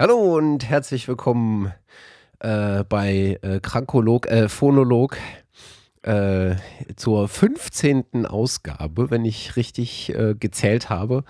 Hallo 0.00 0.38
und 0.38 0.66
herzlich 0.66 1.08
willkommen 1.08 1.74
äh, 2.38 2.84
bei 2.84 3.38
äh, 3.42 3.60
Krankolog, 3.60 4.28
äh, 4.28 4.48
Phonolog 4.48 5.18
äh, 6.00 6.54
zur 6.96 7.28
15. 7.28 8.24
Ausgabe, 8.24 9.10
wenn 9.10 9.26
ich 9.26 9.56
richtig 9.56 10.14
äh, 10.14 10.34
gezählt 10.34 10.88
habe. 10.88 11.24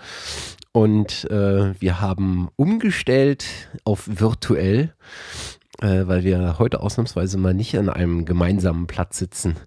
Und 0.71 1.29
äh, 1.29 1.73
wir 1.81 1.99
haben 1.99 2.47
umgestellt 2.55 3.43
auf 3.83 4.07
virtuell, 4.07 4.93
äh, 5.81 6.07
weil 6.07 6.23
wir 6.23 6.57
heute 6.57 6.79
ausnahmsweise 6.79 7.37
mal 7.37 7.53
nicht 7.53 7.77
an 7.77 7.89
einem 7.89 8.23
gemeinsamen 8.23 8.87
Platz 8.87 9.17
sitzen. 9.17 9.57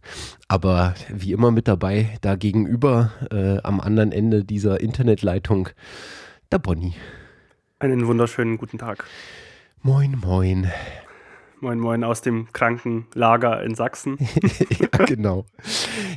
Aber 0.48 0.94
wie 1.10 1.32
immer 1.32 1.50
mit 1.50 1.68
dabei, 1.68 2.08
da 2.22 2.36
gegenüber 2.36 3.12
äh, 3.30 3.58
am 3.64 3.80
anderen 3.80 4.12
Ende 4.12 4.46
dieser 4.46 4.80
Internetleitung, 4.80 5.68
der 6.50 6.58
Bonnie. 6.58 6.94
Einen 7.84 8.06
wunderschönen 8.06 8.56
guten 8.56 8.78
Tag. 8.78 9.04
Moin, 9.82 10.16
moin. 10.24 10.72
Moin, 11.60 11.78
moin 11.78 12.02
aus 12.02 12.22
dem 12.22 12.50
Krankenlager 12.50 13.62
in 13.62 13.74
Sachsen. 13.74 14.16
ja, 14.80 15.04
genau. 15.04 15.44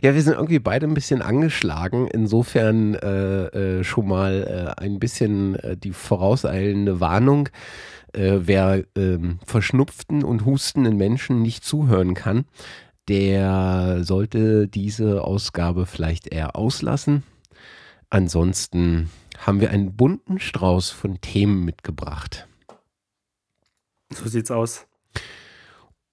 Ja, 0.02 0.16
wir 0.16 0.22
sind 0.22 0.36
irgendwie 0.36 0.60
beide 0.60 0.88
ein 0.88 0.94
bisschen 0.94 1.22
angeschlagen. 1.22 2.08
Insofern 2.08 2.94
äh, 2.96 3.80
äh, 3.80 3.84
schon 3.84 4.08
mal 4.08 4.76
äh, 4.80 4.82
ein 4.82 4.98
bisschen 4.98 5.56
äh, 5.56 5.76
die 5.76 5.92
vorauseilende 5.92 7.02
Warnung. 7.02 7.50
Äh, 8.14 8.38
wer 8.44 8.86
ähm, 8.96 9.40
verschnupften 9.46 10.24
und 10.24 10.46
hustenden 10.46 10.96
Menschen 10.96 11.42
nicht 11.42 11.66
zuhören 11.66 12.14
kann, 12.14 12.46
der 13.10 14.06
sollte 14.06 14.70
diese 14.70 15.22
Ausgabe 15.22 15.86
vielleicht 15.86 16.28
eher 16.28 16.56
auslassen. 16.56 17.24
Ansonsten 18.10 19.10
haben 19.38 19.62
wir 19.62 19.70
einen 19.72 19.96
bunten 19.96 20.40
Strauß 20.40 20.90
von 20.90 21.22
Themen 21.22 21.64
mitgebracht. 21.64 22.48
So 24.14 24.28
sieht's 24.28 24.52
aus. 24.52 24.88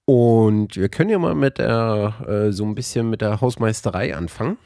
Und 0.05 0.75
wir 0.75 0.89
können 0.89 1.09
ja 1.09 1.17
mal 1.17 1.33
mit 1.33 1.57
der, 1.57 2.13
äh, 2.27 2.51
so 2.51 2.63
ein 2.63 2.75
bisschen 2.75 3.09
mit 3.09 3.21
der 3.21 3.41
Hausmeisterei 3.41 4.15
anfangen. 4.15 4.57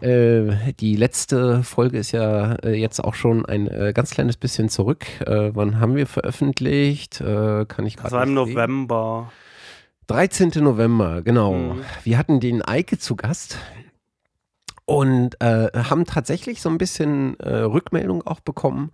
Äh, 0.00 0.74
die 0.78 0.94
letzte 0.94 1.62
Folge 1.62 1.98
ist 1.98 2.12
ja 2.12 2.56
äh, 2.56 2.74
jetzt 2.74 3.02
auch 3.02 3.14
schon 3.14 3.46
ein 3.46 3.66
äh, 3.66 3.92
ganz 3.94 4.10
kleines 4.10 4.36
bisschen 4.36 4.68
zurück. 4.68 5.06
Äh, 5.22 5.52
wann 5.54 5.80
haben 5.80 5.96
wir 5.96 6.06
veröffentlicht? 6.06 7.22
Äh, 7.22 7.64
kann 7.64 7.86
ich 7.86 7.96
gerade. 7.96 8.10
Das 8.10 8.12
war 8.12 8.24
im 8.24 8.34
November. 8.34 9.32
13. 10.08 10.52
November, 10.56 11.22
genau. 11.22 11.54
Mhm. 11.54 11.80
Wir 12.04 12.18
hatten 12.18 12.38
den 12.38 12.60
Eike 12.62 12.98
zu 12.98 13.16
Gast 13.16 13.58
und 14.86 15.36
haben 15.40 16.04
tatsächlich 16.04 16.62
so 16.62 16.68
ein 16.68 16.78
bisschen 16.78 17.34
Rückmeldung 17.34 18.26
auch 18.26 18.40
bekommen. 18.40 18.92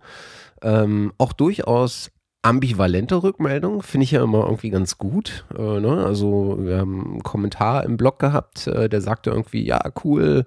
Ähm, 0.61 1.13
auch 1.17 1.33
durchaus 1.33 2.09
ambivalente 2.43 3.23
Rückmeldung, 3.23 3.81
finde 3.81 4.03
ich 4.03 4.11
ja 4.11 4.21
immer 4.21 4.43
irgendwie 4.43 4.69
ganz 4.69 4.97
gut. 4.97 5.45
Äh, 5.57 5.79
ne? 5.79 6.03
Also 6.05 6.57
wir 6.59 6.77
haben 6.77 7.05
einen 7.05 7.23
Kommentar 7.23 7.85
im 7.85 7.95
Blog 7.95 8.19
gehabt, 8.19 8.67
äh, 8.67 8.89
der 8.89 9.01
sagte 9.01 9.29
irgendwie, 9.29 9.65
ja, 9.65 9.81
cool, 10.03 10.45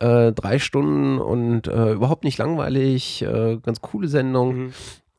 äh, 0.00 0.32
drei 0.32 0.58
Stunden 0.58 1.18
und 1.18 1.66
äh, 1.66 1.92
überhaupt 1.92 2.24
nicht 2.24 2.36
langweilig, 2.36 3.22
äh, 3.22 3.56
ganz 3.56 3.80
coole 3.80 4.08
Sendung. 4.08 4.56
Mhm. 4.56 4.72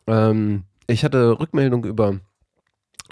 Ähm, 0.08 0.63
ich 0.88 1.03
hatte 1.03 1.39
Rückmeldung 1.39 1.83
über 1.83 2.19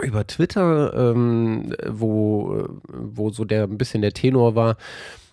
über 0.02 0.26
Twitter, 0.26 1.12
ähm, 1.12 1.74
wo, 1.86 2.68
wo 2.88 3.32
so 3.32 3.44
der 3.44 3.64
ein 3.64 3.78
bisschen 3.78 4.02
der 4.02 4.14
Tenor 4.14 4.56
war, 4.56 4.78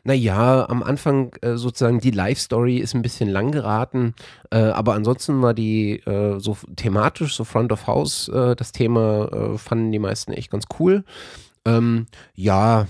naja, 0.06 0.68
am 0.68 0.84
Anfang 0.84 1.34
äh, 1.42 1.56
sozusagen 1.56 1.98
die 1.98 2.12
Live-Story 2.12 2.78
ist 2.78 2.94
ein 2.94 3.02
bisschen 3.02 3.28
lang 3.28 3.50
geraten, 3.50 4.14
äh, 4.52 4.58
aber 4.58 4.94
ansonsten 4.94 5.42
war 5.42 5.52
die 5.52 5.98
äh, 6.06 6.38
so 6.38 6.56
thematisch, 6.76 7.34
so 7.34 7.42
Front 7.42 7.72
of 7.72 7.88
House, 7.88 8.28
äh, 8.28 8.54
das 8.54 8.70
Thema 8.70 9.28
äh, 9.32 9.58
fanden 9.58 9.90
die 9.90 9.98
meisten 9.98 10.32
echt 10.32 10.52
ganz 10.52 10.66
cool. 10.78 11.02
Ähm, 11.64 12.06
ja, 12.36 12.86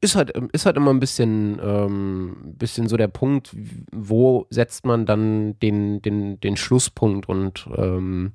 ist 0.00 0.14
halt, 0.14 0.30
ist 0.52 0.64
halt 0.64 0.76
immer 0.76 0.90
ein 0.90 1.00
bisschen, 1.00 1.60
ähm, 1.60 2.36
bisschen 2.44 2.88
so 2.88 2.96
der 2.96 3.08
Punkt, 3.08 3.54
wo 3.90 4.46
setzt 4.50 4.86
man 4.86 5.04
dann 5.04 5.58
den, 5.58 6.00
den, 6.00 6.38
den 6.38 6.56
Schlusspunkt 6.56 7.28
und 7.28 7.68
ähm, 7.76 8.34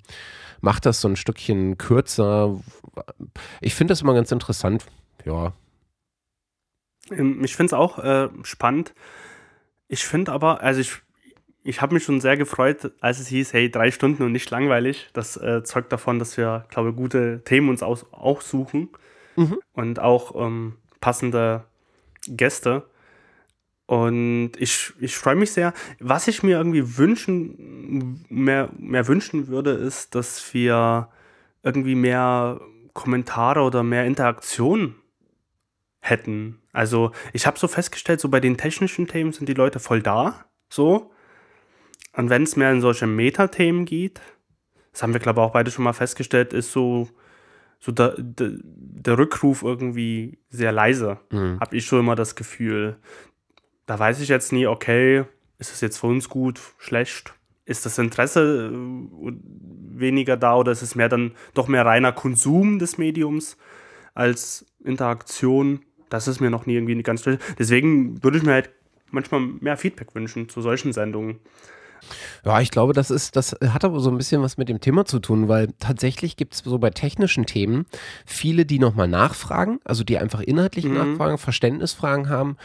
macht 0.60 0.86
das 0.86 1.00
so 1.00 1.08
ein 1.08 1.16
Stückchen 1.16 1.78
kürzer. 1.78 2.60
Ich 3.62 3.74
finde 3.74 3.94
das 3.94 4.02
immer 4.02 4.14
ganz 4.14 4.34
interessant. 4.34 4.86
Ja, 5.26 5.46
ähm, 5.46 5.67
ich 7.12 7.56
finde 7.56 7.66
es 7.68 7.74
auch 7.74 8.00
äh, 8.00 8.30
spannend. 8.44 8.94
Ich 9.88 10.06
finde 10.06 10.32
aber, 10.32 10.62
also 10.62 10.82
ich, 10.82 10.98
ich 11.64 11.82
habe 11.82 11.94
mich 11.94 12.04
schon 12.04 12.22
sehr 12.22 12.38
gefreut, 12.38 12.92
als 13.00 13.20
es 13.20 13.28
hieß, 13.28 13.54
hey, 13.54 13.70
drei 13.70 13.92
Stunden 13.92 14.24
und 14.24 14.32
nicht 14.32 14.50
langweilig. 14.50 15.10
Das 15.14 15.38
äh, 15.38 15.64
zeugt 15.64 15.92
davon, 15.92 16.20
dass 16.20 16.38
wir, 16.38 16.66
glaube 16.70 16.90
ich, 16.90 16.96
gute 16.96 17.42
Themen 17.44 17.70
uns 17.70 17.84
aus, 17.84 18.06
auch 18.12 18.42
suchen 18.42 18.90
mhm. 19.36 19.58
und 19.74 20.00
auch 20.00 20.36
ähm, 20.36 20.76
passende 21.00 21.64
Gäste. 22.28 22.84
Und 23.86 24.52
ich, 24.58 24.92
ich 25.00 25.16
freue 25.16 25.36
mich 25.36 25.52
sehr. 25.52 25.74
Was 26.00 26.28
ich 26.28 26.44
mir 26.44 26.58
irgendwie 26.58 26.98
wünschen, 26.98 28.26
mehr, 28.28 28.70
mehr 28.78 29.08
wünschen 29.08 29.48
würde, 29.48 29.72
ist, 29.72 30.14
dass 30.14 30.54
wir 30.54 31.08
irgendwie 31.64 31.96
mehr 31.96 32.60
Kommentare 32.94 33.62
oder 33.62 33.84
mehr 33.84 34.06
Interaktion 34.06 34.96
hätten. 36.00 36.60
Also 36.78 37.12
ich 37.34 37.48
habe 37.48 37.58
so 37.58 37.68
festgestellt, 37.68 38.20
so 38.20 38.30
bei 38.30 38.40
den 38.40 38.56
technischen 38.56 39.08
Themen 39.08 39.32
sind 39.32 39.50
die 39.50 39.56
Leute 39.56 39.80
voll 39.80 40.04
da, 40.04 40.46
so. 40.70 41.12
Und 42.14 42.30
wenn 42.30 42.44
es 42.44 42.56
mehr 42.56 42.72
in 42.72 42.82
solche 42.82 43.08
Metathemen 43.08 43.86
geht, 43.86 44.22
das 44.92 45.02
haben 45.02 45.12
wir 45.12 45.20
glaube 45.20 45.42
ich 45.42 45.48
auch 45.48 45.54
beide 45.54 45.72
schon 45.72 45.84
mal 45.84 45.94
festgestellt, 45.94 46.54
ist 46.54 46.72
so 46.72 47.10
so 47.80 47.92
der, 47.92 48.14
der, 48.20 48.52
der 48.62 49.18
Rückruf 49.18 49.64
irgendwie 49.64 50.38
sehr 50.50 50.72
leise. 50.72 51.20
Mhm. 51.32 51.60
Habe 51.60 51.76
ich 51.76 51.86
schon 51.86 52.00
immer 52.00 52.16
das 52.16 52.36
Gefühl. 52.36 52.98
Da 53.88 53.98
weiß 53.98 54.20
ich 54.20 54.30
jetzt 54.30 54.52
nie, 54.52 54.68
okay, 54.68 55.26
ist 55.58 55.74
es 55.74 55.82
jetzt 55.82 55.98
für 55.98 56.08
uns 56.08 56.30
gut, 56.30 56.62
schlecht? 56.78 57.34
Ist 57.66 57.88
das 57.88 57.98
Interesse 57.98 58.72
äh, 58.72 59.32
weniger 60.00 60.38
da 60.38 60.56
oder 60.56 60.74
ist 60.74 60.84
es 60.84 60.94
mehr 60.94 61.10
dann 61.10 61.34
doch 61.56 61.68
mehr 61.68 61.86
reiner 61.88 62.12
Konsum 62.12 62.78
des 62.78 63.00
Mediums 63.00 63.58
als 64.14 64.68
Interaktion? 64.84 65.82
Das 66.10 66.28
ist 66.28 66.40
mir 66.40 66.50
noch 66.50 66.66
nie 66.66 66.76
irgendwie 66.76 67.02
ganz. 67.04 67.24
Deswegen 67.58 68.24
würde 68.24 68.38
ich 68.38 68.44
mir 68.44 68.54
halt 68.54 68.70
manchmal 69.12 69.42
mehr 69.42 69.78
Feedback 69.78 70.14
wünschen 70.14 70.50
zu 70.50 70.62
solchen 70.62 70.94
Sendungen. 70.94 71.40
Ja, 72.46 72.62
ich 72.62 72.72
glaube, 72.72 72.94
das 72.94 73.12
ist, 73.12 73.36
das 73.36 73.56
hat 73.68 73.86
aber 73.86 74.00
so 74.00 74.10
ein 74.10 74.18
bisschen 74.18 74.42
was 74.42 74.58
mit 74.58 74.70
dem 74.70 74.82
Thema 74.82 75.06
zu 75.06 75.20
tun, 75.20 75.48
weil 75.48 75.70
tatsächlich 75.80 76.38
gibt 76.38 76.54
es 76.54 76.60
so 76.60 76.78
bei 76.80 76.90
technischen 76.90 77.46
Themen 77.46 77.86
viele, 78.26 78.66
die 78.66 78.80
nochmal 78.80 79.08
nachfragen, 79.08 79.80
also 79.84 80.04
die 80.04 80.18
einfach 80.18 80.42
inhaltlich 80.42 80.86
mhm. 80.86 80.94
nachfragen, 80.94 81.38
Verständnisfragen 81.38 82.30
haben 82.30 82.58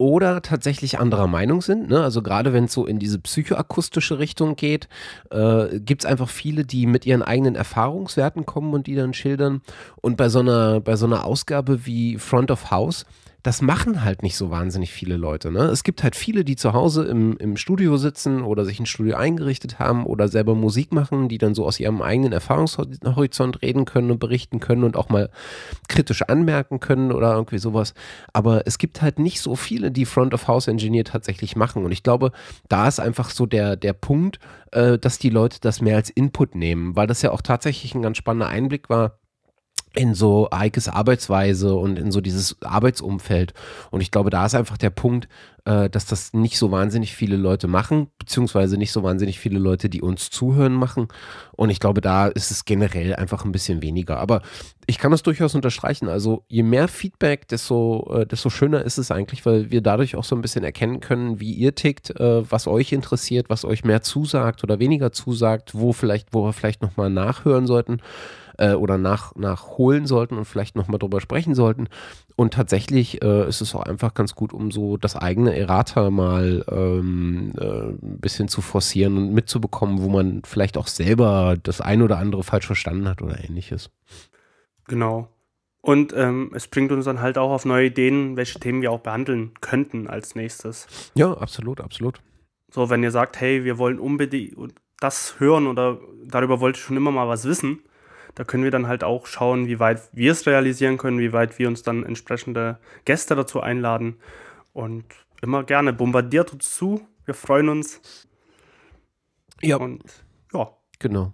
oder 0.00 0.40
tatsächlich 0.40 0.98
anderer 0.98 1.26
Meinung 1.26 1.60
sind. 1.60 1.90
Ne? 1.90 2.02
Also 2.02 2.22
gerade 2.22 2.54
wenn 2.54 2.64
es 2.64 2.72
so 2.72 2.86
in 2.86 2.98
diese 2.98 3.18
psychoakustische 3.18 4.18
Richtung 4.18 4.56
geht, 4.56 4.88
äh, 5.30 5.78
gibt 5.78 6.04
es 6.04 6.10
einfach 6.10 6.30
viele, 6.30 6.64
die 6.64 6.86
mit 6.86 7.04
ihren 7.04 7.22
eigenen 7.22 7.54
Erfahrungswerten 7.54 8.46
kommen 8.46 8.72
und 8.72 8.86
die 8.86 8.94
dann 8.94 9.12
schildern. 9.12 9.60
Und 10.00 10.16
bei 10.16 10.30
so 10.30 10.38
einer, 10.38 10.80
bei 10.80 10.96
so 10.96 11.04
einer 11.04 11.26
Ausgabe 11.26 11.84
wie 11.84 12.16
Front 12.16 12.50
of 12.50 12.70
House 12.70 13.04
das 13.42 13.62
machen 13.62 14.04
halt 14.04 14.22
nicht 14.22 14.36
so 14.36 14.50
wahnsinnig 14.50 14.92
viele 14.92 15.16
Leute. 15.16 15.50
Ne? 15.50 15.64
Es 15.64 15.82
gibt 15.82 16.02
halt 16.02 16.16
viele, 16.16 16.44
die 16.44 16.56
zu 16.56 16.72
Hause 16.72 17.04
im, 17.04 17.36
im 17.38 17.56
Studio 17.56 17.96
sitzen 17.96 18.42
oder 18.42 18.64
sich 18.64 18.80
ein 18.80 18.86
Studio 18.86 19.16
eingerichtet 19.16 19.78
haben 19.78 20.04
oder 20.04 20.28
selber 20.28 20.54
Musik 20.54 20.92
machen, 20.92 21.28
die 21.28 21.38
dann 21.38 21.54
so 21.54 21.64
aus 21.64 21.80
ihrem 21.80 22.02
eigenen 22.02 22.32
Erfahrungshorizont 22.32 23.62
reden 23.62 23.84
können 23.86 24.10
und 24.10 24.18
berichten 24.18 24.60
können 24.60 24.84
und 24.84 24.96
auch 24.96 25.08
mal 25.08 25.30
kritisch 25.88 26.22
anmerken 26.22 26.80
können 26.80 27.12
oder 27.12 27.32
irgendwie 27.34 27.58
sowas. 27.58 27.94
Aber 28.32 28.66
es 28.66 28.78
gibt 28.78 29.00
halt 29.00 29.18
nicht 29.18 29.40
so 29.40 29.56
viele, 29.56 29.90
die 29.90 30.04
Front 30.04 30.34
of 30.34 30.46
House 30.48 30.68
Engineer 30.68 31.04
tatsächlich 31.04 31.56
machen. 31.56 31.84
Und 31.84 31.92
ich 31.92 32.02
glaube, 32.02 32.32
da 32.68 32.88
ist 32.88 33.00
einfach 33.00 33.30
so 33.30 33.46
der, 33.46 33.76
der 33.76 33.94
Punkt, 33.94 34.38
äh, 34.72 34.98
dass 34.98 35.18
die 35.18 35.30
Leute 35.30 35.58
das 35.60 35.80
mehr 35.80 35.96
als 35.96 36.10
Input 36.10 36.54
nehmen, 36.54 36.96
weil 36.96 37.06
das 37.06 37.22
ja 37.22 37.30
auch 37.30 37.42
tatsächlich 37.42 37.94
ein 37.94 38.02
ganz 38.02 38.18
spannender 38.18 38.48
Einblick 38.48 38.90
war 38.90 39.19
in 39.94 40.14
so 40.14 40.48
Eikes 40.50 40.88
Arbeitsweise 40.88 41.74
und 41.74 41.98
in 41.98 42.12
so 42.12 42.20
dieses 42.20 42.56
Arbeitsumfeld. 42.62 43.54
Und 43.90 44.00
ich 44.00 44.10
glaube, 44.10 44.30
da 44.30 44.46
ist 44.46 44.54
einfach 44.54 44.78
der 44.78 44.90
Punkt, 44.90 45.28
äh, 45.64 45.90
dass 45.90 46.06
das 46.06 46.32
nicht 46.32 46.58
so 46.58 46.70
wahnsinnig 46.70 47.14
viele 47.14 47.36
Leute 47.36 47.66
machen, 47.66 48.08
beziehungsweise 48.18 48.76
nicht 48.76 48.92
so 48.92 49.02
wahnsinnig 49.02 49.38
viele 49.38 49.58
Leute, 49.58 49.88
die 49.88 50.00
uns 50.00 50.30
zuhören, 50.30 50.74
machen. 50.74 51.08
Und 51.52 51.70
ich 51.70 51.80
glaube, 51.80 52.00
da 52.00 52.28
ist 52.28 52.50
es 52.50 52.64
generell 52.64 53.14
einfach 53.16 53.44
ein 53.44 53.52
bisschen 53.52 53.82
weniger. 53.82 54.18
Aber 54.18 54.42
ich 54.86 54.98
kann 54.98 55.10
das 55.10 55.22
durchaus 55.22 55.54
unterstreichen. 55.54 56.08
Also 56.08 56.44
je 56.48 56.62
mehr 56.62 56.88
Feedback, 56.88 57.48
desto, 57.48 58.20
äh, 58.20 58.26
desto 58.26 58.48
schöner 58.48 58.84
ist 58.84 58.98
es 58.98 59.10
eigentlich, 59.10 59.44
weil 59.44 59.70
wir 59.70 59.80
dadurch 59.80 60.16
auch 60.16 60.24
so 60.24 60.36
ein 60.36 60.42
bisschen 60.42 60.64
erkennen 60.64 61.00
können, 61.00 61.40
wie 61.40 61.52
ihr 61.52 61.74
tickt, 61.74 62.10
äh, 62.18 62.50
was 62.50 62.66
euch 62.66 62.92
interessiert, 62.92 63.50
was 63.50 63.64
euch 63.64 63.84
mehr 63.84 64.02
zusagt 64.02 64.62
oder 64.62 64.78
weniger 64.78 65.12
zusagt, 65.12 65.74
wo 65.74 65.92
vielleicht, 65.92 66.32
wo 66.32 66.44
wir 66.44 66.52
vielleicht 66.52 66.80
nochmal 66.80 67.10
nachhören 67.10 67.66
sollten. 67.66 68.00
Äh, 68.60 68.74
oder 68.74 68.98
nach, 68.98 69.34
nachholen 69.34 70.06
sollten 70.06 70.36
und 70.36 70.44
vielleicht 70.44 70.76
nochmal 70.76 70.98
drüber 70.98 71.20
sprechen 71.20 71.54
sollten. 71.54 71.88
Und 72.36 72.54
tatsächlich 72.54 73.22
äh, 73.22 73.48
ist 73.48 73.60
es 73.60 73.74
auch 73.74 73.82
einfach 73.82 74.14
ganz 74.14 74.34
gut, 74.34 74.52
um 74.52 74.70
so 74.70 74.96
das 74.96 75.16
eigene 75.16 75.56
Errata 75.56 76.10
mal 76.10 76.64
ähm, 76.70 77.52
äh, 77.58 77.64
ein 77.64 78.18
bisschen 78.20 78.48
zu 78.48 78.60
forcieren 78.60 79.16
und 79.16 79.32
mitzubekommen, 79.32 80.02
wo 80.02 80.08
man 80.08 80.42
vielleicht 80.44 80.76
auch 80.78 80.86
selber 80.86 81.56
das 81.62 81.80
ein 81.80 82.02
oder 82.02 82.18
andere 82.18 82.42
falsch 82.42 82.66
verstanden 82.66 83.08
hat 83.08 83.22
oder 83.22 83.42
ähnliches. 83.42 83.90
Genau. 84.86 85.28
Und 85.82 86.12
ähm, 86.14 86.50
es 86.54 86.68
bringt 86.68 86.92
uns 86.92 87.06
dann 87.06 87.22
halt 87.22 87.38
auch 87.38 87.50
auf 87.50 87.64
neue 87.64 87.86
Ideen, 87.86 88.36
welche 88.36 88.60
Themen 88.60 88.82
wir 88.82 88.92
auch 88.92 89.00
behandeln 89.00 89.52
könnten 89.62 90.08
als 90.08 90.34
nächstes. 90.34 90.86
Ja, 91.14 91.32
absolut, 91.32 91.80
absolut. 91.80 92.20
So, 92.70 92.90
wenn 92.90 93.02
ihr 93.02 93.10
sagt, 93.10 93.40
hey, 93.40 93.64
wir 93.64 93.78
wollen 93.78 93.98
unbedingt 93.98 94.74
das 95.00 95.40
hören 95.40 95.66
oder 95.66 95.98
darüber 96.26 96.60
wollte 96.60 96.78
ich 96.78 96.84
schon 96.84 96.98
immer 96.98 97.10
mal 97.10 97.26
was 97.26 97.46
wissen, 97.46 97.80
da 98.34 98.44
können 98.44 98.64
wir 98.64 98.70
dann 98.70 98.86
halt 98.86 99.04
auch 99.04 99.26
schauen, 99.26 99.66
wie 99.66 99.80
weit 99.80 100.02
wir 100.12 100.32
es 100.32 100.46
realisieren 100.46 100.98
können, 100.98 101.18
wie 101.18 101.32
weit 101.32 101.58
wir 101.58 101.68
uns 101.68 101.82
dann 101.82 102.04
entsprechende 102.04 102.78
Gäste 103.04 103.34
dazu 103.34 103.60
einladen. 103.60 104.16
Und 104.72 105.04
immer 105.42 105.64
gerne, 105.64 105.92
bombardiert 105.92 106.52
uns 106.52 106.74
zu. 106.74 107.06
Wir 107.24 107.34
freuen 107.34 107.68
uns. 107.68 108.28
Ja. 109.60 109.76
Und 109.76 110.02
ja. 110.52 110.70
Genau. 110.98 111.32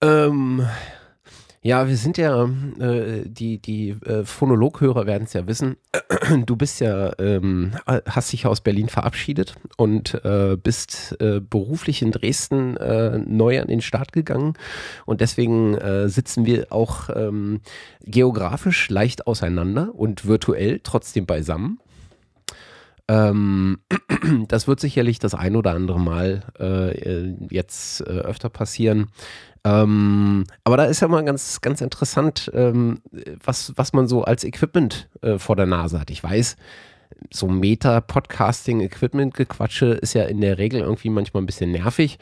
Ähm, 0.00 0.66
ja, 1.60 1.88
wir 1.88 1.96
sind 1.96 2.18
ja, 2.18 2.44
äh, 2.44 3.24
die, 3.26 3.58
die 3.58 3.90
äh, 3.90 4.24
Phonologhörer 4.24 5.06
werden 5.06 5.24
es 5.24 5.32
ja 5.32 5.46
wissen. 5.46 5.76
Du 6.46 6.56
bist 6.56 6.80
ja, 6.80 7.12
ähm, 7.18 7.72
hast 7.86 8.32
dich 8.32 8.44
aus 8.46 8.60
Berlin 8.60 8.88
verabschiedet 8.88 9.54
und 9.76 10.14
äh, 10.24 10.56
bist 10.62 11.16
äh, 11.20 11.40
beruflich 11.40 12.02
in 12.02 12.12
Dresden 12.12 12.76
äh, 12.76 13.18
neu 13.18 13.60
an 13.60 13.68
den 13.68 13.80
Start 13.80 14.12
gegangen. 14.12 14.54
Und 15.06 15.20
deswegen 15.20 15.74
äh, 15.74 16.08
sitzen 16.08 16.44
wir 16.44 16.70
auch 16.70 17.08
ähm, 17.14 17.60
geografisch 18.04 18.90
leicht 18.90 19.26
auseinander 19.26 19.94
und 19.94 20.26
virtuell 20.26 20.80
trotzdem 20.82 21.24
beisammen. 21.24 21.80
Ähm, 23.08 23.78
das 24.48 24.68
wird 24.68 24.80
sicherlich 24.80 25.18
das 25.18 25.34
ein 25.34 25.56
oder 25.56 25.72
andere 25.72 25.98
Mal 25.98 26.42
äh, 26.60 27.32
jetzt 27.50 28.02
äh, 28.02 28.04
öfter 28.04 28.50
passieren. 28.50 29.06
Ähm, 29.64 30.44
aber 30.64 30.76
da 30.76 30.84
ist 30.84 31.00
ja 31.00 31.08
mal 31.08 31.24
ganz, 31.24 31.60
ganz 31.60 31.80
interessant, 31.80 32.48
ähm, 32.54 33.00
was, 33.44 33.72
was 33.76 33.92
man 33.92 34.06
so 34.06 34.22
als 34.24 34.44
Equipment 34.44 35.08
äh, 35.22 35.38
vor 35.38 35.56
der 35.56 35.66
Nase 35.66 35.98
hat. 36.00 36.10
Ich 36.10 36.22
weiß, 36.22 36.54
so 37.30 37.48
Meta-Podcasting-Equipment-Gequatsche 37.48 39.86
ist 39.86 40.14
ja 40.14 40.22
in 40.24 40.40
der 40.40 40.58
Regel 40.58 40.80
irgendwie 40.80 41.10
manchmal 41.10 41.42
ein 41.42 41.46
bisschen 41.46 41.72
nervig. 41.72 42.18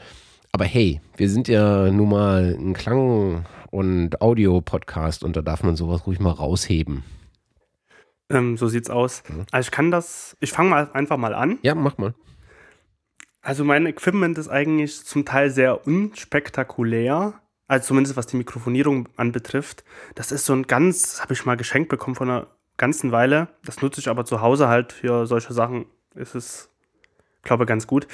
Aber 0.51 0.65
hey, 0.65 0.99
wir 1.15 1.29
sind 1.29 1.47
ja 1.47 1.91
nun 1.91 2.09
mal 2.09 2.57
ein 2.57 2.73
Klang- 2.73 3.45
und 3.69 4.19
Audio-Podcast 4.21 5.23
und 5.23 5.35
da 5.35 5.41
darf 5.41 5.63
man 5.63 5.75
sowas 5.75 6.07
ruhig 6.07 6.19
mal 6.19 6.31
rausheben. 6.31 7.03
Ähm, 8.29 8.57
so 8.57 8.67
sieht's 8.67 8.89
aus. 8.89 9.23
Mhm. 9.29 9.45
Also 9.51 9.67
ich 9.67 9.71
kann 9.71 9.91
das, 9.91 10.35
ich 10.39 10.51
fange 10.51 10.69
mal 10.69 10.89
einfach 10.93 11.17
mal 11.17 11.33
an. 11.33 11.59
Ja, 11.61 11.75
mach 11.75 11.97
mal. 11.97 12.13
Also 13.41 13.63
mein 13.63 13.85
Equipment 13.85 14.37
ist 14.37 14.49
eigentlich 14.49 15.05
zum 15.05 15.23
Teil 15.23 15.49
sehr 15.49 15.87
unspektakulär, 15.87 17.35
also 17.67 17.87
zumindest 17.87 18.17
was 18.17 18.27
die 18.27 18.35
Mikrofonierung 18.35 19.07
anbetrifft. 19.15 19.85
Das 20.15 20.33
ist 20.33 20.45
so 20.45 20.53
ein 20.53 20.63
ganz, 20.63 21.21
habe 21.21 21.33
ich 21.33 21.45
mal 21.45 21.55
geschenkt 21.55 21.89
bekommen 21.89 22.15
von 22.15 22.29
einer 22.29 22.47
ganzen 22.75 23.11
Weile. 23.13 23.47
Das 23.63 23.81
nutze 23.81 24.01
ich 24.01 24.09
aber 24.09 24.25
zu 24.25 24.41
Hause 24.41 24.67
halt 24.67 24.91
für 24.91 25.25
solche 25.27 25.53
Sachen. 25.53 25.85
Ist 26.13 26.35
es, 26.35 26.69
glaube 27.43 27.65
ganz 27.65 27.87
gut. 27.87 28.07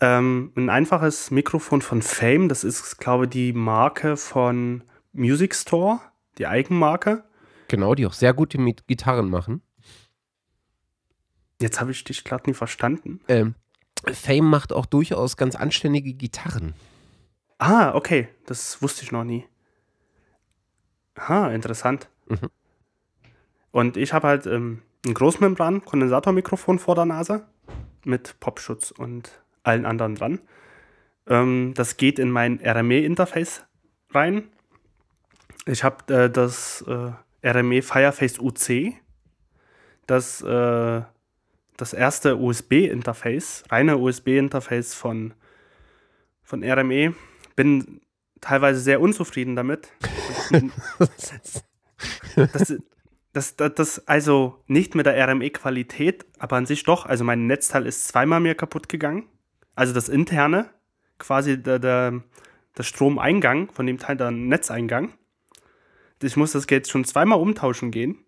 Ähm, 0.00 0.52
ein 0.56 0.68
einfaches 0.68 1.30
Mikrofon 1.30 1.80
von 1.80 2.02
Fame, 2.02 2.48
das 2.48 2.64
ist, 2.64 2.98
glaube 2.98 3.26
die 3.26 3.52
Marke 3.52 4.16
von 4.16 4.84
Music 5.12 5.54
Store, 5.54 6.00
die 6.36 6.46
Eigenmarke. 6.46 7.24
Genau, 7.68 7.94
die 7.94 8.06
auch 8.06 8.12
sehr 8.12 8.34
gute 8.34 8.58
Gitarren 8.86 9.30
machen. 9.30 9.62
Jetzt 11.60 11.80
habe 11.80 11.92
ich 11.92 12.04
dich 12.04 12.24
gerade 12.24 12.48
nie 12.50 12.54
verstanden. 12.54 13.20
Ähm, 13.28 13.54
Fame 14.12 14.44
macht 14.44 14.72
auch 14.72 14.86
durchaus 14.86 15.36
ganz 15.36 15.56
anständige 15.56 16.12
Gitarren. 16.12 16.74
Ah, 17.58 17.94
okay. 17.94 18.28
Das 18.46 18.82
wusste 18.82 19.02
ich 19.04 19.12
noch 19.12 19.24
nie. 19.24 19.46
Ah, 21.14 21.48
interessant. 21.48 22.08
Mhm. 22.28 22.50
Und 23.70 23.96
ich 23.96 24.12
habe 24.12 24.28
halt 24.28 24.46
ähm, 24.46 24.82
ein 25.06 25.14
Großmembran-Kondensatormikrofon 25.14 26.78
vor 26.78 26.94
der 26.94 27.06
Nase 27.06 27.46
mit 28.04 28.38
Popschutz 28.40 28.90
und 28.90 29.42
allen 29.62 29.86
anderen 29.86 30.14
dran. 30.14 30.40
Ähm, 31.26 31.72
das 31.74 31.96
geht 31.96 32.18
in 32.18 32.30
mein 32.30 32.60
RME-Interface 32.62 33.64
rein. 34.10 34.48
Ich 35.66 35.82
habe 35.82 36.12
äh, 36.12 36.30
das 36.30 36.82
äh, 36.86 37.12
RME 37.44 37.82
Fireface 37.82 38.38
UC. 38.38 38.94
Das 40.06 40.42
äh, 40.42 41.02
das 41.76 41.92
erste 41.92 42.36
USB-Interface, 42.36 43.64
reine 43.68 43.98
USB-Interface 43.98 44.94
von, 44.94 45.34
von 46.42 46.62
RME. 46.62 47.14
Bin 47.56 48.00
teilweise 48.40 48.80
sehr 48.80 49.00
unzufrieden 49.00 49.56
damit. 49.56 49.88
das, 52.36 52.78
das, 53.32 53.56
das, 53.56 53.74
das, 53.74 54.08
also 54.08 54.62
nicht 54.66 54.94
mit 54.94 55.06
der 55.06 55.16
RME-Qualität, 55.28 56.26
aber 56.38 56.56
an 56.56 56.66
sich 56.66 56.84
doch. 56.84 57.06
Also 57.06 57.24
mein 57.24 57.46
Netzteil 57.46 57.86
ist 57.86 58.06
zweimal 58.08 58.40
mir 58.40 58.54
kaputt 58.54 58.88
gegangen. 58.88 59.28
Also 59.74 59.92
das 59.92 60.08
interne, 60.08 60.70
quasi 61.18 61.60
der, 61.60 61.78
der, 61.78 62.22
der 62.76 62.82
Stromeingang 62.82 63.70
von 63.72 63.86
dem 63.86 63.98
Teil, 63.98 64.16
der 64.16 64.30
Netzeingang. 64.30 65.14
Ich 66.24 66.36
muss 66.36 66.52
das 66.52 66.66
jetzt 66.70 66.90
schon 66.90 67.04
zweimal 67.04 67.38
umtauschen 67.38 67.90
gehen. 67.90 68.18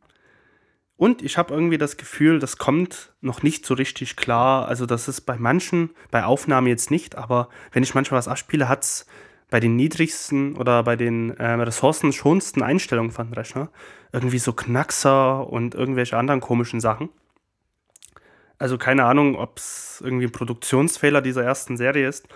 Und 0.96 1.20
ich 1.22 1.36
habe 1.36 1.52
irgendwie 1.52 1.76
das 1.78 1.98
Gefühl, 1.98 2.38
das 2.38 2.56
kommt 2.56 3.12
noch 3.20 3.42
nicht 3.42 3.66
so 3.66 3.74
richtig 3.74 4.16
klar. 4.16 4.66
Also 4.66 4.86
das 4.86 5.08
ist 5.08 5.22
bei 5.22 5.36
manchen, 5.36 5.90
bei 6.10 6.24
Aufnahmen 6.24 6.68
jetzt 6.68 6.90
nicht, 6.90 7.16
aber 7.16 7.50
wenn 7.72 7.82
ich 7.82 7.94
manchmal 7.94 8.18
was 8.18 8.28
abspiele, 8.28 8.68
hat 8.68 8.82
es 8.82 9.06
bei 9.50 9.60
den 9.60 9.76
niedrigsten 9.76 10.56
oder 10.56 10.82
bei 10.82 10.96
den 10.96 11.36
äh, 11.36 11.52
ressourcenschonsten 11.52 12.62
Einstellungen 12.62 13.12
von 13.12 13.32
Rechner 13.32 13.70
irgendwie 14.12 14.38
so 14.38 14.54
Knackser 14.54 15.46
und 15.48 15.74
irgendwelche 15.74 16.16
anderen 16.16 16.40
komischen 16.40 16.80
Sachen. 16.80 17.10
Also 18.58 18.78
keine 18.78 19.04
Ahnung, 19.04 19.36
ob 19.36 19.58
es 19.58 20.00
irgendwie 20.02 20.26
ein 20.26 20.32
Produktionsfehler 20.32 21.20
dieser 21.20 21.44
ersten 21.44 21.76
Serie 21.76 22.08
ist 22.08 22.26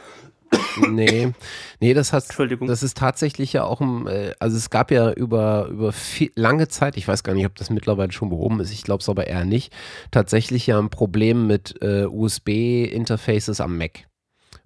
Nee, 0.88 1.32
nee, 1.80 1.94
das 1.94 2.12
hat, 2.12 2.24
das 2.66 2.82
ist 2.82 2.96
tatsächlich 2.96 3.52
ja 3.52 3.64
auch, 3.64 3.80
ein, 3.80 4.06
äh, 4.06 4.34
also 4.38 4.56
es 4.56 4.70
gab 4.70 4.90
ja 4.90 5.12
über, 5.12 5.66
über 5.68 5.92
viel, 5.92 6.30
lange 6.36 6.68
Zeit, 6.68 6.96
ich 6.96 7.06
weiß 7.06 7.22
gar 7.24 7.34
nicht, 7.34 7.46
ob 7.46 7.54
das 7.56 7.70
mittlerweile 7.70 8.12
schon 8.12 8.30
behoben 8.30 8.60
ist, 8.60 8.72
ich 8.72 8.82
glaube 8.82 9.00
es 9.00 9.08
aber 9.08 9.26
eher 9.26 9.44
nicht, 9.44 9.72
tatsächlich 10.10 10.66
ja 10.66 10.78
ein 10.78 10.90
Problem 10.90 11.46
mit 11.46 11.80
äh, 11.82 12.04
USB-Interfaces 12.04 13.60
am 13.60 13.78
Mac. 13.78 14.06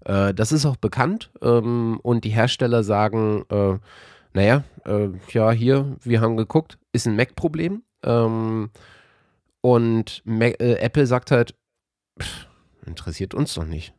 Äh, 0.05 0.35
das 0.35 0.53
ist 0.53 0.67
auch 0.67 0.77
bekannt 0.77 1.31
ähm, 1.43 1.99
und 2.03 2.25
die 2.25 2.31
Hersteller 2.31 2.85
sagen, 2.85 3.45
äh, 3.51 3.79
naja, 4.35 4.65
äh, 4.85 5.09
ja, 5.33 5.53
hier, 5.53 5.97
wir 6.03 6.21
haben 6.21 6.37
geguckt, 6.37 6.79
ist 6.93 7.07
ein 7.07 7.17
Mac-Problem. 7.17 7.83
Ähm, 8.03 8.71
und 9.61 10.23
Mac, 10.25 10.61
äh, 10.61 10.75
Apple 10.75 11.07
sagt 11.07 11.31
halt, 11.31 11.55
pff, 12.21 12.47
interessiert 12.85 13.33
uns 13.33 13.55
doch 13.55 13.65
nicht. 13.65 13.95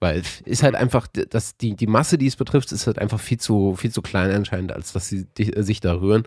Weil 0.00 0.22
ist 0.46 0.62
halt 0.62 0.74
einfach, 0.74 1.06
dass 1.08 1.58
die, 1.58 1.76
die 1.76 1.86
Masse, 1.86 2.16
die 2.16 2.26
es 2.26 2.36
betrifft, 2.36 2.72
ist 2.72 2.86
halt 2.86 2.98
einfach 2.98 3.20
viel 3.20 3.38
zu, 3.38 3.76
viel 3.76 3.90
zu 3.90 4.00
klein 4.00 4.30
anscheinend, 4.30 4.72
als 4.72 4.94
dass 4.94 5.08
sie 5.08 5.26
die, 5.36 5.52
sich 5.62 5.80
da 5.80 6.00
rühren. 6.00 6.24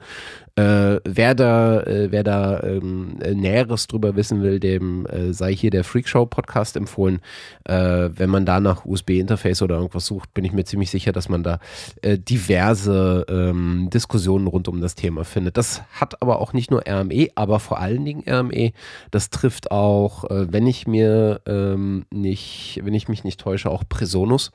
Äh, 0.55 0.99
wer 1.05 1.33
da, 1.33 1.81
äh, 1.81 2.11
wer 2.11 2.23
da 2.23 2.61
ähm, 2.61 3.17
Näheres 3.17 3.87
drüber 3.87 4.15
wissen 4.15 4.43
will, 4.43 4.59
dem 4.59 5.07
äh, 5.07 5.33
sei 5.33 5.55
hier 5.55 5.71
der 5.71 5.83
Freakshow-Podcast 5.83 6.77
empfohlen. 6.77 7.21
Äh, 7.63 8.09
wenn 8.15 8.29
man 8.29 8.45
da 8.45 8.59
nach 8.59 8.85
USB-Interface 8.85 9.63
oder 9.63 9.77
irgendwas 9.77 10.05
sucht, 10.05 10.31
bin 10.35 10.45
ich 10.45 10.53
mir 10.53 10.63
ziemlich 10.63 10.91
sicher, 10.91 11.11
dass 11.11 11.27
man 11.27 11.41
da 11.41 11.57
äh, 12.03 12.19
diverse 12.19 13.25
ähm, 13.27 13.89
Diskussionen 13.91 14.45
rund 14.45 14.67
um 14.67 14.79
das 14.79 14.93
Thema 14.93 15.25
findet. 15.25 15.57
Das 15.57 15.81
hat 15.93 16.21
aber 16.21 16.39
auch 16.39 16.53
nicht 16.53 16.69
nur 16.69 16.83
RME, 16.87 17.29
aber 17.33 17.59
vor 17.59 17.79
allen 17.79 18.05
Dingen 18.05 18.23
RME. 18.29 18.73
Das 19.09 19.31
trifft 19.31 19.71
auch, 19.71 20.25
äh, 20.29 20.53
wenn 20.53 20.67
ich 20.67 20.85
mir 20.85 21.41
ähm, 21.47 22.05
nicht, 22.11 22.79
wenn 22.83 22.93
ich 22.93 23.07
mich 23.07 23.23
nicht 23.23 23.39
täusche, 23.39 23.62
auch 23.71 23.83
Presonus. 23.87 24.51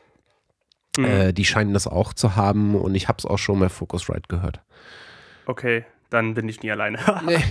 Mhm. 0.97 1.33
die 1.33 1.45
scheinen 1.45 1.75
das 1.75 1.87
auch 1.87 2.13
zu 2.13 2.35
haben 2.35 2.75
und 2.75 2.97
ich 2.97 3.07
habe 3.07 3.19
es 3.19 3.27
auch 3.27 3.37
schon 3.37 3.61
bei 3.61 3.69
Focusrite 3.69 4.27
gehört. 4.27 4.63
Okay, 5.47 5.85
dann 6.11 6.35
bin 6.35 6.49
ich 6.49 6.63
nie 6.63 6.71
alleine. 6.71 6.99
nee. 7.25 7.43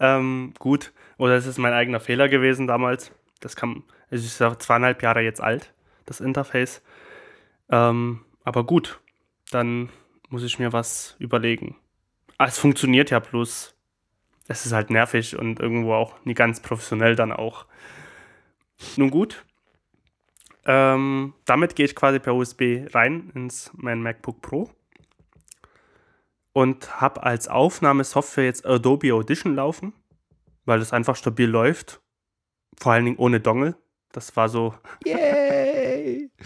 ähm, 0.00 0.54
gut. 0.58 0.92
Oder 1.18 1.36
es 1.36 1.46
ist 1.46 1.58
mein 1.58 1.72
eigener 1.72 2.00
Fehler 2.00 2.28
gewesen 2.28 2.66
damals. 2.66 3.12
Das 3.40 3.56
kam, 3.56 3.84
es 4.10 4.24
ist 4.24 4.40
ja 4.40 4.58
zweieinhalb 4.58 5.02
Jahre 5.02 5.20
jetzt 5.20 5.40
alt, 5.40 5.72
das 6.04 6.20
Interface. 6.20 6.82
Ähm, 7.70 8.24
aber 8.44 8.64
gut, 8.64 9.00
dann 9.50 9.88
muss 10.28 10.42
ich 10.42 10.58
mir 10.58 10.72
was 10.72 11.16
überlegen. 11.18 11.76
Ah, 12.38 12.46
es 12.46 12.58
funktioniert 12.58 13.10
ja 13.10 13.18
bloß. 13.18 13.74
Es 14.48 14.66
ist 14.66 14.72
halt 14.72 14.90
nervig 14.90 15.36
und 15.36 15.58
irgendwo 15.58 15.94
auch 15.94 16.14
nie 16.24 16.34
ganz 16.34 16.60
professionell 16.60 17.16
dann 17.16 17.32
auch. 17.32 17.66
Nun 18.96 19.10
gut. 19.10 19.44
Ähm, 20.66 21.34
damit 21.44 21.76
gehe 21.76 21.86
ich 21.86 21.94
quasi 21.94 22.18
per 22.18 22.34
USB 22.34 22.86
rein 22.92 23.30
ins 23.34 23.70
mein 23.74 24.02
MacBook 24.02 24.42
Pro 24.42 24.68
und 26.52 27.00
habe 27.00 27.22
als 27.22 27.46
Aufnahmesoftware 27.48 28.46
jetzt 28.46 28.66
Adobe 28.66 29.12
Audition 29.12 29.54
laufen, 29.54 29.92
weil 30.64 30.80
es 30.80 30.92
einfach 30.92 31.14
stabil 31.14 31.48
läuft. 31.48 32.00
Vor 32.78 32.92
allen 32.92 33.04
Dingen 33.04 33.18
ohne 33.18 33.40
Dongle. 33.40 33.76
Das 34.12 34.36
war 34.36 34.48
so. 34.48 34.74
Yay! 35.04 36.30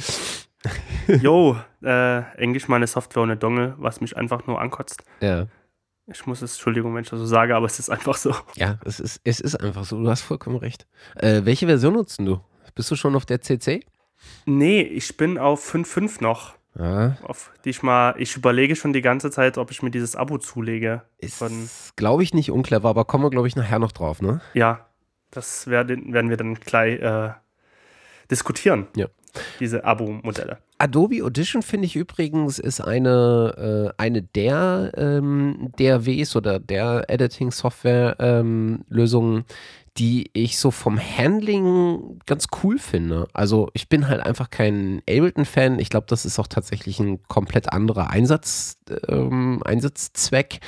Jo, 1.22 1.56
äh, 1.82 2.20
Englisch 2.36 2.68
meine 2.68 2.86
Software 2.86 3.22
ohne 3.22 3.36
Dongle, 3.36 3.74
was 3.78 4.00
mich 4.00 4.16
einfach 4.16 4.46
nur 4.46 4.60
ankotzt. 4.60 5.02
Ja. 5.20 5.46
Ich 6.06 6.26
muss 6.26 6.42
es, 6.42 6.52
Entschuldigung, 6.52 6.94
wenn 6.94 7.02
ich 7.02 7.08
das 7.08 7.18
so 7.18 7.26
sage, 7.26 7.56
aber 7.56 7.66
es 7.66 7.78
ist 7.78 7.88
einfach 7.88 8.16
so. 8.16 8.34
Ja, 8.54 8.78
es 8.84 9.00
ist, 9.00 9.20
es 9.24 9.40
ist 9.40 9.56
einfach 9.56 9.84
so. 9.84 10.00
Du 10.00 10.10
hast 10.10 10.22
vollkommen 10.22 10.56
recht. 10.56 10.86
Äh, 11.16 11.44
welche 11.44 11.66
Version 11.66 11.94
nutzt 11.94 12.18
du? 12.20 12.40
Bist 12.74 12.90
du 12.90 12.96
schon 12.96 13.16
auf 13.16 13.26
der 13.26 13.40
CC? 13.40 13.80
Nee, 14.46 14.82
ich 14.82 15.16
bin 15.16 15.38
auf 15.38 15.74
5.5 15.74 16.22
noch. 16.22 16.54
Ja. 16.78 17.16
Auf 17.22 17.50
die 17.64 17.70
ich 17.70 17.82
mal, 17.82 18.14
ich 18.18 18.36
überlege 18.36 18.76
schon 18.76 18.92
die 18.92 19.02
ganze 19.02 19.30
Zeit, 19.30 19.58
ob 19.58 19.70
ich 19.70 19.82
mir 19.82 19.90
dieses 19.90 20.16
Abo 20.16 20.38
zulege. 20.38 21.02
Ist, 21.18 21.42
glaube 21.96 22.22
ich, 22.22 22.32
nicht 22.32 22.50
unclever, 22.50 22.88
aber 22.88 23.04
kommen 23.04 23.24
wir, 23.24 23.30
glaube 23.30 23.48
ich, 23.48 23.56
nachher 23.56 23.78
noch 23.78 23.92
drauf, 23.92 24.22
ne? 24.22 24.40
Ja, 24.54 24.86
das 25.30 25.66
werden, 25.66 26.12
werden 26.12 26.30
wir 26.30 26.36
dann 26.36 26.54
gleich 26.54 27.00
äh, 27.00 27.30
diskutieren. 28.30 28.86
Ja. 28.96 29.06
Diese 29.60 29.84
Abo-Modelle. 29.84 30.58
Adobe 30.78 31.22
Audition 31.22 31.62
finde 31.62 31.86
ich 31.86 31.94
übrigens 31.94 32.58
ist 32.58 32.80
eine, 32.80 33.92
äh, 33.96 34.02
eine 34.02 34.22
der 34.22 34.92
ähm, 34.96 35.70
DAWs 35.76 36.34
oder 36.36 36.58
der 36.58 37.04
Editing-Software-Lösungen, 37.08 39.36
ähm, 39.36 39.44
die 39.96 40.30
ich 40.32 40.58
so 40.58 40.70
vom 40.70 40.98
Handling 40.98 42.20
ganz 42.26 42.46
cool 42.62 42.78
finde. 42.78 43.26
Also 43.32 43.68
ich 43.74 43.88
bin 43.88 44.08
halt 44.08 44.20
einfach 44.20 44.50
kein 44.50 45.02
Ableton-Fan. 45.08 45.78
Ich 45.78 45.90
glaube, 45.90 46.06
das 46.08 46.24
ist 46.24 46.38
auch 46.38 46.46
tatsächlich 46.46 47.00
ein 47.00 47.22
komplett 47.24 47.72
anderer 47.72 48.10
Einsatz, 48.10 48.78
ähm, 49.08 49.62
Einsatzzweck, 49.64 50.60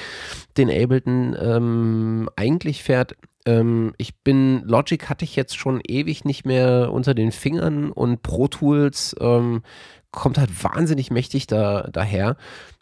den 0.57 0.69
Ableton 0.69 1.37
ähm, 1.41 2.29
eigentlich 2.37 2.83
fährt. 2.83 3.17
Ähm, 3.47 3.95
ich 3.97 4.17
bin, 4.17 4.62
Logic 4.64 5.09
hatte 5.09 5.25
ich 5.25 5.37
jetzt 5.37 5.57
schon 5.57 5.81
ewig 5.87 6.25
nicht 6.25 6.45
mehr 6.45 6.91
unter 6.93 7.14
den 7.14 7.33
Fingern 7.33 7.91
und 7.91 8.23
Pro 8.23 8.49
Tools 8.49 9.17
ähm, 9.21 9.62
kommt 10.11 10.38
halt 10.38 10.62
wahnsinnig 10.62 11.11
mächtig 11.11 11.47
da, 11.47 11.88
daher. 11.93 12.37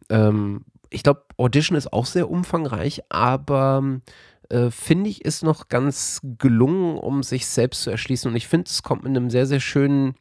Ähm, 0.08 0.64
ich 0.90 1.02
glaube, 1.02 1.22
Audition 1.36 1.78
ist 1.78 1.92
auch 1.92 2.06
sehr 2.06 2.28
umfangreich, 2.28 3.02
aber 3.08 4.00
äh, 4.50 4.70
finde 4.70 5.10
ich, 5.10 5.24
ist 5.24 5.42
noch 5.42 5.68
ganz 5.68 6.20
gelungen, 6.38 6.98
um 6.98 7.22
sich 7.22 7.46
selbst 7.46 7.82
zu 7.82 7.90
erschließen. 7.90 8.30
Und 8.30 8.36
ich 8.36 8.48
finde, 8.48 8.68
es 8.68 8.82
kommt 8.82 9.04
mit 9.04 9.10
einem 9.10 9.30
sehr, 9.30 9.46
sehr 9.46 9.60
schönen 9.60 10.14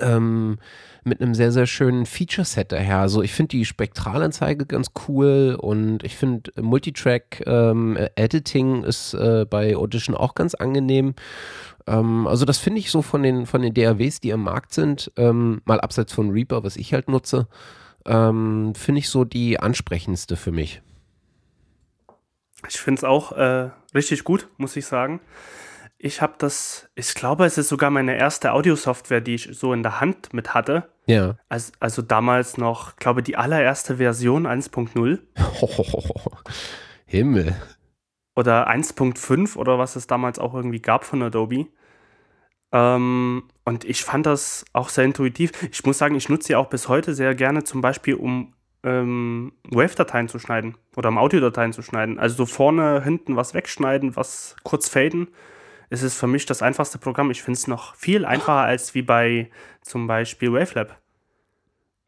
ähm, 0.00 0.58
mit 1.04 1.20
einem 1.20 1.34
sehr, 1.34 1.52
sehr 1.52 1.66
schönen 1.66 2.06
Feature-Set 2.06 2.72
daher. 2.72 2.98
Also 2.98 3.22
ich 3.22 3.32
finde 3.32 3.48
die 3.48 3.64
Spektralanzeige 3.64 4.66
ganz 4.66 4.92
cool 5.08 5.56
und 5.60 6.04
ich 6.04 6.16
finde 6.16 6.52
Multitrack-Editing 6.60 8.76
ähm, 8.76 8.84
ist 8.84 9.14
äh, 9.14 9.44
bei 9.48 9.76
Audition 9.76 10.16
auch 10.16 10.34
ganz 10.34 10.54
angenehm. 10.54 11.14
Ähm, 11.86 12.26
also 12.26 12.44
das 12.44 12.58
finde 12.58 12.78
ich 12.78 12.90
so 12.90 13.02
von 13.02 13.22
den, 13.22 13.46
von 13.46 13.62
den 13.62 13.74
DAWs, 13.74 14.20
die 14.20 14.32
am 14.32 14.44
Markt 14.44 14.72
sind, 14.72 15.10
ähm, 15.16 15.62
mal 15.64 15.80
abseits 15.80 16.12
von 16.12 16.30
Reaper, 16.30 16.62
was 16.62 16.76
ich 16.76 16.94
halt 16.94 17.08
nutze, 17.08 17.48
ähm, 18.06 18.74
finde 18.76 19.00
ich 19.00 19.08
so 19.08 19.24
die 19.24 19.58
ansprechendste 19.58 20.36
für 20.36 20.52
mich. 20.52 20.82
Ich 22.68 22.80
finde 22.80 23.00
es 23.00 23.04
auch 23.04 23.32
äh, 23.32 23.70
richtig 23.94 24.24
gut, 24.24 24.48
muss 24.56 24.76
ich 24.76 24.86
sagen. 24.86 25.20
Ich 25.98 26.20
habe 26.20 26.34
das, 26.38 26.88
ich 26.94 27.14
glaube, 27.14 27.44
es 27.44 27.58
ist 27.58 27.68
sogar 27.68 27.90
meine 27.90 28.16
erste 28.16 28.52
Audiosoftware, 28.52 29.20
die 29.20 29.34
ich 29.34 29.48
so 29.52 29.72
in 29.72 29.82
der 29.82 30.00
Hand 30.00 30.32
mit 30.32 30.52
hatte. 30.52 30.88
Ja. 31.06 31.36
Also, 31.48 31.72
also 31.78 32.02
damals 32.02 32.58
noch, 32.58 32.96
glaube 32.96 33.22
die 33.22 33.36
allererste 33.36 33.98
Version 33.98 34.46
1.0. 34.46 35.18
Himmel. 37.06 37.54
Oder 38.34 38.68
1.5 38.68 39.56
oder 39.56 39.78
was 39.78 39.94
es 39.94 40.06
damals 40.06 40.38
auch 40.38 40.54
irgendwie 40.54 40.80
gab 40.80 41.04
von 41.04 41.22
Adobe. 41.22 41.66
Ähm, 42.72 43.44
und 43.64 43.84
ich 43.84 44.02
fand 44.02 44.26
das 44.26 44.64
auch 44.72 44.88
sehr 44.88 45.04
intuitiv. 45.04 45.52
Ich 45.70 45.84
muss 45.84 45.98
sagen, 45.98 46.14
ich 46.14 46.28
nutze 46.28 46.48
sie 46.48 46.56
auch 46.56 46.68
bis 46.68 46.88
heute 46.88 47.14
sehr 47.14 47.34
gerne, 47.34 47.64
zum 47.64 47.80
Beispiel 47.80 48.14
um 48.14 48.54
ähm, 48.84 49.52
Wave-Dateien 49.70 50.28
zu 50.28 50.38
schneiden 50.38 50.76
oder 50.96 51.08
um 51.10 51.18
Audiodateien 51.18 51.72
zu 51.72 51.82
schneiden. 51.82 52.18
Also 52.18 52.36
so 52.36 52.46
vorne, 52.46 53.02
hinten 53.02 53.36
was 53.36 53.54
wegschneiden, 53.54 54.16
was 54.16 54.56
kurz 54.62 54.88
faden. 54.88 55.28
Es 55.90 56.02
ist 56.02 56.18
für 56.18 56.26
mich 56.26 56.46
das 56.46 56.62
einfachste 56.62 56.98
Programm. 56.98 57.30
Ich 57.30 57.42
finde 57.42 57.58
es 57.58 57.66
noch 57.66 57.94
viel 57.96 58.24
einfacher 58.24 58.62
als 58.62 58.94
wie 58.94 59.02
bei 59.02 59.50
zum 59.82 60.06
Beispiel 60.06 60.52
Wavelab. 60.52 60.98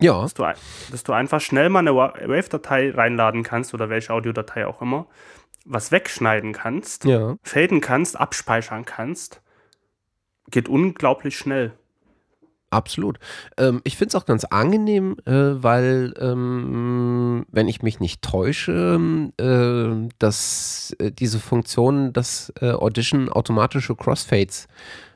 Ja. 0.01 0.23
Dass 0.23 0.35
du, 0.35 0.43
dass 0.91 1.05
du 1.05 1.13
einfach 1.13 1.41
schnell 1.41 1.69
mal 1.69 1.81
eine 1.81 1.95
Wave-Datei 1.95 2.91
reinladen 2.91 3.43
kannst 3.43 3.75
oder 3.75 3.89
welche 3.89 4.13
Audiodatei 4.13 4.67
auch 4.67 4.83
immer, 4.83 5.07
was 5.65 5.93
wegschneiden 5.93 6.53
kannst, 6.53 7.05
ja. 7.05 7.37
faden 7.43 7.81
kannst, 7.81 8.19
abspeichern 8.19 8.85
kannst. 8.85 9.41
Geht 10.51 10.69
unglaublich 10.69 11.39
schnell. 11.39 11.73
Absolut. 12.71 13.19
Ähm, 13.57 13.81
ich 13.85 13.97
finde 13.97 14.09
es 14.09 14.15
auch 14.17 14.27
ganz 14.27 14.45
angenehm, 14.45 15.17
äh, 15.27 15.33
weil, 15.33 16.13
ähm, 16.19 17.47
wenn 17.51 17.69
ich 17.69 17.83
mich 17.83 18.01
nicht 18.01 18.23
täusche, 18.23 18.99
äh, 19.39 20.09
dass 20.19 20.97
äh, 20.99 21.13
diese 21.13 21.39
Funktion, 21.39 22.13
das 22.13 22.53
äh, 22.61 22.73
Audition 22.73 23.29
automatische 23.29 23.95
Crossfades 23.95 24.67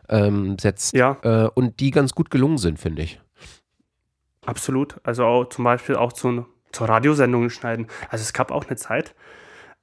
ähm, 0.08 0.56
setzt 0.58 0.94
ja. 0.94 1.16
Äh, 1.22 1.48
und 1.54 1.80
die 1.80 1.90
ganz 1.90 2.14
gut 2.14 2.30
gelungen 2.30 2.58
sind, 2.58 2.78
finde 2.78 3.02
ich. 3.02 3.20
Absolut. 4.46 4.96
Also 5.02 5.24
auch 5.24 5.44
zum 5.46 5.64
Beispiel 5.64 5.96
auch 5.96 6.12
zu, 6.12 6.46
zur 6.70 6.88
Radiosendung 6.88 7.50
schneiden. 7.50 7.88
Also 8.08 8.22
es 8.22 8.32
gab 8.32 8.50
auch 8.52 8.66
eine 8.66 8.76
Zeit, 8.76 9.14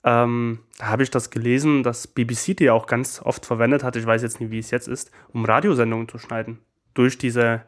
ähm, 0.06 0.60
da 0.78 0.88
habe 0.88 1.04
ich 1.04 1.12
das 1.12 1.30
gelesen, 1.30 1.84
dass 1.84 2.08
BBC 2.08 2.56
die 2.56 2.70
auch 2.70 2.88
ganz 2.88 3.22
oft 3.22 3.46
verwendet 3.46 3.84
hat, 3.84 3.96
ich 3.96 4.06
weiß 4.06 4.22
jetzt 4.22 4.40
nicht, 4.40 4.52
wie 4.52 4.60
es 4.60 4.72
jetzt 4.72 4.88
ist, 4.88 5.12
um 5.34 5.44
Radiosendungen 5.46 6.08
zu 6.08 6.20
schneiden 6.20 6.60
durch 6.96 7.20
diese 7.20 7.62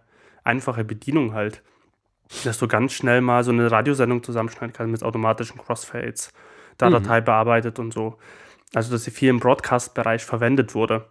einfache 0.44 0.84
Bedienung 0.84 1.34
halt, 1.34 1.62
dass 2.44 2.58
du 2.58 2.68
ganz 2.68 2.94
schnell 2.94 3.22
mal 3.22 3.44
so 3.44 3.52
eine 3.52 3.72
Radiosendung 3.72 4.24
zusammenschneiden 4.24 4.74
kannst 4.74 4.92
mit 4.92 5.04
automatischen 5.04 5.60
Crossfades, 5.60 6.34
da 6.78 6.90
mhm. 6.90 6.94
Datei 6.94 7.22
bearbeitet 7.22 7.78
und 7.78 7.94
so. 7.94 8.18
Also, 8.74 8.92
dass 8.92 9.04
sie 9.04 9.12
viel 9.12 9.30
im 9.30 9.40
Broadcast-Bereich 9.40 10.26
verwendet 10.26 10.76
wurde. 10.76 11.08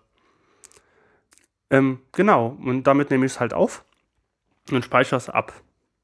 Ähm, 1.70 2.00
genau, 2.12 2.56
und 2.62 2.84
damit 2.84 3.10
nehme 3.10 3.26
ich 3.26 3.32
es 3.32 3.40
halt 3.40 3.54
auf 3.54 3.84
und 4.70 4.84
speichere 4.84 5.16
es 5.16 5.30
ab. 5.30 5.52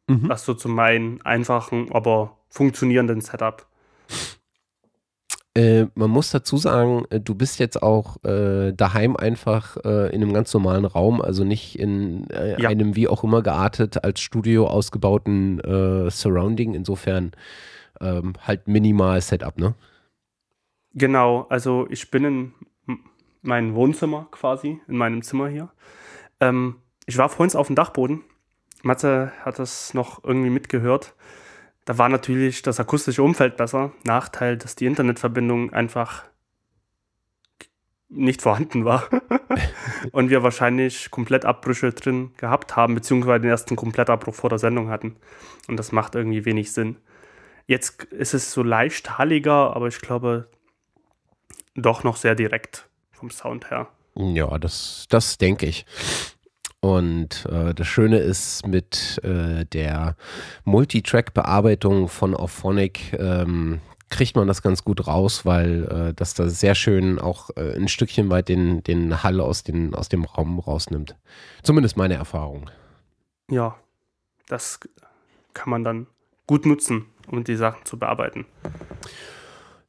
Mhm. 0.09 0.29
Das 0.29 0.45
so 0.45 0.55
zu 0.55 0.69
meinem 0.69 1.21
einfachen, 1.25 1.93
aber 1.93 2.37
funktionierenden 2.49 3.21
Setup. 3.21 3.67
Äh, 5.55 5.87
man 5.95 6.11
muss 6.11 6.31
dazu 6.31 6.57
sagen, 6.57 7.05
äh, 7.11 7.21
du 7.21 7.35
bist 7.35 7.59
jetzt 7.59 7.83
auch 7.83 8.23
äh, 8.25 8.73
daheim 8.73 9.17
einfach 9.17 9.77
äh, 9.85 10.15
in 10.15 10.23
einem 10.23 10.33
ganz 10.33 10.53
normalen 10.55 10.87
Raum, 10.87 11.21
also 11.21 11.45
nicht 11.45 11.79
in 11.79 12.29
äh, 12.31 12.61
ja. 12.61 12.71
einem 12.71 12.97
wie 12.97 13.07
auch 13.07 13.23
immer 13.23 13.43
geartet 13.43 14.03
als 14.03 14.21
Studio 14.21 14.67
ausgebauten 14.67 15.61
Surrounding. 16.11 16.75
Insofern 16.75 17.33
ähm, 18.01 18.33
halt 18.41 18.67
minimal 18.67 19.21
Setup, 19.21 19.59
ne? 19.59 19.75
Genau, 20.95 21.47
also 21.49 21.87
ich 21.91 22.11
bin 22.11 22.25
in 22.25 22.53
meinem 23.43 23.75
Wohnzimmer 23.75 24.29
quasi, 24.31 24.81
in 24.89 24.97
meinem 24.97 25.23
Zimmer 25.23 25.49
hier. 25.49 25.71
Ähm, 26.41 26.77
ich 27.07 27.19
war 27.19 27.29
vorhin 27.29 27.57
auf 27.57 27.67
dem 27.67 27.77
Dachboden. 27.77 28.23
Matze 28.83 29.33
hat 29.43 29.59
das 29.59 29.95
noch 29.95 30.25
irgendwie 30.25 30.51
mitgehört. 30.51 31.15
Da 31.85 31.99
war 31.99 32.09
natürlich 32.09 32.63
das 32.63 32.79
akustische 32.79 33.23
Umfeld 33.23 33.57
besser. 33.57 33.93
Nachteil, 34.05 34.57
dass 34.57 34.77
die 34.77 34.87
Internetverbindung 34.87 35.73
einfach 35.73 36.25
nicht 38.09 38.43
vorhanden 38.43 38.85
war 38.85 39.09
und 40.13 40.29
wir 40.29 40.43
wahrscheinlich 40.43 41.11
komplett 41.11 41.45
Abbrüche 41.45 41.93
drin 41.93 42.33
gehabt 42.37 42.77
haben, 42.77 42.95
beziehungsweise 42.95 43.41
den 43.41 43.51
ersten 43.51 43.75
Komplettabbruch 43.75 44.35
vor 44.35 44.51
der 44.51 44.59
Sendung 44.59 44.91
hatten. 44.91 45.17
Und 45.67 45.77
das 45.79 45.93
macht 45.93 46.15
irgendwie 46.15 46.45
wenig 46.45 46.73
Sinn. 46.73 46.97
Jetzt 47.67 48.05
ist 48.05 48.35
es 48.35 48.53
so 48.53 48.63
leicht 48.63 49.19
halliger, 49.19 49.75
aber 49.75 49.89
ich 49.89 50.01
glaube 50.01 50.49
doch 51.75 52.05
noch 52.05 52.17
sehr 52.17 52.35
direkt 52.35 52.89
vom 53.13 53.31
Sound 53.31 53.71
her. 53.71 53.89
Ja, 54.15 54.59
das, 54.59 55.07
das 55.09 55.39
denke 55.39 55.67
ich. 55.67 55.87
Und 56.83 57.47
äh, 57.47 57.75
das 57.75 57.87
Schöne 57.87 58.19
ist 58.19 58.67
mit 58.67 59.21
äh, 59.23 59.65
der 59.67 60.17
Multitrack-Bearbeitung 60.65 62.09
von 62.09 62.35
Auphonic 62.35 63.13
ähm, 63.21 63.81
kriegt 64.11 64.35
man 64.35 64.49
das 64.49 64.63
ganz 64.63 64.83
gut 64.83 65.07
raus, 65.07 65.47
weil 65.47 65.85
äh, 65.85 66.15
das 66.15 66.35
da 66.35 66.49
sehr 66.49 66.75
schön 66.75 67.21
auch 67.21 67.51
äh, 67.57 67.77
ein 67.77 67.87
Stückchen 67.87 68.31
weit 68.31 68.49
den, 68.49 68.83
den 68.83 69.23
Hall 69.23 69.41
aus, 69.41 69.63
den, 69.63 69.95
aus 69.95 70.09
dem 70.09 70.25
Raum 70.25 70.59
rausnimmt. 70.59 71.15
Zumindest 71.63 71.97
meine 71.97 72.15
Erfahrung. 72.15 72.69
Ja, 73.49 73.77
das 74.49 74.81
kann 75.55 75.71
man 75.71 75.85
dann 75.85 76.09
gut 76.49 76.67
nutzen, 76.67 77.07
um 77.29 77.45
die 77.45 77.57
Sachen 77.57 77.85
zu 77.85 77.97
bearbeiten. 77.97 78.45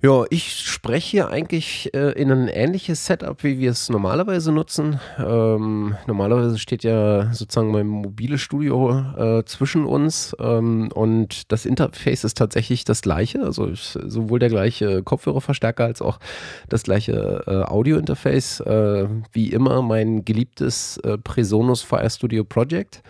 Ja, 0.06 0.26
ich 0.30 0.60
spreche 0.60 1.12
hier 1.12 1.30
eigentlich 1.30 1.94
äh, 1.94 2.12
in 2.22 2.30
ein 2.30 2.50
ähnliches 2.50 3.06
Setup, 3.06 3.42
wie 3.42 3.58
wir 3.60 3.72
es 3.72 3.88
normalerweise 3.88 4.52
nutzen. 4.52 5.00
Ähm, 5.18 5.96
normalerweise 6.08 6.60
steht 6.60 6.84
ja 6.84 7.32
sozusagen 7.32 7.72
mein 7.72 7.88
mobiles 7.88 8.42
Studio 8.42 9.00
äh, 9.00 9.46
zwischen 9.46 9.86
uns 9.86 10.36
ähm, 10.42 10.90
und 10.94 11.50
das 11.54 11.66
Interface 11.66 12.26
ist 12.26 12.38
tatsächlich 12.38 12.84
das 12.84 13.02
gleiche, 13.02 13.44
also 13.44 13.68
ist 13.68 13.94
sowohl 13.94 14.40
der 14.40 14.50
gleiche 14.50 15.04
Kopfhörerverstärker 15.04 15.86
als 15.86 16.02
auch 16.02 16.20
das 16.68 16.84
gleiche 16.84 17.42
äh, 17.48 17.72
Audio-Interface. 17.72 18.60
Äh, 18.60 19.08
wie 19.32 19.54
immer 19.54 19.82
mein 19.84 20.26
geliebtes 20.26 20.98
äh, 20.98 21.18
Presonus 21.18 21.82
Fire 21.82 22.10
Studio 22.10 22.44
Project. 22.44 23.02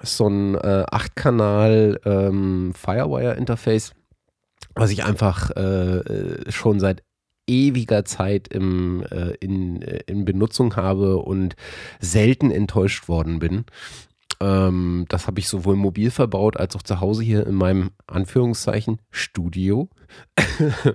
So 0.00 0.26
ein 0.26 0.54
äh, 0.54 0.86
8-Kanal 0.90 2.00
ähm, 2.06 2.72
Firewire-Interface 2.74 3.92
was 4.78 4.90
ich 4.90 5.04
einfach 5.04 5.50
äh, 5.56 5.98
äh, 5.98 6.50
schon 6.50 6.80
seit 6.80 7.02
ewiger 7.46 8.04
Zeit 8.04 8.48
im, 8.48 9.02
äh, 9.10 9.32
in, 9.40 9.82
äh, 9.82 10.00
in 10.06 10.24
Benutzung 10.24 10.76
habe 10.76 11.16
und 11.16 11.56
selten 11.98 12.50
enttäuscht 12.50 13.08
worden 13.08 13.38
bin. 13.38 13.64
Ähm, 14.40 15.06
das 15.08 15.26
habe 15.26 15.40
ich 15.40 15.48
sowohl 15.48 15.74
mobil 15.74 16.10
verbaut 16.10 16.56
als 16.56 16.76
auch 16.76 16.82
zu 16.82 17.00
Hause 17.00 17.24
hier 17.24 17.46
in 17.46 17.54
meinem 17.54 17.90
Anführungszeichen 18.06 19.00
Studio. 19.10 19.88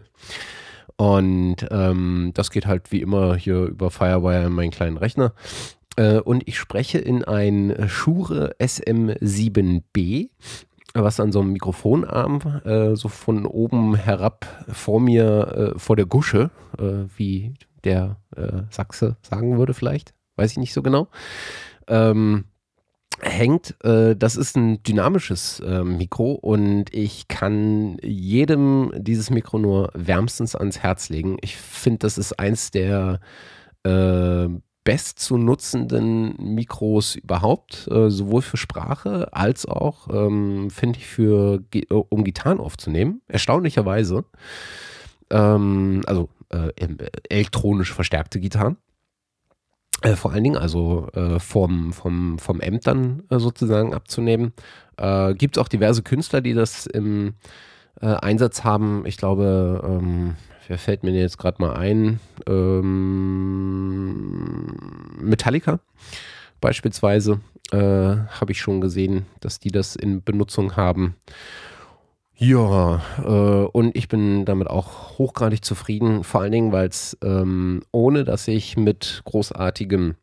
und 0.96 1.58
ähm, 1.70 2.32
das 2.34 2.52
geht 2.52 2.66
halt 2.66 2.92
wie 2.92 3.02
immer 3.02 3.36
hier 3.36 3.66
über 3.66 3.92
Firewire 3.92 4.46
in 4.46 4.54
meinen 4.54 4.72
kleinen 4.72 4.98
Rechner. 4.98 5.34
Äh, 5.98 6.20
und 6.20 6.48
ich 6.48 6.58
spreche 6.58 7.00
in 7.00 7.24
ein 7.25 7.90
Shure 7.90 8.56
SM7B 8.60 10.30
was 10.94 11.20
an 11.20 11.32
so 11.32 11.42
einem 11.42 11.54
Mikrofonarm 11.54 12.62
äh, 12.66 12.96
so 12.96 13.08
von 13.08 13.46
oben 13.46 13.96
herab 13.96 14.66
vor 14.68 15.00
mir, 15.00 15.74
äh, 15.76 15.80
vor 15.80 15.96
der 15.96 16.06
Gusche, 16.06 16.52
äh, 16.78 17.06
wie 17.18 17.56
der 17.84 18.18
äh, 18.36 18.62
Sachse 18.70 19.18
sagen 19.22 19.58
würde 19.58 19.74
vielleicht, 19.74 20.14
weiß 20.36 20.52
ich 20.52 20.58
nicht 20.58 20.74
so 20.74 20.82
genau, 20.82 21.08
ähm, 21.88 22.46
hängt. 23.22 23.76
Äh, 23.84 24.16
das 24.16 24.36
ist 24.36 24.56
ein 24.56 24.84
dynamisches 24.84 25.60
äh, 25.62 25.84
Mikro 25.84 26.34
und 26.34 26.94
ich 26.94 27.28
kann 27.28 27.98
jedem 28.02 28.92
dieses 28.96 29.30
Mikro 29.30 29.58
nur 29.60 29.90
wärmstens 29.94 30.56
ans 30.56 30.80
Herz 30.80 31.10
legen. 31.10 31.38
Ich 31.42 31.58
finde, 31.58 32.00
das 32.00 32.18
ist 32.18 32.40
eins 32.40 32.72
der 32.72 33.20
best 34.84 35.20
zu 35.20 35.38
nutzenden 35.38 36.36
Mikros 36.38 37.16
überhaupt, 37.16 37.88
äh, 37.90 38.10
sowohl 38.10 38.42
für 38.42 38.58
Sprache 38.58 39.32
als 39.32 39.66
auch, 39.66 40.10
ähm, 40.10 40.70
finde 40.70 41.00
ich, 41.00 41.06
für, 41.06 41.63
äh, 41.74 41.86
um 41.90 42.24
Gitarren 42.24 42.60
aufzunehmen. 42.60 43.22
Erstaunlicherweise. 43.28 44.25
Ähm, 45.30 46.02
also 46.06 46.30
äh, 46.50 46.72
elektronisch 47.30 47.94
verstärkte 47.94 48.40
Gitarren. 48.40 48.78
Äh, 50.02 50.16
vor 50.16 50.34
allen 50.34 50.44
Dingen, 50.44 50.58
also 50.58 51.08
äh, 51.13 51.40
vom, 51.40 51.94
vom, 51.94 52.38
vom 52.38 52.62
Amp 52.62 52.82
dann 52.82 53.24
äh, 53.30 53.40
sozusagen 53.40 53.94
abzunehmen. 53.94 54.54
Gibt 55.40 55.58
es 55.58 55.62
auch 55.62 55.70
diverse 55.70 56.04
Künstler, 56.04 56.40
die 56.42 56.54
das 56.54 56.86
im 56.86 57.34
Einsatz 58.00 58.63
haben. 58.63 59.08
Ich 59.08 59.18
glaube, 59.18 59.82
ähm, 59.84 60.36
wer 60.67 60.77
fällt 60.77 61.03
mir 61.03 61.12
jetzt 61.12 61.38
gerade 61.38 61.62
mal 61.62 61.74
ein? 61.74 62.20
Ähm, 62.48 63.84
Metallica 65.20 65.79
beispielsweise 66.63 67.41
äh, 67.72 67.77
habe 67.77 68.51
ich 68.51 68.62
schon 68.62 68.79
gesehen, 68.79 69.25
dass 69.41 69.60
die 69.60 69.72
das 69.72 69.98
in 69.98 70.24
Benutzung 70.24 70.77
haben. 70.77 71.15
Ja, 72.36 73.01
äh, 73.20 73.67
und 73.72 73.96
ich 73.96 74.08
bin 74.08 74.46
damit 74.46 74.70
auch 74.70 75.17
hochgradig 75.17 75.63
zufrieden, 75.63 76.24
vor 76.24 76.41
allen 76.41 76.51
Dingen, 76.53 76.72
weil 76.72 76.88
es 76.88 77.17
ähm, 77.22 77.84
ohne 77.91 78.24
dass 78.24 78.48
ich 78.48 78.77
mit 78.77 79.22
großartigem 79.25 80.15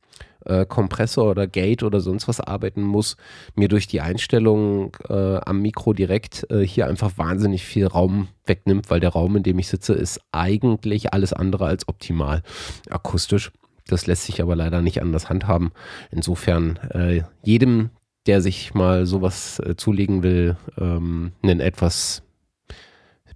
äh, 0.45 0.65
Kompressor 0.65 1.31
oder 1.31 1.47
Gate 1.47 1.83
oder 1.83 2.01
sonst 2.01 2.29
was 2.29 2.41
arbeiten 2.41 2.83
muss, 2.83 3.17
mir 3.55 3.69
durch 3.69 3.87
die 3.87 4.01
Einstellung 4.01 4.97
äh, 5.09 5.37
am 5.37 5.63
Mikro 5.63 5.93
direkt 5.93 6.47
äh, 6.51 6.61
hier 6.67 6.87
einfach 6.87 7.19
wahnsinnig 7.19 7.65
viel 7.65 7.87
Raum 7.87 8.29
wegnimmt, 8.47 8.91
weil 8.91 9.01
der 9.01 9.11
Raum, 9.11 9.37
in 9.37 9.43
dem 9.43 9.59
ich 9.59 9.69
sitze, 9.69 9.95
ist 9.95 10.21
eigentlich 10.33 11.13
alles 11.13 11.33
andere 11.33 11.67
als 11.67 11.89
optimal 11.89 12.43
akustisch. 12.89 13.53
Das 13.87 14.07
lässt 14.07 14.25
sich 14.25 14.41
aber 14.41 14.57
leider 14.57 14.83
nicht 14.83 15.03
anders 15.03 15.29
handhaben. 15.29 15.73
Insofern 16.11 16.77
äh, 16.91 17.23
jedem, 17.43 17.91
der 18.27 18.41
sich 18.41 18.75
mal 18.75 19.07
sowas 19.07 19.59
äh, 19.61 19.77
zulegen 19.77 20.23
will, 20.23 20.57
ähm, 20.79 21.33
ein 21.43 21.61
etwas 21.61 22.23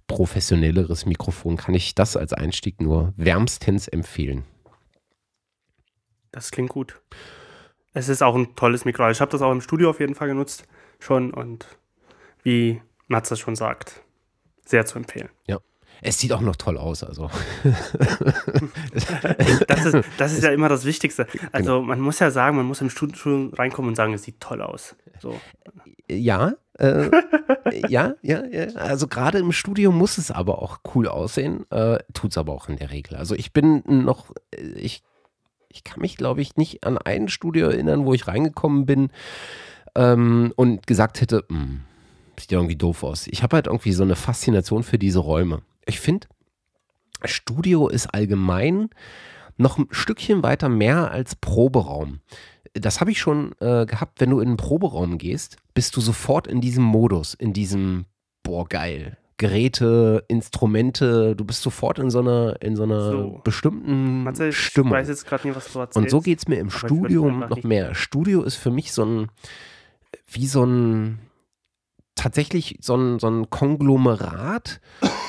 professionelleres 0.07 1.05
Mikrofon, 1.05 1.57
kann 1.57 1.73
ich 1.73 1.95
das 1.95 2.15
als 2.15 2.33
Einstieg 2.33 2.79
nur 2.81 3.13
wärmstens 3.17 3.87
empfehlen. 3.87 4.43
Das 6.35 6.51
klingt 6.51 6.69
gut. 6.69 7.01
Es 7.93 8.09
ist 8.09 8.21
auch 8.21 8.35
ein 8.35 8.57
tolles 8.57 8.83
Mikro. 8.83 9.09
Ich 9.09 9.21
habe 9.21 9.31
das 9.31 9.41
auch 9.41 9.53
im 9.53 9.61
Studio 9.61 9.89
auf 9.89 10.01
jeden 10.01 10.15
Fall 10.15 10.27
genutzt 10.27 10.65
schon 10.99 11.33
und 11.33 11.65
wie 12.43 12.81
Matze 13.07 13.37
schon 13.37 13.55
sagt, 13.55 14.01
sehr 14.65 14.85
zu 14.85 14.97
empfehlen. 14.97 15.29
Ja. 15.47 15.59
Es 16.01 16.19
sieht 16.19 16.33
auch 16.33 16.41
noch 16.41 16.57
toll 16.57 16.77
aus, 16.77 17.05
also. 17.05 17.31
das, 19.67 19.85
ist, 19.85 20.05
das 20.17 20.33
ist 20.33 20.43
ja 20.43 20.51
immer 20.51 20.67
das 20.67 20.83
Wichtigste. 20.83 21.25
Also 21.53 21.75
genau. 21.75 21.83
man 21.83 22.01
muss 22.01 22.19
ja 22.19 22.31
sagen, 22.31 22.57
man 22.57 22.65
muss 22.65 22.81
im 22.81 22.89
Studio 22.89 23.49
reinkommen 23.53 23.87
und 23.87 23.95
sagen, 23.95 24.13
es 24.13 24.23
sieht 24.23 24.41
toll 24.41 24.61
aus. 24.61 24.97
So. 25.21 25.39
Ja, 26.09 26.55
äh, 26.77 27.09
ja, 27.87 28.15
ja, 28.21 28.43
ja, 28.43 28.65
also 28.75 29.07
gerade 29.07 29.39
im 29.39 29.53
Studio 29.53 29.93
muss 29.93 30.17
es 30.17 30.31
aber 30.31 30.61
auch 30.61 30.79
cool 30.95 31.07
aussehen, 31.07 31.65
äh, 31.71 31.99
tut 32.13 32.31
es 32.31 32.37
aber 32.37 32.51
auch 32.51 32.67
in 32.67 32.75
der 32.75 32.91
Regel. 32.91 33.15
Also 33.15 33.35
ich 33.35 33.53
bin 33.53 33.83
noch, 33.85 34.33
ich 34.51 35.01
ich 35.75 35.83
kann 35.83 36.01
mich, 36.01 36.17
glaube 36.17 36.41
ich, 36.41 36.55
nicht 36.55 36.85
an 36.85 36.97
ein 36.97 37.27
Studio 37.27 37.67
erinnern, 37.67 38.05
wo 38.05 38.13
ich 38.13 38.27
reingekommen 38.27 38.85
bin 38.85 39.09
ähm, 39.95 40.53
und 40.55 40.87
gesagt 40.87 41.21
hätte, 41.21 41.43
hm, 41.49 41.81
sieht 42.39 42.51
ja 42.51 42.59
irgendwie 42.59 42.77
doof 42.77 43.03
aus. 43.03 43.27
Ich 43.27 43.43
habe 43.43 43.55
halt 43.55 43.67
irgendwie 43.67 43.91
so 43.91 44.03
eine 44.03 44.15
Faszination 44.15 44.83
für 44.83 44.97
diese 44.97 45.19
Räume. 45.19 45.61
Ich 45.85 45.99
finde, 45.99 46.27
Studio 47.23 47.87
ist 47.89 48.07
allgemein 48.07 48.89
noch 49.57 49.77
ein 49.77 49.87
Stückchen 49.91 50.43
weiter 50.43 50.69
mehr 50.69 51.11
als 51.11 51.35
Proberaum. 51.35 52.19
Das 52.73 52.99
habe 52.99 53.11
ich 53.11 53.19
schon 53.19 53.53
äh, 53.59 53.85
gehabt, 53.85 54.19
wenn 54.19 54.29
du 54.29 54.39
in 54.39 54.49
einen 54.49 54.57
Proberaum 54.57 55.17
gehst, 55.17 55.57
bist 55.73 55.95
du 55.95 56.01
sofort 56.01 56.47
in 56.47 56.59
diesem 56.61 56.83
Modus, 56.83 57.33
in 57.33 57.53
diesem, 57.53 58.05
boah, 58.43 58.67
geil, 58.67 59.17
Geräte, 59.37 60.23
Instrumente, 60.29 61.35
du 61.35 61.43
bist 61.43 61.61
sofort 61.61 61.99
in 61.99 62.09
so 62.09 62.19
einer, 62.19 62.55
in 62.61 62.75
so 62.75 62.83
einer 62.83 63.11
so. 63.11 63.41
bestimmten 63.43 64.23
Matze, 64.23 64.49
ich 64.49 64.57
Stimmung. 64.57 64.93
weiß 64.93 65.09
jetzt 65.09 65.25
gerade 65.25 65.47
nicht, 65.47 65.57
was 65.57 65.73
du 65.73 65.79
erzählst. 65.79 65.97
Und 65.97 66.09
so 66.09 66.21
geht 66.21 66.39
es 66.39 66.47
mir 66.47 66.57
im 66.59 66.69
Studio 66.69 67.29
noch 67.29 67.63
mehr. 67.63 67.95
Studio 67.95 68.43
ist 68.43 68.55
für 68.55 68.71
mich 68.71 68.93
so 68.93 69.03
ein, 69.03 69.27
wie 70.27 70.47
so 70.47 70.63
ein, 70.63 71.19
tatsächlich 72.15 72.77
so 72.81 72.95
ein, 72.95 73.19
so 73.19 73.27
ein 73.27 73.49
Konglomerat 73.49 74.79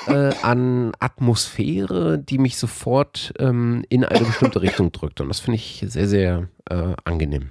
äh, 0.06 0.32
an 0.42 0.92
Atmosphäre, 1.00 2.18
die 2.18 2.38
mich 2.38 2.58
sofort 2.58 3.34
ähm, 3.40 3.84
in 3.88 4.04
eine 4.04 4.24
bestimmte 4.24 4.62
Richtung 4.62 4.92
drückt. 4.92 5.20
Und 5.20 5.28
das 5.28 5.40
finde 5.40 5.56
ich 5.56 5.84
sehr, 5.88 6.06
sehr 6.06 6.48
äh, 6.70 6.94
angenehm. 7.04 7.50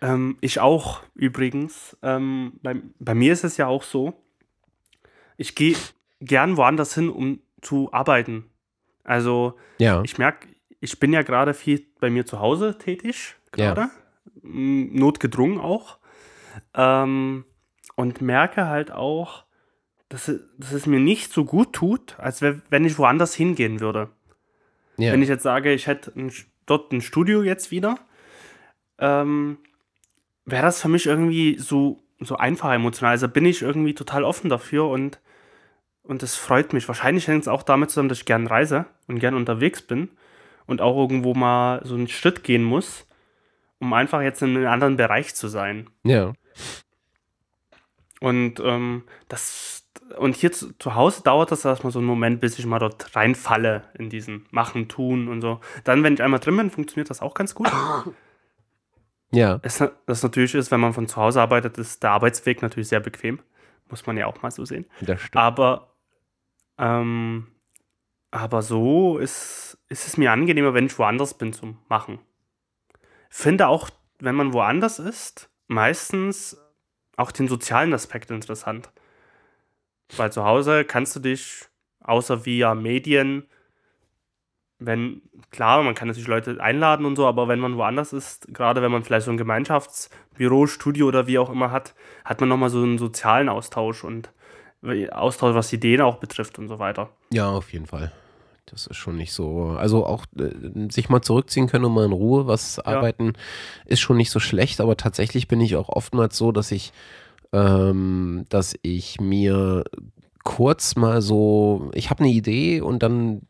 Ähm, 0.00 0.36
ich 0.40 0.60
auch 0.60 1.02
übrigens. 1.14 1.96
Ähm, 2.02 2.52
bei, 2.62 2.76
bei 2.98 3.14
mir 3.14 3.32
ist 3.32 3.44
es 3.44 3.56
ja 3.56 3.66
auch 3.66 3.82
so, 3.82 4.14
ich 5.36 5.54
gehe 5.54 5.76
gern 6.20 6.56
woanders 6.56 6.94
hin, 6.94 7.08
um 7.08 7.40
zu 7.60 7.92
arbeiten. 7.92 8.44
Also 9.04 9.58
ja. 9.78 10.02
ich 10.02 10.18
merke, 10.18 10.48
ich 10.80 11.00
bin 11.00 11.12
ja 11.12 11.22
gerade 11.22 11.54
viel 11.54 11.86
bei 12.00 12.10
mir 12.10 12.26
zu 12.26 12.40
Hause 12.40 12.78
tätig, 12.78 13.36
gerade. 13.52 13.80
Ja. 13.82 13.90
Notgedrungen 14.42 15.60
auch. 15.60 15.98
Ähm, 16.74 17.44
und 17.96 18.20
merke 18.20 18.66
halt 18.66 18.92
auch, 18.92 19.44
dass, 20.08 20.32
dass 20.56 20.72
es 20.72 20.86
mir 20.86 21.00
nicht 21.00 21.32
so 21.32 21.44
gut 21.44 21.72
tut, 21.72 22.18
als 22.18 22.42
wenn 22.42 22.84
ich 22.84 22.98
woanders 22.98 23.34
hingehen 23.34 23.80
würde. 23.80 24.10
Ja. 24.96 25.12
Wenn 25.12 25.22
ich 25.22 25.28
jetzt 25.28 25.42
sage, 25.42 25.72
ich 25.72 25.86
hätte 25.86 26.12
ein, 26.16 26.32
dort 26.66 26.92
ein 26.92 27.00
Studio 27.00 27.42
jetzt 27.42 27.70
wieder, 27.70 27.98
ähm, 28.98 29.58
wäre 30.50 30.62
das 30.62 30.80
für 30.80 30.88
mich 30.88 31.06
irgendwie 31.06 31.58
so, 31.58 32.02
so 32.20 32.36
einfach 32.36 32.72
emotional. 32.72 33.12
Also 33.12 33.28
bin 33.28 33.44
ich 33.44 33.62
irgendwie 33.62 33.94
total 33.94 34.24
offen 34.24 34.48
dafür 34.50 34.88
und, 34.88 35.20
und 36.02 36.22
das 36.22 36.36
freut 36.36 36.72
mich. 36.72 36.88
Wahrscheinlich 36.88 37.28
hängt 37.28 37.42
es 37.42 37.48
auch 37.48 37.62
damit 37.62 37.90
zusammen, 37.90 38.08
dass 38.08 38.18
ich 38.18 38.24
gern 38.24 38.46
reise 38.46 38.86
und 39.06 39.18
gern 39.18 39.34
unterwegs 39.34 39.82
bin 39.82 40.10
und 40.66 40.80
auch 40.80 40.96
irgendwo 40.96 41.34
mal 41.34 41.80
so 41.84 41.94
einen 41.94 42.08
Schritt 42.08 42.44
gehen 42.44 42.64
muss, 42.64 43.06
um 43.78 43.92
einfach 43.92 44.22
jetzt 44.22 44.42
in 44.42 44.56
einem 44.56 44.68
anderen 44.68 44.96
Bereich 44.96 45.34
zu 45.34 45.48
sein. 45.48 45.88
Ja. 46.04 46.32
Und 48.20 48.60
ähm, 48.60 49.04
das 49.28 49.84
und 50.16 50.34
hier 50.36 50.52
zu, 50.52 50.72
zu 50.78 50.94
Hause 50.94 51.22
dauert 51.22 51.52
das 51.52 51.66
erstmal 51.66 51.92
so 51.92 51.98
einen 51.98 52.08
Moment, 52.08 52.40
bis 52.40 52.58
ich 52.58 52.64
mal 52.64 52.78
dort 52.78 53.14
reinfalle 53.14 53.82
in 53.98 54.08
diesen 54.08 54.46
Machen, 54.50 54.88
Tun 54.88 55.28
und 55.28 55.42
so. 55.42 55.60
Dann, 55.84 56.02
wenn 56.02 56.14
ich 56.14 56.22
einmal 56.22 56.40
drin 56.40 56.56
bin, 56.56 56.70
funktioniert 56.70 57.10
das 57.10 57.20
auch 57.20 57.34
ganz 57.34 57.54
gut. 57.54 57.70
Ja. 59.30 59.60
Es, 59.62 59.82
das 60.06 60.22
natürlich 60.22 60.54
ist, 60.54 60.70
wenn 60.70 60.80
man 60.80 60.94
von 60.94 61.06
zu 61.06 61.16
Hause 61.16 61.40
arbeitet, 61.40 61.78
ist 61.78 62.02
der 62.02 62.12
Arbeitsweg 62.12 62.62
natürlich 62.62 62.88
sehr 62.88 63.00
bequem. 63.00 63.40
Muss 63.90 64.06
man 64.06 64.16
ja 64.16 64.26
auch 64.26 64.42
mal 64.42 64.50
so 64.50 64.64
sehen. 64.64 64.86
Das 65.00 65.20
stimmt. 65.20 65.36
Aber 65.36 65.94
Ähm, 66.78 67.48
aber 68.30 68.62
so 68.62 69.18
ist, 69.18 69.78
ist 69.88 70.06
es 70.06 70.16
mir 70.16 70.32
angenehmer, 70.32 70.74
wenn 70.74 70.86
ich 70.86 70.98
woanders 70.98 71.34
bin 71.34 71.52
zum 71.52 71.78
Machen. 71.88 72.20
Finde 73.30 73.68
auch, 73.68 73.90
wenn 74.18 74.34
man 74.34 74.52
woanders 74.52 74.98
ist, 74.98 75.50
meistens 75.66 76.56
auch 77.16 77.32
den 77.32 77.48
sozialen 77.48 77.92
Aspekt 77.94 78.30
interessant. 78.30 78.90
Weil 80.16 80.32
zu 80.32 80.44
Hause 80.44 80.84
kannst 80.84 81.16
du 81.16 81.20
dich, 81.20 81.66
außer 82.00 82.44
via 82.46 82.74
Medien, 82.74 83.46
wenn, 84.78 85.22
klar, 85.50 85.82
man 85.82 85.94
kann 85.94 86.08
natürlich 86.08 86.28
Leute 86.28 86.60
einladen 86.60 87.04
und 87.04 87.16
so, 87.16 87.26
aber 87.26 87.48
wenn 87.48 87.58
man 87.58 87.76
woanders 87.76 88.12
ist, 88.12 88.52
gerade 88.54 88.80
wenn 88.82 88.92
man 88.92 89.02
vielleicht 89.02 89.26
so 89.26 89.30
ein 89.32 89.36
Gemeinschaftsbüro, 89.36 90.66
Studio 90.66 91.06
oder 91.06 91.26
wie 91.26 91.38
auch 91.38 91.50
immer 91.50 91.70
hat, 91.70 91.94
hat 92.24 92.40
man 92.40 92.48
nochmal 92.48 92.70
so 92.70 92.82
einen 92.82 92.98
sozialen 92.98 93.48
Austausch 93.48 94.04
und 94.04 94.30
Austausch, 95.10 95.54
was 95.54 95.72
Ideen 95.72 96.00
auch 96.00 96.18
betrifft 96.18 96.58
und 96.58 96.68
so 96.68 96.78
weiter. 96.78 97.10
Ja, 97.32 97.48
auf 97.50 97.72
jeden 97.72 97.86
Fall. 97.86 98.12
Das 98.66 98.86
ist 98.86 98.96
schon 98.96 99.16
nicht 99.16 99.32
so. 99.32 99.76
Also 99.78 100.06
auch 100.06 100.26
äh, 100.38 100.90
sich 100.90 101.08
mal 101.08 101.22
zurückziehen 101.22 101.66
können 101.66 101.86
und 101.86 101.94
mal 101.94 102.04
in 102.04 102.12
Ruhe 102.12 102.46
was 102.46 102.76
ja. 102.76 102.84
arbeiten, 102.84 103.32
ist 103.86 104.00
schon 104.00 104.16
nicht 104.16 104.30
so 104.30 104.38
schlecht, 104.38 104.80
aber 104.80 104.96
tatsächlich 104.96 105.48
bin 105.48 105.60
ich 105.60 105.74
auch 105.74 105.88
oftmals 105.88 106.36
so, 106.36 106.52
dass 106.52 106.70
ich, 106.70 106.92
ähm, 107.52 108.44
dass 108.48 108.78
ich 108.82 109.20
mir 109.20 109.84
kurz 110.48 110.96
mal 110.96 111.20
so, 111.20 111.90
ich 111.92 112.08
habe 112.08 112.20
eine 112.20 112.32
Idee 112.32 112.80
und 112.80 113.02
dann 113.02 113.42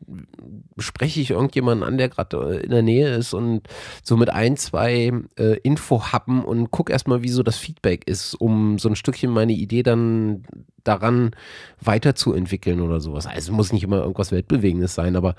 spreche 0.77 1.21
ich 1.21 1.31
irgendjemanden 1.31 1.87
an, 1.87 1.97
der 1.97 2.09
gerade 2.09 2.57
in 2.57 2.71
der 2.71 2.81
Nähe 2.81 3.15
ist 3.15 3.33
und 3.33 3.61
so 4.03 4.17
mit 4.17 4.29
ein, 4.29 4.57
zwei 4.57 5.13
äh, 5.37 5.57
Info-Happen 5.63 6.43
und 6.43 6.71
guck 6.71 6.89
erstmal, 6.89 7.23
wie 7.23 7.29
so 7.29 7.41
das 7.41 7.55
Feedback 7.55 8.05
ist, 8.05 8.35
um 8.35 8.79
so 8.79 8.89
ein 8.89 8.97
Stückchen 8.97 9.31
meine 9.31 9.53
Idee 9.53 9.81
dann 9.81 10.43
daran 10.83 11.31
weiterzuentwickeln 11.79 12.81
oder 12.81 12.99
sowas. 12.99 13.27
Also 13.27 13.53
muss 13.53 13.71
nicht 13.71 13.83
immer 13.83 14.01
irgendwas 14.01 14.33
Weltbewegendes 14.33 14.93
sein, 14.93 15.15
aber 15.15 15.35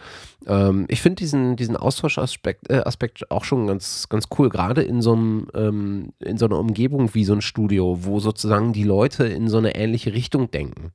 ähm, 0.47 0.87
ich 0.89 1.03
finde 1.03 1.17
diesen, 1.17 1.57
diesen 1.57 1.77
Austauschaspekt 1.77 2.71
äh, 2.71 2.79
Aspekt 2.87 3.31
auch 3.31 3.45
schon 3.45 3.67
ganz, 3.67 4.09
ganz 4.09 4.29
cool, 4.39 4.49
gerade 4.49 4.81
in 4.81 5.03
so 5.03 5.13
ähm, 5.13 6.15
in 6.21 6.39
so 6.39 6.47
einer 6.47 6.59
Umgebung 6.59 7.15
wie 7.15 7.25
so 7.27 7.35
ein 7.35 7.43
Studio, 7.43 7.99
wo 8.01 8.19
sozusagen 8.19 8.73
die 8.73 8.85
Leute 8.85 9.27
in 9.27 9.49
so 9.49 9.59
eine 9.59 9.75
ähnliche 9.75 10.15
Richtung 10.15 10.51
denken. 10.51 10.93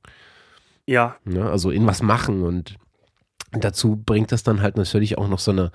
Ja. 0.86 1.16
ne, 1.24 1.50
also 1.50 1.70
in 1.70 1.86
was 1.86 2.02
machen 2.02 2.42
und 2.42 2.76
dazu 3.52 3.96
bringt 3.96 4.32
das 4.32 4.42
dann 4.42 4.62
halt 4.62 4.76
natürlich 4.76 5.18
auch 5.18 5.28
noch 5.28 5.38
so 5.38 5.50
eine, 5.50 5.70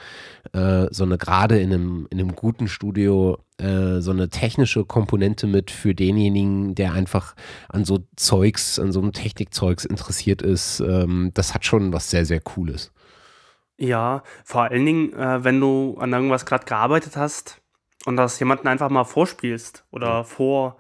äh, 0.54 0.88
so 0.92 1.04
eine 1.04 1.18
gerade 1.18 1.60
in 1.60 1.74
einem, 1.74 2.08
in 2.10 2.20
einem 2.20 2.36
guten 2.36 2.68
Studio, 2.68 3.38
äh, 3.58 4.00
so 4.00 4.12
eine 4.12 4.30
technische 4.30 4.86
Komponente 4.86 5.48
mit 5.48 5.72
für 5.72 5.96
denjenigen, 5.96 6.76
der 6.76 6.94
einfach 6.94 7.36
an 7.70 7.86
so 7.86 8.00
Zeugs, 8.16 8.80
an 8.80 8.92
so 8.92 9.02
einem 9.02 9.14
Technikzeugs 9.14 9.86
interessiert 9.86 10.42
ist. 10.42 10.80
Ähm, 10.82 11.32
das 11.34 11.54
hat 11.54 11.66
schon 11.66 11.94
was 11.94 12.10
sehr, 12.10 12.26
sehr 12.26 12.40
Cooles. 12.40 12.92
Ja, 13.78 14.24
vor 14.44 14.64
allen 14.64 14.86
Dingen, 14.86 15.14
äh, 15.14 15.44
wenn 15.44 15.60
du 15.60 15.98
an 16.00 16.14
irgendwas 16.14 16.46
gerade 16.46 16.66
gearbeitet 16.66 17.18
hast 17.18 17.62
und 18.06 18.16
das 18.16 18.40
jemanden 18.40 18.68
einfach 18.68 18.90
mal 18.90 19.06
vorspielst 19.06 19.86
oder 19.92 20.24
vor, 20.24 20.78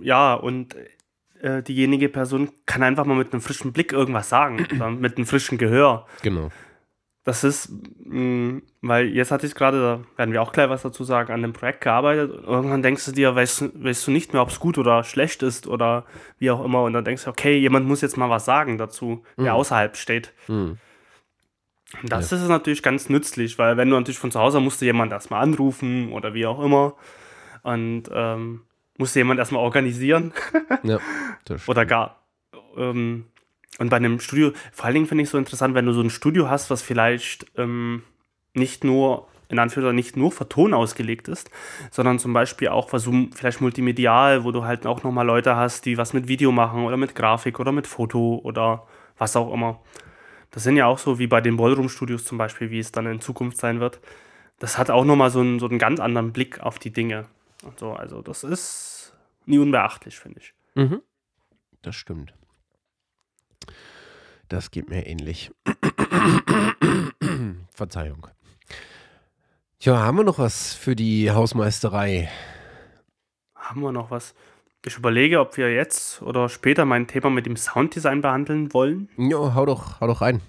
ja, 0.00 0.34
und 0.34 0.74
äh, 1.46 1.62
diejenige 1.62 2.08
Person 2.08 2.50
kann 2.66 2.82
einfach 2.82 3.04
mal 3.04 3.16
mit 3.16 3.32
einem 3.32 3.40
frischen 3.40 3.72
Blick 3.72 3.92
irgendwas 3.92 4.28
sagen 4.28 4.66
oder 4.74 4.90
mit 4.90 5.16
einem 5.16 5.26
frischen 5.26 5.58
Gehör. 5.58 6.06
Genau. 6.22 6.50
Das 7.24 7.42
ist, 7.42 7.70
mh, 8.04 8.20
mm, 8.20 8.62
weil 8.82 9.06
jetzt 9.06 9.30
hatte 9.30 9.46
ich 9.46 9.54
gerade, 9.54 9.80
da 9.80 10.18
werden 10.18 10.32
wir 10.32 10.42
auch 10.42 10.52
gleich 10.52 10.68
was 10.68 10.82
dazu 10.82 11.02
sagen, 11.04 11.32
an 11.32 11.42
dem 11.42 11.52
Projekt 11.52 11.80
gearbeitet. 11.80 12.30
Irgendwann 12.46 12.82
denkst 12.82 13.04
du 13.06 13.12
dir, 13.12 13.34
weißt, 13.34 13.82
weißt 13.82 14.06
du 14.06 14.10
nicht 14.10 14.32
mehr, 14.32 14.42
ob 14.42 14.50
es 14.50 14.60
gut 14.60 14.78
oder 14.78 15.02
schlecht 15.02 15.42
ist 15.42 15.66
oder 15.66 16.04
wie 16.38 16.50
auch 16.50 16.64
immer. 16.64 16.82
Und 16.82 16.92
dann 16.92 17.04
denkst 17.04 17.24
du, 17.24 17.30
okay, 17.30 17.58
jemand 17.58 17.86
muss 17.86 18.00
jetzt 18.00 18.16
mal 18.16 18.30
was 18.30 18.44
sagen 18.44 18.78
dazu, 18.78 19.24
der 19.36 19.52
mhm. 19.52 19.58
außerhalb 19.58 19.96
steht. 19.96 20.32
Mhm. 20.46 20.78
Das 22.02 22.30
ja. 22.30 22.36
ist 22.36 22.48
natürlich 22.48 22.82
ganz 22.82 23.08
nützlich, 23.08 23.58
weil 23.58 23.76
wenn 23.76 23.88
du 23.90 23.96
natürlich 23.96 24.18
von 24.18 24.32
zu 24.32 24.40
Hause 24.40 24.60
musst 24.60 24.80
du 24.80 24.84
jemand 24.84 25.12
erstmal 25.12 25.42
anrufen 25.42 26.12
oder 26.12 26.34
wie 26.34 26.46
auch 26.46 26.62
immer. 26.62 26.94
Und 27.62 28.04
ähm, 28.12 28.62
musste 28.98 29.20
jemand 29.20 29.38
erstmal 29.38 29.62
organisieren. 29.62 30.32
ja, 30.82 30.98
Oder 31.66 31.86
gar. 31.86 32.22
Ähm, 32.76 33.26
und 33.78 33.90
bei 33.90 33.96
einem 33.96 34.20
Studio, 34.20 34.52
vor 34.72 34.86
allen 34.86 34.94
Dingen 34.94 35.06
finde 35.06 35.22
ich 35.22 35.28
es 35.28 35.32
so 35.32 35.38
interessant, 35.38 35.74
wenn 35.74 35.86
du 35.86 35.92
so 35.92 36.00
ein 36.00 36.10
Studio 36.10 36.48
hast, 36.48 36.70
was 36.70 36.82
vielleicht 36.82 37.46
ähm, 37.56 38.02
nicht 38.54 38.84
nur, 38.84 39.28
in 39.48 39.58
Anführungszeichen, 39.58 39.96
nicht 39.96 40.16
nur 40.16 40.32
für 40.32 40.48
Ton 40.48 40.72
ausgelegt 40.72 41.28
ist, 41.28 41.50
sondern 41.90 42.18
zum 42.18 42.32
Beispiel 42.32 42.68
auch 42.68 42.92
was 42.92 43.08
vielleicht 43.34 43.60
multimedial, 43.60 44.44
wo 44.44 44.50
du 44.50 44.64
halt 44.64 44.86
auch 44.86 45.02
nochmal 45.02 45.26
Leute 45.26 45.56
hast, 45.56 45.84
die 45.84 45.98
was 45.98 46.14
mit 46.14 46.26
Video 46.26 46.52
machen 46.52 46.84
oder 46.84 46.96
mit 46.96 47.14
Grafik 47.14 47.60
oder 47.60 47.72
mit 47.72 47.86
Foto 47.86 48.40
oder 48.42 48.86
was 49.18 49.36
auch 49.36 49.52
immer. 49.52 49.80
Das 50.50 50.62
sind 50.62 50.76
ja 50.76 50.86
auch 50.86 50.98
so 50.98 51.18
wie 51.18 51.26
bei 51.26 51.42
den 51.42 51.58
Ballroom-Studios 51.58 52.24
zum 52.24 52.38
Beispiel, 52.38 52.70
wie 52.70 52.78
es 52.78 52.92
dann 52.92 53.06
in 53.06 53.20
Zukunft 53.20 53.58
sein 53.58 53.78
wird. 53.78 54.00
Das 54.58 54.78
hat 54.78 54.90
auch 54.90 55.04
nochmal 55.04 55.30
so 55.30 55.40
einen, 55.40 55.58
so 55.58 55.68
einen 55.68 55.78
ganz 55.78 56.00
anderen 56.00 56.32
Blick 56.32 56.60
auf 56.60 56.78
die 56.78 56.92
Dinge. 56.92 57.26
So, 57.76 57.92
also 57.92 58.22
das 58.22 58.44
ist 58.44 59.14
nie 59.44 59.58
unbeachtlich, 59.58 60.18
finde 60.18 60.40
ich. 60.40 60.54
Mhm. 60.74 61.02
Das 61.82 61.96
stimmt. 61.96 62.34
Das 64.48 64.70
geht 64.70 64.88
mir 64.88 65.06
ähnlich. 65.06 65.50
Verzeihung. 67.70 68.28
Tja, 69.78 69.98
haben 69.98 70.18
wir 70.18 70.24
noch 70.24 70.38
was 70.38 70.74
für 70.74 70.96
die 70.96 71.30
Hausmeisterei? 71.30 72.30
Haben 73.54 73.82
wir 73.82 73.92
noch 73.92 74.10
was? 74.10 74.34
Ich 74.84 74.96
überlege, 74.96 75.40
ob 75.40 75.56
wir 75.56 75.72
jetzt 75.72 76.22
oder 76.22 76.48
später 76.48 76.84
mein 76.84 77.08
Thema 77.08 77.28
mit 77.28 77.46
dem 77.46 77.56
Sounddesign 77.56 78.20
behandeln 78.20 78.72
wollen. 78.72 79.08
Ja, 79.16 79.54
hau 79.54 79.66
doch, 79.66 80.00
hau 80.00 80.06
doch 80.06 80.20
rein. 80.20 80.40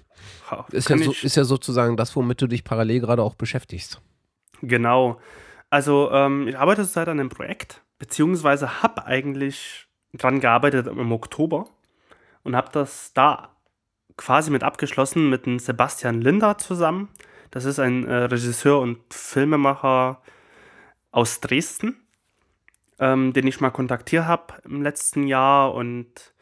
Ist 0.70 0.88
ja, 0.88 0.98
so, 0.98 1.12
ist 1.12 1.36
ja 1.36 1.44
sozusagen 1.44 1.96
das, 1.96 2.14
womit 2.16 2.40
du 2.40 2.46
dich 2.46 2.64
parallel 2.64 3.00
gerade 3.00 3.22
auch 3.22 3.34
beschäftigst. 3.34 4.00
Genau. 4.62 5.20
Also 5.70 6.10
ähm, 6.12 6.48
ich 6.48 6.58
arbeite 6.58 6.82
an 6.82 7.20
einem 7.20 7.28
Projekt, 7.28 7.82
beziehungsweise 7.98 8.82
habe 8.82 9.04
eigentlich 9.04 9.86
dran 10.14 10.40
gearbeitet 10.40 10.86
im 10.86 11.12
Oktober 11.12 11.68
und 12.42 12.56
habe 12.56 12.70
das 12.72 13.12
da 13.12 13.50
quasi 14.16 14.50
mit 14.50 14.62
abgeschlossen 14.62 15.30
mit 15.30 15.46
dem 15.46 15.58
Sebastian 15.58 16.20
Linder 16.20 16.58
zusammen. 16.58 17.08
Das 17.50 17.64
ist 17.64 17.78
ein 17.78 18.06
äh, 18.06 18.14
Regisseur 18.24 18.80
und 18.80 18.98
Filmemacher 19.12 20.22
aus 21.10 21.40
Dresden, 21.40 21.96
ähm, 22.98 23.32
den 23.32 23.46
ich 23.46 23.60
mal 23.60 23.70
kontaktiert 23.70 24.26
habe 24.26 24.54
im 24.64 24.82
letzten 24.82 25.26
Jahr 25.26 25.74
und 25.74 26.34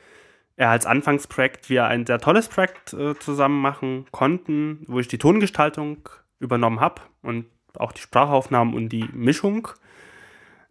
er 0.57 0.71
als 0.71 0.87
Anfangsprojekt 0.87 1.69
wir 1.69 1.85
ein 1.85 2.07
sehr 2.07 2.19
tolles 2.19 2.49
Projekt 2.49 2.95
äh, 2.95 3.15
zusammen 3.19 3.61
machen 3.61 4.07
konnten, 4.11 4.85
wo 4.89 4.99
ich 4.99 5.09
die 5.09 5.19
Tongestaltung 5.19 6.09
übernommen 6.39 6.81
habe 6.81 7.03
und 7.23 7.47
auch 7.81 7.93
die 7.93 8.01
Sprachaufnahmen 8.01 8.75
und 8.75 8.91
die 8.91 9.09
Mischung. 9.13 9.69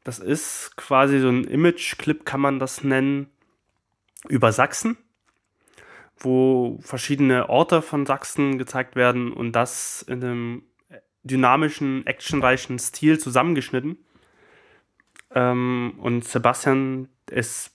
Das 0.04 0.20
ist 0.20 0.78
quasi 0.78 1.20
so 1.20 1.30
ein 1.30 1.46
Image-Clip, 1.46 2.26
kann 2.26 2.40
man 2.40 2.60
das 2.60 2.84
nennen, 2.84 3.28
über 4.30 4.52
Sachsen, 4.52 4.98
wo 6.18 6.80
verschiedene 6.82 7.50
Orte 7.50 7.82
von 7.82 8.06
Sachsen 8.06 8.58
gezeigt 8.58 8.96
werden 8.96 9.34
und 9.34 9.54
das 9.54 10.02
in 10.04 10.24
einem 10.24 10.64
dynamischen, 11.24 12.06
actionreichen 12.06 12.78
Stil 12.80 13.20
zusammengeschnitten. 13.20 13.98
Ähm, 15.34 15.96
und 15.98 16.24
Sebastian 16.24 17.10
ist 17.30 17.72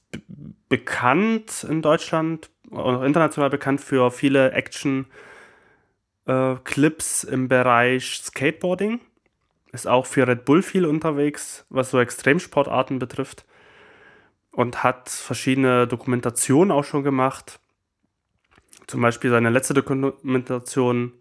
bekannt 0.69 1.67
in 1.69 1.83
Deutschland, 1.83 2.49
auch 2.71 3.03
international 3.03 3.51
bekannt 3.51 3.81
für 3.81 4.13
viele 4.13 4.53
Action-Clips 4.53 7.25
äh, 7.25 7.33
im 7.33 7.49
Bereich 7.49 8.21
Skateboarding 8.23 9.01
ist 9.73 9.87
auch 9.87 10.07
für 10.07 10.27
Red 10.27 10.45
Bull 10.45 10.63
viel 10.63 10.85
unterwegs, 10.85 11.65
was 11.69 11.91
so 11.91 12.01
Extremsportarten 12.01 12.99
betrifft. 12.99 13.45
Und 14.53 14.83
hat 14.83 15.09
verschiedene 15.09 15.87
Dokumentationen 15.87 16.73
auch 16.73 16.85
schon 16.85 17.05
gemacht. 17.05 17.61
Zum 18.89 19.01
Beispiel 19.01 19.31
seine 19.31 19.51
letzte 19.51 19.75
Dokumentation 19.75 21.13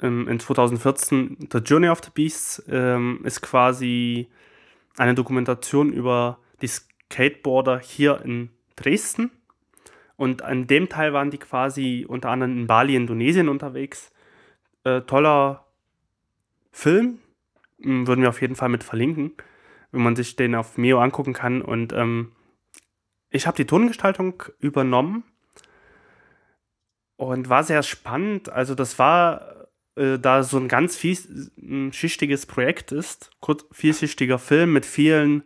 ähm, 0.00 0.28
in 0.28 0.38
2014, 0.38 1.48
The 1.50 1.58
Journey 1.58 1.88
of 1.88 2.00
the 2.04 2.10
Beasts, 2.14 2.62
ähm, 2.68 3.20
ist 3.24 3.40
quasi 3.40 4.28
eine 4.96 5.14
Dokumentation 5.14 5.92
über 5.92 6.38
die 6.60 6.68
Skateboarder 6.68 7.80
hier 7.80 8.20
in 8.24 8.50
Dresden. 8.76 9.30
Und 10.16 10.42
an 10.42 10.66
dem 10.66 10.88
Teil 10.88 11.12
waren 11.12 11.30
die 11.30 11.38
quasi 11.38 12.04
unter 12.08 12.30
anderem 12.30 12.56
in 12.56 12.66
Bali, 12.66 12.94
Indonesien 12.94 13.48
unterwegs. 13.48 14.12
Äh, 14.84 15.00
toller 15.02 15.66
Film, 16.70 17.18
würden 17.84 18.22
wir 18.22 18.28
auf 18.28 18.40
jeden 18.40 18.56
Fall 18.56 18.68
mit 18.68 18.84
verlinken, 18.84 19.32
wenn 19.90 20.02
man 20.02 20.16
sich 20.16 20.36
den 20.36 20.54
auf 20.54 20.78
Mio 20.78 21.00
angucken 21.00 21.32
kann. 21.32 21.62
Und 21.62 21.92
ähm, 21.92 22.32
ich 23.30 23.46
habe 23.46 23.56
die 23.56 23.66
Tongestaltung 23.66 24.42
übernommen 24.58 25.24
und 27.16 27.48
war 27.48 27.64
sehr 27.64 27.82
spannend. 27.82 28.48
Also 28.50 28.74
das 28.74 28.98
war, 28.98 29.68
äh, 29.96 30.18
da 30.18 30.42
so 30.42 30.58
ein 30.58 30.68
ganz 30.68 30.96
vielschichtiges 30.96 32.46
Projekt 32.46 32.92
ist, 32.92 33.30
kurz, 33.40 33.66
vielschichtiger 33.72 34.38
Film 34.38 34.72
mit 34.72 34.86
vielen 34.86 35.44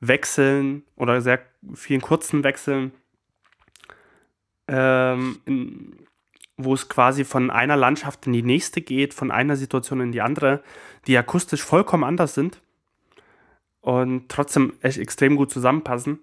Wechseln 0.00 0.84
oder 0.96 1.20
sehr 1.20 1.40
vielen 1.74 2.00
kurzen 2.00 2.44
Wechseln. 2.44 2.92
ähm, 4.68 5.40
in, 5.44 6.06
wo 6.56 6.74
es 6.74 6.88
quasi 6.88 7.24
von 7.24 7.50
einer 7.50 7.76
Landschaft 7.76 8.26
in 8.26 8.32
die 8.32 8.42
nächste 8.42 8.80
geht, 8.82 9.14
von 9.14 9.30
einer 9.30 9.56
Situation 9.56 10.00
in 10.00 10.12
die 10.12 10.20
andere, 10.20 10.62
die 11.06 11.16
akustisch 11.16 11.62
vollkommen 11.62 12.04
anders 12.04 12.34
sind 12.34 12.60
und 13.80 14.28
trotzdem 14.28 14.74
echt 14.80 14.98
extrem 14.98 15.36
gut 15.36 15.50
zusammenpassen. 15.50 16.20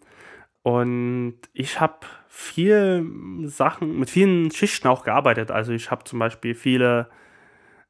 Und 0.61 1.37
ich 1.53 1.79
habe 1.79 1.99
viel 2.27 3.05
Sachen, 3.45 3.99
mit 3.99 4.09
vielen 4.09 4.51
Schichten 4.51 4.87
auch 4.87 5.03
gearbeitet. 5.03 5.51
Also 5.51 5.71
ich 5.71 5.91
habe 5.91 6.03
zum 6.03 6.19
Beispiel 6.19 6.55
viele 6.55 7.09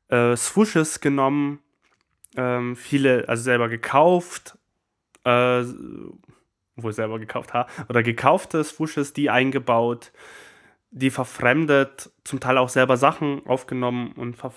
äh, 0.09 0.35
Swooshes 0.35 0.99
genommen, 0.99 1.59
ähm, 2.35 2.75
viele, 2.75 3.27
also 3.27 3.43
selber 3.43 3.69
gekauft, 3.69 4.57
äh, 5.23 5.63
wohl 6.75 6.93
selber 6.93 7.19
gekauft 7.19 7.53
habe, 7.53 7.71
oder 7.89 8.03
gekaufte 8.03 8.63
Swooshes, 8.63 9.13
die 9.13 9.29
eingebaut, 9.29 10.11
die 10.91 11.09
verfremdet, 11.09 12.09
zum 12.23 12.39
Teil 12.39 12.57
auch 12.57 12.69
selber 12.69 12.97
Sachen 12.97 13.45
aufgenommen 13.45 14.13
und 14.13 14.35
ver 14.35 14.51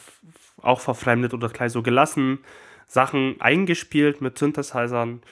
auch 0.63 0.81
verfremdet 0.81 1.35
oder 1.35 1.49
gleich 1.49 1.73
so 1.73 1.83
gelassen, 1.83 2.39
Sachen 2.87 3.41
eingespielt 3.41 4.21
mit 4.21 4.39
Synthesizern 4.39 5.23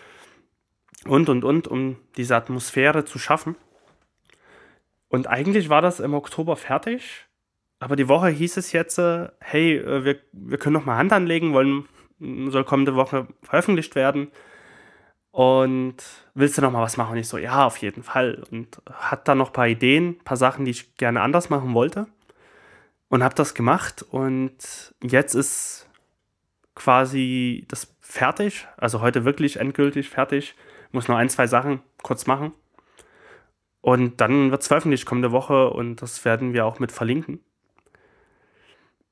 und 1.07 1.29
und 1.29 1.45
und, 1.45 1.69
um 1.69 1.97
diese 2.17 2.37
Atmosphäre 2.37 3.05
zu 3.05 3.19
schaffen. 3.19 3.57
Und 5.09 5.27
eigentlich 5.27 5.69
war 5.69 5.83
das 5.83 6.01
im 6.01 6.15
Oktober 6.15 6.57
fertig, 6.57 7.27
aber 7.81 7.97
die 7.97 8.09
Woche 8.09 8.29
hieß 8.29 8.59
es 8.59 8.73
jetzt, 8.73 8.99
äh, 8.99 9.29
hey, 9.41 9.79
äh, 9.79 10.05
wir, 10.05 10.21
wir 10.33 10.59
können 10.59 10.75
noch 10.75 10.85
mal 10.85 10.97
Hand 10.97 11.13
anlegen, 11.13 11.55
wollen, 11.55 11.89
soll 12.19 12.65
kommende 12.65 12.95
Woche 12.95 13.27
veröffentlicht 13.43 13.95
werden. 13.95 14.31
Und 15.33 15.97
willst 16.35 16.59
du 16.59 16.63
noch 16.63 16.73
mal 16.73 16.83
was 16.83 16.97
machen? 16.97 17.13
Und 17.13 17.19
ich 17.19 17.29
so, 17.29 17.39
ja, 17.39 17.65
auf 17.65 17.79
jeden 17.79 18.03
Fall. 18.03 18.43
Und 18.51 18.83
hat 18.93 19.29
dann 19.29 19.39
noch 19.39 19.49
ein 19.51 19.53
paar 19.53 19.69
Ideen, 19.69 20.11
ein 20.11 20.25
paar 20.25 20.37
Sachen, 20.37 20.65
die 20.65 20.73
ich 20.73 20.97
gerne 20.97 21.23
anders 21.23 21.51
machen 21.51 21.73
wollte. 21.73 22.07
Und 23.11 23.23
habe 23.23 23.35
das 23.35 23.55
gemacht. 23.55 24.03
Und 24.03 24.95
jetzt 25.03 25.35
ist 25.35 25.89
quasi 26.75 27.67
das 27.69 27.95
fertig. 28.01 28.67
Also 28.79 29.03
heute 29.03 29.27
wirklich 29.27 29.59
endgültig 29.59 30.09
fertig. 30.09 30.55
Muss 30.93 31.09
nur 31.09 31.19
ein, 31.19 31.29
zwei 31.29 31.47
Sachen 31.47 31.83
kurz 32.03 32.27
machen. 32.27 32.53
Und 33.83 34.21
dann 34.21 34.51
wird 34.51 34.63
es 34.63 34.69
veröffentlicht 34.69 35.07
kommende 35.07 35.33
Woche 35.33 35.71
und 35.71 36.03
das 36.03 36.25
werden 36.25 36.53
wir 36.53 36.67
auch 36.67 36.79
mit 36.79 36.93
verlinken. 36.93 37.41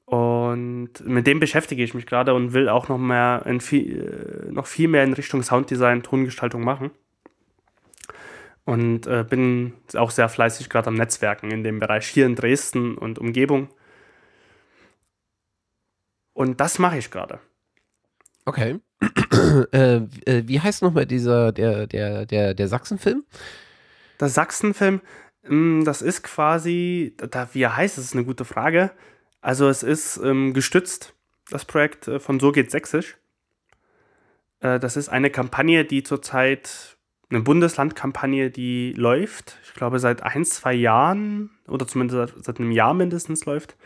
Und 0.04 1.00
mit 1.04 1.26
dem 1.26 1.40
beschäftige 1.40 1.82
ich 1.82 1.94
mich 1.94 2.06
gerade 2.06 2.34
und 2.34 2.54
will 2.54 2.68
auch 2.68 2.88
noch 2.88 2.98
mehr 2.98 3.42
in 3.46 3.60
viel, 3.60 4.46
äh, 4.48 4.52
noch 4.52 4.66
viel 4.66 4.88
mehr 4.88 5.04
in 5.04 5.12
Richtung 5.12 5.42
Sounddesign, 5.42 6.02
Tongestaltung 6.02 6.62
machen. 6.62 6.90
Und 8.64 9.06
äh, 9.06 9.24
bin 9.28 9.74
auch 9.94 10.10
sehr 10.10 10.28
fleißig 10.28 10.68
gerade 10.70 10.88
am 10.88 10.94
Netzwerken 10.94 11.50
in 11.50 11.62
dem 11.62 11.78
Bereich 11.78 12.06
hier 12.06 12.26
in 12.26 12.36
Dresden 12.36 12.96
und 12.96 13.18
Umgebung. 13.18 13.68
Und 16.38 16.60
das 16.60 16.78
mache 16.78 16.96
ich 16.98 17.10
gerade. 17.10 17.40
Okay. 18.44 18.78
äh, 19.72 19.96
äh, 19.96 20.42
wie 20.46 20.60
heißt 20.60 20.82
nochmal 20.82 21.04
dieser, 21.04 21.50
der, 21.50 21.88
der, 21.88 22.26
der, 22.26 22.54
der 22.54 22.68
Sachsenfilm? 22.68 23.24
Der 24.20 24.28
Sachsenfilm, 24.28 25.00
hm, 25.42 25.84
das 25.84 26.00
ist 26.00 26.22
quasi, 26.22 27.16
da, 27.32 27.48
wie 27.54 27.62
er 27.62 27.76
heißt, 27.76 27.98
das 27.98 28.04
ist 28.04 28.14
eine 28.14 28.24
gute 28.24 28.44
Frage. 28.44 28.92
Also 29.40 29.68
es 29.68 29.82
ist 29.82 30.18
ähm, 30.18 30.54
gestützt, 30.54 31.12
das 31.50 31.64
Projekt 31.64 32.06
äh, 32.06 32.20
von 32.20 32.38
So 32.38 32.52
geht 32.52 32.70
Sächsisch. 32.70 33.18
Äh, 34.60 34.78
das 34.78 34.96
ist 34.96 35.08
eine 35.08 35.30
Kampagne, 35.30 35.84
die 35.84 36.04
zurzeit, 36.04 36.98
eine 37.30 37.40
Bundeslandkampagne, 37.40 38.52
die 38.52 38.92
läuft, 38.92 39.58
ich 39.64 39.74
glaube 39.74 39.98
seit 39.98 40.22
ein, 40.22 40.44
zwei 40.44 40.74
Jahren 40.74 41.50
oder 41.66 41.88
zumindest 41.88 42.32
seit, 42.32 42.44
seit 42.44 42.60
einem 42.60 42.70
Jahr 42.70 42.94
mindestens 42.94 43.44
läuft, 43.44 43.76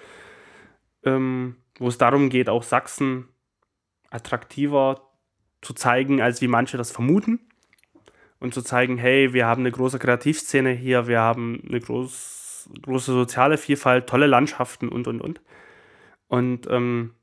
ähm, 1.03 1.57
wo 1.79 1.89
es 1.89 1.99
darum 1.99 2.29
geht, 2.29 2.49
auch 2.49 2.63
Sachsen 2.63 3.29
attraktiver 4.11 5.09
zu 5.63 5.75
zeigen, 5.75 6.21
als 6.21 6.41
wie 6.41 6.49
manche 6.49 6.77
das 6.77 6.91
vermuten. 6.91 7.41
Und 8.39 8.53
zu 8.53 8.63
zeigen, 8.63 8.99
hey, 8.99 9.33
wir 9.33 9.47
haben 9.47 9.63
eine 9.63 9.71
große 9.71 10.01
Kreativszene 10.01 10.71
hier, 10.71 11.07
wir 11.07 11.21
haben 11.21 11.63
eine 11.67 11.79
groß, 11.79 12.71
große 12.83 13.13
soziale 13.13 13.57
Vielfalt, 13.57 14.09
tolle 14.09 14.27
Landschaften 14.27 14.89
und, 14.89 15.07
und, 15.07 15.21
und. 15.21 15.41
Und 16.27 16.67
ähm, 16.69 17.15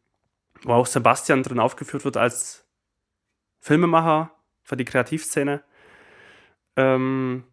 wo 0.63 0.73
auch 0.73 0.85
Sebastian 0.85 1.43
drin 1.43 1.59
aufgeführt 1.59 2.05
wird 2.05 2.15
als 2.15 2.65
Filmemacher 3.59 4.31
für 4.63 4.77
die 4.77 4.85
Kreativszene. 4.85 5.61
Ähm, 6.75 7.43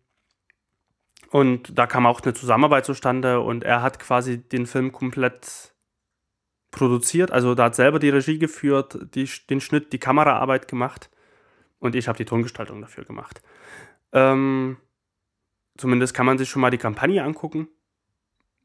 und 1.30 1.76
da 1.76 1.86
kam 1.86 2.06
auch 2.06 2.20
eine 2.20 2.34
Zusammenarbeit 2.34 2.84
zustande 2.84 3.40
und 3.40 3.64
er 3.64 3.82
hat 3.82 3.98
quasi 3.98 4.38
den 4.38 4.66
Film 4.66 4.92
komplett 4.92 5.74
produziert. 6.76 7.32
Also 7.32 7.54
da 7.54 7.64
hat 7.64 7.74
selber 7.74 7.98
die 7.98 8.10
Regie 8.10 8.38
geführt, 8.38 8.98
die, 9.14 9.28
den 9.48 9.60
Schnitt, 9.60 9.92
die 9.92 9.98
Kameraarbeit 9.98 10.68
gemacht 10.68 11.10
und 11.80 11.96
ich 11.96 12.06
habe 12.06 12.18
die 12.18 12.26
Tongestaltung 12.26 12.80
dafür 12.82 13.04
gemacht. 13.04 13.42
Ähm, 14.12 14.76
zumindest 15.78 16.14
kann 16.14 16.26
man 16.26 16.38
sich 16.38 16.48
schon 16.48 16.62
mal 16.62 16.70
die 16.70 16.78
Kampagne 16.78 17.24
angucken, 17.24 17.68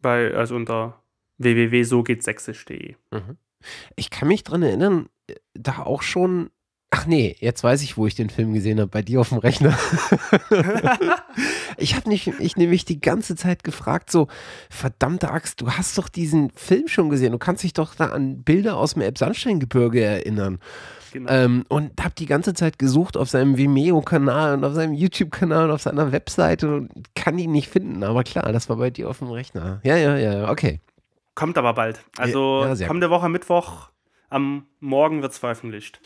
bei, 0.02 0.34
also 0.34 0.56
unter 0.56 1.02
www.sogehtsächsisch.de. 1.38 2.96
Mhm. 3.12 3.38
Ich 3.96 4.10
kann 4.10 4.28
mich 4.28 4.44
daran 4.44 4.64
erinnern, 4.64 5.10
äh, 5.28 5.36
da 5.54 5.84
auch 5.84 6.02
schon 6.02 6.52
Ach 7.02 7.08
nee, 7.08 7.36
jetzt 7.40 7.64
weiß 7.64 7.82
ich, 7.82 7.98
wo 7.98 8.06
ich 8.06 8.14
den 8.14 8.30
Film 8.30 8.54
gesehen 8.54 8.80
habe, 8.80 8.88
bei 8.88 9.02
dir 9.02 9.22
auf 9.22 9.30
dem 9.30 9.40
Rechner. 9.40 9.76
ich 11.78 11.96
habe 11.96 12.08
nicht, 12.08 12.28
ich 12.40 12.58
nämlich 12.58 12.86
die 12.86 13.02
ganze 13.02 13.36
Zeit 13.36 13.64
gefragt, 13.64 14.12
so, 14.12 14.28
verdammte 14.70 15.32
Axt, 15.32 15.62
du 15.62 15.72
hast 15.72 15.98
doch 15.98 16.10
diesen 16.10 16.52
Film 16.52 16.88
schon 16.88 17.10
gesehen, 17.10 17.32
du 17.32 17.40
kannst 17.40 17.64
dich 17.64 17.74
doch 17.74 17.96
da 17.96 18.10
an 18.10 18.44
Bilder 18.44 18.78
aus 18.78 18.94
dem 18.94 19.02
Elbsandsteingebirge 19.02 20.00
erinnern. 20.00 20.60
Genau. 21.12 21.32
Ähm, 21.32 21.66
und 21.70 22.00
habe 22.00 22.14
die 22.16 22.28
ganze 22.28 22.54
Zeit 22.54 22.78
gesucht 22.78 23.18
auf 23.18 23.30
seinem 23.30 23.58
Vimeo-Kanal 23.58 24.54
und 24.54 24.64
auf 24.64 24.76
seinem 24.76 24.94
YouTube-Kanal 24.94 25.66
und 25.66 25.72
auf 25.72 25.82
seiner 25.82 26.12
Webseite 26.12 26.76
und 26.76 26.92
kann 27.16 27.40
ihn 27.40 27.52
nicht 27.52 27.70
finden. 27.70 28.04
Aber 28.04 28.24
klar, 28.24 28.54
das 28.54 28.70
war 28.70 28.76
bei 28.76 28.92
dir 28.92 29.10
auf 29.10 29.18
dem 29.18 29.32
Rechner. 29.32 29.82
Ja, 29.84 29.98
ja, 29.98 30.18
ja, 30.18 30.52
okay. 30.52 30.82
Kommt 31.34 31.58
aber 31.58 31.74
bald. 31.74 32.04
Also 32.20 32.64
ja, 32.64 32.88
kommende 32.88 33.10
Woche 33.10 33.28
Mittwoch 33.28 33.90
am 34.30 34.68
Morgen 34.80 35.24
wird 35.24 35.32
es 35.32 35.40
veröffentlicht. 35.40 36.00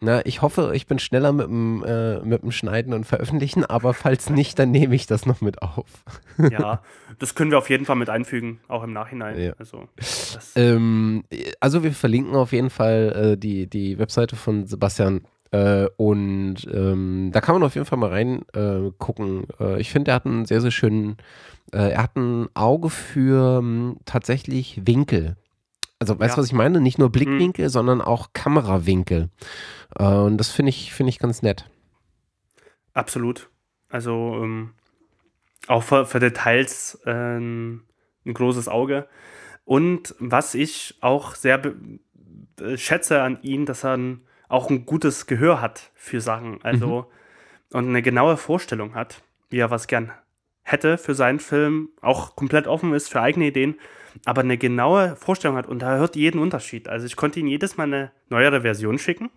Na, 0.00 0.24
ich 0.26 0.42
hoffe, 0.42 0.72
ich 0.74 0.86
bin 0.86 0.98
schneller 0.98 1.32
mit 1.32 1.46
dem, 1.46 1.82
äh, 1.84 2.20
mit 2.20 2.42
dem 2.42 2.50
Schneiden 2.50 2.92
und 2.92 3.04
Veröffentlichen, 3.04 3.64
aber 3.64 3.94
falls 3.94 4.28
nicht, 4.28 4.58
dann 4.58 4.70
nehme 4.70 4.94
ich 4.94 5.06
das 5.06 5.24
noch 5.24 5.40
mit 5.40 5.62
auf. 5.62 5.86
ja, 6.50 6.82
das 7.18 7.34
können 7.34 7.50
wir 7.50 7.58
auf 7.58 7.70
jeden 7.70 7.86
Fall 7.86 7.96
mit 7.96 8.10
einfügen, 8.10 8.60
auch 8.68 8.82
im 8.82 8.92
Nachhinein. 8.92 9.40
Ja. 9.40 9.52
Also, 9.58 9.88
ähm, 10.56 11.24
also 11.60 11.82
wir 11.82 11.92
verlinken 11.92 12.34
auf 12.34 12.52
jeden 12.52 12.70
Fall 12.70 13.32
äh, 13.32 13.38
die, 13.38 13.66
die 13.66 13.98
Webseite 13.98 14.36
von 14.36 14.66
Sebastian 14.66 15.22
äh, 15.54 15.88
und 15.96 16.56
ähm, 16.72 17.30
da 17.32 17.40
kann 17.40 17.54
man 17.54 17.62
auf 17.62 17.74
jeden 17.74 17.86
Fall 17.86 17.98
mal 17.98 18.10
reingucken. 18.10 19.46
Äh, 19.60 19.80
ich 19.80 19.90
finde, 19.92 20.10
er 20.10 20.16
hat 20.16 20.26
einen 20.26 20.46
sehr, 20.46 20.60
sehr 20.60 20.72
schönen, 20.72 21.16
äh, 21.72 21.92
er 21.92 22.02
hat 22.02 22.16
ein 22.16 22.48
Auge 22.54 22.90
für 22.90 23.60
ähm, 23.60 23.98
tatsächlich 24.04 24.80
Winkel. 24.84 25.36
Also, 26.04 26.18
weißt 26.18 26.34
du, 26.34 26.36
ja. 26.36 26.42
was 26.42 26.46
ich 26.48 26.52
meine? 26.52 26.82
Nicht 26.82 26.98
nur 26.98 27.10
Blickwinkel, 27.10 27.64
hm. 27.64 27.70
sondern 27.70 28.02
auch 28.02 28.34
Kamerawinkel. 28.34 29.30
Äh, 29.98 30.04
und 30.04 30.36
das 30.36 30.50
finde 30.50 30.68
ich, 30.68 30.92
find 30.92 31.08
ich 31.08 31.18
ganz 31.18 31.40
nett. 31.40 31.64
Absolut. 32.92 33.48
Also, 33.88 34.38
ähm, 34.42 34.74
auch 35.66 35.82
für, 35.82 36.04
für 36.04 36.20
Details 36.20 37.00
äh, 37.06 37.38
ein 37.38 37.84
großes 38.26 38.68
Auge. 38.68 39.08
Und 39.64 40.14
was 40.18 40.54
ich 40.54 40.98
auch 41.00 41.34
sehr 41.36 41.72
äh, 42.60 42.76
schätze 42.76 43.22
an 43.22 43.38
ihm, 43.40 43.64
dass 43.64 43.82
er 43.82 43.96
ein, 43.96 44.26
auch 44.48 44.68
ein 44.68 44.84
gutes 44.84 45.26
Gehör 45.26 45.62
hat 45.62 45.90
für 45.94 46.20
Sachen. 46.20 46.62
Also, 46.62 47.08
mhm. 47.70 47.78
und 47.78 47.88
eine 47.88 48.02
genaue 48.02 48.36
Vorstellung 48.36 48.94
hat, 48.94 49.22
wie 49.48 49.56
er 49.56 49.70
was 49.70 49.86
gern 49.86 50.12
hätte 50.64 50.98
für 50.98 51.14
seinen 51.14 51.40
Film, 51.40 51.88
auch 52.02 52.36
komplett 52.36 52.66
offen 52.66 52.92
ist 52.92 53.08
für 53.08 53.22
eigene 53.22 53.46
Ideen 53.46 53.76
aber 54.24 54.42
eine 54.42 54.58
genaue 54.58 55.16
Vorstellung 55.16 55.56
hat 55.56 55.66
und 55.66 55.80
da 55.80 55.96
hört 55.96 56.16
jeden 56.16 56.40
Unterschied. 56.40 56.88
Also 56.88 57.06
ich 57.06 57.16
konnte 57.16 57.40
ihm 57.40 57.46
jedes 57.46 57.76
Mal 57.76 57.84
eine 57.84 58.12
neuere 58.28 58.62
Version 58.62 58.98
schicken 58.98 59.30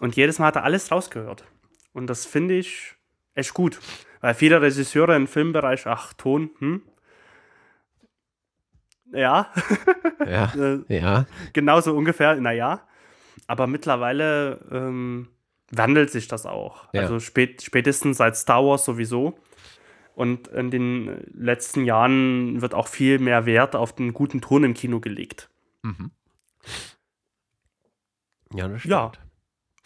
und 0.00 0.16
jedes 0.16 0.38
Mal 0.38 0.46
hat 0.46 0.56
er 0.56 0.64
alles 0.64 0.90
rausgehört. 0.90 1.44
Und 1.92 2.08
das 2.08 2.26
finde 2.26 2.54
ich 2.54 2.94
echt 3.34 3.54
gut, 3.54 3.80
weil 4.20 4.34
viele 4.34 4.60
Regisseure 4.60 5.16
im 5.16 5.26
Filmbereich, 5.26 5.86
ach, 5.86 6.12
Ton, 6.14 6.50
hm, 6.58 6.82
ja. 9.12 9.52
Ja. 10.26 10.52
Äh, 10.56 10.80
ja. 10.88 11.26
Genauso 11.52 11.94
ungefähr, 11.94 12.34
naja. 12.36 12.80
Aber 13.46 13.66
mittlerweile 13.68 14.60
ähm, 14.72 15.28
wandelt 15.70 16.10
sich 16.10 16.26
das 16.26 16.46
auch. 16.46 16.92
Ja. 16.92 17.02
Also 17.02 17.20
spät, 17.20 17.62
spätestens 17.62 18.16
seit 18.16 18.36
Star 18.36 18.64
Wars 18.64 18.84
sowieso. 18.84 19.38
Und 20.16 20.48
in 20.48 20.70
den 20.70 21.24
letzten 21.34 21.84
Jahren 21.84 22.62
wird 22.62 22.72
auch 22.72 22.86
viel 22.86 23.18
mehr 23.18 23.44
Wert 23.44 23.76
auf 23.76 23.94
den 23.94 24.14
guten 24.14 24.40
Ton 24.40 24.64
im 24.64 24.72
Kino 24.72 24.98
gelegt. 24.98 25.50
Mhm. 25.82 26.10
Ja, 28.54 28.66
das 28.66 28.80
stimmt. 28.80 28.92
Ja, 28.92 29.12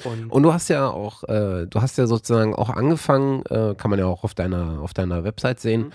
Und, 0.04 0.30
und, 0.30 0.42
du 0.44 0.52
hast 0.52 0.68
ja 0.68 0.88
auch, 0.88 1.24
äh, 1.24 1.66
du 1.66 1.82
hast 1.82 1.98
ja 1.98 2.06
sozusagen 2.06 2.54
auch 2.54 2.70
angefangen, 2.70 3.42
äh, 3.46 3.74
kann 3.74 3.90
man 3.90 3.98
ja 3.98 4.06
auch 4.06 4.22
auf 4.22 4.34
deiner, 4.34 4.80
auf 4.80 4.94
deiner 4.94 5.24
Website 5.24 5.58
sehen, 5.58 5.86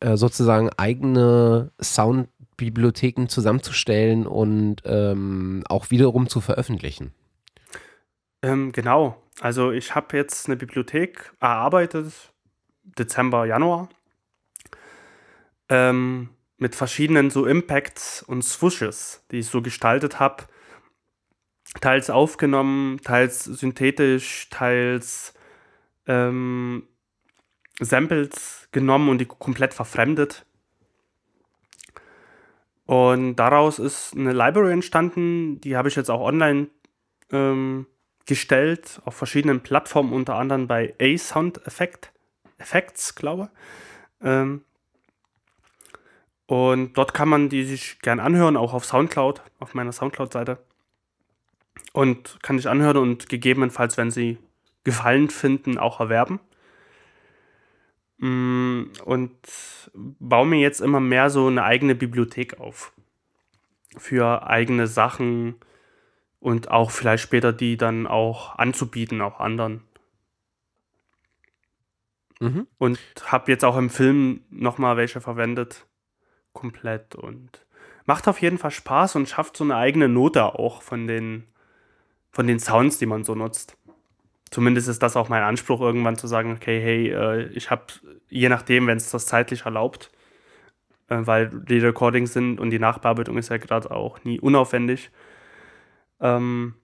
mhm. 0.00 0.08
äh, 0.08 0.16
sozusagen 0.16 0.70
eigene 0.78 1.70
Soundbibliotheken 1.78 3.26
zusammenzustellen 3.28 4.26
und 4.26 4.76
ähm, 4.86 5.62
auch 5.68 5.90
wiederum 5.90 6.30
zu 6.30 6.40
veröffentlichen. 6.40 7.12
Ähm, 8.40 8.72
genau. 8.72 9.22
Also 9.40 9.72
ich 9.72 9.94
habe 9.94 10.16
jetzt 10.16 10.46
eine 10.46 10.56
Bibliothek 10.56 11.34
erarbeitet, 11.38 12.32
Dezember, 12.84 13.46
Januar, 13.46 13.88
ähm, 15.68 16.30
mit 16.58 16.74
verschiedenen 16.74 17.30
so 17.30 17.46
Impacts 17.46 18.22
und 18.22 18.42
Swooshes, 18.42 19.24
die 19.30 19.38
ich 19.38 19.46
so 19.46 19.62
gestaltet 19.62 20.20
habe 20.20 20.44
teils 21.80 22.10
aufgenommen, 22.10 23.00
teils 23.02 23.44
synthetisch, 23.44 24.48
teils 24.50 25.34
ähm, 26.06 26.84
Samples 27.80 28.68
genommen 28.72 29.08
und 29.08 29.18
die 29.18 29.26
komplett 29.26 29.74
verfremdet. 29.74 30.46
Und 32.86 33.36
daraus 33.36 33.78
ist 33.78 34.14
eine 34.14 34.32
Library 34.32 34.72
entstanden, 34.72 35.60
die 35.60 35.76
habe 35.76 35.88
ich 35.88 35.96
jetzt 35.96 36.10
auch 36.10 36.20
online 36.20 36.68
ähm, 37.32 37.86
gestellt, 38.26 39.00
auf 39.04 39.16
verschiedenen 39.16 39.62
Plattformen, 39.62 40.12
unter 40.12 40.36
anderem 40.36 40.66
bei 40.66 40.94
A-Sound 41.00 41.66
Effect, 41.66 42.12
Effects, 42.58 43.14
glaube 43.14 43.50
ich. 44.20 44.26
Ähm, 44.26 44.64
und 46.46 46.94
dort 46.94 47.14
kann 47.14 47.28
man 47.28 47.48
die 47.48 47.64
sich 47.64 47.98
gern 48.00 48.20
anhören, 48.20 48.56
auch 48.56 48.74
auf 48.74 48.84
Soundcloud, 48.84 49.42
auf 49.60 49.74
meiner 49.74 49.92
Soundcloud-Seite 49.92 50.58
und 51.92 52.38
kann 52.42 52.58
ich 52.58 52.68
anhören 52.68 52.96
und 52.96 53.28
gegebenenfalls, 53.28 53.96
wenn 53.96 54.10
sie 54.10 54.38
Gefallen 54.82 55.30
finden, 55.30 55.78
auch 55.78 56.00
erwerben. 56.00 56.40
Mm, 58.18 58.82
und 59.04 59.32
baue 59.94 60.46
mir 60.46 60.58
jetzt 60.58 60.80
immer 60.80 61.00
mehr 61.00 61.30
so 61.30 61.46
eine 61.46 61.64
eigene 61.64 61.94
Bibliothek 61.94 62.60
auf. 62.60 62.92
Für 63.96 64.46
eigene 64.46 64.86
Sachen 64.86 65.54
und 66.40 66.70
auch 66.70 66.90
vielleicht 66.90 67.22
später 67.22 67.52
die 67.52 67.76
dann 67.76 68.06
auch 68.06 68.58
anzubieten, 68.58 69.22
auch 69.22 69.40
anderen. 69.40 69.82
Mhm. 72.40 72.66
Und 72.78 72.98
habe 73.26 73.50
jetzt 73.50 73.64
auch 73.64 73.76
im 73.76 73.90
Film 73.90 74.42
nochmal 74.50 74.96
welche 74.96 75.20
verwendet. 75.20 75.86
Komplett. 76.52 77.14
Und 77.14 77.64
macht 78.06 78.28
auf 78.28 78.40
jeden 78.40 78.58
Fall 78.58 78.70
Spaß 78.70 79.16
und 79.16 79.28
schafft 79.28 79.56
so 79.56 79.64
eine 79.64 79.76
eigene 79.76 80.08
Note 80.08 80.44
auch 80.44 80.82
von 80.82 81.06
den 81.06 81.44
von 82.34 82.48
den 82.48 82.58
Sounds, 82.58 82.98
die 82.98 83.06
man 83.06 83.22
so 83.22 83.36
nutzt. 83.36 83.76
Zumindest 84.50 84.88
ist 84.88 85.02
das 85.02 85.16
auch 85.16 85.28
mein 85.28 85.44
Anspruch, 85.44 85.80
irgendwann 85.80 86.16
zu 86.16 86.26
sagen, 86.26 86.52
okay, 86.52 86.80
hey, 86.80 87.10
äh, 87.10 87.46
ich 87.50 87.70
habe, 87.70 87.84
je 88.28 88.48
nachdem, 88.48 88.88
wenn 88.88 88.96
es 88.96 89.10
das 89.10 89.26
zeitlich 89.26 89.64
erlaubt, 89.64 90.10
äh, 91.08 91.18
weil 91.20 91.48
die 91.48 91.78
Recordings 91.78 92.32
sind 92.32 92.58
und 92.58 92.70
die 92.70 92.80
Nachbearbeitung 92.80 93.38
ist 93.38 93.50
ja 93.50 93.56
gerade 93.58 93.90
auch 93.92 94.22
nie 94.24 94.40
unaufwendig, 94.40 95.12
ähm, 96.20 96.74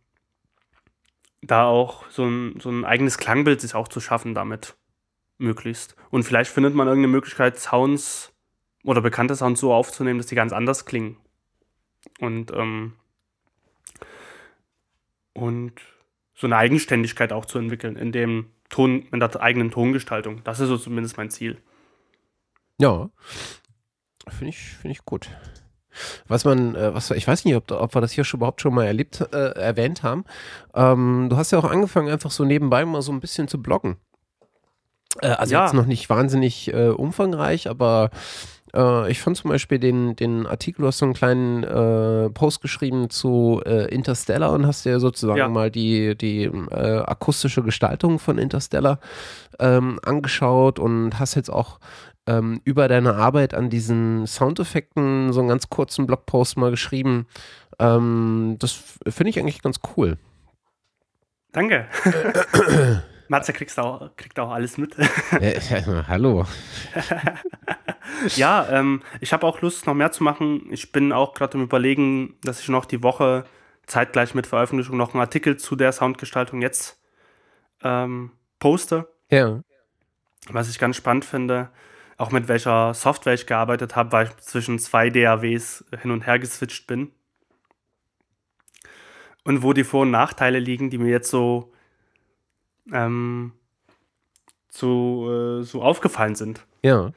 da 1.43 1.65
auch 1.65 2.09
so 2.11 2.25
ein, 2.25 2.61
so 2.61 2.71
ein 2.71 2.85
eigenes 2.85 3.19
Klangbild 3.19 3.61
sich 3.61 3.75
auch 3.75 3.89
zu 3.89 4.01
schaffen 4.01 4.35
damit 4.35 4.77
möglichst. 5.41 5.97
Und 6.11 6.25
vielleicht 6.25 6.51
findet 6.51 6.75
man 6.75 6.87
irgendeine 6.87 7.13
Möglichkeit, 7.13 7.59
Sounds 7.59 8.33
oder 8.85 9.01
bekannte 9.01 9.37
Sounds 9.37 9.61
so 9.61 9.73
aufzunehmen, 9.73 10.19
dass 10.19 10.27
die 10.27 10.35
ganz 10.35 10.53
anders 10.53 10.87
klingen. 10.87 11.17
Und 12.19 12.53
ähm, 12.53 12.95
und 15.33 15.73
so 16.35 16.47
eine 16.47 16.57
Eigenständigkeit 16.57 17.33
auch 17.33 17.45
zu 17.45 17.59
entwickeln 17.59 17.97
in 17.97 18.13
dem 18.13 18.47
Ton, 18.69 19.07
in 19.13 19.21
der 19.21 19.41
eigenen 19.41 19.71
Tongestaltung. 19.71 20.43
Das 20.45 20.61
ist 20.61 20.69
so 20.69 20.79
zumindest 20.79 21.17
mein 21.17 21.31
Ziel. 21.31 21.59
Ja, 22.79 23.11
finde 24.29 24.51
ich, 24.51 24.59
finde 24.59 24.93
ich 24.93 25.05
gut. 25.05 25.29
Was 26.29 26.45
man, 26.45 26.75
äh, 26.77 26.95
was 26.95 27.11
ich 27.11 27.27
weiß 27.27 27.45
nicht, 27.45 27.57
ob, 27.57 27.71
ob 27.71 27.95
wir 27.95 28.01
das 28.01 28.13
hier 28.13 28.25
schon 28.25 28.39
überhaupt 28.39 28.61
schon 28.61 28.75
mal 28.75 28.87
erlebt, 28.87 29.21
äh, 29.33 29.51
erwähnt 29.51 30.03
haben. 30.03 30.25
Ähm, 30.75 31.27
du 31.29 31.37
hast 31.37 31.51
ja 31.51 31.59
auch 31.59 31.65
angefangen, 31.65 32.09
einfach 32.09 32.31
so 32.31 32.45
nebenbei 32.45 32.85
mal 32.85 33.03
so 33.03 33.13
ein 33.13 33.21
bisschen 33.21 33.49
zu 33.49 33.61
bloggen. 33.61 33.97
Äh, 35.21 35.29
also 35.29 35.55
ja. 35.55 35.65
jetzt 35.65 35.75
noch 35.75 35.87
nicht 35.87 36.09
wahnsinnig 36.09 36.73
äh, 36.73 36.89
umfangreich, 36.89 37.69
aber 37.69 38.11
äh, 38.75 39.11
ich 39.11 39.21
fand 39.21 39.37
zum 39.37 39.51
Beispiel 39.51 39.79
den, 39.79 40.17
den 40.17 40.47
Artikel, 40.47 40.83
du 40.83 40.89
hast 40.89 40.99
so 40.99 41.05
einen 41.05 41.15
kleinen 41.15 41.65
äh, 41.65 42.31
Post 42.31 42.63
geschrieben 42.63 43.11
zu 43.11 43.61
äh, 43.65 43.93
Interstellar 43.93 44.53
und 44.53 44.67
hast 44.67 44.85
dir 44.85 45.01
sozusagen 45.01 45.39
ja. 45.39 45.49
mal 45.49 45.71
die, 45.71 46.17
die 46.17 46.45
äh, 46.45 46.99
akustische 46.99 47.63
Gestaltung 47.63 48.19
von 48.19 48.39
Interstellar 48.39 49.01
ähm, 49.59 49.99
angeschaut 50.03 50.79
und 50.79 51.19
hast 51.19 51.35
jetzt 51.35 51.51
auch 51.51 51.81
ähm, 52.27 52.61
über 52.65 52.87
deine 52.89 53.15
Arbeit 53.15 53.55
an 53.55 53.71
diesen 53.71 54.27
Soundeffekten 54.27 55.33
so 55.33 55.41
einen 55.41 55.49
ganz 55.49 55.69
kurzen 55.71 56.07
Blogpost 56.07 56.57
mal 56.57 56.71
geschrieben. 56.71 57.27
Ähm, 57.79 58.57
das 58.59 58.73
finde 59.09 59.31
ich 59.31 59.39
eigentlich 59.39 59.63
ganz 59.63 59.81
cool. 59.97 60.17
Danke. 61.53 61.87
Matze 63.31 63.53
kriegst 63.53 63.79
auch, 63.79 64.11
kriegt 64.17 64.41
auch 64.41 64.51
alles 64.51 64.77
mit. 64.77 64.97
ja, 65.41 66.09
hallo. 66.09 66.47
ja, 68.35 68.69
ähm, 68.71 69.03
ich 69.21 69.33
habe 69.33 69.47
auch 69.47 69.61
Lust, 69.61 69.87
noch 69.87 69.95
mehr 69.95 70.11
zu 70.11 70.25
machen. 70.25 70.67
Ich 70.71 70.91
bin 70.91 71.13
auch 71.13 71.33
gerade 71.33 71.57
im 71.57 71.63
Überlegen, 71.63 72.35
dass 72.43 72.61
ich 72.61 72.69
noch 72.69 72.85
die 72.85 73.05
Woche 73.05 73.45
zeitgleich 73.87 74.35
mit 74.35 74.49
Veröffentlichung 74.49 74.97
noch 74.97 75.15
einen 75.15 75.21
Artikel 75.21 75.57
zu 75.57 75.77
der 75.77 75.93
Soundgestaltung 75.93 76.61
jetzt 76.61 77.01
ähm, 77.85 78.33
poste. 78.59 79.09
Ja. 79.31 79.63
Was 80.49 80.69
ich 80.69 80.81
ganz 80.81 80.97
spannend 80.97 81.25
finde, 81.25 81.71
auch 82.17 82.33
mit 82.33 82.49
welcher 82.49 82.95
Software 82.95 83.35
ich 83.35 83.47
gearbeitet 83.47 83.95
habe, 83.95 84.11
weil 84.11 84.27
ich 84.27 84.37
zwischen 84.39 84.81
zwei 84.81 85.09
DAWs 85.09 85.85
hin 86.03 86.11
und 86.11 86.27
her 86.27 86.41
geswitcht 86.41 86.89
bin. 86.89 87.13
Und 89.45 89.63
wo 89.63 89.73
die 89.73 89.85
Vor- 89.85 90.03
und 90.03 90.11
Nachteile 90.11 90.59
liegen, 90.59 90.91
die 90.91 90.99
mir 90.99 91.11
jetzt 91.11 91.31
so 91.31 91.73
ähm, 92.93 93.53
so, 94.69 95.61
äh, 95.61 95.63
so 95.63 95.83
aufgefallen 95.83 96.35
sind. 96.35 96.67
Ja, 96.83 97.13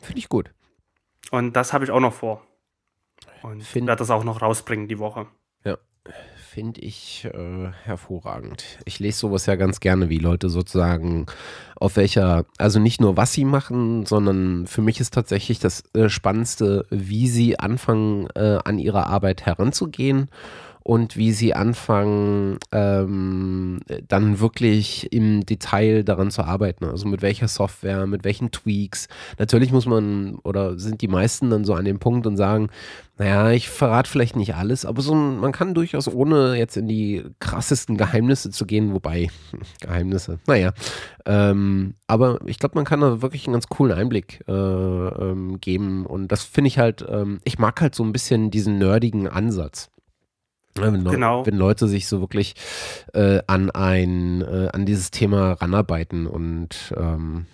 finde 0.00 0.18
ich 0.18 0.28
gut. 0.28 0.50
Und 1.30 1.54
das 1.54 1.72
habe 1.72 1.84
ich 1.84 1.90
auch 1.90 2.00
noch 2.00 2.14
vor. 2.14 2.42
Und 3.42 3.60
ich 3.60 3.74
werde 3.74 3.96
das 3.96 4.10
auch 4.10 4.24
noch 4.24 4.42
rausbringen 4.42 4.88
die 4.88 4.98
Woche. 4.98 5.26
Ja, 5.64 5.78
finde 6.36 6.80
ich 6.80 7.26
äh, 7.32 7.70
hervorragend. 7.84 8.64
Ich 8.84 8.98
lese 8.98 9.18
sowas 9.18 9.46
ja 9.46 9.54
ganz 9.54 9.80
gerne, 9.80 10.08
wie 10.08 10.18
Leute 10.18 10.48
sozusagen 10.48 11.26
auf 11.76 11.96
welcher, 11.96 12.46
also 12.56 12.80
nicht 12.80 13.00
nur 13.00 13.16
was 13.16 13.32
sie 13.32 13.44
machen, 13.44 14.06
sondern 14.06 14.66
für 14.66 14.82
mich 14.82 14.98
ist 14.98 15.14
tatsächlich 15.14 15.60
das 15.60 15.84
äh, 15.94 16.08
Spannendste, 16.08 16.86
wie 16.90 17.28
sie 17.28 17.58
anfangen, 17.58 18.28
äh, 18.34 18.58
an 18.64 18.78
ihre 18.78 19.06
Arbeit 19.06 19.46
heranzugehen 19.46 20.30
und 20.88 21.18
wie 21.18 21.32
sie 21.32 21.52
anfangen, 21.52 22.56
ähm, 22.72 23.80
dann 24.08 24.40
wirklich 24.40 25.12
im 25.12 25.44
Detail 25.44 26.02
daran 26.02 26.30
zu 26.30 26.44
arbeiten. 26.44 26.86
Also 26.86 27.06
mit 27.06 27.20
welcher 27.20 27.46
Software, 27.46 28.06
mit 28.06 28.24
welchen 28.24 28.52
Tweaks. 28.52 29.06
Natürlich 29.38 29.70
muss 29.70 29.84
man 29.84 30.36
oder 30.44 30.78
sind 30.78 31.02
die 31.02 31.08
meisten 31.08 31.50
dann 31.50 31.66
so 31.66 31.74
an 31.74 31.84
dem 31.84 31.98
Punkt 31.98 32.26
und 32.26 32.38
sagen, 32.38 32.70
naja, 33.18 33.50
ich 33.50 33.68
verrate 33.68 34.08
vielleicht 34.08 34.34
nicht 34.34 34.54
alles, 34.54 34.86
aber 34.86 35.02
so, 35.02 35.14
man 35.14 35.52
kann 35.52 35.74
durchaus 35.74 36.08
ohne 36.08 36.54
jetzt 36.56 36.78
in 36.78 36.88
die 36.88 37.22
krassesten 37.38 37.98
Geheimnisse 37.98 38.48
zu 38.48 38.64
gehen, 38.64 38.94
wobei, 38.94 39.28
Geheimnisse, 39.82 40.38
naja. 40.46 40.72
Ähm, 41.26 41.96
aber 42.06 42.38
ich 42.46 42.58
glaube, 42.58 42.76
man 42.76 42.86
kann 42.86 43.02
da 43.02 43.20
wirklich 43.20 43.46
einen 43.46 43.52
ganz 43.52 43.66
coolen 43.66 43.92
Einblick 43.92 44.42
äh, 44.48 44.52
ähm, 44.52 45.60
geben 45.60 46.06
und 46.06 46.28
das 46.28 46.44
finde 46.44 46.68
ich 46.68 46.78
halt, 46.78 47.04
ähm, 47.06 47.40
ich 47.44 47.58
mag 47.58 47.78
halt 47.82 47.94
so 47.94 48.04
ein 48.04 48.12
bisschen 48.12 48.50
diesen 48.50 48.78
nerdigen 48.78 49.28
Ansatz. 49.28 49.90
Wenn, 50.80 51.04
genau. 51.04 51.46
wenn 51.46 51.56
Leute 51.56 51.88
sich 51.88 52.06
so 52.06 52.20
wirklich 52.20 52.54
äh, 53.14 53.40
an 53.46 53.70
ein, 53.70 54.42
äh, 54.42 54.68
an 54.72 54.86
dieses 54.86 55.10
Thema 55.10 55.52
ranarbeiten 55.52 56.26
und, 56.26 56.94
ähm, 56.96 57.46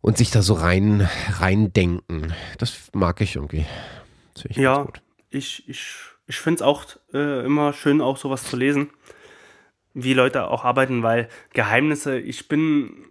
und 0.00 0.18
sich 0.18 0.30
da 0.30 0.42
so 0.42 0.54
rein, 0.54 1.08
rein 1.38 1.72
denken. 1.72 2.32
Das 2.58 2.90
mag 2.92 3.20
ich 3.20 3.36
irgendwie. 3.36 3.66
Ich 4.48 4.56
ja, 4.56 4.86
ich, 5.30 5.68
ich, 5.68 5.96
ich 6.26 6.38
finde 6.38 6.56
es 6.56 6.62
auch 6.62 6.84
äh, 7.12 7.44
immer 7.44 7.72
schön, 7.72 8.00
auch 8.00 8.16
sowas 8.16 8.44
zu 8.44 8.56
lesen, 8.56 8.90
wie 9.94 10.14
Leute 10.14 10.48
auch 10.48 10.64
arbeiten, 10.64 11.02
weil 11.02 11.28
Geheimnisse, 11.52 12.18
ich 12.18 12.48
bin, 12.48 13.06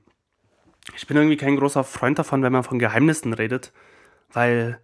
ich 0.95 1.05
bin 1.07 1.17
irgendwie 1.17 1.38
kein 1.38 1.55
großer 1.55 1.84
Freund 1.84 2.17
davon, 2.17 2.41
wenn 2.43 2.53
man 2.53 2.63
von 2.63 2.79
Geheimnissen 2.79 3.34
redet, 3.34 3.71
weil 4.31 4.79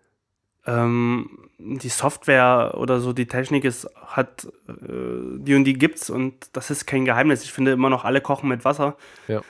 ähm, 0.65 1.49
die 1.57 1.89
Software 1.89 2.73
oder 2.77 2.99
so, 2.99 3.13
die 3.13 3.27
Technik 3.27 3.63
ist, 3.65 3.87
hat, 4.05 4.47
äh, 4.67 4.73
die 5.37 5.55
und 5.55 5.63
die 5.63 5.73
gibt's 5.73 6.09
und 6.09 6.49
das 6.53 6.69
ist 6.69 6.85
kein 6.85 7.05
Geheimnis. 7.05 7.43
Ich 7.43 7.53
finde 7.53 7.71
immer 7.71 7.89
noch, 7.89 8.03
alle 8.03 8.21
kochen 8.21 8.49
mit 8.49 8.65
Wasser. 8.65 8.97
Ja. 9.27 9.41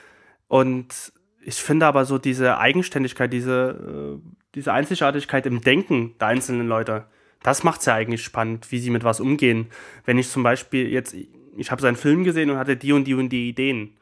Und 0.47 1.13
ich 1.41 1.55
finde 1.55 1.85
aber 1.85 2.05
so 2.05 2.17
diese 2.17 2.57
Eigenständigkeit, 2.57 3.31
diese, 3.31 4.19
äh, 4.19 4.29
diese 4.55 4.73
Einzigartigkeit 4.73 5.45
im 5.45 5.61
Denken 5.61 6.15
der 6.19 6.27
einzelnen 6.29 6.67
Leute, 6.67 7.05
das 7.43 7.63
macht 7.63 7.81
es 7.81 7.85
ja 7.85 7.93
eigentlich 7.93 8.23
spannend, 8.23 8.71
wie 8.71 8.79
sie 8.79 8.89
mit 8.89 9.03
was 9.03 9.19
umgehen. 9.19 9.67
Wenn 10.05 10.17
ich 10.17 10.29
zum 10.29 10.43
Beispiel 10.43 10.89
jetzt, 10.89 11.15
ich 11.55 11.71
habe 11.71 11.81
seinen 11.81 11.95
Film 11.95 12.23
gesehen 12.23 12.49
und 12.49 12.57
hatte 12.57 12.75
die 12.75 12.91
und 12.91 13.05
die 13.05 13.13
und 13.13 13.29
die 13.29 13.49
Ideen. 13.49 13.97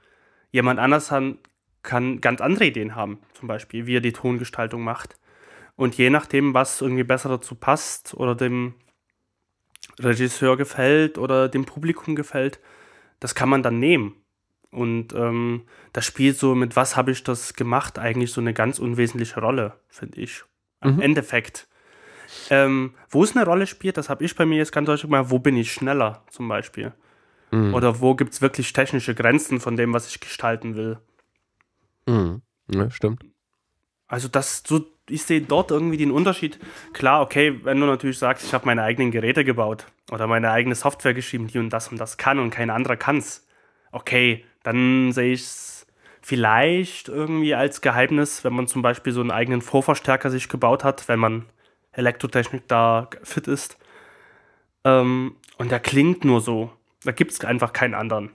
Jemand 0.52 0.80
anders 0.80 1.10
kann, 1.10 1.40
kann 1.82 2.22
ganz 2.22 2.40
andere 2.40 2.68
Ideen 2.68 2.96
haben, 2.96 3.20
zum 3.34 3.48
Beispiel, 3.48 3.86
wie 3.86 3.98
er 3.98 4.02
die 4.02 4.14
Tongestaltung 4.14 4.82
macht. 4.84 5.18
Und 5.76 5.96
je 5.98 6.10
nachdem, 6.10 6.54
was 6.54 6.82
irgendwie 6.82 7.04
besser 7.04 7.30
dazu 7.30 7.56
passt 7.56 8.14
oder 8.14 8.36
dem 8.36 8.76
Regisseur 10.00 10.58
gefällt 10.58 11.18
oder 11.18 11.50
dem 11.50 11.66
Publikum 11.66 12.16
gefällt, 12.16 12.60
das 13.20 13.36
kann 13.36 13.50
man 13.50 13.64
dann 13.64 13.80
nehmen. 13.80 14.16
Und 14.72 15.14
ähm, 15.14 15.64
das 15.94 16.06
spielt 16.06 16.38
so 16.38 16.56
mit, 16.56 16.76
was 16.76 16.96
habe 16.96 17.12
ich 17.12 17.24
das 17.24 17.54
gemacht, 17.54 18.00
eigentlich 18.00 18.32
so 18.32 18.42
eine 18.42 18.54
ganz 18.54 18.80
unwesentliche 18.80 19.40
Rolle, 19.40 19.80
finde 19.88 20.22
ich. 20.22 20.44
Im 20.82 20.96
mhm. 20.96 21.02
Endeffekt. 21.02 21.68
Ähm, 22.50 22.96
wo 23.10 23.24
es 23.24 23.36
eine 23.36 23.46
Rolle 23.46 23.68
spielt, 23.68 23.98
das 23.98 24.10
habe 24.10 24.24
ich 24.24 24.36
bei 24.36 24.46
mir 24.46 24.58
jetzt 24.58 24.72
ganz 24.72 24.88
deutlich 24.88 25.04
gemacht, 25.04 25.30
wo 25.30 25.38
bin 25.38 25.56
ich 25.56 25.72
schneller 25.72 26.24
zum 26.32 26.48
Beispiel. 26.48 26.94
Mhm. 27.52 27.76
Oder 27.76 28.02
wo 28.02 28.16
gibt 28.16 28.34
es 28.34 28.42
wirklich 28.42 28.74
technische 28.74 29.14
Grenzen 29.14 29.60
von 29.60 29.76
dem, 29.76 29.94
was 29.94 30.08
ich 30.08 30.20
gestalten 30.20 30.76
will. 30.76 30.98
Mhm. 32.08 32.42
Ja, 32.74 32.90
stimmt. 32.90 33.24
Also 34.14 34.28
das, 34.28 34.62
so, 34.64 34.86
ich 35.10 35.24
sehe 35.24 35.42
dort 35.42 35.72
irgendwie 35.72 35.98
den 35.98 36.12
Unterschied. 36.12 36.60
Klar, 36.94 37.24
okay, 37.24 37.60
wenn 37.64 37.80
du 37.80 37.88
natürlich 37.88 38.20
sagst, 38.20 38.46
ich 38.46 38.54
habe 38.54 38.68
meine 38.68 38.84
eigenen 38.84 39.10
Geräte 39.10 39.44
gebaut 39.44 39.88
oder 40.12 40.28
meine 40.28 40.52
eigene 40.52 40.76
Software 40.76 41.16
geschrieben, 41.16 41.48
die 41.48 41.58
und 41.58 41.72
das 41.72 41.88
und 41.88 41.98
das 41.98 42.18
kann 42.18 42.38
und 42.38 42.52
kein 42.52 42.70
anderer 42.70 42.96
kann 42.96 43.18
es. 43.18 43.48
Okay, 43.92 44.46
dann 44.62 45.14
sehe 45.14 45.34
ich 45.34 45.42
es 45.42 45.88
vielleicht 46.22 47.10
irgendwie 47.10 47.56
als 47.56 47.82
Geheimnis, 47.82 48.44
wenn 48.44 48.54
man 48.54 48.68
zum 48.68 48.84
Beispiel 48.84 49.14
so 49.14 49.22
einen 49.22 49.32
eigenen 49.32 49.64
Vorverstärker 49.64 50.30
sich 50.30 50.48
gebaut 50.48 50.84
hat, 50.84 51.08
wenn 51.08 51.18
man 51.18 51.48
Elektrotechnik 51.92 52.68
da 52.68 53.10
fit 53.24 53.48
ist. 53.48 53.80
Ähm, 54.84 55.38
und 55.58 55.72
der 55.72 55.80
klingt 55.80 56.24
nur 56.24 56.40
so. 56.40 56.72
Da 57.04 57.14
gibt 57.14 57.32
es 57.32 57.44
einfach 57.44 57.74
keinen 57.74 57.96
anderen, 57.96 58.30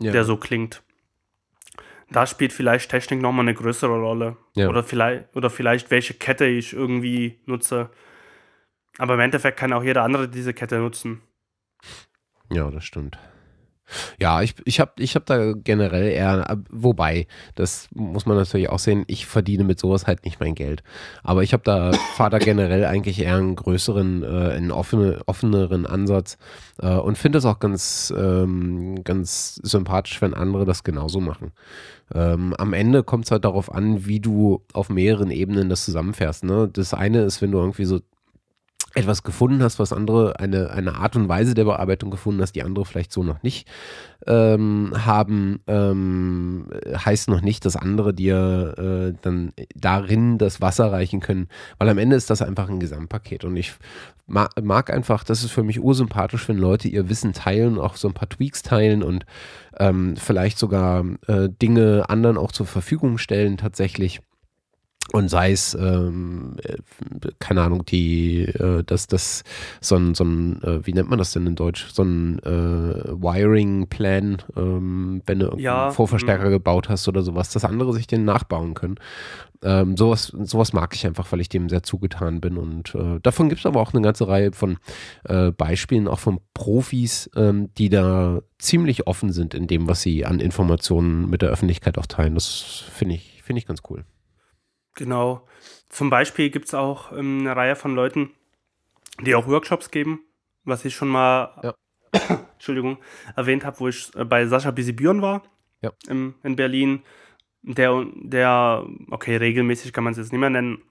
ja. 0.00 0.12
der 0.12 0.24
so 0.24 0.38
klingt. 0.38 0.82
Da 2.10 2.26
spielt 2.26 2.52
vielleicht 2.52 2.90
Technik 2.90 3.20
nochmal 3.20 3.44
eine 3.44 3.54
größere 3.54 3.98
Rolle. 3.98 4.36
Ja. 4.54 4.68
Oder, 4.68 4.82
vielleicht, 4.82 5.36
oder 5.36 5.50
vielleicht 5.50 5.90
welche 5.90 6.14
Kette 6.14 6.46
ich 6.46 6.72
irgendwie 6.72 7.40
nutze. 7.46 7.90
Aber 8.96 9.14
im 9.14 9.20
Endeffekt 9.20 9.58
kann 9.58 9.72
auch 9.72 9.84
jeder 9.84 10.02
andere 10.02 10.28
diese 10.28 10.54
Kette 10.54 10.78
nutzen. 10.78 11.20
Ja, 12.50 12.70
das 12.70 12.84
stimmt. 12.84 13.18
Ja, 14.20 14.42
ich, 14.42 14.54
ich 14.64 14.80
habe 14.80 14.92
ich 14.98 15.14
hab 15.14 15.26
da 15.26 15.52
generell 15.52 16.10
eher, 16.10 16.58
wobei, 16.70 17.26
das 17.54 17.88
muss 17.94 18.26
man 18.26 18.36
natürlich 18.36 18.68
auch 18.68 18.78
sehen, 18.78 19.04
ich 19.06 19.26
verdiene 19.26 19.64
mit 19.64 19.78
sowas 19.78 20.06
halt 20.06 20.24
nicht 20.24 20.40
mein 20.40 20.54
Geld. 20.54 20.82
Aber 21.22 21.42
ich 21.42 21.52
habe 21.52 21.62
da, 21.64 21.92
fahre 21.92 22.30
da 22.30 22.38
generell 22.38 22.84
eigentlich 22.84 23.20
eher 23.20 23.36
einen 23.36 23.56
größeren, 23.56 24.22
äh, 24.22 24.52
einen 24.52 24.70
offene, 24.70 25.20
offeneren 25.26 25.86
Ansatz 25.86 26.38
äh, 26.80 26.94
und 26.94 27.18
finde 27.18 27.38
es 27.38 27.44
auch 27.44 27.58
ganz, 27.58 28.12
ähm, 28.16 29.02
ganz 29.04 29.56
sympathisch, 29.62 30.20
wenn 30.20 30.34
andere 30.34 30.64
das 30.64 30.84
genauso 30.84 31.20
machen. 31.20 31.52
Ähm, 32.14 32.54
am 32.58 32.72
Ende 32.72 33.02
kommt 33.02 33.26
es 33.26 33.30
halt 33.30 33.44
darauf 33.44 33.72
an, 33.72 34.06
wie 34.06 34.20
du 34.20 34.62
auf 34.72 34.88
mehreren 34.88 35.30
Ebenen 35.30 35.68
das 35.68 35.84
zusammenfährst. 35.84 36.44
Ne? 36.44 36.68
Das 36.72 36.94
eine 36.94 37.22
ist, 37.22 37.42
wenn 37.42 37.52
du 37.52 37.58
irgendwie 37.58 37.84
so 37.84 38.00
etwas 38.98 39.22
gefunden 39.22 39.62
hast, 39.62 39.78
was 39.78 39.92
andere, 39.92 40.38
eine, 40.40 40.70
eine 40.70 40.96
Art 40.96 41.16
und 41.16 41.28
Weise 41.28 41.54
der 41.54 41.64
Bearbeitung 41.64 42.10
gefunden 42.10 42.42
hast, 42.42 42.52
die 42.52 42.62
andere 42.62 42.84
vielleicht 42.84 43.12
so 43.12 43.22
noch 43.22 43.42
nicht 43.42 43.68
ähm, 44.26 44.92
haben, 44.94 45.60
ähm, 45.66 46.68
heißt 46.86 47.28
noch 47.28 47.40
nicht, 47.40 47.64
dass 47.64 47.76
andere 47.76 48.12
dir 48.12 48.74
äh, 48.76 49.18
dann 49.22 49.52
darin 49.74 50.38
das 50.38 50.60
Wasser 50.60 50.90
reichen 50.90 51.20
können, 51.20 51.48
weil 51.78 51.88
am 51.88 51.98
Ende 51.98 52.16
ist 52.16 52.28
das 52.28 52.42
einfach 52.42 52.68
ein 52.68 52.80
Gesamtpaket. 52.80 53.44
Und 53.44 53.56
ich 53.56 53.74
mag, 54.26 54.90
einfach, 54.90 55.24
das 55.24 55.44
ist 55.44 55.52
für 55.52 55.62
mich 55.62 55.80
ursympathisch, 55.80 56.48
wenn 56.48 56.58
Leute 56.58 56.88
ihr 56.88 57.08
Wissen 57.08 57.32
teilen, 57.32 57.78
auch 57.78 57.96
so 57.96 58.08
ein 58.08 58.14
paar 58.14 58.28
Tweaks 58.28 58.62
teilen 58.62 59.02
und 59.02 59.24
ähm, 59.78 60.16
vielleicht 60.16 60.58
sogar 60.58 61.04
äh, 61.26 61.48
Dinge 61.48 62.04
anderen 62.08 62.36
auch 62.36 62.52
zur 62.52 62.66
Verfügung 62.66 63.18
stellen 63.18 63.56
tatsächlich 63.56 64.20
und 65.12 65.28
sei 65.28 65.52
es, 65.52 65.74
ähm, 65.74 66.56
äh, 66.62 66.76
keine 67.38 67.62
Ahnung, 67.62 67.84
die, 67.86 68.42
äh, 68.42 68.84
dass 68.84 69.06
das 69.06 69.42
so 69.80 69.96
ein, 69.96 70.14
so 70.14 70.24
ein 70.24 70.62
äh, 70.62 70.86
wie 70.86 70.92
nennt 70.92 71.08
man 71.08 71.18
das 71.18 71.32
denn 71.32 71.46
in 71.46 71.54
Deutsch, 71.54 71.86
so 71.90 72.02
ein 72.02 72.38
äh, 72.40 73.12
Wiring-Plan, 73.12 74.42
ähm, 74.56 75.22
wenn 75.24 75.38
du 75.38 75.56
ja, 75.56 75.84
einen 75.84 75.94
Vorverstärker 75.94 76.44
mh. 76.44 76.50
gebaut 76.50 76.88
hast 76.88 77.08
oder 77.08 77.22
sowas, 77.22 77.50
dass 77.50 77.64
andere 77.64 77.92
sich 77.94 78.06
den 78.06 78.24
nachbauen 78.24 78.74
können. 78.74 78.96
Ähm, 79.62 79.96
sowas, 79.96 80.26
sowas 80.26 80.72
mag 80.72 80.94
ich 80.94 81.06
einfach, 81.06 81.32
weil 81.32 81.40
ich 81.40 81.48
dem 81.48 81.68
sehr 81.68 81.82
zugetan 81.82 82.40
bin. 82.40 82.58
Und 82.58 82.94
äh, 82.94 83.18
davon 83.22 83.48
gibt 83.48 83.60
es 83.60 83.66
aber 83.66 83.80
auch 83.80 83.92
eine 83.92 84.02
ganze 84.02 84.28
Reihe 84.28 84.52
von 84.52 84.76
äh, 85.24 85.50
Beispielen, 85.50 86.06
auch 86.06 86.20
von 86.20 86.38
Profis, 86.54 87.30
ähm, 87.34 87.70
die 87.76 87.88
da 87.88 88.40
ziemlich 88.58 89.06
offen 89.06 89.32
sind 89.32 89.54
in 89.54 89.66
dem, 89.66 89.88
was 89.88 90.02
sie 90.02 90.26
an 90.26 90.38
Informationen 90.38 91.28
mit 91.28 91.42
der 91.42 91.48
Öffentlichkeit 91.48 91.98
auch 91.98 92.06
teilen. 92.06 92.34
Das 92.34 92.84
finde 92.92 93.16
ich, 93.16 93.42
finde 93.42 93.58
ich 93.58 93.66
ganz 93.66 93.80
cool. 93.90 94.04
Genau. 94.98 95.46
Zum 95.90 96.10
Beispiel 96.10 96.50
gibt 96.50 96.66
es 96.66 96.74
auch 96.74 97.12
ähm, 97.12 97.38
eine 97.40 97.54
Reihe 97.54 97.76
von 97.76 97.94
Leuten, 97.94 98.30
die 99.20 99.36
auch 99.36 99.46
Workshops 99.46 99.92
geben, 99.92 100.24
was 100.64 100.84
ich 100.84 100.96
schon 100.96 101.06
mal 101.06 101.54
ja. 101.62 101.74
Entschuldigung, 102.54 102.98
erwähnt 103.36 103.64
habe, 103.64 103.78
wo 103.78 103.86
ich 103.86 104.12
äh, 104.16 104.24
bei 104.24 104.44
Sascha 104.46 104.72
Bisibüren 104.72 105.22
war 105.22 105.42
ja. 105.82 105.92
im, 106.08 106.34
in 106.42 106.56
Berlin. 106.56 107.04
Der, 107.62 108.06
der, 108.16 108.86
okay, 109.10 109.36
regelmäßig 109.36 109.92
kann 109.92 110.02
man 110.02 110.12
es 110.12 110.18
jetzt 110.18 110.32
nicht 110.32 110.40
mehr 110.40 110.50
nennen, 110.50 110.82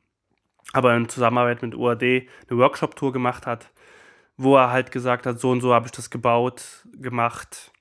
aber 0.72 0.96
in 0.96 1.10
Zusammenarbeit 1.10 1.62
mit 1.62 1.76
UAD 1.76 2.02
eine 2.04 2.28
Workshop-Tour 2.50 3.12
gemacht 3.12 3.46
hat, 3.46 3.72
wo 4.38 4.56
er 4.56 4.72
halt 4.72 4.92
gesagt 4.92 5.26
hat, 5.26 5.38
so 5.40 5.52
und 5.52 5.60
so 5.60 5.74
habe 5.74 5.88
ich 5.88 5.92
das 5.92 6.10
gebaut, 6.10 6.88
gemacht, 6.94 7.74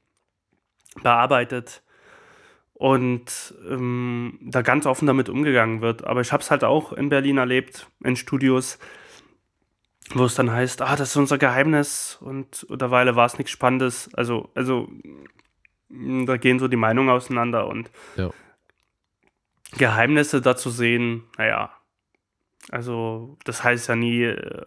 bearbeitet 1.02 1.82
und 2.78 3.54
ähm, 3.70 4.38
da 4.42 4.60
ganz 4.60 4.84
offen 4.84 5.06
damit 5.06 5.30
umgegangen 5.30 5.80
wird. 5.80 6.04
Aber 6.04 6.20
ich 6.20 6.30
habe 6.32 6.42
es 6.42 6.50
halt 6.50 6.62
auch 6.62 6.92
in 6.92 7.08
Berlin 7.08 7.38
erlebt, 7.38 7.90
in 8.04 8.16
Studios, 8.16 8.78
wo 10.12 10.26
es 10.26 10.34
dann 10.34 10.50
heißt, 10.50 10.82
ah, 10.82 10.94
das 10.94 11.10
ist 11.10 11.16
unser 11.16 11.38
Geheimnis 11.38 12.18
und 12.20 12.66
mittlerweile 12.68 13.16
war 13.16 13.24
es 13.24 13.38
nichts 13.38 13.50
Spannendes. 13.50 14.12
Also, 14.12 14.50
also 14.54 14.90
da 15.88 16.36
gehen 16.36 16.58
so 16.58 16.68
die 16.68 16.76
Meinungen 16.76 17.08
auseinander 17.08 17.66
und 17.66 17.90
ja. 18.16 18.30
Geheimnisse 19.78 20.42
dazu 20.42 20.68
sehen, 20.68 21.24
naja, 21.38 21.70
also 22.70 23.38
das 23.44 23.64
heißt 23.64 23.88
ja 23.88 23.96
nie, 23.96 24.22
äh, 24.22 24.66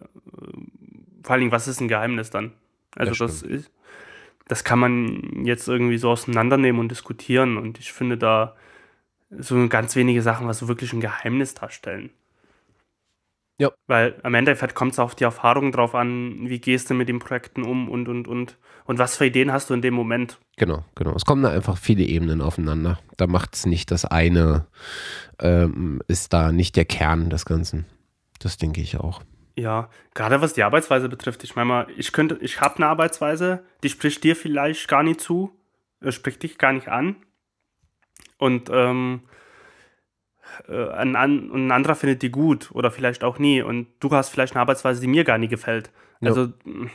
vor 1.22 1.32
allen 1.32 1.40
Dingen, 1.42 1.52
was 1.52 1.68
ist 1.68 1.80
ein 1.80 1.88
Geheimnis 1.88 2.30
dann? 2.30 2.54
Also 2.96 3.12
das, 3.12 3.40
das 3.40 3.42
ist 3.42 3.70
das 4.50 4.64
kann 4.64 4.80
man 4.80 5.44
jetzt 5.44 5.68
irgendwie 5.68 5.96
so 5.96 6.10
auseinandernehmen 6.10 6.80
und 6.80 6.90
diskutieren. 6.90 7.56
Und 7.56 7.78
ich 7.78 7.92
finde 7.92 8.18
da 8.18 8.56
so 9.30 9.68
ganz 9.68 9.94
wenige 9.94 10.22
Sachen, 10.22 10.48
was 10.48 10.66
wirklich 10.66 10.92
ein 10.92 11.00
Geheimnis 11.00 11.54
darstellen. 11.54 12.10
Ja. 13.58 13.70
Weil 13.86 14.18
am 14.24 14.34
Endeffekt 14.34 14.74
kommt 14.74 14.92
es 14.92 14.98
auf 14.98 15.14
die 15.14 15.22
Erfahrung 15.22 15.70
drauf 15.70 15.94
an, 15.94 16.48
wie 16.48 16.60
gehst 16.60 16.90
du 16.90 16.94
mit 16.94 17.08
den 17.08 17.20
Projekten 17.20 17.62
um 17.62 17.88
und, 17.88 18.08
und, 18.08 18.26
und. 18.26 18.56
Und 18.86 18.98
was 18.98 19.16
für 19.16 19.26
Ideen 19.26 19.52
hast 19.52 19.70
du 19.70 19.74
in 19.74 19.82
dem 19.82 19.94
Moment? 19.94 20.40
Genau, 20.56 20.84
genau. 20.96 21.14
Es 21.14 21.24
kommen 21.24 21.42
da 21.44 21.50
einfach 21.50 21.78
viele 21.78 22.02
Ebenen 22.02 22.40
aufeinander. 22.40 22.98
Da 23.18 23.28
macht 23.28 23.54
es 23.54 23.66
nicht 23.66 23.92
das 23.92 24.04
eine, 24.04 24.66
ähm, 25.38 26.00
ist 26.08 26.32
da 26.32 26.50
nicht 26.50 26.74
der 26.74 26.86
Kern 26.86 27.30
des 27.30 27.44
Ganzen. 27.44 27.84
Das 28.40 28.56
denke 28.56 28.80
ich 28.80 28.96
auch. 28.96 29.22
Ja, 29.56 29.90
gerade 30.14 30.40
was 30.40 30.54
die 30.54 30.62
Arbeitsweise 30.62 31.08
betrifft. 31.08 31.44
Ich 31.44 31.56
meine 31.56 31.66
mal, 31.66 31.86
ich 31.96 32.12
könnte, 32.12 32.38
ich 32.40 32.60
habe 32.60 32.76
eine 32.76 32.86
Arbeitsweise, 32.86 33.64
die 33.82 33.88
spricht 33.88 34.24
dir 34.24 34.36
vielleicht 34.36 34.88
gar 34.88 35.02
nicht 35.02 35.20
zu, 35.20 35.52
äh, 36.00 36.12
spricht 36.12 36.42
dich 36.42 36.58
gar 36.58 36.72
nicht 36.72 36.88
an. 36.88 37.16
Und 38.38 38.70
ähm, 38.72 39.22
äh, 40.68 40.88
ein, 40.90 41.16
ein, 41.16 41.50
ein, 41.52 41.72
anderer 41.72 41.94
findet 41.94 42.22
die 42.22 42.30
gut 42.30 42.70
oder 42.72 42.90
vielleicht 42.90 43.24
auch 43.24 43.38
nie. 43.38 43.62
Und 43.62 43.88
du 44.00 44.10
hast 44.10 44.30
vielleicht 44.30 44.54
eine 44.54 44.62
Arbeitsweise, 44.62 45.00
die 45.00 45.06
mir 45.06 45.24
gar 45.24 45.38
nicht 45.38 45.50
gefällt. 45.50 45.90
Also, 46.22 46.52
ja. 46.64 46.88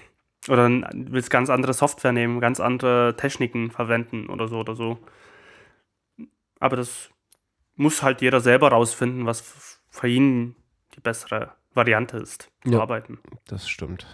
oder 0.50 0.70
willst 0.94 1.30
ganz 1.30 1.50
andere 1.50 1.74
Software 1.74 2.12
nehmen, 2.12 2.40
ganz 2.40 2.60
andere 2.60 3.16
Techniken 3.18 3.72
verwenden 3.72 4.28
oder 4.28 4.48
so 4.48 4.60
oder 4.60 4.76
so. 4.76 5.00
Aber 6.60 6.76
das 6.76 7.10
muss 7.76 8.04
halt 8.04 8.22
jeder 8.22 8.40
selber 8.40 8.70
rausfinden, 8.70 9.26
was 9.26 9.82
für 9.90 10.08
ihn 10.08 10.56
die 10.96 11.02
bessere 11.02 11.54
Variante 11.76 12.18
ist, 12.18 12.50
zu 12.64 12.72
ja, 12.72 12.80
arbeiten. 12.82 13.20
Das 13.48 13.70
stimmt. 13.70 14.06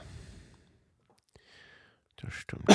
Das 2.18 2.34
stimmt. 2.34 2.66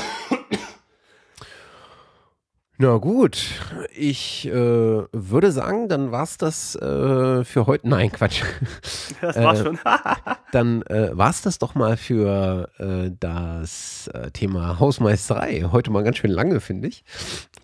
Na 2.79 2.99
gut, 2.99 3.59
ich 3.95 4.47
äh, 4.49 4.53
würde 4.53 5.51
sagen, 5.51 5.89
dann 5.89 6.13
war 6.13 6.25
es 6.25 6.37
das 6.37 6.75
äh, 6.77 7.43
für 7.43 7.67
heute. 7.67 7.89
Nein, 7.89 8.13
Quatsch. 8.13 8.43
Das 9.23 9.37
war's 9.37 9.61
äh, 9.61 9.65
schon. 9.65 9.79
dann 10.53 10.83
äh, 10.83 11.17
war 11.17 11.31
es 11.31 11.41
das 11.41 11.59
doch 11.59 11.75
mal 11.75 11.97
für 11.97 12.69
äh, 12.79 13.11
das 13.19 14.09
äh, 14.09 14.31
Thema 14.31 14.79
Hausmeisterei. 14.79 15.69
Heute 15.73 15.91
mal 15.91 16.05
ganz 16.05 16.19
schön 16.19 16.31
lange, 16.31 16.61
finde 16.61 16.89
ich. 16.89 17.03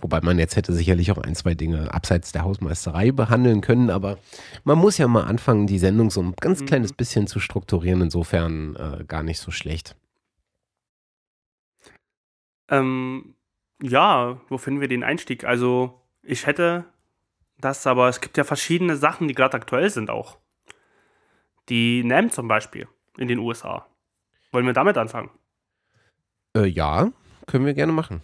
Wobei 0.01 0.23
man 0.23 0.39
jetzt 0.39 0.57
hätte 0.57 0.73
sicherlich 0.73 1.13
auch 1.13 1.19
ein, 1.19 1.35
zwei 1.35 1.55
Dinge 1.55 1.93
abseits 1.93 2.33
der 2.33 2.45
Hausmeisterei 2.45 3.13
behandeln 3.13 3.61
können, 3.61 3.91
aber 3.91 4.17
man 4.65 4.79
muss 4.79 4.97
ja 4.97 5.09
mal 5.09 5.25
anfangen, 5.25 5.67
die 5.67 5.79
Sendung 5.79 6.11
so 6.11 6.23
ein 6.23 6.33
ganz 6.41 6.61
mhm. 6.63 6.67
kleines 6.67 6.95
bisschen 6.95 7.27
zu 7.27 7.39
strukturieren. 7.39 8.01
Insofern 8.01 9.05
gar 9.07 9.23
nicht 9.23 9.41
so 9.41 9.51
schlecht. 9.51 9.95
Ähm, 12.71 13.35
ja, 13.83 14.41
wo 14.49 14.59
finden 14.59 14.81
wir 14.81 14.89
den 14.89 15.05
Einstieg? 15.05 15.45
Also, 15.45 16.01
ich 16.23 16.47
hätte 16.47 16.85
das, 17.59 17.87
aber 17.87 18.09
es 18.09 18.21
gibt 18.21 18.37
ja 18.37 18.45
verschiedene 18.45 18.97
Sachen, 18.97 19.29
die 19.29 19.35
gerade 19.35 19.57
aktuell 19.57 19.91
sind 19.91 20.11
auch. 20.11 20.39
Die 21.69 22.03
NAM 22.05 22.31
zum 22.31 22.49
Beispiel 22.49 22.89
in 23.17 23.29
den 23.29 23.39
USA. 23.39 23.87
Wollen 24.51 24.67
wir 24.67 24.73
damit 24.73 24.97
anfangen? 24.99 25.31
Äh, 26.55 26.67
ja, 26.67 27.13
können 27.47 27.67
wir 27.67 27.75
gerne 27.75 27.93
machen. 27.93 28.23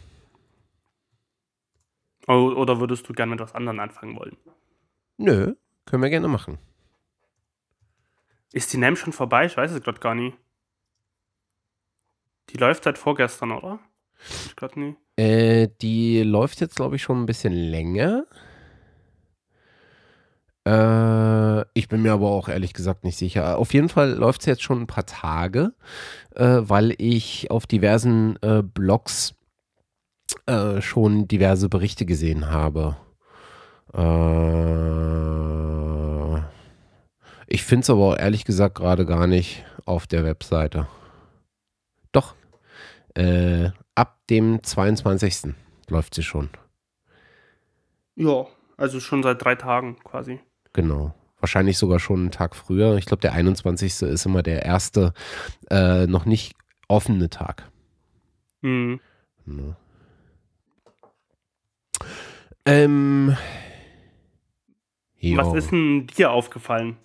Oder 2.27 2.79
würdest 2.79 3.09
du 3.09 3.15
gerne 3.15 3.31
mit 3.31 3.41
was 3.41 3.55
anderem 3.55 3.81
anfangen 3.81 4.19
wollen? 4.19 4.37
Nö, 5.17 5.55
können 5.87 6.03
wir 6.03 6.11
gerne 6.11 6.29
machen. 6.29 6.59
Ist 8.53 8.73
die 8.73 8.77
NAM 8.77 8.97
schon 8.97 9.15
vorbei? 9.15 9.47
Ich 9.47 9.57
weiß 9.57 9.73
es 9.73 9.83
gerade 9.83 10.01
gar 10.01 10.15
nicht. 10.15 10.37
Die 12.51 12.59
läuft 12.59 12.85
seit 12.85 12.99
vorgestern, 12.99 13.53
oder? 13.53 13.79
Äh, 15.17 15.69
die 15.81 16.23
läuft 16.23 16.61
jetzt, 16.61 16.77
glaube 16.77 16.97
ich, 16.97 17.03
schon 17.03 17.23
ein 17.23 17.27
bisschen 17.27 17.53
länger. 17.53 18.25
Äh, 20.67 21.63
ich 21.75 21.89
bin 21.89 22.03
mir 22.03 22.13
aber 22.13 22.29
auch 22.29 22.49
ehrlich 22.49 22.73
gesagt 22.73 23.05
nicht 23.05 23.17
sicher. 23.17 23.59
Auf 23.59 23.73
jeden 23.73 23.89
Fall 23.89 24.13
läuft 24.13 24.41
es 24.41 24.47
jetzt 24.47 24.63
schon 24.63 24.83
ein 24.83 24.87
paar 24.87 25.07
Tage, 25.07 25.73
äh, 26.35 26.59
weil 26.61 26.95
ich 26.99 27.51
auf 27.51 27.67
diversen 27.67 28.37
äh, 28.43 28.63
Blogs 28.63 29.35
schon 30.81 31.27
diverse 31.27 31.69
Berichte 31.71 32.05
gesehen 32.05 32.51
habe. 32.51 32.97
Ich 37.47 37.65
finde 37.65 37.83
es 37.83 37.91
aber 37.91 38.19
ehrlich 38.21 38.45
gesagt 38.45 38.75
gerade 38.75 39.07
gar 39.07 39.27
nicht 39.27 39.65
auf 39.87 40.07
der 40.07 40.25
Webseite. 40.25 40.87
Doch. 42.13 42.35
Ab 43.99 44.17
dem 44.31 44.63
22. 44.63 45.55
läuft 45.89 46.15
sie 46.15 46.23
schon. 46.23 46.51
Ja, 48.15 48.47
also 48.77 49.01
schon 49.01 49.25
seit 49.25 49.43
drei 49.43 49.57
Tagen 49.57 49.97
quasi. 50.05 50.39
Genau. 50.73 51.15
Wahrscheinlich 51.41 51.79
sogar 51.79 51.99
schon 51.99 52.21
einen 52.21 52.31
Tag 52.31 52.55
früher. 52.55 52.97
Ich 52.97 53.07
glaube, 53.07 53.21
der 53.21 53.33
21. 53.33 54.03
ist 54.03 54.27
immer 54.27 54.43
der 54.43 54.65
erste 54.65 55.13
äh, 55.71 56.07
noch 56.07 56.27
nicht 56.27 56.55
offene 56.87 57.29
Tag. 57.29 57.71
Mhm. 58.61 59.01
Ne? 59.45 59.77
Ähm, 62.65 63.37
Was 65.37 65.55
ist 65.55 65.71
denn 65.73 66.07
dir 66.07 66.31
aufgefallen? 66.31 66.99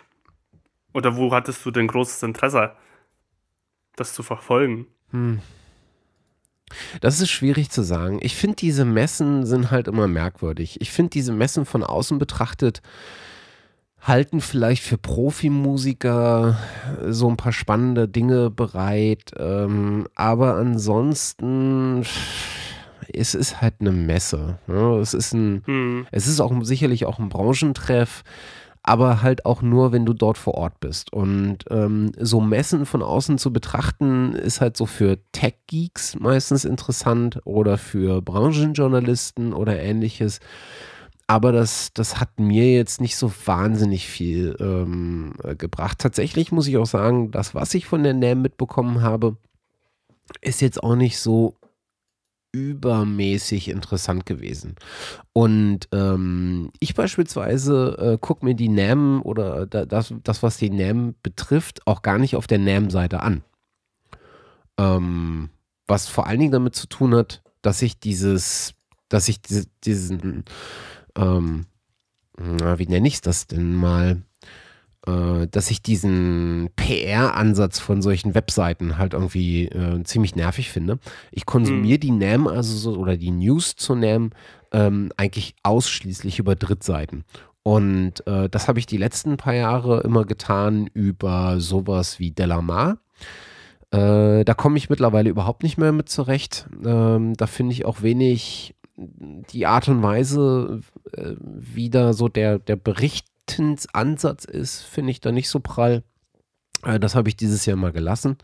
Oder 0.92 1.16
wo 1.16 1.32
hattest 1.32 1.64
du 1.64 1.70
denn 1.72 1.88
großes 1.88 2.22
Interesse, 2.22 2.76
das 3.96 4.12
zu 4.14 4.22
verfolgen? 4.22 4.86
Hm. 5.10 5.40
Das 7.00 7.20
ist 7.20 7.30
schwierig 7.30 7.70
zu 7.70 7.82
sagen. 7.82 8.18
Ich 8.22 8.36
finde, 8.36 8.56
diese 8.56 8.84
Messen 8.84 9.46
sind 9.46 9.70
halt 9.70 9.88
immer 9.88 10.08
merkwürdig. 10.08 10.80
Ich 10.80 10.90
finde, 10.90 11.10
diese 11.10 11.32
Messen 11.32 11.64
von 11.66 11.82
außen 11.82 12.18
betrachtet 12.18 12.82
halten 14.00 14.42
vielleicht 14.42 14.82
für 14.82 14.98
Profimusiker 14.98 16.58
so 17.08 17.28
ein 17.28 17.38
paar 17.38 17.52
spannende 17.52 18.06
Dinge 18.06 18.50
bereit. 18.50 19.32
Ähm, 19.38 20.06
aber 20.14 20.56
ansonsten 20.56 22.04
es 23.12 23.34
ist 23.34 23.60
halt 23.60 23.74
eine 23.80 23.92
Messe. 23.92 24.58
Ne? 24.66 24.98
Es 25.00 25.14
ist 25.14 25.32
ein, 25.32 25.62
hm. 25.66 26.06
es 26.10 26.26
ist 26.26 26.40
auch 26.40 26.52
sicherlich 26.62 27.06
auch 27.06 27.18
ein 27.18 27.28
Branchentreff, 27.28 28.24
aber 28.86 29.22
halt 29.22 29.46
auch 29.46 29.62
nur, 29.62 29.92
wenn 29.92 30.04
du 30.04 30.12
dort 30.12 30.36
vor 30.36 30.54
Ort 30.54 30.78
bist. 30.78 31.10
Und 31.10 31.60
ähm, 31.70 32.12
so 32.20 32.42
Messen 32.42 32.84
von 32.84 33.02
außen 33.02 33.38
zu 33.38 33.50
betrachten, 33.50 34.34
ist 34.34 34.60
halt 34.60 34.76
so 34.76 34.84
für 34.84 35.18
Tech-Geeks 35.32 36.20
meistens 36.20 36.66
interessant 36.66 37.40
oder 37.44 37.78
für 37.78 38.20
Branchenjournalisten 38.20 39.54
oder 39.54 39.80
ähnliches. 39.80 40.40
Aber 41.26 41.50
das, 41.50 41.94
das 41.94 42.20
hat 42.20 42.38
mir 42.38 42.74
jetzt 42.74 43.00
nicht 43.00 43.16
so 43.16 43.32
wahnsinnig 43.46 44.06
viel 44.06 44.54
ähm, 44.60 45.32
gebracht. 45.56 45.98
Tatsächlich 45.98 46.52
muss 46.52 46.66
ich 46.66 46.76
auch 46.76 46.84
sagen, 46.84 47.30
das, 47.30 47.54
was 47.54 47.72
ich 47.72 47.86
von 47.86 48.02
der 48.02 48.12
NAM 48.12 48.42
mitbekommen 48.42 49.00
habe, 49.00 49.38
ist 50.42 50.60
jetzt 50.60 50.82
auch 50.82 50.94
nicht 50.94 51.18
so 51.18 51.54
übermäßig 52.54 53.68
interessant 53.68 54.26
gewesen. 54.26 54.76
Und 55.32 55.88
ähm, 55.90 56.70
ich 56.78 56.94
beispielsweise 56.94 57.96
äh, 58.14 58.18
gucke 58.18 58.44
mir 58.44 58.54
die 58.54 58.68
NAM 58.68 59.22
oder 59.22 59.66
das, 59.66 60.14
das, 60.22 60.42
was 60.44 60.56
die 60.58 60.70
NAM 60.70 61.16
betrifft, 61.24 61.84
auch 61.86 62.02
gar 62.02 62.18
nicht 62.18 62.36
auf 62.36 62.46
der 62.46 62.58
NAM-Seite 62.60 63.20
an. 63.20 63.42
Ähm, 64.78 65.50
was 65.88 66.06
vor 66.06 66.28
allen 66.28 66.38
Dingen 66.38 66.52
damit 66.52 66.76
zu 66.76 66.86
tun 66.86 67.12
hat, 67.14 67.42
dass 67.60 67.82
ich 67.82 67.98
dieses, 67.98 68.74
dass 69.08 69.28
ich 69.28 69.42
diese, 69.42 69.66
diesen, 69.82 70.44
ähm, 71.18 71.66
na, 72.38 72.78
wie 72.78 72.86
nenne 72.86 73.08
ich 73.08 73.20
das 73.20 73.48
denn 73.48 73.74
mal? 73.74 74.22
Äh, 75.06 75.46
dass 75.50 75.70
ich 75.70 75.82
diesen 75.82 76.70
PR-Ansatz 76.76 77.78
von 77.78 78.02
solchen 78.02 78.34
Webseiten 78.34 78.98
halt 78.98 79.14
irgendwie 79.14 79.66
äh, 79.66 80.02
ziemlich 80.04 80.36
nervig 80.36 80.70
finde. 80.70 80.98
Ich 81.30 81.46
konsumiere 81.46 81.98
mhm. 81.98 82.00
die 82.00 82.10
NAM 82.10 82.46
also 82.46 82.76
so, 82.76 82.98
oder 82.98 83.16
die 83.16 83.30
News 83.30 83.76
zu 83.76 83.94
NAM 83.94 84.30
ähm, 84.72 85.12
eigentlich 85.16 85.54
ausschließlich 85.62 86.38
über 86.38 86.56
Drittseiten. 86.56 87.24
Und 87.62 88.26
äh, 88.26 88.48
das 88.48 88.68
habe 88.68 88.78
ich 88.78 88.86
die 88.86 88.98
letzten 88.98 89.36
paar 89.36 89.54
Jahre 89.54 90.00
immer 90.02 90.24
getan 90.24 90.88
über 90.92 91.60
sowas 91.60 92.18
wie 92.18 92.30
Delamar. 92.30 92.98
Äh, 93.90 94.44
da 94.44 94.54
komme 94.54 94.76
ich 94.76 94.90
mittlerweile 94.90 95.30
überhaupt 95.30 95.62
nicht 95.62 95.78
mehr 95.78 95.92
mit 95.92 96.08
zurecht. 96.08 96.66
Ähm, 96.84 97.34
da 97.34 97.46
finde 97.46 97.72
ich 97.72 97.84
auch 97.84 98.02
wenig 98.02 98.74
die 98.96 99.66
Art 99.66 99.88
und 99.88 100.02
Weise, 100.02 100.80
äh, 101.12 101.34
wie 101.40 101.90
da 101.90 102.12
so 102.12 102.28
der, 102.28 102.58
der 102.58 102.76
Bericht 102.76 103.26
Ansatz 103.92 104.44
ist, 104.44 104.82
finde 104.82 105.10
ich 105.10 105.20
da 105.20 105.32
nicht 105.32 105.48
so 105.48 105.60
prall. 105.60 106.02
Äh, 106.84 107.00
das 107.00 107.14
habe 107.14 107.28
ich 107.28 107.36
dieses 107.36 107.66
Jahr 107.66 107.76
mal 107.76 107.92
gelassen. 107.92 108.36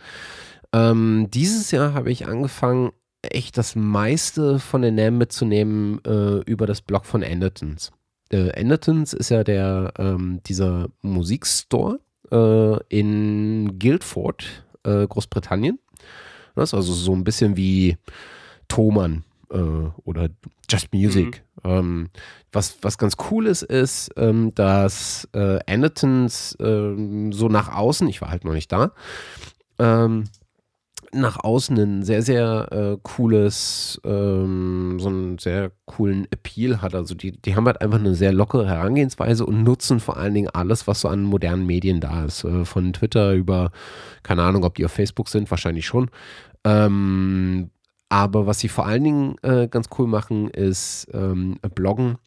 Ähm, 0.73 1.29
dieses 1.31 1.71
Jahr 1.71 1.95
habe 1.95 2.11
ich 2.11 2.27
angefangen, 2.27 2.93
echt 3.23 3.59
das 3.59 3.77
meiste 3.77 4.59
von 4.59 4.83
den 4.83 4.95
Namen 4.95 5.19
mitzunehmen 5.19 6.01
äh, 6.07 6.39
über 6.51 6.67
das 6.67 6.81
Blog 6.81 7.05
von 7.05 7.23
Andertons. 7.23 7.93
Äh, 8.31 8.59
Andertons 8.59 9.13
ist 9.13 9.31
ja 9.31 9.45
der, 9.45 9.93
ähm, 9.99 10.41
dieser 10.47 10.89
Musikstore 11.03 12.01
äh, 12.31 12.79
in 12.89 13.79
Guildford, 13.79 14.65
äh, 14.85 15.07
Großbritannien. 15.07 15.79
Das 16.55 16.71
ist 16.71 16.75
also 16.75 16.93
so 16.93 17.13
ein 17.13 17.25
bisschen 17.25 17.57
wie 17.57 17.97
Thomann 18.69 19.25
äh, 19.51 19.91
oder 20.05 20.29
Just 20.69 20.93
Music. 20.93 21.45
Mhm. 21.63 21.71
Ähm, 21.71 22.09
was, 22.53 22.79
was 22.83 22.99
ganz 22.99 23.17
cool 23.31 23.47
ist, 23.47 23.63
ist, 23.63 24.11
ähm, 24.17 24.55
dass 24.55 25.29
äh, 25.33 25.59
Andertons 25.67 26.57
ähm, 26.61 27.33
so 27.33 27.49
nach 27.49 27.75
außen, 27.75 28.09
ich 28.09 28.21
war 28.21 28.31
halt 28.31 28.45
noch 28.45 28.55
nicht 28.55 28.73
da, 28.73 28.93
ähm, 29.79 30.25
nach 31.13 31.43
außen 31.43 31.77
ein 31.77 32.03
sehr, 32.03 32.23
sehr 32.23 32.69
äh, 32.71 32.99
cooles, 33.03 34.01
ähm, 34.05 34.99
so 35.01 35.09
einen 35.09 35.39
sehr 35.39 35.73
coolen 35.87 36.27
Appeal 36.31 36.83
hat. 36.83 36.95
Also 36.95 37.15
die, 37.15 37.33
die 37.33 37.57
haben 37.57 37.67
halt 37.67 37.81
einfach 37.81 37.99
eine 37.99 38.15
sehr 38.15 38.33
lockere 38.33 38.69
Herangehensweise 38.69 39.45
und 39.45 39.65
nutzen 39.65 39.99
vor 39.99 40.19
allen 40.19 40.35
Dingen 40.35 40.51
alles, 40.51 40.87
was 40.87 41.01
so 41.01 41.09
an 41.09 41.25
modernen 41.25 41.67
Medien 41.67 42.01
da 42.01 42.25
ist. 42.25 42.45
Äh, 42.45 42.65
von 42.65 42.93
Twitter 42.93 43.33
über, 43.33 43.73
keine 44.23 44.43
Ahnung, 44.43 44.65
ob 44.65 44.77
die 44.77 44.85
auf 44.85 44.93
Facebook 44.93 45.29
sind, 45.29 45.51
wahrscheinlich 45.51 45.87
schon. 45.87 46.11
Ähm, 46.65 47.71
aber 48.11 48.47
was 48.47 48.59
sie 48.59 48.69
vor 48.69 48.87
allen 48.87 49.05
Dingen 49.05 49.37
äh, 49.43 49.69
ganz 49.69 49.89
cool 49.99 50.07
machen, 50.07 50.51
ist 50.51 51.09
ähm, 51.15 51.59
Bloggen 51.75 52.19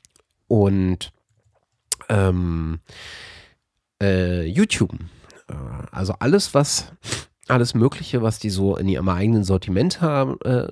und 0.47 1.11
ähm, 2.09 2.79
äh, 4.01 4.45
YouTube. 4.45 4.93
Äh, 5.49 5.53
also 5.91 6.13
alles, 6.19 6.53
was 6.53 6.93
alles 7.47 7.73
Mögliche, 7.73 8.21
was 8.21 8.39
die 8.39 8.49
so 8.49 8.77
in 8.77 8.88
ihrem 8.88 9.09
eigenen 9.09 9.43
Sortiment 9.43 9.99
haben, 9.99 10.38
äh, 10.45 10.67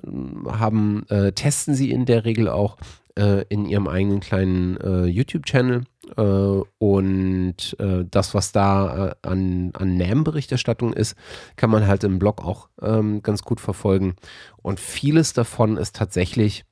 haben 0.50 1.04
äh, 1.10 1.32
testen 1.32 1.74
sie 1.74 1.90
in 1.90 2.06
der 2.06 2.24
Regel 2.24 2.48
auch 2.48 2.78
äh, 3.18 3.44
in 3.48 3.66
ihrem 3.66 3.88
eigenen 3.88 4.20
kleinen 4.20 4.76
äh, 4.78 5.04
YouTube-Channel. 5.04 5.84
Äh, 6.16 6.22
und 6.22 7.76
äh, 7.78 8.04
das, 8.10 8.34
was 8.34 8.52
da 8.52 9.08
äh, 9.08 9.14
an, 9.22 9.70
an 9.74 9.96
NAM-Berichterstattung 9.96 10.92
ist, 10.92 11.16
kann 11.56 11.70
man 11.70 11.86
halt 11.86 12.04
im 12.04 12.18
Blog 12.18 12.44
auch 12.44 12.68
ähm, 12.80 13.22
ganz 13.22 13.42
gut 13.42 13.60
verfolgen. 13.60 14.16
Und 14.62 14.80
vieles 14.80 15.32
davon 15.32 15.76
ist 15.76 15.96
tatsächlich 15.96 16.64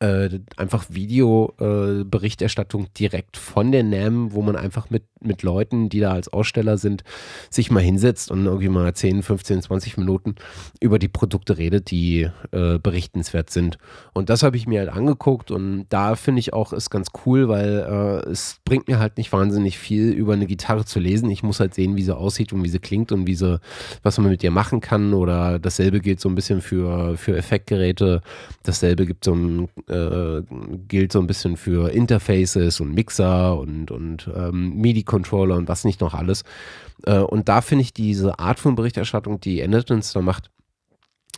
äh, 0.00 0.40
einfach 0.56 0.86
Videoberichterstattung 0.88 2.84
äh, 2.84 2.88
direkt 2.98 3.36
von 3.36 3.72
der 3.72 3.82
NAM, 3.82 4.32
wo 4.32 4.42
man 4.42 4.56
einfach 4.56 4.90
mit, 4.90 5.04
mit 5.20 5.42
Leuten, 5.42 5.88
die 5.88 6.00
da 6.00 6.12
als 6.12 6.32
Aussteller 6.32 6.78
sind, 6.78 7.04
sich 7.50 7.70
mal 7.70 7.82
hinsetzt 7.82 8.30
und 8.30 8.46
irgendwie 8.46 8.68
mal 8.68 8.92
10, 8.92 9.22
15, 9.22 9.62
20 9.62 9.96
Minuten 9.96 10.36
über 10.80 10.98
die 10.98 11.08
Produkte 11.08 11.58
redet, 11.58 11.90
die 11.90 12.28
äh, 12.52 12.78
berichtenswert 12.78 13.50
sind. 13.50 13.78
Und 14.12 14.30
das 14.30 14.42
habe 14.42 14.56
ich 14.56 14.66
mir 14.66 14.80
halt 14.80 14.90
angeguckt 14.90 15.50
und 15.50 15.86
da 15.88 16.16
finde 16.16 16.40
ich 16.40 16.52
auch, 16.52 16.72
ist 16.72 16.90
ganz 16.90 17.08
cool, 17.24 17.48
weil 17.48 18.24
äh, 18.26 18.30
es 18.30 18.60
bringt 18.64 18.88
mir 18.88 18.98
halt 18.98 19.16
nicht 19.16 19.32
wahnsinnig 19.32 19.78
viel, 19.78 20.12
über 20.12 20.32
eine 20.32 20.46
Gitarre 20.46 20.84
zu 20.84 21.00
lesen. 21.00 21.30
Ich 21.30 21.42
muss 21.42 21.60
halt 21.60 21.74
sehen, 21.74 21.96
wie 21.96 22.02
sie 22.02 22.16
aussieht 22.16 22.52
und 22.52 22.62
wie 22.64 22.68
sie 22.68 22.78
klingt 22.78 23.12
und 23.12 23.26
wie 23.26 23.34
sie, 23.34 23.60
was 24.02 24.18
man 24.18 24.30
mit 24.30 24.42
ihr 24.42 24.50
machen 24.50 24.80
kann. 24.80 25.14
Oder 25.14 25.58
dasselbe 25.58 26.00
gilt 26.00 26.20
so 26.20 26.28
ein 26.28 26.34
bisschen 26.34 26.60
für, 26.60 27.16
für 27.16 27.36
Effektgeräte. 27.36 28.22
Dasselbe 28.62 29.06
gibt 29.06 29.24
so 29.24 29.34
ein 29.34 29.68
äh, 29.88 30.42
gilt 30.88 31.12
so 31.12 31.20
ein 31.20 31.26
bisschen 31.26 31.56
für 31.56 31.90
Interfaces 31.90 32.80
und 32.80 32.94
Mixer 32.94 33.58
und, 33.58 33.90
und 33.90 34.30
ähm, 34.34 34.76
MIDI-Controller 34.76 35.56
und 35.56 35.68
was 35.68 35.84
nicht 35.84 36.00
noch 36.00 36.14
alles. 36.14 36.44
Äh, 37.04 37.18
und 37.18 37.48
da 37.48 37.60
finde 37.60 37.82
ich 37.82 37.92
diese 37.92 38.38
Art 38.38 38.58
von 38.58 38.74
Berichterstattung, 38.74 39.40
die 39.40 39.60
Enetons 39.60 40.12
da 40.12 40.20
macht, 40.20 40.50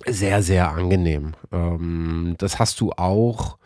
sehr, 0.07 0.43
sehr 0.43 0.71
angenehm. 0.71 1.33
Ähm, 1.53 2.35
das 2.39 2.59
hast 2.59 2.81
du 2.81 2.93
auch 2.93 3.59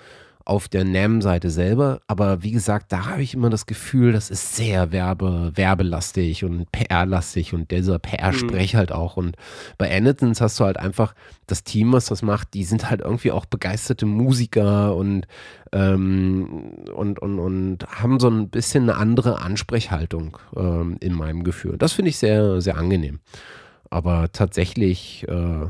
auf 0.45 0.68
der 0.68 0.84
NAM-Seite 0.84 1.49
selber. 1.51 2.01
Aber 2.07 2.42
wie 2.42 2.51
gesagt, 2.51 2.92
da 2.92 3.07
habe 3.07 3.22
ich 3.22 3.34
immer 3.34 3.49
das 3.49 3.66
Gefühl, 3.66 4.12
das 4.12 4.30
ist 4.30 4.57
sehr 4.57 4.92
werbe, 4.92 5.53
werbelastig 5.55 6.45
und 6.45 6.70
PR-lastig 6.70 7.55
und 7.55 7.70
dieser 7.70 7.99
PR-Sprech 7.99 8.74
mhm. 8.74 8.78
halt 8.78 8.92
auch. 8.92 9.16
Und 9.16 9.36
bei 9.78 9.95
Anitons 9.95 10.40
hast 10.40 10.61
du 10.61 10.64
halt 10.64 10.78
einfach 10.78 11.14
das 11.47 11.64
Team, 11.64 11.92
was 11.92 12.07
das 12.07 12.22
macht, 12.22 12.53
die 12.55 12.64
sind 12.64 12.90
halt 12.90 13.01
irgendwie 13.01 13.32
auch 13.32 13.47
begeisterte 13.47 14.05
Musiker 14.05 14.95
und, 14.95 15.26
ähm, 15.72 16.84
und, 16.95 17.20
und, 17.20 17.38
und 17.38 17.86
haben 17.88 18.20
so 18.20 18.28
ein 18.28 18.51
bisschen 18.51 18.84
eine 18.84 18.99
andere 18.99 19.40
Ansprechhaltung 19.40 20.36
ähm, 20.57 20.97
in 21.01 21.14
meinem 21.14 21.45
Gefühl. 21.45 21.78
Das 21.78 21.92
finde 21.92 22.11
ich 22.11 22.18
sehr, 22.18 22.61
sehr 22.61 22.76
angenehm. 22.76 23.20
Aber 23.88 24.30
tatsächlich 24.32 25.26
äh, 25.28 25.66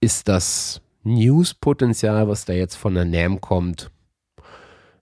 ist 0.00 0.28
das 0.28 0.82
News-Potenzial, 1.08 2.28
was 2.28 2.44
da 2.44 2.52
jetzt 2.52 2.76
von 2.76 2.94
der 2.94 3.04
NAM 3.04 3.40
kommt, 3.40 3.90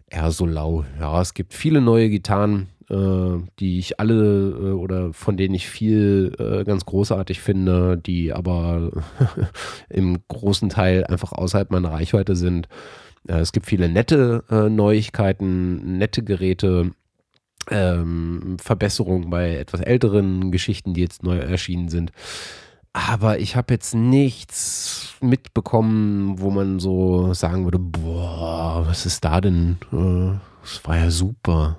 eher 0.09 0.31
so 0.31 0.47
lau. 0.47 0.85
Ja, 1.01 1.21
es 1.21 1.35
gibt 1.35 1.55
viele 1.55 1.81
neue 1.81 2.09
Gitarren, 2.09 2.69
äh, 2.89 3.39
die 3.59 3.79
ich 3.79 4.01
alle 4.01 4.51
äh, 4.51 4.73
oder 4.73 5.13
von 5.13 5.37
denen 5.37 5.55
ich 5.55 5.69
viel 5.69 6.33
äh, 6.39 6.65
ganz 6.65 6.85
großartig 6.85 7.41
finde, 7.41 7.99
die 7.99 8.33
aber 8.33 8.91
im 9.89 10.19
großen 10.29 10.69
Teil 10.69 11.05
einfach 11.05 11.33
außerhalb 11.33 11.71
meiner 11.71 11.93
Reichweite 11.93 12.37
sind. 12.37 12.69
Äh, 13.29 13.41
es 13.41 13.53
gibt 13.53 13.67
viele 13.67 13.89
nette 13.89 14.45
äh, 14.51 14.69
Neuigkeiten, 14.69 15.99
nette 15.99 16.23
Geräte. 16.23 16.93
Ähm, 17.69 18.59
Verbesserungen 18.63 19.29
bei 19.29 19.57
etwas 19.57 19.81
älteren 19.81 20.53
Geschichten, 20.53 20.95
die 20.95 21.01
jetzt 21.01 21.25
neu 21.25 21.37
erschienen 21.37 21.89
sind. 21.89 22.13
Aber 22.97 23.39
ich 23.41 23.57
habe 23.57 23.75
jetzt 23.75 23.95
nichts 23.95 25.17
mitbekommen, 25.21 26.41
wo 26.41 26.51
man 26.51 26.81
so 26.81 27.35
sagen 27.35 27.65
würde, 27.65 27.79
boah, 27.79 28.87
was 28.87 29.05
ist 29.05 29.23
da 29.23 29.43
denn? 29.43 29.77
Äh, 29.93 30.39
das 30.63 30.83
war 30.87 30.97
ja 30.97 31.11
super. 31.11 31.77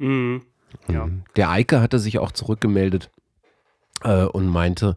Mhm. 0.00 0.42
Ja. 0.88 1.04
Ähm, 1.04 1.22
der 1.36 1.50
Eike 1.50 1.80
hatte 1.80 2.00
sich 2.00 2.18
auch 2.18 2.32
zurückgemeldet 2.32 3.12
äh, 4.02 4.24
und 4.24 4.48
meinte, 4.48 4.96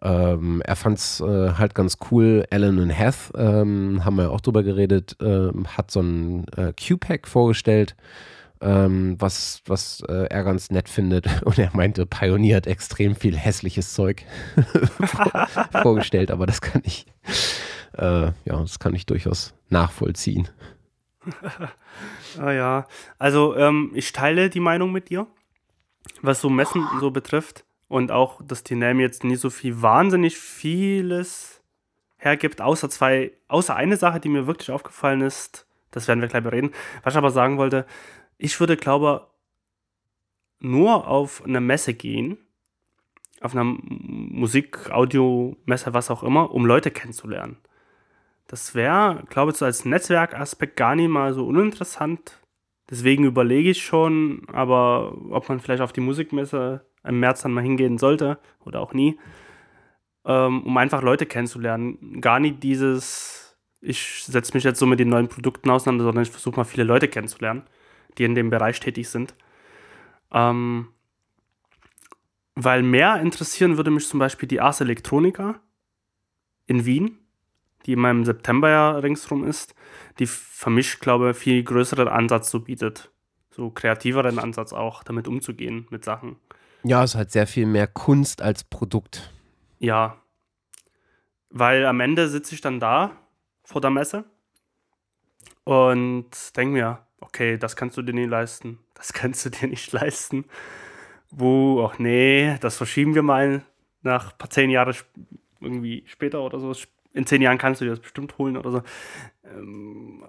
ähm, 0.00 0.62
er 0.64 0.76
fand 0.76 0.96
es 0.96 1.20
äh, 1.20 1.52
halt 1.58 1.74
ganz 1.74 1.98
cool. 2.10 2.46
Alan 2.50 2.78
und 2.78 2.88
Heth 2.88 3.32
ähm, 3.36 4.02
haben 4.02 4.16
wir 4.16 4.30
auch 4.30 4.40
drüber 4.40 4.62
geredet, 4.62 5.14
äh, 5.20 5.50
hat 5.76 5.90
so 5.90 6.00
ein 6.00 6.46
äh, 6.56 6.72
Q-Pack 6.72 7.28
vorgestellt 7.28 7.96
ähm, 8.60 9.16
was, 9.18 9.62
was 9.66 10.02
äh, 10.08 10.26
er 10.30 10.44
ganz 10.44 10.70
nett 10.70 10.88
findet. 10.88 11.42
Und 11.44 11.58
er 11.58 11.70
meinte, 11.74 12.06
Pioneer 12.06 12.56
hat 12.58 12.66
extrem 12.66 13.16
viel 13.16 13.36
hässliches 13.36 13.94
Zeug 13.94 14.24
vorgestellt, 15.82 16.30
aber 16.30 16.46
das 16.46 16.60
kann 16.60 16.82
ich, 16.84 17.06
äh, 17.96 18.26
ja, 18.26 18.32
das 18.44 18.78
kann 18.78 18.94
ich 18.94 19.06
durchaus 19.06 19.54
nachvollziehen. 19.68 20.48
ah 22.38 22.52
ja, 22.52 22.86
also 23.18 23.56
ähm, 23.56 23.90
ich 23.94 24.12
teile 24.12 24.50
die 24.50 24.60
Meinung 24.60 24.92
mit 24.92 25.08
dir, 25.08 25.26
was 26.20 26.40
so 26.40 26.50
Messen 26.50 26.86
so 27.00 27.10
betrifft 27.10 27.64
und 27.88 28.10
auch, 28.10 28.40
dass 28.42 28.62
die 28.62 28.74
NAM 28.74 29.00
jetzt 29.00 29.24
nie 29.24 29.36
so 29.36 29.50
viel 29.50 29.80
wahnsinnig 29.80 30.36
vieles 30.36 31.62
hergibt, 32.16 32.60
außer 32.60 32.90
zwei, 32.90 33.32
außer 33.48 33.76
eine 33.76 33.96
Sache, 33.96 34.20
die 34.20 34.28
mir 34.28 34.46
wirklich 34.46 34.70
aufgefallen 34.70 35.20
ist, 35.20 35.66
das 35.90 36.08
werden 36.08 36.20
wir 36.20 36.28
gleich 36.28 36.42
bereden. 36.42 36.72
Was 37.02 37.14
ich 37.14 37.18
aber 37.18 37.30
sagen 37.30 37.58
wollte, 37.58 37.86
ich 38.38 38.58
würde, 38.60 38.76
glaube 38.76 39.28
nur 40.64 41.06
auf 41.06 41.44
eine 41.44 41.60
Messe 41.60 41.94
gehen, 41.94 42.38
auf 43.40 43.54
einer 43.54 43.64
Musik, 43.64 44.90
Audio, 44.90 45.56
Messe, 45.66 45.92
was 45.92 46.10
auch 46.10 46.22
immer, 46.22 46.50
um 46.52 46.64
Leute 46.64 46.90
kennenzulernen. 46.90 47.58
Das 48.46 48.74
wäre, 48.74 49.24
glaube 49.28 49.52
ich, 49.52 49.58
so 49.58 49.64
als 49.66 49.84
Netzwerkaspekt 49.84 50.76
gar 50.76 50.96
nicht 50.96 51.08
mal 51.08 51.34
so 51.34 51.46
uninteressant. 51.46 52.40
Deswegen 52.90 53.24
überlege 53.24 53.70
ich 53.70 53.82
schon, 53.82 54.42
aber 54.52 55.16
ob 55.30 55.48
man 55.48 55.60
vielleicht 55.60 55.82
auf 55.82 55.92
die 55.92 56.00
Musikmesse 56.00 56.86
im 57.02 57.20
März 57.20 57.42
dann 57.42 57.52
mal 57.52 57.62
hingehen 57.62 57.98
sollte 57.98 58.38
oder 58.64 58.80
auch 58.80 58.94
nie, 58.94 59.18
ähm, 60.24 60.62
um 60.62 60.76
einfach 60.76 61.02
Leute 61.02 61.26
kennenzulernen. 61.26 62.20
Gar 62.20 62.40
nicht 62.40 62.62
dieses, 62.62 63.58
ich 63.80 64.24
setze 64.24 64.54
mich 64.54 64.64
jetzt 64.64 64.78
so 64.78 64.86
mit 64.86 65.00
den 65.00 65.08
neuen 65.08 65.28
Produkten 65.28 65.70
auseinander, 65.70 66.04
sondern 66.04 66.22
ich 66.22 66.30
versuche 66.30 66.56
mal 66.56 66.64
viele 66.64 66.84
Leute 66.84 67.08
kennenzulernen 67.08 67.64
die 68.18 68.24
in 68.24 68.34
dem 68.34 68.50
Bereich 68.50 68.80
tätig 68.80 69.08
sind. 69.08 69.34
Ähm, 70.32 70.88
weil 72.54 72.82
mehr 72.82 73.20
interessieren 73.20 73.76
würde 73.76 73.90
mich 73.90 74.06
zum 74.06 74.20
Beispiel 74.20 74.48
die 74.48 74.60
Ars 74.60 74.80
Electronica 74.80 75.60
in 76.66 76.84
Wien, 76.84 77.18
die 77.86 77.92
in 77.92 78.00
meinem 78.00 78.24
September 78.24 78.70
ja 78.70 78.90
ringsrum 78.92 79.44
ist, 79.44 79.74
die 80.18 80.26
für 80.26 80.70
mich, 80.70 81.00
glaube 81.00 81.30
ich, 81.30 81.36
viel 81.36 81.62
größeren 81.62 82.08
Ansatz 82.08 82.50
so 82.50 82.60
bietet. 82.60 83.10
So 83.50 83.70
kreativeren 83.70 84.38
Ansatz 84.38 84.72
auch, 84.72 85.04
damit 85.04 85.28
umzugehen 85.28 85.86
mit 85.90 86.04
Sachen. 86.04 86.36
Ja, 86.82 87.04
es 87.04 87.14
hat 87.14 87.30
sehr 87.30 87.46
viel 87.46 87.66
mehr 87.66 87.86
Kunst 87.86 88.42
als 88.42 88.64
Produkt. 88.64 89.32
Ja. 89.78 90.18
Weil 91.50 91.86
am 91.86 92.00
Ende 92.00 92.28
sitze 92.28 92.54
ich 92.54 92.60
dann 92.60 92.80
da 92.80 93.12
vor 93.62 93.80
der 93.80 93.90
Messe 93.90 94.24
und 95.64 96.26
denke 96.56 96.72
mir, 96.72 97.06
okay, 97.24 97.58
das 97.58 97.76
kannst 97.76 97.96
du 97.96 98.02
dir 98.02 98.14
nicht 98.14 98.30
leisten, 98.30 98.78
das 98.94 99.12
kannst 99.14 99.44
du 99.44 99.50
dir 99.50 99.68
nicht 99.68 99.92
leisten. 99.92 100.44
Wo, 101.30 101.84
ach 101.84 101.98
nee, 101.98 102.56
das 102.60 102.76
verschieben 102.76 103.14
wir 103.14 103.22
mal 103.22 103.62
nach 104.02 104.32
ein 104.32 104.38
paar 104.38 104.50
zehn 104.50 104.70
Jahre 104.70 104.94
irgendwie 105.60 106.04
später 106.06 106.42
oder 106.42 106.60
so. 106.60 106.72
In 107.12 107.26
zehn 107.26 107.42
Jahren 107.42 107.58
kannst 107.58 107.80
du 107.80 107.86
dir 107.86 107.90
das 107.90 108.00
bestimmt 108.00 108.38
holen 108.38 108.56
oder 108.56 108.70
so. 108.70 108.82
Ähm, 109.44 110.24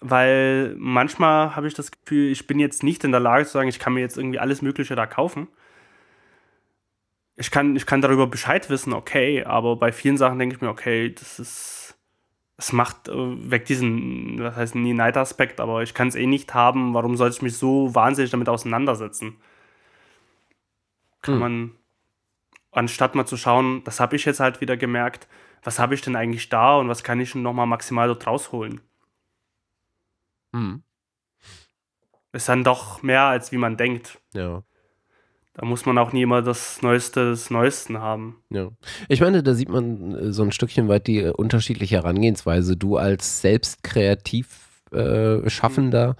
weil 0.00 0.74
manchmal 0.78 1.56
habe 1.56 1.66
ich 1.66 1.74
das 1.74 1.90
Gefühl, 1.90 2.30
ich 2.30 2.46
bin 2.46 2.58
jetzt 2.58 2.82
nicht 2.82 3.04
in 3.04 3.10
der 3.10 3.20
Lage 3.20 3.44
zu 3.44 3.52
sagen, 3.52 3.68
ich 3.68 3.78
kann 3.78 3.94
mir 3.94 4.00
jetzt 4.00 4.16
irgendwie 4.16 4.38
alles 4.38 4.62
Mögliche 4.62 4.94
da 4.94 5.06
kaufen. 5.06 5.48
Ich 7.36 7.50
kann, 7.50 7.76
ich 7.76 7.84
kann 7.84 8.00
darüber 8.00 8.26
Bescheid 8.26 8.70
wissen, 8.70 8.92
okay, 8.94 9.44
aber 9.44 9.76
bei 9.76 9.92
vielen 9.92 10.16
Sachen 10.16 10.38
denke 10.38 10.56
ich 10.56 10.62
mir, 10.62 10.70
okay, 10.70 11.12
das 11.12 11.38
ist 11.38 11.85
es 12.58 12.72
macht 12.72 13.08
äh, 13.08 13.50
weg 13.50 13.66
diesen, 13.66 14.42
was 14.42 14.56
heißt 14.56 14.74
nie 14.74 14.94
Neidaspekt, 14.94 15.60
aber 15.60 15.82
ich 15.82 15.94
kann 15.94 16.08
es 16.08 16.14
eh 16.14 16.26
nicht 16.26 16.54
haben. 16.54 16.94
Warum 16.94 17.16
sollte 17.16 17.36
ich 17.36 17.42
mich 17.42 17.56
so 17.58 17.94
wahnsinnig 17.94 18.30
damit 18.30 18.48
auseinandersetzen? 18.48 19.36
Kann 21.20 21.34
hm. 21.34 21.40
man, 21.40 21.70
anstatt 22.72 23.14
mal 23.14 23.26
zu 23.26 23.36
schauen, 23.36 23.84
das 23.84 24.00
habe 24.00 24.16
ich 24.16 24.24
jetzt 24.24 24.40
halt 24.40 24.60
wieder 24.60 24.76
gemerkt, 24.76 25.28
was 25.62 25.78
habe 25.78 25.94
ich 25.94 26.00
denn 26.00 26.16
eigentlich 26.16 26.48
da 26.48 26.76
und 26.76 26.88
was 26.88 27.02
kann 27.02 27.20
ich 27.20 27.32
denn 27.32 27.42
nochmal 27.42 27.66
maximal 27.66 28.08
dort 28.08 28.26
rausholen? 28.26 28.80
Hm. 30.54 30.82
Ist 32.32 32.48
dann 32.48 32.64
doch 32.64 33.02
mehr, 33.02 33.24
als 33.24 33.52
wie 33.52 33.56
man 33.58 33.76
denkt. 33.76 34.20
Ja. 34.32 34.62
Da 35.56 35.64
muss 35.64 35.86
man 35.86 35.96
auch 35.96 36.12
nie 36.12 36.22
immer 36.22 36.42
das 36.42 36.82
Neueste 36.82 37.30
des 37.30 37.50
Neuesten 37.50 37.98
haben. 37.98 38.36
Ja. 38.50 38.68
Ich 39.08 39.22
meine, 39.22 39.42
da 39.42 39.54
sieht 39.54 39.70
man 39.70 40.14
äh, 40.14 40.32
so 40.32 40.42
ein 40.42 40.52
Stückchen 40.52 40.88
weit 40.88 41.06
die 41.06 41.22
unterschiedliche 41.24 41.96
Herangehensweise. 41.96 42.76
Du 42.76 42.98
als 42.98 43.40
selbst 43.40 43.82
kreativ 43.82 44.48
äh, 44.92 45.48
Schaffender 45.48 46.16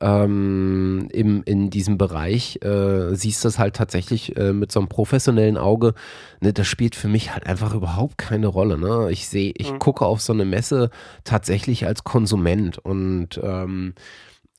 ähm, 0.00 1.08
im, 1.12 1.42
in 1.42 1.70
diesem 1.70 1.98
Bereich 1.98 2.62
äh, 2.62 3.16
siehst 3.16 3.44
das 3.44 3.58
halt 3.58 3.74
tatsächlich 3.74 4.36
äh, 4.36 4.52
mit 4.52 4.70
so 4.70 4.78
einem 4.78 4.88
professionellen 4.88 5.56
Auge. 5.56 5.94
Ne, 6.40 6.52
das 6.52 6.68
spielt 6.68 6.94
für 6.94 7.08
mich 7.08 7.32
halt 7.32 7.46
einfach 7.46 7.74
überhaupt 7.74 8.16
keine 8.16 8.46
Rolle. 8.46 8.78
Ne? 8.78 9.10
Ich 9.10 9.28
sehe, 9.28 9.52
ich 9.56 9.72
mhm. 9.72 9.80
gucke 9.80 10.06
auf 10.06 10.20
so 10.20 10.32
eine 10.32 10.44
Messe 10.44 10.90
tatsächlich 11.24 11.84
als 11.84 12.04
Konsument 12.04 12.78
und 12.78 13.40
ähm, 13.42 13.94
äh, 13.96 14.02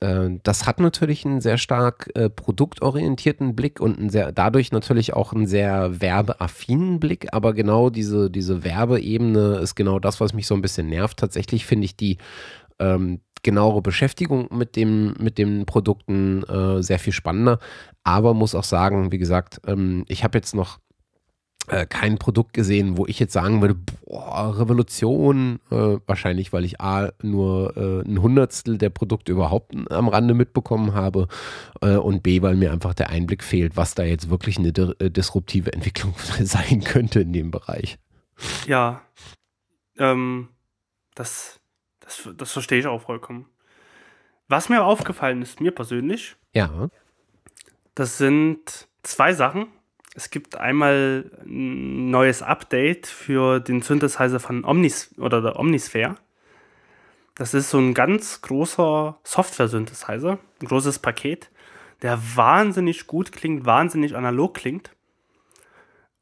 das 0.00 0.66
hat 0.66 0.80
natürlich 0.80 1.26
einen 1.26 1.42
sehr 1.42 1.58
stark 1.58 2.10
äh, 2.14 2.30
produktorientierten 2.30 3.54
Blick 3.54 3.80
und 3.80 3.98
einen 3.98 4.08
sehr, 4.08 4.32
dadurch 4.32 4.72
natürlich 4.72 5.12
auch 5.12 5.34
einen 5.34 5.46
sehr 5.46 6.00
werbeaffinen 6.00 7.00
Blick, 7.00 7.28
aber 7.32 7.52
genau 7.52 7.90
diese, 7.90 8.30
diese 8.30 8.64
Werbeebene 8.64 9.56
ist 9.56 9.74
genau 9.74 9.98
das, 9.98 10.18
was 10.20 10.32
mich 10.32 10.46
so 10.46 10.54
ein 10.54 10.62
bisschen 10.62 10.88
nervt. 10.88 11.18
Tatsächlich 11.18 11.66
finde 11.66 11.84
ich 11.84 11.96
die 11.96 12.16
ähm, 12.78 13.20
genauere 13.42 13.82
Beschäftigung 13.82 14.48
mit, 14.50 14.74
dem, 14.74 15.14
mit 15.18 15.36
den 15.36 15.66
Produkten 15.66 16.44
äh, 16.44 16.82
sehr 16.82 16.98
viel 16.98 17.12
spannender. 17.12 17.58
Aber 18.02 18.32
muss 18.32 18.54
auch 18.54 18.64
sagen, 18.64 19.12
wie 19.12 19.18
gesagt, 19.18 19.60
ähm, 19.66 20.04
ich 20.08 20.24
habe 20.24 20.38
jetzt 20.38 20.54
noch 20.54 20.78
äh, 21.68 21.86
kein 21.86 22.18
Produkt 22.18 22.52
gesehen, 22.52 22.96
wo 22.96 23.06
ich 23.06 23.18
jetzt 23.18 23.32
sagen 23.32 23.60
würde, 23.60 23.74
boah, 23.74 24.58
Revolution, 24.58 25.60
äh, 25.70 25.98
wahrscheinlich, 26.06 26.52
weil 26.52 26.64
ich 26.64 26.80
A, 26.80 27.12
nur 27.22 27.76
äh, 27.76 28.08
ein 28.08 28.20
Hundertstel 28.20 28.78
der 28.78 28.90
Produkte 28.90 29.32
überhaupt 29.32 29.74
am 29.90 30.08
Rande 30.08 30.34
mitbekommen 30.34 30.94
habe 30.94 31.28
äh, 31.80 31.96
und 31.96 32.22
B, 32.22 32.42
weil 32.42 32.56
mir 32.56 32.72
einfach 32.72 32.94
der 32.94 33.10
Einblick 33.10 33.44
fehlt, 33.44 33.76
was 33.76 33.94
da 33.94 34.02
jetzt 34.02 34.30
wirklich 34.30 34.58
eine 34.58 34.68
äh, 34.68 35.10
disruptive 35.10 35.72
Entwicklung 35.72 36.14
sein 36.42 36.82
könnte 36.82 37.20
in 37.20 37.32
dem 37.32 37.50
Bereich. 37.50 37.98
Ja, 38.66 39.02
ähm, 39.98 40.48
das, 41.14 41.60
das, 42.00 42.28
das 42.36 42.52
verstehe 42.52 42.78
ich 42.78 42.86
auch 42.86 43.02
vollkommen. 43.02 43.46
Was 44.48 44.68
mir 44.68 44.82
aufgefallen 44.82 45.42
ist, 45.42 45.60
mir 45.60 45.70
persönlich, 45.70 46.36
ja. 46.54 46.88
das 47.94 48.18
sind 48.18 48.88
zwei 49.02 49.32
Sachen, 49.32 49.68
es 50.14 50.30
gibt 50.30 50.56
einmal 50.56 51.30
ein 51.44 52.10
neues 52.10 52.42
Update 52.42 53.06
für 53.06 53.60
den 53.60 53.80
Synthesizer 53.82 54.40
von 54.40 54.64
Omnis 54.64 55.14
oder 55.18 55.40
der 55.40 55.58
Omnisphere. 55.58 56.16
Das 57.36 57.54
ist 57.54 57.70
so 57.70 57.78
ein 57.78 57.94
ganz 57.94 58.42
großer 58.42 59.18
Software-Synthesizer, 59.22 60.38
ein 60.60 60.66
großes 60.66 60.98
Paket, 60.98 61.50
der 62.02 62.20
wahnsinnig 62.36 63.06
gut 63.06 63.32
klingt, 63.32 63.64
wahnsinnig 63.64 64.16
analog 64.16 64.54
klingt. 64.54 64.90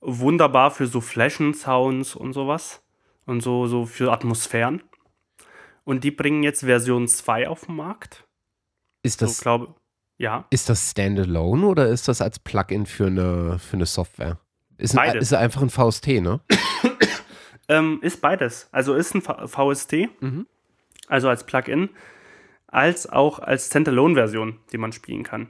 Wunderbar 0.01 0.71
für 0.71 0.87
so 0.87 1.01
Flächen-Sounds 1.01 2.15
und 2.15 2.35
sowas 2.35 2.83
und 3.27 3.41
so, 3.41 3.67
so 3.67 3.87
für 3.87 4.13
Atmosphären. 4.13 4.83
Und 5.85 6.05
die 6.05 6.11
bringen 6.11 6.43
jetzt 6.43 6.61
Version 6.61 7.09
2 7.09 7.49
auf 7.49 7.65
den 7.65 7.77
Markt. 7.77 8.25
Ist 9.03 9.23
das, 9.23 9.39
so, 9.39 9.43
glaube, 9.43 9.75
ja. 10.19 10.45
Ist 10.51 10.69
das 10.69 10.91
Standalone 10.91 11.67
oder 11.67 11.89
ist 11.89 12.09
das 12.09 12.21
als 12.21 12.39
Plugin 12.39 12.87
für 12.87 13.07
eine, 13.07 13.59
für 13.59 13.77
eine 13.77 13.87
Software? 13.87 14.39
Ist, 14.77 14.97
ein, 14.97 15.17
ist 15.17 15.33
einfach 15.33 15.63
ein 15.63 15.71
VST, 15.71 16.07
ne? 16.21 16.41
ähm, 17.69 17.99
ist 18.03 18.21
beides. 18.21 18.69
Also 18.71 18.95
ist 18.95 19.15
ein 19.15 19.23
VST, 19.23 20.09
Mhm. 20.21 20.47
also 21.09 21.29
als 21.29 21.45
Plugin, 21.45 21.89
als 22.67 23.09
auch 23.09 23.39
als 23.39 23.67
Standalone-Version, 23.67 24.59
die 24.73 24.79
man 24.79 24.93
spielen 24.93 25.23
kann. 25.25 25.49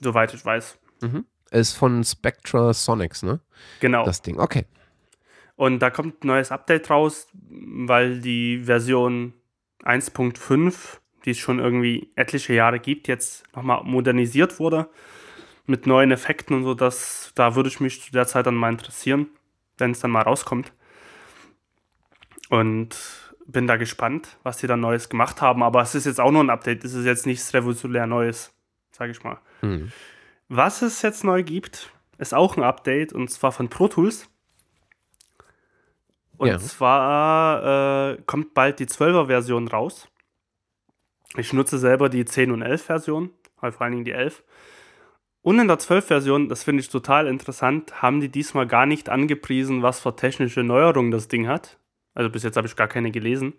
Soweit 0.00 0.34
ich 0.34 0.44
weiß. 0.44 0.78
Mhm. 1.02 1.24
Ist 1.50 1.72
von 1.72 2.04
Spectra 2.04 2.72
Sonics, 2.72 3.22
ne? 3.22 3.40
Genau. 3.80 4.04
Das 4.04 4.22
Ding, 4.22 4.38
okay. 4.38 4.66
Und 5.56 5.80
da 5.80 5.90
kommt 5.90 6.24
ein 6.24 6.28
neues 6.28 6.52
Update 6.52 6.88
raus, 6.90 7.26
weil 7.32 8.20
die 8.20 8.62
Version 8.64 9.34
1.5, 9.82 11.00
die 11.24 11.30
es 11.30 11.38
schon 11.38 11.58
irgendwie 11.58 12.10
etliche 12.16 12.52
Jahre 12.54 12.80
gibt, 12.80 13.08
jetzt 13.08 13.44
nochmal 13.54 13.82
modernisiert 13.84 14.58
wurde 14.58 14.88
mit 15.66 15.86
neuen 15.86 16.10
Effekten 16.10 16.56
und 16.56 16.64
so. 16.64 16.74
Das, 16.74 17.32
da 17.34 17.54
würde 17.54 17.68
ich 17.68 17.80
mich 17.80 18.02
zu 18.02 18.12
der 18.12 18.26
Zeit 18.26 18.46
dann 18.46 18.54
mal 18.54 18.70
interessieren, 18.70 19.28
wenn 19.78 19.92
es 19.92 20.00
dann 20.00 20.10
mal 20.10 20.22
rauskommt. 20.22 20.72
Und 22.48 22.96
bin 23.46 23.66
da 23.66 23.76
gespannt, 23.76 24.38
was 24.42 24.58
die 24.58 24.66
dann 24.66 24.80
Neues 24.80 25.08
gemacht 25.08 25.40
haben. 25.40 25.62
Aber 25.62 25.82
es 25.82 25.94
ist 25.94 26.06
jetzt 26.06 26.20
auch 26.20 26.30
nur 26.30 26.42
ein 26.42 26.50
Update. 26.50 26.84
Es 26.84 26.94
ist 26.94 27.04
jetzt 27.04 27.26
nichts 27.26 27.52
revolutionär 27.54 28.06
Neues, 28.06 28.52
sage 28.90 29.12
ich 29.12 29.22
mal. 29.22 29.38
Hm. 29.60 29.92
Was 30.48 30.82
es 30.82 31.02
jetzt 31.02 31.24
neu 31.24 31.42
gibt, 31.42 31.92
ist 32.18 32.34
auch 32.34 32.56
ein 32.56 32.62
Update 32.64 33.12
und 33.12 33.28
zwar 33.30 33.52
von 33.52 33.68
Pro 33.68 33.88
Tools. 33.88 34.28
Und 36.36 36.48
Ja. 36.48 36.58
zwar 36.58 38.12
äh, 38.14 38.22
kommt 38.26 38.54
bald 38.54 38.78
die 38.78 38.86
12er 38.86 39.26
Version 39.26 39.68
raus. 39.68 40.08
Ich 41.36 41.52
nutze 41.52 41.78
selber 41.78 42.08
die 42.08 42.24
10 42.24 42.50
und 42.50 42.62
11 42.62 42.82
Version, 42.82 43.30
halt 43.60 43.74
vor 43.74 43.82
allen 43.82 43.92
Dingen 43.92 44.04
die 44.04 44.12
11. 44.12 44.42
Und 45.42 45.58
in 45.58 45.68
der 45.68 45.78
12 45.78 46.06
Version, 46.06 46.48
das 46.48 46.64
finde 46.64 46.80
ich 46.80 46.88
total 46.88 47.26
interessant, 47.26 48.02
haben 48.02 48.20
die 48.20 48.28
diesmal 48.28 48.66
gar 48.66 48.84
nicht 48.86 49.08
angepriesen, 49.08 49.82
was 49.82 50.00
für 50.00 50.14
technische 50.14 50.62
Neuerungen 50.62 51.10
das 51.10 51.28
Ding 51.28 51.46
hat. 51.46 51.78
Also 52.14 52.30
bis 52.30 52.42
jetzt 52.42 52.56
habe 52.56 52.66
ich 52.66 52.76
gar 52.76 52.88
keine 52.88 53.10
gelesen. 53.10 53.54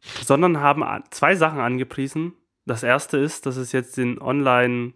Sondern 0.00 0.60
haben 0.60 0.84
zwei 1.10 1.34
Sachen 1.34 1.60
angepriesen. 1.60 2.32
Das 2.66 2.82
erste 2.82 3.18
ist, 3.18 3.46
dass 3.46 3.56
es 3.56 3.72
jetzt 3.72 3.96
den 3.96 4.20
Online 4.20 4.94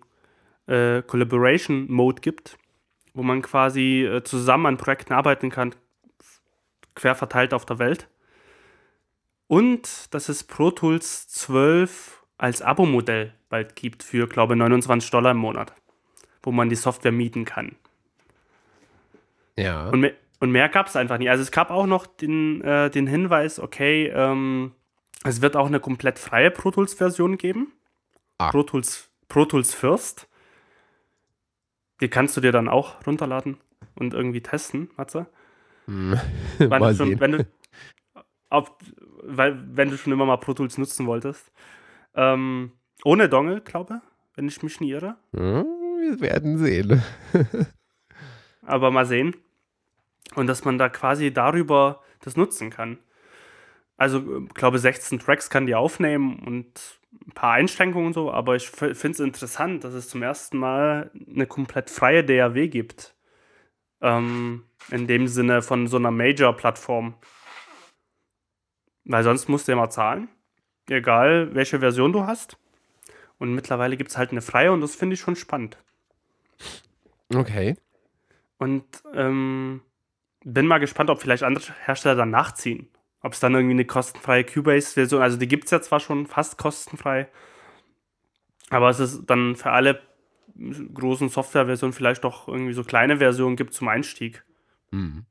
äh, 0.66 1.03
Collaboration 1.03 1.90
Mode 1.90 2.20
gibt, 2.20 2.59
wo 3.14 3.22
man 3.22 3.42
quasi 3.42 4.05
äh, 4.05 4.22
zusammen 4.22 4.66
an 4.66 4.76
Projekten 4.76 5.12
arbeiten 5.12 5.50
kann, 5.50 5.74
quer 6.94 7.14
verteilt 7.14 7.55
auf 7.55 7.66
der 7.66 7.78
Welt. 7.78 8.09
Und 9.53 10.14
dass 10.14 10.30
es 10.30 10.44
Pro 10.44 10.70
Tools 10.70 11.28
12 11.28 12.24
als 12.38 12.62
Abo-Modell 12.62 13.34
bald 13.50 13.76
gibt 13.76 14.03
für, 14.03 14.26
glaube 14.26 14.55
ich, 14.55 14.59
29 14.59 15.11
Dollar 15.11 15.32
im 15.32 15.36
Monat, 15.36 15.74
wo 16.42 16.53
man 16.53 16.70
die 16.70 16.74
Software 16.74 17.12
mieten 17.12 17.44
kann. 17.44 17.76
Ja. 19.59 19.90
Und 19.90 20.00
mehr, 20.00 20.14
und 20.40 20.53
mehr 20.53 20.70
gab 20.70 20.86
es 20.86 20.96
einfach 20.96 21.18
nicht. 21.18 21.28
Also 21.28 21.42
es 21.42 21.50
gab 21.50 21.70
auch 21.70 21.84
noch 21.84 22.07
den, 22.07 22.62
äh, 22.62 22.88
den 22.88 23.07
Hinweis, 23.07 23.61
okay, 23.61 24.07
ähm, 24.07 24.72
es 25.22 25.42
wird 25.42 25.55
auch 25.55 25.66
eine 25.66 25.80
komplett 25.80 26.18
freie 26.18 26.50
Pro 26.50 26.70
Tools-Version 26.70 27.36
geben. 27.36 27.74
Ah. 28.38 28.50
Pro, 28.50 28.62
Tools, 28.62 29.11
Pro 29.28 29.44
Tools 29.44 29.74
First. 29.74 30.28
Die 32.00 32.09
kannst 32.09 32.38
du 32.38 32.40
dir 32.40 32.53
dann 32.53 32.70
auch 32.70 33.07
runterladen 33.07 33.59
und 33.96 34.14
irgendwie 34.14 34.40
testen, 34.40 34.88
Matze. 34.96 35.26
Hm. 35.84 36.18
Mal 36.70 36.78
du 36.78 36.96
schon, 36.96 37.09
sehen. 37.11 37.20
wenn 37.20 37.32
du, 37.32 37.46
auf, 38.53 38.72
weil, 39.22 39.61
wenn 39.76 39.90
du 39.90 39.96
schon 39.96 40.12
immer 40.12 40.26
mal 40.26 40.36
Pro 40.36 40.55
Tools 40.55 40.78
nutzen 40.78 41.07
wolltest. 41.07 41.50
Ähm, 42.14 42.72
ohne 43.05 43.28
Dongle, 43.28 43.61
glaube 43.61 44.03
wenn 44.34 44.48
ich 44.48 44.62
mich 44.62 44.80
nie 44.80 44.90
irre. 44.90 45.16
Hm, 45.34 45.64
Wir 46.00 46.20
werden 46.20 46.59
sehen. 46.59 47.03
aber 48.62 48.90
mal 48.90 49.07
sehen. 49.07 49.36
Und 50.34 50.46
dass 50.46 50.64
man 50.64 50.78
da 50.78 50.88
quasi 50.88 51.32
darüber 51.32 52.00
das 52.20 52.36
nutzen 52.36 52.70
kann. 52.70 52.98
Also, 53.96 54.44
ich 54.46 54.55
glaube, 54.55 54.78
16 54.78 55.18
Tracks 55.18 55.50
kann 55.50 55.66
die 55.66 55.74
aufnehmen 55.74 56.38
und 56.38 56.98
ein 57.26 57.32
paar 57.32 57.53
Einschränkungen 57.53 58.07
und 58.09 58.12
so, 58.14 58.32
aber 58.32 58.57
ich 58.57 58.68
finde 58.70 59.11
es 59.11 59.20
interessant, 59.20 59.84
dass 59.84 59.92
es 59.92 60.09
zum 60.09 60.22
ersten 60.22 60.57
Mal 60.57 61.11
eine 61.28 61.46
komplett 61.46 61.90
freie 61.90 62.24
DAW 62.24 62.68
gibt. 62.68 63.14
Ähm, 64.00 64.64
in 64.90 65.07
dem 65.07 65.28
Sinne 65.28 65.62
von 65.62 65.86
so 65.86 65.98
einer 65.98 66.11
Major-Plattform. 66.11 67.14
Weil 69.05 69.24
sonst 69.24 69.48
musst 69.48 69.66
du 69.66 69.72
ja 69.72 69.76
mal 69.76 69.90
zahlen. 69.90 70.28
Egal, 70.88 71.55
welche 71.55 71.80
Version 71.80 72.12
du 72.12 72.26
hast. 72.26 72.57
Und 73.38 73.55
mittlerweile 73.55 73.96
gibt 73.96 74.11
es 74.11 74.18
halt 74.18 74.30
eine 74.30 74.42
freie 74.42 74.72
und 74.72 74.80
das 74.80 74.94
finde 74.94 75.14
ich 75.14 75.20
schon 75.20 75.36
spannend. 75.36 75.76
Okay. 77.34 77.76
Und 78.59 78.84
ähm, 79.14 79.82
bin 80.44 80.66
mal 80.66 80.78
gespannt, 80.78 81.11
ob 81.11 81.20
vielleicht 81.20 81.42
andere 81.42 81.72
Hersteller 81.84 82.14
dann 82.14 82.30
nachziehen. 82.30 82.88
Ob 83.20 83.32
es 83.32 83.40
dann 83.40 83.55
irgendwie 83.55 83.74
eine 83.74 83.84
kostenfreie 83.84 84.44
Cubase-Version, 84.44 85.22
also 85.22 85.36
die 85.36 85.48
gibt 85.48 85.64
es 85.64 85.70
ja 85.70 85.80
zwar 85.80 86.00
schon 86.00 86.26
fast 86.26 86.59
kostenfrei, 86.59 87.28
aber 88.70 88.90
es 88.90 88.98
ist 89.00 89.26
dann 89.26 89.55
für 89.55 89.70
alle 89.70 90.00
großen 90.94 91.28
Software-Versionen 91.28 91.92
vielleicht 91.92 92.24
doch 92.24 92.48
irgendwie 92.48 92.72
so 92.72 92.84
kleine 92.84 93.18
Versionen 93.18 93.57
gibt 93.57 93.74
zum 93.74 93.88
Einstieg. 93.88 94.44
Hm. 94.90 95.24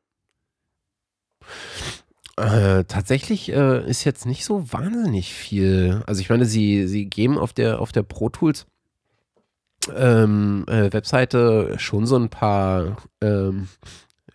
Äh, 2.42 2.86
tatsächlich 2.86 3.52
äh, 3.52 3.88
ist 3.88 4.04
jetzt 4.04 4.26
nicht 4.26 4.46
so 4.46 4.74
wahnsinnig 4.74 5.34
viel. 5.34 6.02
Also 6.08 6.22
ich 6.22 6.30
meine, 6.30 6.46
sie, 6.46 6.88
sie 6.88 7.06
geben 7.06 7.38
auf 7.38 7.54
der, 7.54 7.80
auf 7.80 7.92
der 7.92 8.02
Pro 8.04 8.30
Tools 8.30 8.66
ähm, 9.96 10.66
äh, 10.68 10.92
Webseite 10.92 11.76
schon 11.78 12.06
so 12.06 12.18
ein 12.18 12.30
paar 12.30 12.98
ähm, 13.22 13.68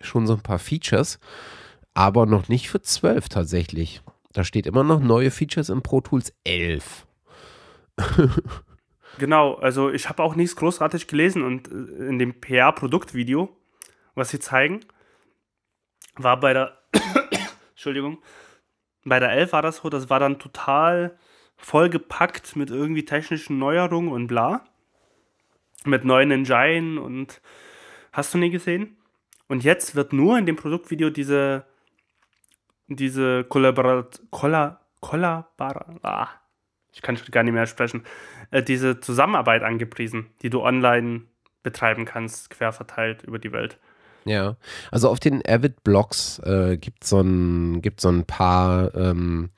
schon 0.00 0.26
so 0.26 0.34
ein 0.34 0.40
paar 0.40 0.58
Features, 0.58 1.18
aber 1.94 2.26
noch 2.26 2.48
nicht 2.48 2.68
für 2.68 2.80
12 2.80 3.28
tatsächlich. 3.28 4.02
Da 4.32 4.44
steht 4.44 4.66
immer 4.66 4.84
noch 4.84 5.00
neue 5.00 5.30
Features 5.30 5.68
im 5.68 5.82
Pro 5.82 6.00
Tools 6.00 6.32
11. 6.44 7.06
Genau, 9.18 9.54
also 9.54 9.90
ich 9.90 10.10
habe 10.10 10.22
auch 10.22 10.34
nichts 10.34 10.56
großartig 10.56 11.06
gelesen 11.06 11.42
und 11.42 11.68
äh, 11.68 12.08
in 12.08 12.18
dem 12.18 12.38
PR-Produktvideo, 12.38 13.48
was 14.14 14.28
sie 14.28 14.40
zeigen, 14.40 14.80
war 16.16 16.38
bei 16.38 16.52
der 16.52 16.76
Entschuldigung, 17.76 18.22
bei 19.04 19.20
der 19.20 19.32
11 19.32 19.52
war 19.52 19.60
das 19.60 19.76
so, 19.76 19.90
das 19.90 20.08
war 20.08 20.18
dann 20.18 20.38
total 20.38 21.18
vollgepackt 21.58 22.56
mit 22.56 22.70
irgendwie 22.70 23.04
technischen 23.04 23.58
Neuerungen 23.58 24.10
und 24.10 24.28
bla. 24.28 24.64
Mit 25.84 26.02
neuen 26.06 26.30
Engine 26.30 26.98
und 26.98 27.42
hast 28.12 28.32
du 28.32 28.38
nie 28.38 28.48
gesehen? 28.48 28.96
Und 29.46 29.62
jetzt 29.62 29.94
wird 29.94 30.14
nur 30.14 30.38
in 30.38 30.46
dem 30.46 30.56
Produktvideo 30.56 31.10
diese 31.10 31.66
diese 32.88 33.44
Kollaborat 33.44 34.22
Kolla 34.30 34.80
Kollabara 35.00 35.98
ah, 36.02 36.28
ich 36.92 37.02
kann 37.02 37.18
schon 37.18 37.30
gar 37.30 37.42
nicht 37.42 37.52
mehr 37.52 37.66
sprechen, 37.66 38.04
äh, 38.52 38.62
diese 38.62 39.00
Zusammenarbeit 39.00 39.62
angepriesen, 39.62 40.30
die 40.40 40.48
du 40.48 40.62
online 40.62 41.24
betreiben 41.62 42.06
kannst, 42.06 42.48
quer 42.48 42.72
verteilt 42.72 43.22
über 43.22 43.38
die 43.38 43.52
Welt. 43.52 43.78
Ja, 44.26 44.56
also 44.90 45.08
auf 45.08 45.20
den 45.20 45.40
Avid 45.46 45.84
Blogs 45.84 46.40
äh, 46.40 46.76
gibt 46.78 47.04
so 47.04 47.20
ein, 47.20 47.80
gibt 47.80 48.00
so 48.00 48.08
ein 48.08 48.24
paar 48.24 48.92
ähm, 48.96 49.50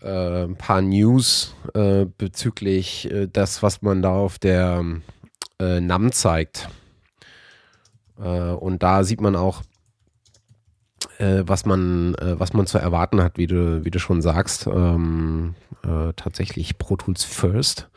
äh, 0.00 0.46
paar 0.46 0.82
News 0.82 1.54
äh, 1.74 2.06
bezüglich 2.06 3.10
äh, 3.10 3.26
das, 3.26 3.64
was 3.64 3.82
man 3.82 4.02
da 4.02 4.12
auf 4.12 4.38
der 4.38 4.84
äh, 5.58 5.80
NAM 5.80 6.12
zeigt. 6.12 6.68
Äh, 8.20 8.52
und 8.52 8.84
da 8.84 9.02
sieht 9.02 9.20
man 9.20 9.34
auch, 9.34 9.62
äh, 11.18 11.42
was 11.44 11.66
man, 11.66 12.14
äh, 12.16 12.38
was 12.38 12.52
man 12.52 12.66
zu 12.66 12.78
erwarten 12.78 13.20
hat, 13.20 13.36
wie 13.36 13.48
du, 13.48 13.84
wie 13.84 13.90
du 13.90 13.98
schon 13.98 14.22
sagst. 14.22 14.68
Ähm, 14.68 15.54
äh, 15.82 16.12
tatsächlich 16.14 16.78
Pro 16.78 16.96
Tools 16.96 17.24
First. 17.24 17.88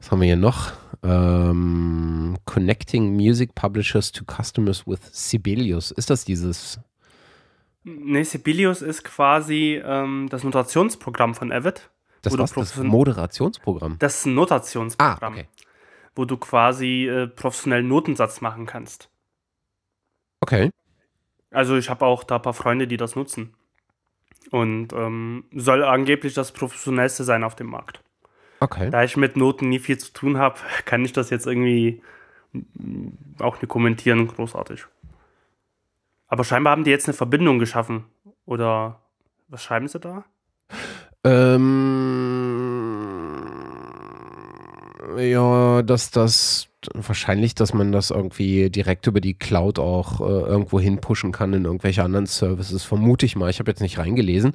Was 0.00 0.10
haben 0.10 0.20
wir 0.20 0.26
hier 0.26 0.36
noch? 0.36 0.72
Ähm, 1.02 2.36
Connecting 2.44 3.16
Music 3.16 3.54
Publishers 3.54 4.12
to 4.12 4.24
Customers 4.24 4.86
with 4.86 5.00
Sibelius. 5.12 5.90
Ist 5.90 6.10
das 6.10 6.24
dieses? 6.24 6.80
Nee, 7.84 8.22
Sibelius 8.22 8.82
ist 8.82 9.02
quasi 9.02 9.82
ähm, 9.84 10.28
das 10.30 10.44
Notationsprogramm 10.44 11.34
von 11.34 11.50
Avid. 11.50 11.90
Das, 12.22 12.38
was, 12.38 12.52
das 12.52 12.76
Moderationsprogramm? 12.76 13.96
Das 13.98 14.18
ist 14.18 14.26
ein 14.26 14.34
Notationsprogramm. 14.34 15.34
Ah, 15.34 15.36
okay. 15.36 15.48
Wo 16.14 16.24
du 16.24 16.36
quasi 16.36 17.08
äh, 17.08 17.26
professionellen 17.26 17.88
Notensatz 17.88 18.40
machen 18.40 18.66
kannst. 18.66 19.08
Okay. 20.40 20.70
Also 21.50 21.76
ich 21.76 21.90
habe 21.90 22.04
auch 22.06 22.22
da 22.22 22.36
ein 22.36 22.42
paar 22.42 22.54
Freunde, 22.54 22.86
die 22.86 22.96
das 22.96 23.16
nutzen. 23.16 23.54
Und 24.50 24.92
ähm, 24.92 25.44
soll 25.52 25.82
angeblich 25.82 26.34
das 26.34 26.52
professionellste 26.52 27.24
sein 27.24 27.42
auf 27.42 27.56
dem 27.56 27.68
Markt. 27.68 28.02
Okay. 28.62 28.90
Da 28.90 29.02
ich 29.02 29.16
mit 29.16 29.36
Noten 29.36 29.70
nie 29.70 29.80
viel 29.80 29.98
zu 29.98 30.12
tun 30.12 30.38
habe, 30.38 30.60
kann 30.84 31.04
ich 31.04 31.12
das 31.12 31.30
jetzt 31.30 31.48
irgendwie 31.48 32.00
auch 33.40 33.60
nicht 33.60 33.68
kommentieren, 33.68 34.28
großartig. 34.28 34.86
Aber 36.28 36.44
scheinbar 36.44 36.70
haben 36.70 36.84
die 36.84 36.92
jetzt 36.92 37.08
eine 37.08 37.14
Verbindung 37.14 37.58
geschaffen. 37.58 38.04
Oder 38.46 39.00
was 39.48 39.64
schreiben 39.64 39.88
sie 39.88 39.98
da? 39.98 40.24
Ähm, 41.24 42.61
ja, 45.22 45.82
dass 45.82 46.10
das 46.10 46.68
wahrscheinlich, 46.94 47.54
dass 47.54 47.74
man 47.74 47.92
das 47.92 48.10
irgendwie 48.10 48.70
direkt 48.70 49.06
über 49.06 49.20
die 49.20 49.34
Cloud 49.34 49.78
auch 49.78 50.20
äh, 50.20 50.24
irgendwo 50.24 50.80
hinpushen 50.80 51.32
kann 51.32 51.52
in 51.52 51.64
irgendwelche 51.64 52.02
anderen 52.02 52.26
Services, 52.26 52.82
vermute 52.84 53.26
ich 53.26 53.36
mal. 53.36 53.50
Ich 53.50 53.60
habe 53.60 53.70
jetzt 53.70 53.80
nicht 53.80 53.98
reingelesen. 53.98 54.54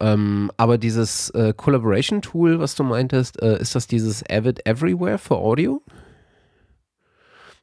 Ähm, 0.00 0.50
aber 0.56 0.78
dieses 0.78 1.30
äh, 1.30 1.54
Collaboration-Tool, 1.56 2.58
was 2.58 2.74
du 2.74 2.82
meintest, 2.82 3.40
äh, 3.40 3.60
ist 3.60 3.74
das 3.74 3.86
dieses 3.86 4.28
Avid 4.28 4.66
Everywhere 4.66 5.18
für 5.18 5.36
Audio? 5.36 5.82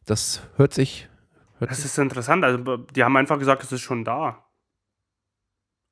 Das 0.06 0.41
hört 0.56 0.74
sich. 0.74 1.10
Hört 1.60 1.72
das 1.72 1.78
sich 1.78 1.88
ist 1.88 1.97
interessant. 1.97 2.43
Also, 2.43 2.78
die 2.78 3.03
haben 3.03 3.18
einfach 3.18 3.39
gesagt, 3.39 3.64
es 3.64 3.72
ist 3.72 3.82
schon 3.82 4.06
da. 4.06 4.45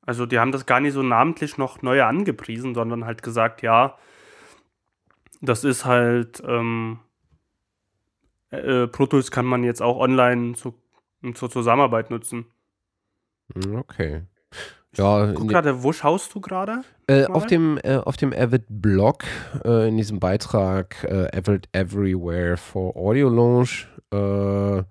Also, 0.06 0.24
die 0.24 0.38
haben 0.38 0.52
das 0.52 0.66
gar 0.66 0.80
nicht 0.80 0.92
so 0.92 1.02
namentlich 1.02 1.58
noch 1.58 1.82
neu 1.82 2.02
angepriesen, 2.02 2.74
sondern 2.74 3.04
halt 3.04 3.22
gesagt, 3.22 3.62
ja, 3.62 3.96
das 5.44 5.64
ist 5.64 5.84
halt. 5.84 6.42
Ähm, 6.46 7.00
äh, 8.50 8.86
Pro 8.86 9.06
Tools 9.06 9.30
kann 9.30 9.46
man 9.46 9.64
jetzt 9.64 9.82
auch 9.82 9.98
online 9.98 10.54
zu, 10.54 10.74
zur 11.34 11.50
Zusammenarbeit 11.50 12.10
nutzen. 12.10 12.46
Hm, 13.54 13.76
okay. 13.76 14.22
Ja, 14.96 15.32
Guck 15.32 15.48
gerade, 15.48 15.82
wo 15.82 15.92
schaust 15.92 16.34
du 16.34 16.40
gerade? 16.40 16.82
Äh, 17.08 17.26
auf 17.26 17.46
dem 17.46 17.78
äh, 17.82 17.96
auf 17.96 18.16
dem 18.16 18.32
Avid 18.32 18.64
Blog 18.68 19.24
äh, 19.64 19.88
in 19.88 19.96
diesem 19.96 20.20
Beitrag 20.20 21.02
äh, 21.02 21.36
Avid 21.36 21.68
Everywhere 21.72 22.56
for 22.56 22.96
Audio 22.96 23.28
Launch 23.28 23.88
äh, 24.12 24.82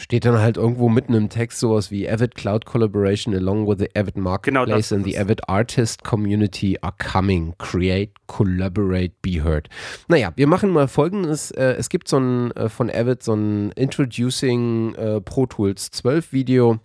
steht 0.00 0.24
dann 0.24 0.38
halt 0.38 0.56
irgendwo 0.56 0.88
mitten 0.88 1.14
im 1.14 1.28
Text 1.28 1.60
sowas 1.60 1.90
wie 1.90 2.08
Avid 2.08 2.34
Cloud 2.34 2.64
Collaboration 2.64 3.34
along 3.34 3.68
with 3.68 3.78
the 3.78 3.90
Avid 3.94 4.14
genau 4.14 4.30
Marketplace 4.30 4.88
genau 4.88 4.98
and 4.98 5.06
the 5.06 5.18
Avid 5.18 5.48
Artist 5.48 6.02
Community 6.02 6.78
are 6.80 6.94
coming. 6.98 7.54
Create, 7.58 8.12
collaborate, 8.26 9.12
be 9.22 9.44
heard. 9.44 9.68
Naja, 10.08 10.32
wir 10.36 10.46
machen 10.46 10.70
mal 10.70 10.88
folgendes. 10.88 11.50
Äh, 11.50 11.74
es 11.78 11.90
gibt 11.90 12.08
so 12.08 12.18
ein 12.18 12.50
äh, 12.52 12.68
von 12.68 12.90
Avid 12.90 13.22
so 13.22 13.34
ein 13.34 13.72
Introducing 13.72 14.94
äh, 14.94 15.20
Pro 15.20 15.46
Tools 15.46 15.90
12 15.90 16.32
Video. 16.32 16.78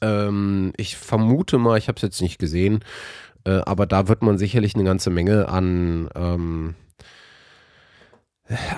Ähm, 0.00 0.72
ich 0.76 0.96
vermute 0.96 1.58
mal, 1.58 1.76
ich 1.76 1.88
habe 1.88 1.96
es 1.96 2.02
jetzt 2.02 2.22
nicht 2.22 2.38
gesehen, 2.38 2.80
aber 3.44 3.86
da 3.86 4.06
wird 4.06 4.22
man 4.22 4.36
sicherlich 4.36 4.74
eine 4.74 4.84
ganze 4.84 5.08
Menge 5.08 5.48
an 5.48 6.10
ähm, 6.14 6.74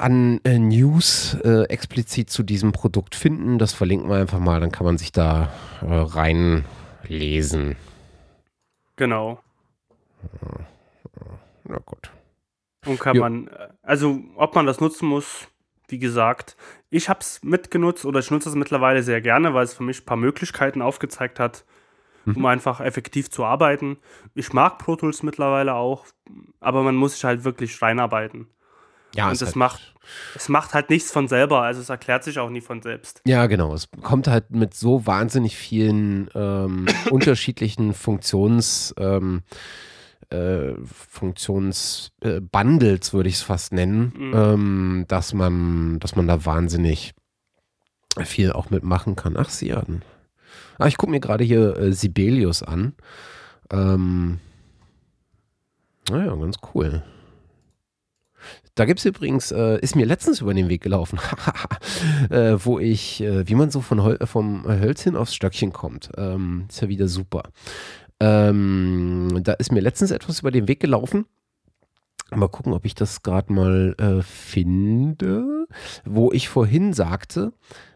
an 0.00 0.40
äh, 0.44 0.58
News 0.58 1.34
äh, 1.44 1.64
explizit 1.64 2.30
zu 2.30 2.42
diesem 2.42 2.72
Produkt 2.72 3.14
finden. 3.14 3.58
Das 3.58 3.72
verlinken 3.72 4.08
wir 4.08 4.16
einfach 4.16 4.38
mal, 4.38 4.60
dann 4.60 4.72
kann 4.72 4.86
man 4.86 4.98
sich 4.98 5.12
da 5.12 5.52
äh, 5.80 5.86
reinlesen. 5.86 7.76
Genau. 8.96 9.40
Na 11.64 11.78
gut. 11.84 12.10
Und 12.86 13.00
kann 13.00 13.16
jo. 13.16 13.22
man, 13.22 13.48
äh, 13.48 13.68
also 13.82 14.18
ob 14.36 14.54
man 14.54 14.66
das 14.66 14.80
nutzen 14.80 15.08
muss, 15.08 15.48
wie 15.88 15.98
gesagt, 15.98 16.56
ich 16.90 17.08
habe 17.08 17.20
es 17.20 17.42
mitgenutzt 17.42 18.04
oder 18.04 18.20
ich 18.20 18.30
nutze 18.30 18.48
es 18.48 18.54
mittlerweile 18.54 19.02
sehr 19.02 19.20
gerne, 19.20 19.54
weil 19.54 19.64
es 19.64 19.74
für 19.74 19.82
mich 19.82 20.02
ein 20.02 20.06
paar 20.06 20.16
Möglichkeiten 20.16 20.82
aufgezeigt 20.82 21.38
hat, 21.38 21.64
mhm. 22.24 22.36
um 22.36 22.46
einfach 22.46 22.80
effektiv 22.80 23.30
zu 23.30 23.44
arbeiten. 23.44 23.98
Ich 24.34 24.52
mag 24.52 24.78
Pro 24.78 24.96
Tools 24.96 25.22
mittlerweile 25.22 25.74
auch, 25.74 26.06
aber 26.60 26.82
man 26.82 26.96
muss 26.96 27.14
sich 27.14 27.24
halt 27.24 27.44
wirklich 27.44 27.80
reinarbeiten. 27.80 28.48
Ja, 29.14 29.28
und 29.28 29.32
es 29.32 29.42
halt 29.42 29.56
macht, 29.56 29.94
es 30.34 30.48
macht 30.48 30.74
halt 30.74 30.90
nichts 30.90 31.12
von 31.12 31.28
selber, 31.28 31.62
also 31.62 31.80
es 31.80 31.88
erklärt 31.88 32.24
sich 32.24 32.38
auch 32.38 32.50
nie 32.50 32.60
von 32.60 32.82
selbst. 32.82 33.22
Ja, 33.26 33.46
genau. 33.46 33.74
Es 33.74 33.88
kommt 34.02 34.28
halt 34.28 34.50
mit 34.50 34.74
so 34.74 35.06
wahnsinnig 35.06 35.56
vielen 35.56 36.28
ähm, 36.34 36.86
unterschiedlichen 37.10 37.94
Funktions, 37.94 38.94
ähm, 38.98 39.42
äh, 40.30 40.74
Funktionsbundles, 40.84 43.08
äh, 43.08 43.12
würde 43.12 43.28
ich 43.28 43.36
es 43.36 43.42
fast 43.42 43.72
nennen, 43.72 44.12
mhm. 44.16 44.32
ähm, 44.34 45.04
dass 45.08 45.34
man, 45.34 46.00
dass 46.00 46.16
man 46.16 46.26
da 46.26 46.44
wahnsinnig 46.44 47.12
viel 48.24 48.52
auch 48.52 48.70
mitmachen 48.70 49.16
kann. 49.16 49.36
Ach, 49.36 49.50
sie 49.50 49.72
an. 49.72 50.02
Ah, 50.78 50.86
ich 50.86 50.96
gucke 50.96 51.12
mir 51.12 51.20
gerade 51.20 51.44
hier 51.44 51.76
äh, 51.76 51.92
Sibelius 51.92 52.62
an. 52.62 52.94
Ähm, 53.70 54.38
naja, 56.10 56.34
ganz 56.34 56.56
cool. 56.74 57.02
Da 58.74 58.86
gibt 58.86 59.00
es 59.00 59.04
übrigens, 59.04 59.52
äh, 59.52 59.78
ist 59.80 59.96
mir 59.96 60.06
letztens 60.06 60.40
über 60.40 60.54
den 60.54 60.70
Weg 60.70 60.82
gelaufen, 60.82 61.18
äh, 62.30 62.54
wo 62.56 62.78
ich, 62.78 63.20
äh, 63.20 63.46
wie 63.46 63.54
man 63.54 63.70
so 63.70 63.82
von 63.82 64.02
Hol 64.02 64.18
vom 64.24 64.66
Hölzchen 64.66 65.14
aufs 65.14 65.34
Stöckchen 65.34 65.72
kommt. 65.72 66.10
Ähm, 66.16 66.66
ist 66.70 66.80
ja 66.80 66.88
wieder 66.88 67.06
super. 67.06 67.42
Ähm, 68.18 69.40
da 69.42 69.52
ist 69.54 69.72
mir 69.72 69.80
letztens 69.80 70.10
etwas 70.10 70.40
über 70.40 70.50
den 70.50 70.68
Weg 70.68 70.80
gelaufen. 70.80 71.26
Mal 72.30 72.48
gucken, 72.48 72.72
ob 72.72 72.86
ich 72.86 72.94
das 72.94 73.22
gerade 73.22 73.52
mal 73.52 73.94
äh, 73.98 74.22
finde, 74.22 75.66
wo 76.06 76.32
ich 76.32 76.48
vorhin 76.48 76.94
sagte, 76.94 77.52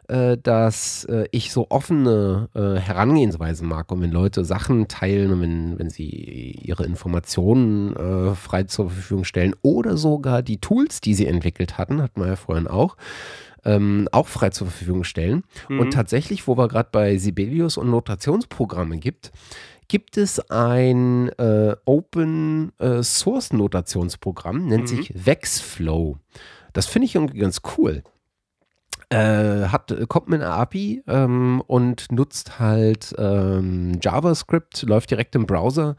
äh, 0.09 0.37
dass 0.43 1.05
äh, 1.05 1.27
ich 1.31 1.53
so 1.53 1.67
offene 1.71 2.49
äh, 2.55 2.79
Herangehensweisen 2.79 3.67
mag 3.67 3.91
und 3.93 4.01
wenn 4.01 4.13
Leute 4.13 4.45
Sachen 4.45 4.89
teilen 4.89 5.33
und 5.33 5.41
wenn, 5.41 5.79
wenn 5.79 5.91
sie 5.91 6.59
ihre 6.63 6.85
Informationen 6.85 7.97
äh, 7.97 8.35
frei 8.35 8.65
zur 8.65 8.91
Verfügung 8.91 9.25
stellen 9.25 9.55
oder 9.63 9.97
sogar 9.97 10.43
die 10.43 10.59
Tools, 10.59 11.01
die 11.01 11.15
sie 11.15 11.27
entwickelt 11.27 11.79
hatten, 11.79 12.03
hatten 12.03 12.21
wir 12.21 12.29
ja 12.29 12.37
vorhin 12.37 12.67
auch, 12.67 12.97
ähm, 13.65 14.09
auch 14.13 14.29
frei 14.29 14.51
zur 14.51 14.69
Verfügung 14.69 15.05
stellen. 15.05 15.43
Mhm. 15.69 15.81
Und 15.81 15.93
tatsächlich, 15.93 16.47
wo 16.47 16.57
wir 16.57 16.69
gerade 16.69 16.89
bei 16.93 17.17
Sibelius 17.19 17.77
und 17.77 17.91
Notationsprogramme 17.91 18.99
gibt, 18.99 19.33
gibt 19.89 20.17
es 20.17 20.39
ein 20.51 21.29
äh, 21.39 21.77
Open 21.85 22.73
äh, 22.79 23.03
Source 23.03 23.53
Notationsprogramm, 23.53 24.67
nennt 24.67 24.85
mhm. 24.85 24.87
sich 24.87 25.13
Vexflow. 25.15 26.17
Das 26.73 26.87
finde 26.87 27.07
ich 27.07 27.15
irgendwie 27.15 27.39
ganz 27.39 27.63
cool. 27.77 28.03
Äh, 29.09 29.69
hat, 29.69 29.95
kommt 30.09 30.29
mit 30.29 30.43
einer 30.43 30.53
API 30.55 31.05
ähm, 31.07 31.63
und 31.69 32.11
nutzt 32.11 32.59
halt 32.59 33.15
ähm, 33.19 33.99
JavaScript, 34.03 34.83
läuft 34.83 35.13
direkt 35.13 35.37
im 35.37 35.47
Browser, 35.47 35.97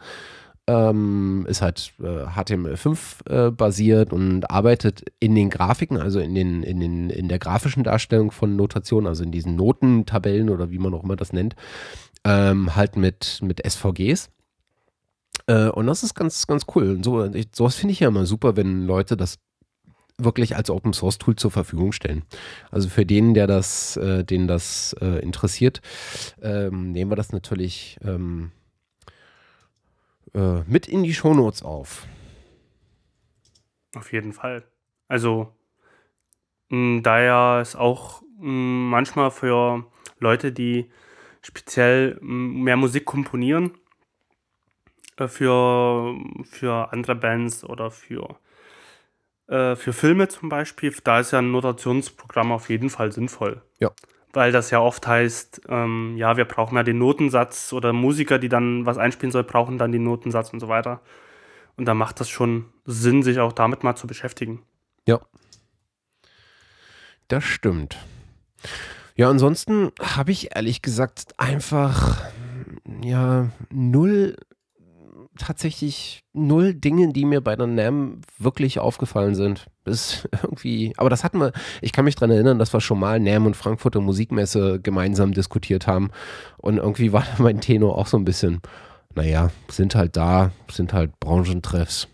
ähm, 0.68 1.46
ist 1.48 1.62
halt 1.62 1.94
äh, 2.02 2.26
HTML5 2.26 3.48
äh, 3.48 3.52
basiert 3.52 4.12
und 4.12 4.52
arbeitet 4.52 5.06
in 5.22 5.36
den 5.36 5.50
Grafiken, 5.50 5.98
also 5.98 6.20
in, 6.20 6.36
den, 6.36 6.64
in, 6.64 6.82
den, 6.82 7.10
in 7.10 7.30
der 7.30 7.40
grafischen 7.40 7.86
Darstellung 7.86 8.32
von 8.32 8.58
Notationen, 8.58 9.08
also 9.08 9.24
in 9.24 9.32
diesen 9.32 9.56
Notentabellen 9.56 10.50
oder 10.50 10.70
wie 10.70 10.80
man 10.80 10.94
auch 10.94 11.04
immer 11.04 11.16
das 11.16 11.32
nennt, 11.32 11.56
ähm, 12.26 12.76
halt 12.76 12.98
mit, 12.98 13.40
mit 13.42 13.66
SVGs. 13.66 14.30
Äh, 15.48 15.70
und 15.70 15.88
das 15.88 16.04
ist 16.04 16.14
ganz, 16.14 16.46
ganz 16.46 16.66
cool. 16.76 16.92
Und 16.92 17.06
so, 17.06 17.30
sowas 17.56 17.76
finde 17.76 17.94
ich 17.94 18.02
ja 18.02 18.10
immer 18.10 18.26
super, 18.26 18.58
wenn 18.58 18.86
Leute 18.86 19.16
das 19.16 19.40
wirklich 20.18 20.56
als 20.56 20.70
Open 20.70 20.94
Source 20.94 21.18
Tool 21.18 21.36
zur 21.36 21.52
Verfügung 21.52 21.92
stellen. 21.92 22.24
Also 22.72 22.90
für 22.90 23.06
den, 23.06 23.34
der 23.34 23.48
das, 23.48 23.98
äh, 23.98 24.24
den 24.24 24.48
das 24.48 24.96
äh, 25.00 25.20
interessiert, 25.20 25.82
ähm, 26.42 26.92
nehmen 26.92 27.12
wir 27.12 27.16
das 27.16 27.32
natürlich 27.32 27.98
ähm, 28.04 28.52
äh, 30.34 30.62
mit 30.68 30.88
in 30.88 31.04
die 31.04 31.14
Shownotes 31.14 31.64
auf. 31.64 32.08
Auf 33.96 34.12
jeden 34.12 34.34
Fall. 34.34 34.64
Also 35.08 35.54
mh, 36.70 37.02
da 37.02 37.20
ja 37.22 37.62
es 37.62 37.76
auch 37.76 38.22
mh, 38.40 38.90
manchmal 38.90 39.32
für 39.32 39.86
Leute, 40.20 40.52
die 40.52 40.90
speziell 41.42 42.18
mh, 42.22 42.64
mehr 42.64 42.78
Musik 42.78 43.06
komponieren, 43.06 43.72
äh, 45.18 45.28
für, 45.28 46.16
für 46.44 46.92
andere 46.92 47.16
Bands 47.16 47.64
oder 47.64 47.92
für, 47.92 48.38
äh, 49.48 49.76
für 49.76 49.94
Filme 49.94 50.28
zum 50.28 50.50
Beispiel, 50.50 50.94
da 51.04 51.20
ist 51.20 51.32
ja 51.32 51.40
ein 51.40 51.52
Notationsprogramm 51.52 52.52
auf 52.52 52.70
jeden 52.70 52.90
Fall 52.90 53.12
sinnvoll. 53.12 53.62
Ja. 53.80 53.92
Weil 54.34 54.52
das 54.52 54.72
ja 54.72 54.80
oft 54.80 55.08
heißt, 55.08 55.62
ähm, 55.70 56.16
ja, 56.18 56.38
wir 56.38 56.46
brauchen 56.46 56.76
ja 56.76 56.84
den 56.84 56.98
Notensatz 56.98 57.74
oder 57.74 57.94
Musiker, 57.94 58.40
die 58.40 58.50
dann 58.50 58.86
was 58.86 58.98
einspielen 58.98 59.32
soll, 59.32 59.44
brauchen 59.44 59.78
dann 59.78 59.92
den 59.92 60.04
Notensatz 60.04 60.52
und 60.52 60.60
so 60.60 60.68
weiter. 60.68 61.02
Und 61.78 61.86
da 61.86 61.94
macht 61.94 62.20
das 62.20 62.30
schon 62.30 62.66
Sinn, 62.86 63.24
sich 63.24 63.40
auch 63.40 63.54
damit 63.54 63.84
mal 63.84 63.96
zu 63.96 64.08
beschäftigen. 64.08 64.64
Ja. 65.06 65.22
Das 67.28 67.44
stimmt. 67.44 67.98
Ja, 69.16 69.30
ansonsten 69.30 69.92
habe 70.02 70.32
ich 70.32 70.56
ehrlich 70.56 70.82
gesagt 70.82 71.34
einfach, 71.38 72.22
ja, 73.02 73.50
null, 73.72 74.36
tatsächlich 75.38 76.24
null 76.34 76.74
Dinge, 76.74 77.14
die 77.14 77.26
mir 77.26 77.42
bei 77.42 77.56
der 77.56 77.68
NAM 77.68 78.22
wirklich 78.38 78.80
aufgefallen 78.80 79.36
sind. 79.36 79.68
Das 79.84 80.28
irgendwie, 80.44 80.94
aber 80.98 81.10
das 81.10 81.24
hatten 81.24 81.40
wir, 81.40 81.54
ich 81.82 81.92
kann 81.92 82.06
mich 82.06 82.16
daran 82.16 82.32
erinnern, 82.32 82.60
dass 82.60 82.74
wir 82.74 82.82
schon 82.82 83.00
mal 83.00 83.20
NAM 83.20 83.46
und 83.46 83.56
Frankfurter 83.56 84.02
Musikmesse 84.02 84.80
gemeinsam 84.82 85.34
diskutiert 85.34 85.88
haben. 85.88 86.12
Und 86.58 86.78
irgendwie 86.78 87.14
war 87.14 87.26
mein 87.38 87.62
Tenor 87.62 87.98
auch 87.98 88.08
so 88.08 88.18
ein 88.18 88.26
bisschen, 88.26 88.62
naja, 89.16 89.52
sind 89.70 89.96
halt 89.96 90.18
da, 90.18 90.52
sind 90.70 90.94
halt 90.94 91.20
Branchentreffs. 91.20 92.08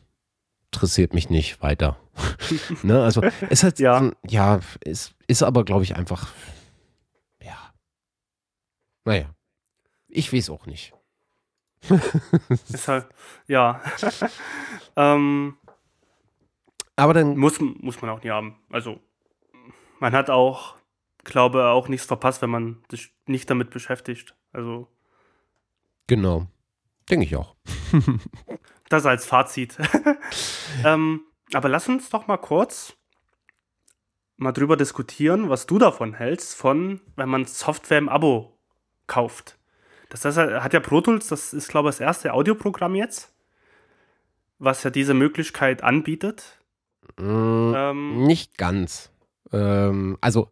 Interessiert 0.71 1.13
mich 1.13 1.29
nicht 1.29 1.61
weiter. 1.61 1.97
ne, 2.83 3.01
also 3.03 3.21
ist 3.49 3.63
halt, 3.63 3.79
Ja. 3.79 4.11
ja, 4.27 4.59
ist, 4.83 5.13
ist 5.27 5.43
aber, 5.43 5.65
glaube 5.65 5.83
ich, 5.83 5.95
einfach, 5.95 6.31
ja. 7.43 7.57
Naja. 9.05 9.33
Ich 10.07 10.31
weiß 10.31 10.51
auch 10.51 10.67
nicht. 10.67 10.93
Halt, 12.87 13.07
ja. 13.47 13.81
ähm, 14.95 15.57
Aber 16.95 17.13
dann, 17.13 17.37
muss, 17.37 17.59
muss 17.59 18.01
man 18.01 18.11
auch 18.11 18.23
nie 18.23 18.29
haben. 18.29 18.59
Also, 18.69 18.99
man 19.99 20.13
hat 20.13 20.29
auch, 20.29 20.75
glaube 21.23 21.65
auch 21.65 21.87
nichts 21.87 22.05
verpasst, 22.05 22.41
wenn 22.41 22.49
man 22.49 22.83
sich 22.89 23.13
nicht 23.25 23.49
damit 23.49 23.69
beschäftigt. 23.69 24.35
Also, 24.51 24.87
genau. 26.07 26.47
Denke 27.09 27.25
ich 27.25 27.35
auch. 27.35 27.55
das 28.89 29.05
als 29.05 29.25
Fazit. 29.25 29.77
ähm, 30.85 31.21
aber 31.53 31.69
lass 31.69 31.89
uns 31.89 32.09
doch 32.09 32.27
mal 32.27 32.37
kurz 32.37 32.97
mal 34.37 34.51
drüber 34.51 34.77
diskutieren, 34.77 35.49
was 35.49 35.65
du 35.65 35.79
davon 35.79 36.13
hältst, 36.13 36.55
von, 36.55 37.01
wenn 37.15 37.29
man 37.29 37.45
Software 37.45 37.97
im 37.97 38.09
Abo 38.09 38.59
kauft. 39.07 39.57
Das, 40.13 40.21
das 40.21 40.37
hat 40.37 40.73
ja 40.73 40.79
Pro 40.79 41.01
Tools, 41.01 41.27
das 41.27 41.53
ist, 41.53 41.69
glaube 41.69 41.89
ich, 41.89 41.95
das 41.95 42.01
erste 42.01 42.33
Audioprogramm 42.33 42.93
jetzt, 42.93 43.33
was 44.59 44.83
ja 44.83 44.91
diese 44.91 45.15
Möglichkeit 45.15 45.83
anbietet. 45.83 46.59
Mm, 47.19 47.73
Ähm, 47.75 48.23
Nicht 48.23 48.59
ganz. 48.59 49.11
Ähm, 49.51 50.17
also 50.21 50.49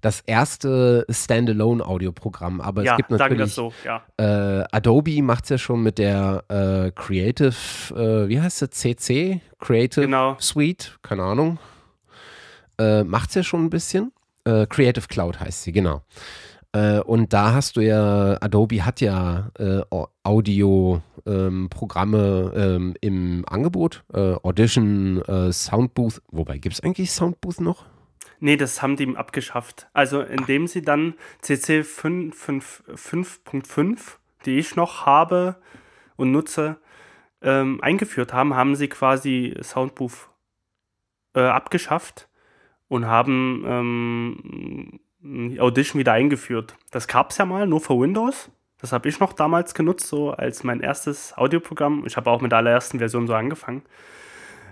das 0.00 0.22
erste 0.22 1.06
Standalone-Audioprogramm, 1.08 2.60
aber 2.60 2.82
ja, 2.82 2.92
es 2.92 2.96
gibt 2.96 3.10
natürlich, 3.10 3.38
das 3.38 3.54
so, 3.54 3.72
ja. 3.84 4.02
äh, 4.16 4.64
Adobe 4.72 5.22
macht 5.22 5.44
es 5.44 5.50
ja 5.50 5.58
schon 5.58 5.82
mit 5.82 5.98
der 5.98 6.42
äh, 6.48 6.90
Creative, 6.90 7.54
äh, 7.94 8.28
wie 8.28 8.40
heißt 8.40 8.62
es, 8.62 8.70
CC? 8.70 9.40
Creative 9.60 10.00
Genau. 10.06 10.36
Suite, 10.40 10.98
keine 11.02 11.22
Ahnung. 11.22 11.58
Äh, 12.78 13.04
macht 13.04 13.28
es 13.28 13.34
ja 13.36 13.42
schon 13.44 13.64
ein 13.66 13.70
bisschen. 13.70 14.10
Äh, 14.44 14.66
Creative 14.66 15.06
Cloud 15.06 15.38
heißt 15.38 15.62
sie, 15.62 15.72
genau. 15.72 16.02
Äh, 16.72 17.00
und 17.00 17.32
da 17.32 17.52
hast 17.52 17.76
du 17.76 17.80
ja, 17.80 18.38
Adobe 18.40 18.84
hat 18.84 19.00
ja 19.00 19.50
äh, 19.58 19.80
Audio-Programme 20.22 22.52
ähm, 22.54 22.94
im 23.00 23.44
Angebot. 23.48 24.04
Äh, 24.12 24.34
Audition, 24.42 25.22
äh, 25.22 25.50
Soundbooth. 25.52 26.22
Wobei, 26.30 26.58
gibt 26.58 26.74
es 26.74 26.82
eigentlich 26.82 27.10
Soundbooth 27.10 27.60
noch? 27.60 27.86
Nee, 28.38 28.56
das 28.56 28.82
haben 28.82 28.96
die 28.96 29.16
abgeschafft. 29.16 29.88
Also 29.92 30.20
indem 30.22 30.66
sie 30.66 30.82
dann 30.82 31.14
CC 31.42 31.80
5.5, 31.80 33.98
die 34.46 34.58
ich 34.58 34.76
noch 34.76 35.06
habe 35.06 35.56
und 36.16 36.30
nutze, 36.30 36.78
ähm, 37.42 37.80
eingeführt 37.82 38.32
haben, 38.32 38.54
haben 38.54 38.76
sie 38.76 38.88
quasi 38.88 39.54
Soundbooth 39.62 40.30
äh, 41.34 41.40
abgeschafft 41.40 42.28
und 42.88 43.06
haben 43.06 43.64
ähm, 43.66 45.00
Audition 45.58 45.98
wieder 45.98 46.12
eingeführt. 46.12 46.76
Das 46.90 47.06
gab 47.06 47.30
es 47.30 47.38
ja 47.38 47.44
mal, 47.44 47.66
nur 47.66 47.80
für 47.80 47.98
Windows. 47.98 48.50
Das 48.80 48.92
habe 48.92 49.08
ich 49.08 49.20
noch 49.20 49.34
damals 49.34 49.74
genutzt, 49.74 50.06
so 50.06 50.30
als 50.30 50.64
mein 50.64 50.80
erstes 50.80 51.36
Audioprogramm. 51.36 52.04
Ich 52.06 52.16
habe 52.16 52.30
auch 52.30 52.40
mit 52.40 52.52
der 52.52 52.58
allerersten 52.58 52.98
Version 52.98 53.26
so 53.26 53.34
angefangen. 53.34 53.82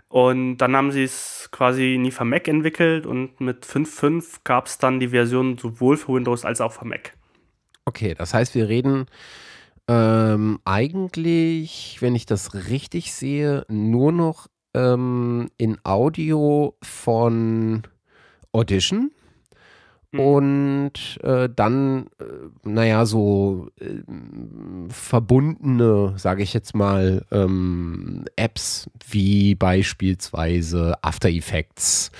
Und 0.09 0.57
dann 0.59 0.75
haben 0.75 0.91
sie 0.91 1.05
es 1.05 1.51
quasi 1.53 1.99
nie 2.01 2.11
für 2.11 2.25
Mac 2.25 2.49
entwickelt 2.49 3.05
und 3.05 3.41
mit 3.43 3.67
5.5 3.67 4.39
gab 4.45 4.67
es 4.67 4.79
dann 4.79 5.01
die 5.01 5.09
Version 5.09 5.59
sowohl 5.59 5.99
für 5.99 6.15
Windows 6.15 6.47
als 6.47 6.63
auch 6.63 6.73
für 6.73 6.87
Mac. 6.87 7.13
Okay, 7.85 8.15
das 8.15 8.33
heißt, 8.33 8.55
wir 8.55 8.69
reden 8.69 9.05
ähm, 9.87 10.61
eigentlich, 10.65 11.99
wenn 12.01 12.15
ich 12.15 12.25
das 12.25 12.55
richtig 12.55 13.13
sehe, 13.13 13.67
nur 13.69 14.13
noch 14.13 14.49
ähm, 14.75 15.51
in 15.59 15.79
Audio 15.85 16.77
von 16.83 17.83
Audition. 18.53 19.11
Mhm. 20.11 20.21
Und 20.21 21.19
äh, 21.23 21.49
dann, 21.55 22.07
äh, 22.19 22.25
naja, 22.63 23.05
so 23.05 23.69
äh, 23.79 24.01
verbundene, 24.89 26.15
sage 26.17 26.43
ich 26.43 26.55
jetzt 26.55 26.75
mal, 26.75 27.27
ähm, 27.31 28.25
Apps 28.37 28.89
wie 29.07 29.55
beispielsweise 29.55 30.97
After 31.03 31.29
Effects, 31.29 32.11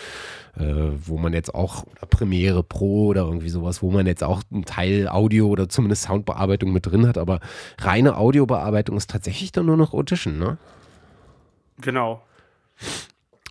äh, 0.59 0.91
wo 1.07 1.17
man 1.17 1.33
jetzt 1.33 1.55
auch, 1.55 1.85
oder 1.85 2.07
Premiere 2.07 2.63
Pro 2.63 3.07
oder 3.07 3.23
irgendwie 3.23 3.49
sowas, 3.49 3.83
wo 3.83 3.91
man 3.91 4.07
jetzt 4.07 4.23
auch 4.23 4.43
einen 4.53 4.67
Teil 4.67 5.09
Audio 5.09 5.47
oder 5.49 5.71
zumindest 5.71 6.03
Soundbearbeitung 6.03 6.71
mit 6.73 6.85
drin 6.85 7.07
hat, 7.07 7.17
aber 7.17 7.41
reine 7.79 8.19
Audiobearbeitung 8.19 8.99
ist 8.99 9.09
tatsächlich 9.09 9.51
dann 9.53 9.65
nur 9.65 9.79
noch 9.79 9.95
Audition, 9.95 10.39
ne? 10.39 10.59
Genau. 11.81 12.23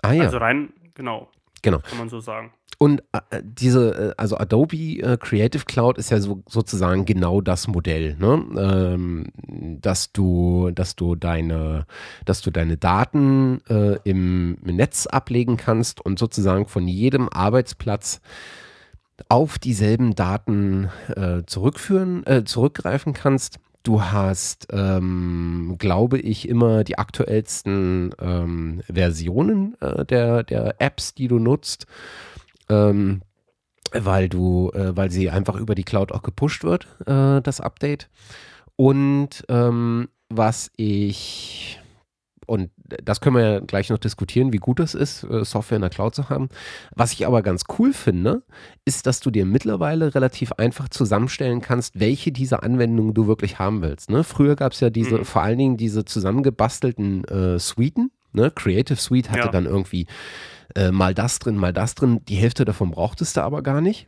Ah 0.04 0.12
ja, 0.12 0.24
Also 0.26 0.38
rein, 0.38 0.74
genau, 0.94 1.28
genau. 1.64 1.80
kann 1.80 1.98
man 1.98 2.10
so 2.10 2.20
sagen. 2.20 2.52
Und 2.80 3.02
äh, 3.12 3.42
diese, 3.44 4.10
äh, 4.10 4.14
also 4.18 4.38
Adobe 4.38 5.00
äh, 5.00 5.18
Creative 5.18 5.66
Cloud 5.66 5.98
ist 5.98 6.12
ja 6.12 6.20
so, 6.20 6.44
sozusagen 6.48 7.06
genau 7.06 7.42
das 7.42 7.68
Modell, 7.68 8.16
ne? 8.20 8.46
ähm, 8.58 9.26
dass 9.82 10.12
du, 10.12 10.70
dass 10.72 10.96
du 10.96 11.16
deine, 11.16 11.88
dass 12.26 12.42
du 12.42 12.52
deine 12.52 12.78
Daten 12.78 13.62
äh, 13.68 13.98
im 14.04 14.58
Netz 14.64 15.08
ablegen 15.08 15.58
kannst 15.58 16.06
und 16.06 16.20
sozusagen 16.20 16.68
von 16.68 16.88
jedem 16.88 17.30
Arbeitsplatz 17.30 18.22
auf 19.28 19.58
dieselben 19.58 20.14
Daten 20.14 20.90
äh, 21.16 21.42
zurückführen, 21.48 22.26
äh, 22.28 22.44
zurückgreifen 22.44 23.14
kannst. 23.14 23.58
Du 23.82 24.04
hast, 24.04 24.68
ähm, 24.72 25.78
glaube 25.80 26.20
ich, 26.20 26.48
immer 26.48 26.84
die 26.84 27.00
aktuellsten 27.00 28.14
ähm, 28.20 28.82
Versionen 28.92 29.78
der, 30.10 30.44
der 30.44 30.76
Apps, 30.80 31.14
die 31.14 31.30
du 31.30 31.40
nutzt 31.40 31.88
ähm, 32.70 33.22
weil 33.94 34.28
du, 34.30 34.70
äh, 34.74 34.96
weil 34.96 35.12
sie 35.12 35.30
einfach 35.30 35.56
über 35.56 35.76
die 35.76 35.84
Cloud 35.84 36.12
auch 36.12 36.22
gepusht 36.24 36.64
wird, 36.64 36.88
äh, 37.06 37.42
das 37.42 37.62
Update. 37.62 38.10
Und 38.76 39.46
ähm, 39.50 40.10
was 40.30 40.72
ich, 40.76 41.80
und 42.46 42.70
das 42.86 43.22
können 43.22 43.36
wir 43.38 43.44
ja 43.54 43.60
gleich 43.60 43.90
noch 43.90 43.98
diskutieren, 43.98 44.52
wie 44.54 44.58
gut 44.58 44.80
es 44.82 44.94
ist, 44.94 45.24
äh, 45.24 45.44
Software 45.46 45.78
in 45.78 45.82
der 45.82 45.90
Cloud 45.90 46.16
zu 46.16 46.30
haben. 46.30 46.50
Was 46.96 47.14
ich 47.14 47.26
aber 47.26 47.42
ganz 47.42 47.64
cool 47.80 47.94
finde, 47.94 48.44
ist, 48.86 49.06
dass 49.08 49.20
du 49.22 49.32
dir 49.32 49.46
mittlerweile 49.46 50.14
relativ 50.14 50.52
einfach 50.54 50.90
zusammenstellen 50.90 51.62
kannst, 51.62 52.00
welche 52.00 52.32
dieser 52.32 52.64
Anwendungen 52.64 53.14
du 53.14 53.26
wirklich 53.28 53.58
haben 53.58 53.82
willst. 53.82 54.10
Ne? 54.10 54.24
Früher 54.24 54.56
gab 54.58 54.74
es 54.74 54.80
ja 54.82 54.90
diese, 54.90 55.20
Mhm. 55.20 55.26
vor 55.26 55.42
allen 55.44 55.58
Dingen 55.58 55.78
diese 55.78 56.04
zusammengebastelten 56.06 57.24
äh, 57.26 57.58
Suiten. 57.60 58.12
Ne? 58.34 58.52
Creative 58.52 58.98
Suite 59.00 59.30
hatte 59.30 59.46
Ja. 59.46 59.52
dann 59.52 59.66
irgendwie 59.66 60.08
äh, 60.76 60.92
mal 60.92 61.14
das 61.14 61.40
drin, 61.40 61.56
mal 61.56 61.74
das 61.74 61.96
drin. 61.96 62.22
Die 62.28 62.36
Hälfte 62.36 62.66
davon 62.66 62.92
brauchtest 62.92 63.38
du 63.38 63.42
aber 63.42 63.62
gar 63.62 63.82
nicht. 63.82 64.08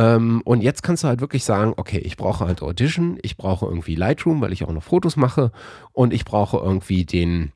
Ähm, 0.00 0.40
und 0.46 0.62
jetzt 0.62 0.82
kannst 0.82 1.04
du 1.04 1.08
halt 1.08 1.20
wirklich 1.20 1.44
sagen, 1.44 1.74
okay, 1.76 1.98
ich 1.98 2.16
brauche 2.16 2.46
halt 2.46 2.62
Audition, 2.62 3.18
ich 3.22 3.36
brauche 3.36 3.66
irgendwie 3.66 3.96
Lightroom, 3.96 4.40
weil 4.40 4.52
ich 4.52 4.64
auch 4.64 4.72
noch 4.72 4.82
Fotos 4.82 5.16
mache 5.16 5.52
und 5.92 6.14
ich 6.14 6.24
brauche 6.24 6.56
irgendwie 6.56 7.04
den, 7.04 7.52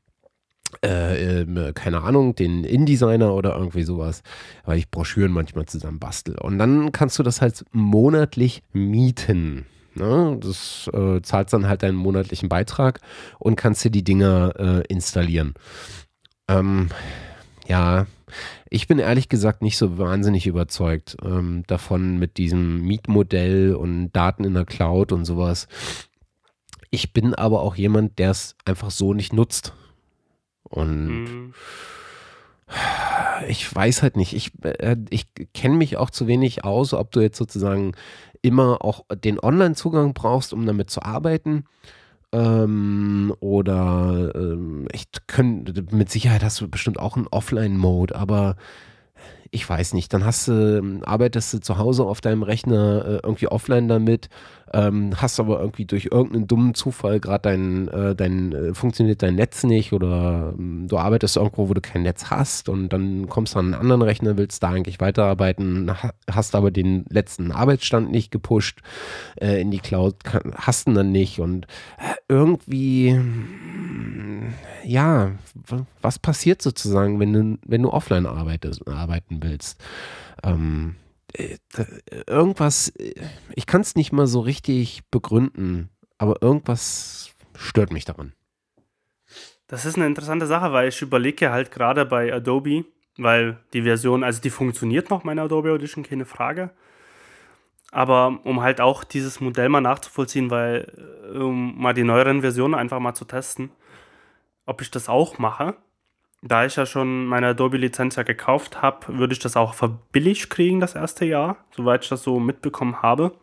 äh, 0.83 1.41
ähm, 1.41 1.73
keine 1.73 2.01
Ahnung, 2.01 2.35
den 2.35 2.63
InDesigner 2.63 3.33
oder 3.33 3.55
irgendwie 3.55 3.81
sowas, 3.81 4.21
weil 4.63 4.77
ich 4.77 4.91
Broschüren 4.91 5.31
manchmal 5.31 5.65
zusammen 5.65 5.97
bastel. 5.97 6.35
Und 6.39 6.59
dann 6.59 6.91
kannst 6.91 7.17
du 7.17 7.23
das 7.23 7.41
halt 7.41 7.65
monatlich 7.71 8.61
mieten. 8.73 9.65
Ne? 9.95 10.37
Das 10.39 10.87
äh, 10.93 11.21
zahlst 11.23 11.51
dann 11.51 11.67
halt 11.67 11.81
deinen 11.81 11.97
monatlichen 11.97 12.47
Beitrag 12.47 12.99
und 13.39 13.55
kannst 13.55 13.83
dir 13.83 13.91
die 13.91 14.03
Dinger 14.03 14.53
äh, 14.59 14.83
installieren. 14.87 15.55
Ähm, 16.47 16.89
ja, 17.67 18.05
ich 18.69 18.87
bin 18.87 18.99
ehrlich 18.99 19.29
gesagt 19.29 19.61
nicht 19.61 19.77
so 19.77 19.97
wahnsinnig 19.97 20.47
überzeugt 20.47 21.17
ähm, 21.23 21.63
davon 21.67 22.17
mit 22.17 22.37
diesem 22.37 22.81
Mietmodell 22.81 23.75
und 23.75 24.11
Daten 24.11 24.43
in 24.43 24.53
der 24.53 24.65
Cloud 24.65 25.11
und 25.11 25.25
sowas. 25.25 25.67
ich 26.91 27.13
bin 27.13 27.33
aber 27.33 27.61
auch 27.61 27.75
jemand, 27.75 28.19
der 28.19 28.31
es 28.31 28.55
einfach 28.65 28.91
so 28.91 29.13
nicht 29.13 29.33
nutzt. 29.33 29.73
Und 30.63 31.23
mhm. 31.23 31.53
ich 33.47 33.73
weiß 33.73 34.01
halt 34.01 34.17
nicht, 34.17 34.33
ich, 34.33 34.51
äh, 34.63 34.97
ich 35.09 35.27
kenne 35.53 35.75
mich 35.75 35.97
auch 35.97 36.09
zu 36.09 36.27
wenig 36.27 36.63
aus, 36.63 36.93
ob 36.93 37.11
du 37.11 37.19
jetzt 37.21 37.37
sozusagen 37.37 37.93
immer 38.41 38.83
auch 38.83 39.05
den 39.13 39.39
Online-Zugang 39.39 40.13
brauchst, 40.13 40.53
um 40.53 40.65
damit 40.65 40.89
zu 40.89 41.01
arbeiten. 41.01 41.65
Ähm, 42.35 43.33
oder 43.39 44.33
ähm, 44.35 44.87
ich 44.91 45.05
könnte, 45.27 45.85
mit 45.91 46.11
Sicherheit 46.11 46.43
hast 46.43 46.59
du 46.59 46.67
bestimmt 46.67 46.99
auch 46.99 47.15
einen 47.15 47.27
Offline-Mode, 47.27 48.13
aber 48.13 48.57
ich 49.51 49.67
weiß 49.69 49.93
nicht, 49.93 50.13
dann 50.13 50.25
hast 50.25 50.49
du, 50.49 50.99
arbeitest 51.05 51.53
du 51.53 51.59
zu 51.59 51.77
Hause 51.77 52.03
auf 52.03 52.19
deinem 52.19 52.43
Rechner 52.43 53.05
äh, 53.05 53.19
irgendwie 53.23 53.47
offline 53.47 53.87
damit 53.87 54.27
ähm, 54.73 55.11
hast 55.15 55.39
aber 55.39 55.59
irgendwie 55.59 55.85
durch 55.85 56.09
irgendeinen 56.11 56.47
dummen 56.47 56.73
Zufall 56.73 57.19
gerade 57.19 57.41
dein, 57.43 57.87
äh, 57.87 58.15
dein 58.15 58.51
äh, 58.51 58.73
funktioniert 58.73 59.21
dein 59.21 59.35
Netz 59.35 59.63
nicht 59.63 59.93
oder 59.93 60.53
ähm, 60.57 60.87
du 60.87 60.97
arbeitest 60.97 61.37
irgendwo, 61.37 61.69
wo 61.69 61.73
du 61.73 61.81
kein 61.81 62.03
Netz 62.03 62.29
hast 62.29 62.69
und 62.69 62.89
dann 62.89 63.27
kommst 63.29 63.55
du 63.55 63.59
an 63.59 63.65
einen 63.65 63.81
anderen 63.81 64.01
Rechner, 64.01 64.37
willst 64.37 64.63
da 64.63 64.69
eigentlich 64.69 64.99
weiterarbeiten, 64.99 65.91
hast 66.31 66.55
aber 66.55 66.71
den 66.71 67.05
letzten 67.09 67.51
Arbeitsstand 67.51 68.11
nicht 68.11 68.31
gepusht 68.31 68.81
äh, 69.39 69.61
in 69.61 69.71
die 69.71 69.79
Cloud, 69.79 70.23
kann, 70.23 70.53
hast 70.55 70.87
ihn 70.87 70.95
dann 70.95 71.11
nicht 71.11 71.39
und 71.39 71.67
äh, 71.97 72.15
irgendwie 72.27 73.19
ja, 74.83 75.31
was 76.01 76.19
passiert 76.19 76.61
sozusagen, 76.61 77.19
wenn 77.19 77.33
du, 77.33 77.57
wenn 77.65 77.81
du 77.81 77.91
offline 77.91 78.25
arbeitest, 78.25 78.87
arbeiten 78.87 79.39
willst? 79.41 79.81
Ähm, 80.43 80.95
äh, 80.97 81.04
irgendwas, 82.27 82.89
äh, 82.89 83.13
ich 83.53 83.65
kann 83.65 83.81
es 83.81 83.95
nicht 83.95 84.11
mal 84.11 84.27
so 84.27 84.39
richtig 84.39 85.03
begründen, 85.11 85.89
aber 86.17 86.41
irgendwas 86.41 87.33
stört 87.55 87.91
mich 87.91 88.05
daran. 88.05 88.33
Das 89.67 89.85
ist 89.85 89.95
eine 89.95 90.05
interessante 90.05 90.45
Sache, 90.45 90.71
weil 90.73 90.89
ich 90.89 91.01
überlege 91.01 91.51
halt 91.51 91.71
gerade 91.71 92.05
bei 92.05 92.31
Adobe, 92.33 92.85
weil 93.17 93.57
die 93.73 93.83
Version, 93.83 94.23
also 94.23 94.41
die 94.41 94.49
funktioniert 94.49 95.09
noch, 95.09 95.23
meine 95.23 95.41
Adobe 95.41 95.71
Audition, 95.71 96.03
keine 96.03 96.25
Frage. 96.25 96.71
Aber 97.91 98.39
um 98.43 98.61
halt 98.61 98.81
auch 98.81 99.03
dieses 99.03 99.39
Modell 99.39 99.69
mal 99.69 99.81
nachzuvollziehen, 99.81 100.51
weil 100.51 100.91
äh, 101.33 101.37
um 101.37 101.79
mal 101.79 101.93
die 101.93 102.03
neueren 102.03 102.41
Versionen 102.41 102.75
einfach 102.75 102.99
mal 102.99 103.13
zu 103.13 103.25
testen, 103.25 103.71
ob 104.65 104.81
ich 104.81 104.91
das 104.91 105.09
auch 105.09 105.39
mache 105.39 105.75
da 106.47 106.63
ich 106.63 106.75
ja 106.75 106.85
schon 106.85 107.25
meine 107.25 107.47
Adobe-Lizenz 107.47 108.17
ja 108.17 108.23
gekauft 108.23 108.81
habe, 108.81 109.17
würde 109.17 109.33
ich 109.33 109.39
das 109.39 109.57
auch 109.57 109.73
verbilligt 109.73 110.51
kriegen 110.51 110.79
das 110.79 110.93
erste 110.93 111.25
Jahr, 111.25 111.57
soweit 111.71 112.03
ich 112.03 112.09
das 112.09 112.21
so 112.21 112.39
mitbekommen 112.39 113.01
habe. 113.01 113.35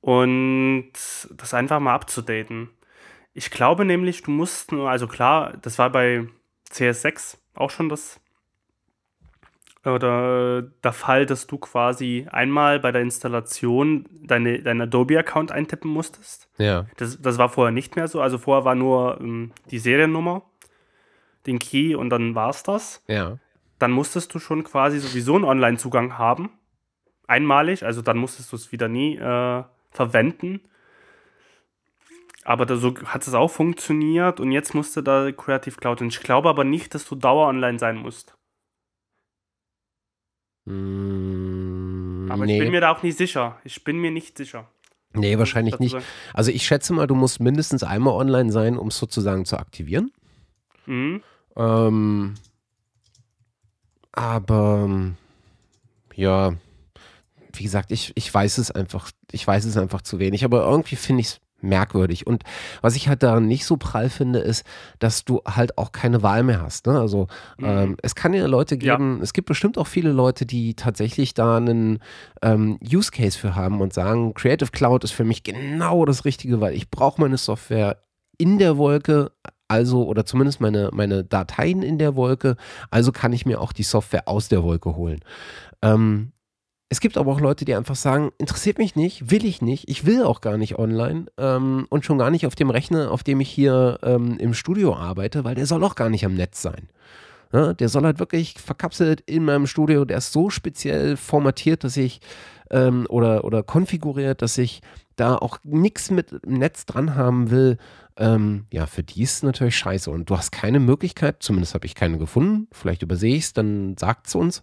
Und 0.00 0.90
das 1.36 1.54
einfach 1.54 1.78
mal 1.78 1.94
abzudaten. 1.94 2.70
Ich 3.32 3.50
glaube 3.50 3.84
nämlich, 3.84 4.22
du 4.22 4.32
musst 4.32 4.72
nur, 4.72 4.90
also 4.90 5.06
klar, 5.06 5.56
das 5.62 5.78
war 5.78 5.90
bei 5.90 6.26
CS6 6.72 7.36
auch 7.54 7.70
schon 7.70 7.88
das 7.88 8.20
oder 9.84 10.62
der 10.62 10.92
Fall, 10.92 11.26
dass 11.26 11.46
du 11.46 11.58
quasi 11.58 12.26
einmal 12.32 12.80
bei 12.80 12.90
der 12.90 13.02
Installation 13.02 14.04
deine, 14.10 14.60
deinen 14.60 14.80
Adobe-Account 14.80 15.52
eintippen 15.52 15.92
musstest. 15.92 16.48
Ja. 16.58 16.86
Das, 16.96 17.22
das 17.22 17.38
war 17.38 17.48
vorher 17.48 17.70
nicht 17.70 17.94
mehr 17.94 18.08
so. 18.08 18.20
Also 18.20 18.36
vorher 18.38 18.64
war 18.64 18.74
nur 18.74 19.20
ähm, 19.20 19.52
die 19.70 19.78
Seriennummer 19.78 20.42
den 21.46 21.58
Key 21.58 21.94
und 21.94 22.10
dann 22.10 22.34
war's 22.34 22.62
das. 22.62 23.02
Ja. 23.06 23.38
Dann 23.78 23.92
musstest 23.92 24.34
du 24.34 24.38
schon 24.38 24.64
quasi 24.64 24.98
sowieso 24.98 25.34
einen 25.34 25.44
Online-Zugang 25.44 26.18
haben. 26.18 26.50
Einmalig, 27.26 27.84
also 27.84 28.02
dann 28.02 28.18
musstest 28.18 28.52
du 28.52 28.56
es 28.56 28.72
wieder 28.72 28.88
nie 28.88 29.16
äh, 29.16 29.64
verwenden. 29.90 30.60
Aber 32.44 32.64
da, 32.64 32.76
so 32.76 32.94
hat 33.06 33.26
es 33.26 33.34
auch 33.34 33.50
funktioniert 33.50 34.38
und 34.38 34.52
jetzt 34.52 34.74
musste 34.74 35.02
da 35.02 35.32
Creative 35.32 35.74
Cloud. 35.76 36.00
Und 36.00 36.08
ich 36.08 36.20
glaube 36.20 36.48
aber 36.48 36.62
nicht, 36.62 36.94
dass 36.94 37.08
du 37.08 37.16
dauer 37.16 37.48
online 37.48 37.80
sein 37.80 37.96
musst. 37.96 38.36
Mm, 40.64 42.30
aber 42.30 42.46
nee. 42.46 42.54
ich 42.54 42.60
bin 42.60 42.70
mir 42.70 42.80
da 42.80 42.92
auch 42.92 43.02
nicht 43.02 43.18
sicher. 43.18 43.58
Ich 43.64 43.82
bin 43.82 43.98
mir 43.98 44.12
nicht 44.12 44.36
sicher. 44.38 44.68
Nee, 45.12 45.38
wahrscheinlich 45.38 45.78
nicht. 45.78 45.96
Also 46.34 46.50
ich 46.50 46.66
schätze 46.66 46.92
mal, 46.92 47.06
du 47.06 47.14
musst 47.14 47.40
mindestens 47.40 47.82
einmal 47.82 48.14
online 48.14 48.52
sein, 48.52 48.76
um 48.76 48.88
es 48.88 48.98
sozusagen 48.98 49.44
zu 49.44 49.58
aktivieren. 49.58 50.12
Mhm. 50.86 51.22
Ähm, 51.56 52.34
aber 54.12 54.88
ja, 56.14 56.54
wie 57.52 57.62
gesagt, 57.62 57.90
ich, 57.90 58.12
ich 58.14 58.32
weiß 58.32 58.58
es 58.58 58.70
einfach, 58.70 59.10
ich 59.32 59.46
weiß 59.46 59.64
es 59.64 59.76
einfach 59.76 60.02
zu 60.02 60.18
wenig, 60.18 60.44
aber 60.44 60.64
irgendwie 60.64 60.96
finde 60.96 61.20
ich 61.20 61.26
es 61.28 61.40
merkwürdig. 61.60 62.26
Und 62.26 62.44
was 62.82 62.96
ich 62.96 63.08
halt 63.08 63.22
daran 63.22 63.46
nicht 63.46 63.64
so 63.64 63.76
prall 63.76 64.10
finde, 64.10 64.38
ist, 64.38 64.64
dass 64.98 65.24
du 65.24 65.40
halt 65.46 65.78
auch 65.78 65.92
keine 65.92 66.22
Wahl 66.22 66.42
mehr 66.42 66.62
hast. 66.62 66.86
Ne? 66.86 66.98
Also 66.98 67.28
mhm. 67.58 67.64
ähm, 67.64 67.96
es 68.02 68.14
kann 68.14 68.34
ja 68.34 68.46
Leute 68.46 68.76
geben, 68.78 69.16
ja. 69.18 69.22
es 69.22 69.32
gibt 69.32 69.48
bestimmt 69.48 69.78
auch 69.78 69.86
viele 69.86 70.12
Leute, 70.12 70.46
die 70.46 70.74
tatsächlich 70.74 71.34
da 71.34 71.56
einen 71.56 71.98
ähm, 72.42 72.78
Use 72.82 73.10
Case 73.10 73.38
für 73.38 73.54
haben 73.54 73.80
und 73.80 73.92
sagen, 73.92 74.34
Creative 74.34 74.70
Cloud 74.70 75.04
ist 75.04 75.12
für 75.12 75.24
mich 75.24 75.42
genau 75.42 76.04
das 76.04 76.24
Richtige, 76.24 76.60
weil 76.60 76.74
ich 76.74 76.90
brauche 76.90 77.20
meine 77.20 77.38
Software 77.38 78.02
in 78.38 78.58
der 78.58 78.76
Wolke 78.76 79.32
also 79.68 80.06
oder 80.06 80.24
zumindest 80.24 80.60
meine, 80.60 80.90
meine 80.92 81.24
Dateien 81.24 81.82
in 81.82 81.98
der 81.98 82.16
Wolke, 82.16 82.56
also 82.90 83.12
kann 83.12 83.32
ich 83.32 83.46
mir 83.46 83.60
auch 83.60 83.72
die 83.72 83.82
Software 83.82 84.28
aus 84.28 84.48
der 84.48 84.62
Wolke 84.62 84.96
holen. 84.96 85.20
Ähm, 85.82 86.32
es 86.88 87.00
gibt 87.00 87.18
aber 87.18 87.32
auch 87.32 87.40
Leute, 87.40 87.64
die 87.64 87.74
einfach 87.74 87.96
sagen, 87.96 88.30
interessiert 88.38 88.78
mich 88.78 88.94
nicht, 88.94 89.30
will 89.30 89.44
ich 89.44 89.60
nicht, 89.60 89.88
ich 89.88 90.06
will 90.06 90.22
auch 90.22 90.40
gar 90.40 90.56
nicht 90.56 90.78
online 90.78 91.26
ähm, 91.36 91.86
und 91.90 92.04
schon 92.04 92.18
gar 92.18 92.30
nicht 92.30 92.46
auf 92.46 92.54
dem 92.54 92.70
Rechner, 92.70 93.10
auf 93.10 93.24
dem 93.24 93.40
ich 93.40 93.50
hier 93.50 93.98
ähm, 94.04 94.38
im 94.38 94.54
Studio 94.54 94.94
arbeite, 94.94 95.42
weil 95.42 95.56
der 95.56 95.66
soll 95.66 95.82
auch 95.82 95.96
gar 95.96 96.10
nicht 96.10 96.24
am 96.24 96.34
Netz 96.34 96.62
sein. 96.62 96.88
Ja, 97.52 97.72
der 97.74 97.88
soll 97.88 98.04
halt 98.04 98.18
wirklich 98.18 98.54
verkapselt 98.54 99.20
in 99.26 99.44
meinem 99.44 99.66
Studio, 99.66 100.04
der 100.04 100.18
ist 100.18 100.32
so 100.32 100.50
speziell 100.50 101.16
formatiert, 101.16 101.84
dass 101.84 101.96
ich 101.96 102.20
ähm, 102.70 103.06
oder, 103.08 103.44
oder 103.44 103.62
konfiguriert, 103.62 104.42
dass 104.42 104.58
ich 104.58 104.80
da 105.16 105.36
auch 105.36 105.58
nichts 105.64 106.10
mit 106.10 106.46
Netz 106.46 106.86
dran 106.86 107.14
haben 107.14 107.50
will, 107.50 107.78
ähm, 108.18 108.66
ja, 108.72 108.86
für 108.86 109.02
die 109.02 109.22
ist 109.22 109.34
es 109.34 109.42
natürlich 109.42 109.76
scheiße. 109.76 110.10
Und 110.10 110.30
du 110.30 110.36
hast 110.36 110.50
keine 110.50 110.80
Möglichkeit, 110.80 111.42
zumindest 111.42 111.74
habe 111.74 111.86
ich 111.86 111.94
keine 111.94 112.18
gefunden, 112.18 112.68
vielleicht 112.72 113.02
übersehe 113.02 113.36
ich 113.36 113.44
es, 113.44 113.52
dann 113.52 113.96
sagt 113.96 114.28
es 114.28 114.34
uns, 114.34 114.62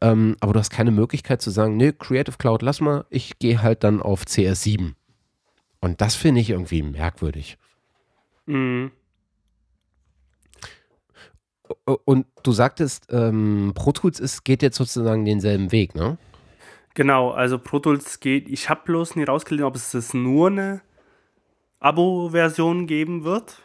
ähm, 0.00 0.36
aber 0.40 0.52
du 0.52 0.60
hast 0.60 0.70
keine 0.70 0.90
Möglichkeit 0.92 1.42
zu 1.42 1.50
sagen, 1.50 1.76
nee, 1.76 1.92
Creative 1.92 2.36
Cloud, 2.38 2.62
lass 2.62 2.80
mal, 2.80 3.04
ich 3.10 3.38
gehe 3.38 3.62
halt 3.62 3.84
dann 3.84 4.00
auf 4.00 4.24
CS7. 4.24 4.94
Und 5.80 6.00
das 6.00 6.14
finde 6.14 6.40
ich 6.40 6.50
irgendwie 6.50 6.82
merkwürdig. 6.82 7.58
Mhm. 8.46 8.92
Und 12.04 12.26
du 12.42 12.52
sagtest, 12.52 13.06
ähm, 13.10 13.72
Pro 13.74 13.92
Tools 13.92 14.20
ist, 14.20 14.44
geht 14.44 14.62
jetzt 14.62 14.76
sozusagen 14.76 15.24
denselben 15.24 15.72
Weg, 15.72 15.94
ne? 15.94 16.18
Genau, 16.94 17.30
also 17.30 17.58
Pro 17.58 17.78
Tools 17.78 18.20
geht, 18.20 18.48
ich 18.48 18.68
habe 18.68 18.82
bloß 18.84 19.16
nie 19.16 19.24
rausgelesen, 19.24 19.66
ob 19.66 19.74
es 19.74 19.92
das 19.92 20.12
nur 20.12 20.48
eine 20.48 20.82
Abo-Version 21.82 22.86
geben 22.86 23.24
wird. 23.24 23.58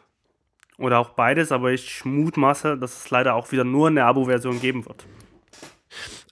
Oder 0.77 0.99
auch 0.99 1.09
beides, 1.09 1.51
aber 1.51 1.71
ich 1.71 2.05
mutmaße, 2.05 2.77
dass 2.77 3.05
es 3.05 3.09
leider 3.09 3.35
auch 3.35 3.51
wieder 3.51 3.63
nur 3.63 3.87
eine 3.87 4.05
Abo-Version 4.05 4.59
geben 4.59 4.85
wird. 4.85 5.05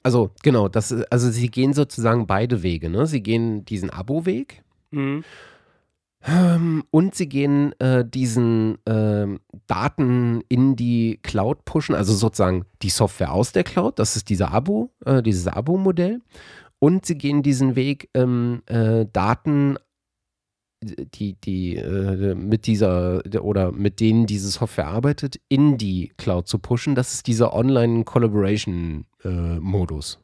Also, 0.04 0.30
genau, 0.44 0.68
das, 0.68 0.92
also 1.10 1.32
sie 1.32 1.50
gehen 1.50 1.74
sozusagen 1.74 2.28
beide 2.28 2.62
Wege, 2.62 2.92
ne? 2.92 3.08
Sie 3.08 3.24
gehen 3.24 3.66
diesen 3.66 3.90
Abo-Weg. 3.90 4.64
Mhm. 4.92 5.24
Ähm, 6.28 6.84
und 6.92 7.16
sie 7.16 7.30
gehen 7.30 7.74
äh, 7.80 8.04
diesen 8.08 8.78
äh, 8.86 9.28
Daten 9.68 10.42
in 10.48 10.76
die 10.76 11.20
Cloud 11.22 11.66
pushen, 11.66 11.96
also 11.96 12.14
sozusagen 12.14 12.66
die 12.82 12.90
Software 12.90 13.32
aus 13.32 13.52
der 13.52 13.64
Cloud, 13.64 14.00
das 14.00 14.16
ist 14.16 14.30
dieser 14.30 14.52
Abo, 14.52 14.92
äh, 15.06 15.22
dieses 15.22 15.48
Abo-Modell. 15.48 16.22
Und 16.80 17.06
sie 17.06 17.18
gehen 17.18 17.42
diesen 17.42 17.76
Weg, 17.76 18.10
ähm, 18.14 18.62
äh, 18.66 19.06
Daten, 19.12 19.78
die, 20.86 21.34
die 21.34 21.78
äh, 21.78 22.36
mit 22.36 22.68
dieser 22.68 23.24
oder 23.42 23.72
mit 23.72 24.00
denen 24.00 24.26
diese 24.26 24.50
Software 24.50 24.88
arbeitet, 24.88 25.40
in 25.50 25.78
die 25.78 26.12
Cloud 26.18 26.48
zu 26.48 26.58
pushen. 26.60 26.96
Das 26.96 27.14
ist 27.14 27.28
dieser 27.28 27.54
Online-Collaboration-Modus. 27.54 30.14
Äh, 30.14 30.18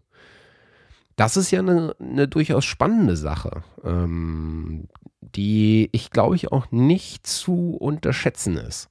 das 1.15 1.37
ist 1.37 1.51
ja 1.51 1.59
eine, 1.59 1.95
eine 1.99 2.27
durchaus 2.27 2.65
spannende 2.65 3.15
Sache, 3.15 3.63
ähm, 3.83 4.87
die 5.21 5.89
ich 5.91 6.09
glaube 6.09 6.35
ich 6.35 6.51
auch 6.51 6.71
nicht 6.71 7.27
zu 7.27 7.75
unterschätzen 7.75 8.57
ist. 8.57 8.89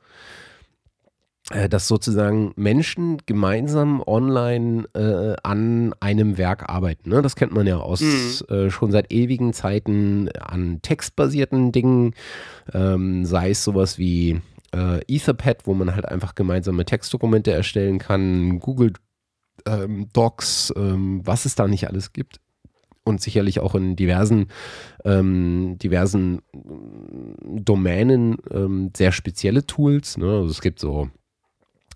Äh, 1.51 1.69
dass 1.69 1.89
sozusagen 1.89 2.53
Menschen 2.55 3.19
gemeinsam 3.27 4.01
online 4.07 4.85
äh, 4.95 5.35
an 5.43 5.93
einem 5.99 6.39
Werk 6.39 6.69
arbeiten. 6.69 7.11
Ne? 7.11 7.23
Das 7.23 7.35
kennt 7.35 7.53
man 7.53 7.67
ja 7.67 7.79
aus 7.79 8.01
mhm. 8.01 8.55
äh, 8.55 8.71
schon 8.71 8.93
seit 8.93 9.13
ewigen 9.13 9.53
Zeiten 9.53 10.29
an 10.39 10.81
textbasierten 10.81 11.73
Dingen, 11.73 12.15
ähm, 12.73 13.25
sei 13.25 13.51
es 13.51 13.65
sowas 13.65 13.99
wie 13.99 14.41
äh, 14.73 15.01
Etherpad, 15.09 15.67
wo 15.67 15.75
man 15.75 15.93
halt 15.93 16.07
einfach 16.07 16.37
gemeinsame 16.37 16.85
Textdokumente 16.85 17.51
erstellen 17.51 17.99
kann, 17.99 18.61
Google 18.61 18.93
ähm, 19.67 20.07
Docs, 20.13 20.73
ähm, 20.77 21.21
was 21.25 21.47
es 21.47 21.57
da 21.57 21.67
nicht 21.67 21.89
alles 21.89 22.13
gibt. 22.13 22.39
und 23.03 23.21
sicherlich 23.21 23.59
auch 23.59 23.75
in 23.75 23.97
diversen, 23.97 24.47
ähm, 25.05 25.79
diversen 25.79 26.43
Domänen 27.43 28.37
ähm, 28.53 28.93
sehr 28.97 29.11
spezielle 29.11 29.67
Tools. 29.67 30.17
Ne? 30.17 30.27
Also 30.27 30.51
es 30.51 30.61
gibt 30.61 30.79
so 30.79 31.09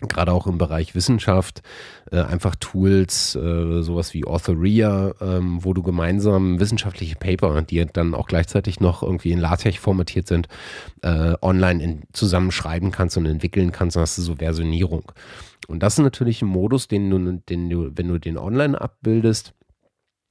gerade 0.08 0.32
auch 0.32 0.46
im 0.46 0.58
Bereich 0.58 0.94
Wissenschaft 0.94 1.62
äh, 2.10 2.20
einfach 2.20 2.54
Tools, 2.56 3.34
äh, 3.34 3.82
sowas 3.82 4.14
wie 4.14 4.24
Authoria, 4.24 5.14
ähm, 5.20 5.64
wo 5.64 5.74
du 5.74 5.82
gemeinsam 5.82 6.60
wissenschaftliche 6.60 7.16
Paper, 7.16 7.62
die 7.62 7.84
dann 7.86 8.14
auch 8.14 8.26
gleichzeitig 8.26 8.80
noch 8.80 9.02
irgendwie 9.02 9.32
in 9.32 9.40
LaTeX 9.40 9.78
formatiert 9.78 10.28
sind, 10.28 10.48
äh, 11.02 11.34
online 11.42 11.82
in, 11.82 12.02
zusammenschreiben 12.12 12.90
kannst 12.90 13.16
und 13.16 13.26
entwickeln 13.26 13.72
kannst. 13.72 13.96
Dann 13.96 14.02
hast 14.02 14.18
du 14.18 14.22
so 14.22 14.36
Versionierung. 14.36 15.12
Und 15.66 15.82
das 15.82 15.94
ist 15.94 16.04
natürlich 16.04 16.42
ein 16.42 16.48
Modus, 16.48 16.88
den 16.88 17.10
du, 17.10 17.18
den 17.48 17.70
du 17.70 17.90
wenn 17.94 18.08
du 18.08 18.18
den 18.18 18.38
online 18.38 18.80
abbildest, 18.80 19.54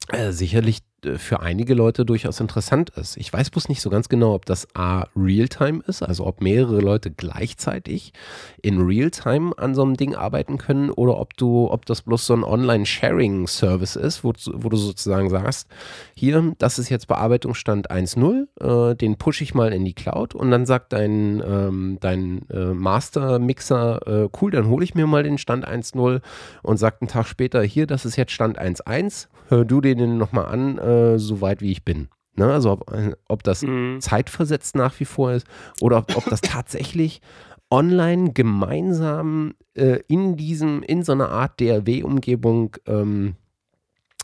äh, 0.09 0.31
sicherlich 0.31 0.79
für 1.17 1.41
einige 1.41 1.73
Leute 1.73 2.05
durchaus 2.05 2.39
interessant 2.39 2.89
ist. 2.91 3.17
Ich 3.17 3.31
weiß 3.31 3.49
bloß 3.49 3.69
nicht 3.69 3.81
so 3.81 3.89
ganz 3.89 4.09
genau, 4.09 4.33
ob 4.33 4.45
das 4.45 4.67
A 4.75 5.05
Realtime 5.15 5.81
ist, 5.87 6.01
also 6.03 6.25
ob 6.25 6.41
mehrere 6.41 6.79
Leute 6.79 7.11
gleichzeitig 7.11 8.13
in 8.61 8.81
Realtime 8.81 9.51
an 9.57 9.75
so 9.75 9.83
einem 9.83 9.95
Ding 9.95 10.15
arbeiten 10.15 10.57
können 10.57 10.89
oder 10.89 11.19
ob 11.19 11.35
du, 11.37 11.69
ob 11.69 11.85
das 11.85 12.01
bloß 12.01 12.25
so 12.25 12.33
ein 12.33 12.43
Online-Sharing-Service 12.43 13.95
ist, 13.95 14.23
wo, 14.23 14.33
wo, 14.53 14.69
du 14.69 14.77
sozusagen 14.77 15.29
sagst, 15.29 15.67
hier, 16.15 16.53
das 16.57 16.79
ist 16.79 16.89
jetzt 16.89 17.07
Bearbeitungsstand 17.07 17.91
1.0, 17.91 18.91
äh, 18.91 18.95
den 18.95 19.17
pushe 19.17 19.43
ich 19.43 19.53
mal 19.53 19.73
in 19.73 19.85
die 19.85 19.93
Cloud 19.93 20.35
und 20.35 20.51
dann 20.51 20.65
sagt 20.65 20.93
dein, 20.93 21.43
ähm, 21.45 21.97
dein 21.99 22.49
äh, 22.49 22.73
Master-Mixer, 22.73 24.07
äh, 24.25 24.29
cool, 24.41 24.51
dann 24.51 24.67
hole 24.67 24.83
ich 24.83 24.95
mir 24.95 25.07
mal 25.07 25.23
den 25.23 25.37
Stand 25.37 25.67
1.0 25.67 26.21
und 26.61 26.77
sagt 26.77 27.01
einen 27.01 27.09
Tag 27.09 27.27
später, 27.27 27.61
hier, 27.63 27.87
das 27.87 28.05
ist 28.05 28.15
jetzt 28.15 28.31
Stand 28.31 28.59
1.1, 28.59 29.27
hör 29.49 29.65
du 29.65 29.81
den 29.81 30.17
nochmal 30.17 30.45
an, 30.45 30.77
äh, 30.93 31.13
äh, 31.13 31.19
so 31.19 31.41
weit 31.41 31.61
wie 31.61 31.71
ich 31.71 31.83
bin. 31.83 32.09
Ne? 32.35 32.51
Also 32.51 32.71
ob, 32.71 32.91
ob 33.27 33.43
das 33.43 33.61
mhm. 33.61 33.99
zeitversetzt 34.01 34.75
nach 34.75 34.99
wie 34.99 35.05
vor 35.05 35.33
ist 35.33 35.47
oder 35.79 35.97
ob, 35.97 36.15
ob 36.17 36.25
das 36.25 36.41
tatsächlich 36.41 37.21
online 37.69 38.33
gemeinsam 38.33 39.55
äh, 39.73 39.99
in 40.07 40.37
diesem, 40.37 40.83
in 40.83 41.03
so 41.03 41.11
einer 41.11 41.29
Art 41.29 41.59
DRW-Umgebung 41.59 42.75
ähm, 42.85 43.35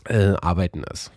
äh, 0.04 0.34
arbeiten 0.40 0.84
ist. 0.84 1.12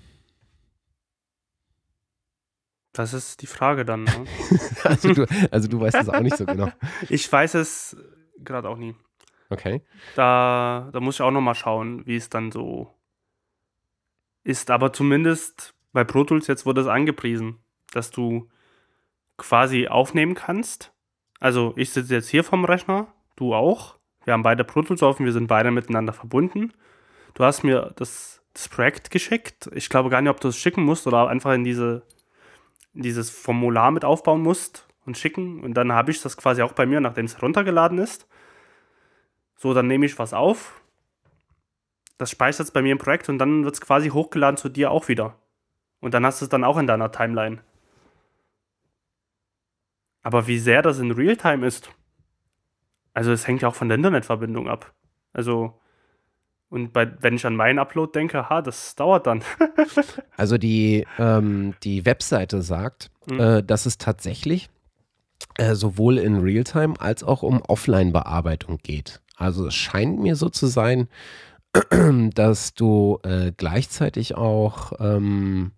Das 2.94 3.14
ist 3.14 3.42
die 3.42 3.48
Frage 3.48 3.86
dann. 3.86 4.04
Ne? 4.04 4.26
also, 4.84 5.14
du, 5.14 5.26
also 5.50 5.68
du 5.68 5.80
weißt 5.80 5.98
es 5.98 6.10
auch 6.10 6.20
nicht 6.20 6.38
so 6.38 6.46
genau. 6.46 6.72
Ich 7.10 7.32
weiß 7.32 7.56
es 7.56 7.98
gerade 8.38 8.70
auch 8.70 8.78
nie. 8.78 8.96
Okay. 9.50 9.82
Da, 10.16 10.90
da 10.92 11.00
muss 11.00 11.16
ich 11.16 11.22
auch 11.22 11.32
noch 11.32 11.42
mal 11.42 11.56
schauen, 11.56 12.06
wie 12.06 12.16
es 12.16 12.30
dann 12.30 12.52
so 12.52 12.94
ist 14.44 14.72
aber 14.72 14.94
zumindest 14.94 15.74
bei 15.92 16.04
Pro 16.04 16.24
Tools 16.24 16.48
jetzt 16.48 16.66
wurde 16.66 16.82
es 16.82 16.88
angepriesen, 16.88 17.60
dass 17.92 18.12
du 18.12 18.50
quasi 19.38 19.88
aufnehmen 19.88 20.36
kannst. 20.36 20.92
Also 21.40 21.74
ich 21.76 21.92
sitze 21.92 22.16
jetzt 22.16 22.30
hier 22.30 22.44
vom 22.44 22.66
Rechner, 22.66 23.08
du 23.36 23.54
auch. 23.54 23.98
Wir 24.26 24.34
haben 24.34 24.44
beide 24.44 24.64
Pro 24.64 24.82
Tools 24.82 25.04
offen, 25.04 25.26
wir 25.26 25.34
sind 25.34 25.48
beide 25.48 25.72
miteinander 25.72 26.14
verbunden. 26.14 26.74
Du 27.34 27.44
hast 27.44 27.64
mir 27.64 27.94
das, 27.96 28.42
das 28.54 28.70
Projekt 28.70 29.12
geschickt. 29.12 29.70
Ich 29.74 29.90
glaube 29.90 30.10
gar 30.10 30.22
nicht, 30.22 30.30
ob 30.30 30.40
du 30.40 30.48
es 30.48 30.58
schicken 30.58 30.84
musst 30.84 31.08
oder 31.08 31.28
einfach 31.28 31.54
in 31.54 31.64
diese 31.64 32.04
dieses 32.94 33.30
Formular 33.30 33.92
mit 33.92 34.06
aufbauen 34.06 34.42
musst 34.42 34.88
und 35.06 35.18
schicken. 35.18 35.62
Und 35.62 35.74
dann 35.74 35.92
habe 35.92 36.12
ich 36.12 36.22
das 36.22 36.38
quasi 36.38 36.62
auch 36.62 36.74
bei 36.74 36.86
mir, 36.86 37.02
nachdem 37.02 37.26
es 37.26 37.36
heruntergeladen 37.36 37.98
ist. 37.98 38.28
So, 39.56 39.74
dann 39.74 39.88
nehme 39.88 40.06
ich 40.06 40.20
was 40.20 40.34
auf, 40.34 40.82
das 42.18 42.30
speichert 42.30 42.68
es 42.68 42.72
bei 42.72 42.82
mir 42.82 42.92
im 42.92 42.98
Projekt 42.98 43.30
und 43.30 43.38
dann 43.40 43.64
wird 43.64 43.76
es 43.76 43.82
quasi 43.82 44.10
hochgeladen 44.10 44.58
zu 44.58 44.70
dir 44.70 44.92
auch 44.92 45.08
wieder. 45.08 45.36
Und 46.00 46.14
dann 46.14 46.26
hast 46.26 46.42
du 46.42 46.46
es 46.46 46.50
dann 46.50 46.64
auch 46.64 46.78
in 46.78 46.88
deiner 46.88 47.12
Timeline. 47.12 47.60
Aber 50.22 50.48
wie 50.48 50.60
sehr 50.60 50.82
das 50.82 51.00
in 51.00 51.12
Realtime 51.12 51.66
ist, 51.66 51.90
also 53.14 53.32
es 53.32 53.48
hängt 53.48 53.62
ja 53.62 53.68
auch 53.68 53.76
von 53.76 53.90
der 53.90 53.98
Internetverbindung 53.98 54.68
ab. 54.68 54.94
Also, 55.34 55.80
und 56.70 56.94
bei, 56.94 57.12
wenn 57.22 57.36
ich 57.36 57.46
an 57.46 57.56
meinen 57.56 57.78
Upload 57.78 58.12
denke, 58.14 58.50
ha, 58.50 58.62
das 58.62 58.96
dauert 58.96 59.28
dann. 59.28 59.44
also 60.38 60.58
die, 60.58 61.06
ähm, 61.20 61.76
die 61.84 62.06
Webseite 62.06 62.62
sagt, 62.62 63.12
mhm. 63.28 63.40
äh, 63.40 63.64
dass 63.64 63.86
es 63.86 63.98
tatsächlich 63.98 64.70
äh, 65.58 65.76
sowohl 65.76 66.18
in 66.18 66.40
Realtime 66.40 66.96
als 67.00 67.24
auch 67.24 67.44
um 67.44 67.62
Offline-Bearbeitung 67.62 68.80
geht. 68.82 69.22
Also 69.36 69.68
es 69.68 69.76
scheint 69.76 70.20
mir 70.20 70.36
so 70.36 70.50
zu 70.50 70.68
sein, 70.68 71.08
dass 72.34 72.74
du 72.74 73.20
äh, 73.24 73.52
gleichzeitig 73.56 74.36
auch 74.36 74.94
ähm, 75.00 75.72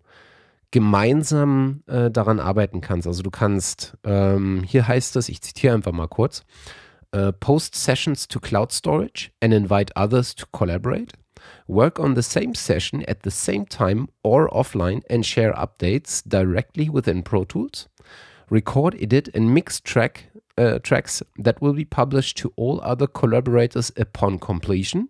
gemeinsam 0.70 1.82
äh, 1.86 2.10
daran 2.10 2.38
arbeiten 2.40 2.80
kannst. 2.80 3.06
Also 3.06 3.22
du 3.22 3.30
kannst, 3.30 3.96
ähm, 4.04 4.62
hier 4.66 4.86
heißt 4.86 5.16
es, 5.16 5.28
ich 5.28 5.40
zitiere 5.40 5.74
einfach 5.74 5.92
mal 5.92 6.08
kurz, 6.08 6.44
uh, 7.14 7.32
post 7.32 7.74
sessions 7.74 8.28
to 8.28 8.40
cloud 8.40 8.72
storage 8.72 9.30
and 9.40 9.54
invite 9.54 9.92
others 9.96 10.34
to 10.34 10.44
collaborate. 10.52 11.14
Work 11.66 11.98
on 11.98 12.14
the 12.14 12.22
same 12.22 12.54
session 12.54 13.04
at 13.06 13.18
the 13.22 13.30
same 13.30 13.66
time 13.66 14.08
or 14.22 14.48
offline 14.52 15.02
and 15.08 15.24
share 15.24 15.54
updates 15.54 16.22
directly 16.26 16.90
within 16.90 17.22
Pro 17.22 17.44
Tools. 17.44 17.88
Record, 18.50 18.96
edit 19.00 19.28
and 19.34 19.54
mix 19.54 19.80
track, 19.80 20.30
uh, 20.58 20.78
tracks 20.80 21.22
that 21.38 21.60
will 21.60 21.74
be 21.74 21.84
published 21.84 22.36
to 22.38 22.52
all 22.56 22.80
other 22.82 23.06
collaborators 23.06 23.92
upon 23.96 24.38
completion. 24.38 25.08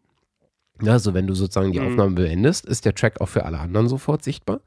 Also 0.84 1.14
wenn 1.14 1.26
du 1.26 1.34
sozusagen 1.34 1.72
die 1.72 1.80
mhm. 1.80 1.88
Aufnahme 1.88 2.14
beendest, 2.16 2.66
ist 2.66 2.84
der 2.84 2.94
Track 2.94 3.20
auch 3.20 3.28
für 3.28 3.44
alle 3.44 3.58
anderen 3.58 3.88
sofort 3.88 4.22
sichtbar. 4.22 4.60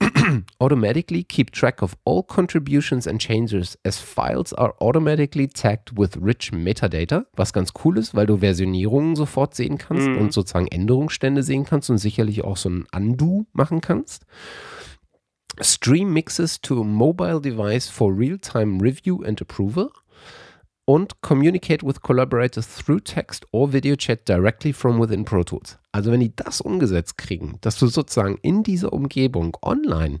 automatically 0.58 1.22
keep 1.22 1.50
track 1.52 1.82
of 1.82 1.94
all 2.04 2.22
contributions 2.22 3.06
and 3.06 3.20
changes 3.20 3.76
as 3.84 3.98
files 3.98 4.52
are 4.54 4.74
automatically 4.80 5.46
tagged 5.46 5.98
with 5.98 6.16
rich 6.16 6.52
metadata, 6.52 7.26
was 7.36 7.52
ganz 7.52 7.72
cool 7.84 7.98
ist, 7.98 8.14
weil 8.14 8.26
du 8.26 8.38
Versionierungen 8.38 9.14
sofort 9.14 9.54
sehen 9.54 9.76
kannst 9.76 10.08
mhm. 10.08 10.18
und 10.18 10.32
sozusagen 10.32 10.68
Änderungsstände 10.68 11.42
sehen 11.42 11.64
kannst 11.64 11.90
und 11.90 11.98
sicherlich 11.98 12.44
auch 12.44 12.56
so 12.56 12.70
ein 12.70 12.86
Undo 12.94 13.46
machen 13.52 13.80
kannst. 13.80 14.24
Stream 15.60 16.12
mixes 16.12 16.60
to 16.60 16.80
a 16.80 16.84
mobile 16.84 17.40
device 17.40 17.88
for 17.88 18.16
real-time 18.16 18.80
review 18.80 19.22
and 19.22 19.42
approval 19.42 19.90
und 20.90 21.22
communicate 21.22 21.86
with 21.86 22.02
collaborators 22.02 22.66
through 22.66 22.98
text 22.98 23.46
or 23.52 23.72
video 23.72 23.94
chat 23.94 24.26
directly 24.26 24.72
from 24.72 24.98
within 24.98 25.24
Pro 25.24 25.44
Tools. 25.44 25.78
Also 25.92 26.10
wenn 26.10 26.18
die 26.18 26.34
das 26.34 26.60
umgesetzt 26.60 27.16
kriegen, 27.16 27.58
dass 27.60 27.78
du 27.78 27.86
sozusagen 27.86 28.38
in 28.42 28.64
dieser 28.64 28.92
Umgebung 28.92 29.56
online, 29.62 30.18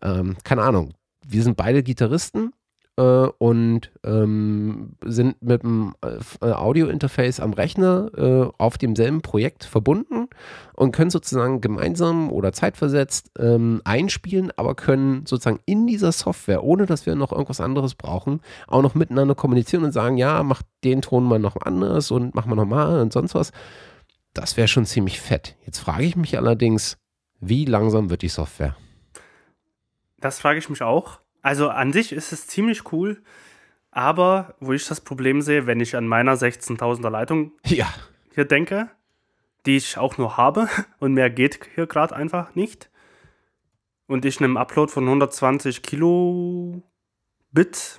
ähm, 0.00 0.36
keine 0.44 0.62
Ahnung, 0.62 0.94
wir 1.26 1.42
sind 1.42 1.56
beide 1.56 1.82
Gitarristen, 1.82 2.52
äh, 2.98 3.28
und 3.38 3.92
ähm, 4.04 4.96
sind 5.04 5.40
mit 5.40 5.62
dem 5.62 5.94
äh, 6.02 6.50
Audio-Interface 6.50 7.38
am 7.38 7.52
Rechner 7.52 8.10
äh, 8.16 8.50
auf 8.58 8.76
demselben 8.76 9.22
Projekt 9.22 9.64
verbunden 9.64 10.28
und 10.74 10.90
können 10.92 11.10
sozusagen 11.10 11.60
gemeinsam 11.60 12.30
oder 12.30 12.52
zeitversetzt 12.52 13.30
ähm, 13.38 13.80
einspielen, 13.84 14.50
aber 14.56 14.74
können 14.74 15.24
sozusagen 15.26 15.60
in 15.64 15.86
dieser 15.86 16.10
Software, 16.10 16.64
ohne 16.64 16.86
dass 16.86 17.06
wir 17.06 17.14
noch 17.14 17.30
irgendwas 17.30 17.60
anderes 17.60 17.94
brauchen, 17.94 18.40
auch 18.66 18.82
noch 18.82 18.96
miteinander 18.96 19.36
kommunizieren 19.36 19.84
und 19.84 19.92
sagen, 19.92 20.16
ja, 20.16 20.42
mach 20.42 20.62
den 20.82 21.00
Ton 21.00 21.24
mal 21.24 21.38
noch 21.38 21.56
anders 21.60 22.10
und 22.10 22.34
mach 22.34 22.46
mal 22.46 22.56
nochmal 22.56 23.00
und 23.00 23.12
sonst 23.12 23.34
was. 23.36 23.52
Das 24.34 24.56
wäre 24.56 24.68
schon 24.68 24.86
ziemlich 24.86 25.20
fett. 25.20 25.56
Jetzt 25.64 25.78
frage 25.78 26.04
ich 26.04 26.16
mich 26.16 26.36
allerdings, 26.36 26.98
wie 27.40 27.64
langsam 27.64 28.10
wird 28.10 28.22
die 28.22 28.28
Software? 28.28 28.76
Das 30.20 30.40
frage 30.40 30.58
ich 30.58 30.68
mich 30.68 30.82
auch. 30.82 31.20
Also 31.48 31.70
an 31.70 31.94
sich 31.94 32.12
ist 32.12 32.30
es 32.30 32.46
ziemlich 32.46 32.92
cool, 32.92 33.22
aber 33.90 34.54
wo 34.60 34.74
ich 34.74 34.86
das 34.86 35.00
Problem 35.00 35.40
sehe, 35.40 35.66
wenn 35.66 35.80
ich 35.80 35.96
an 35.96 36.06
meiner 36.06 36.34
16.000er 36.34 37.08
Leitung 37.08 37.52
ja. 37.64 37.88
hier 38.34 38.44
denke, 38.44 38.90
die 39.64 39.78
ich 39.78 39.96
auch 39.96 40.18
nur 40.18 40.36
habe 40.36 40.68
und 40.98 41.14
mehr 41.14 41.30
geht 41.30 41.60
hier 41.74 41.86
gerade 41.86 42.14
einfach 42.14 42.54
nicht. 42.54 42.90
Und 44.06 44.26
ich 44.26 44.42
einen 44.42 44.58
Upload 44.58 44.92
von 44.92 45.04
120 45.04 45.82
Kilobit, 45.82 46.82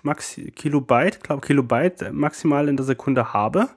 Maxi, 0.04 0.52
Kilobyte, 0.52 1.24
glaube 1.24 1.42
Kilobyte 1.42 2.12
maximal 2.12 2.70
in 2.70 2.78
der 2.78 2.86
Sekunde 2.86 3.34
habe, 3.34 3.68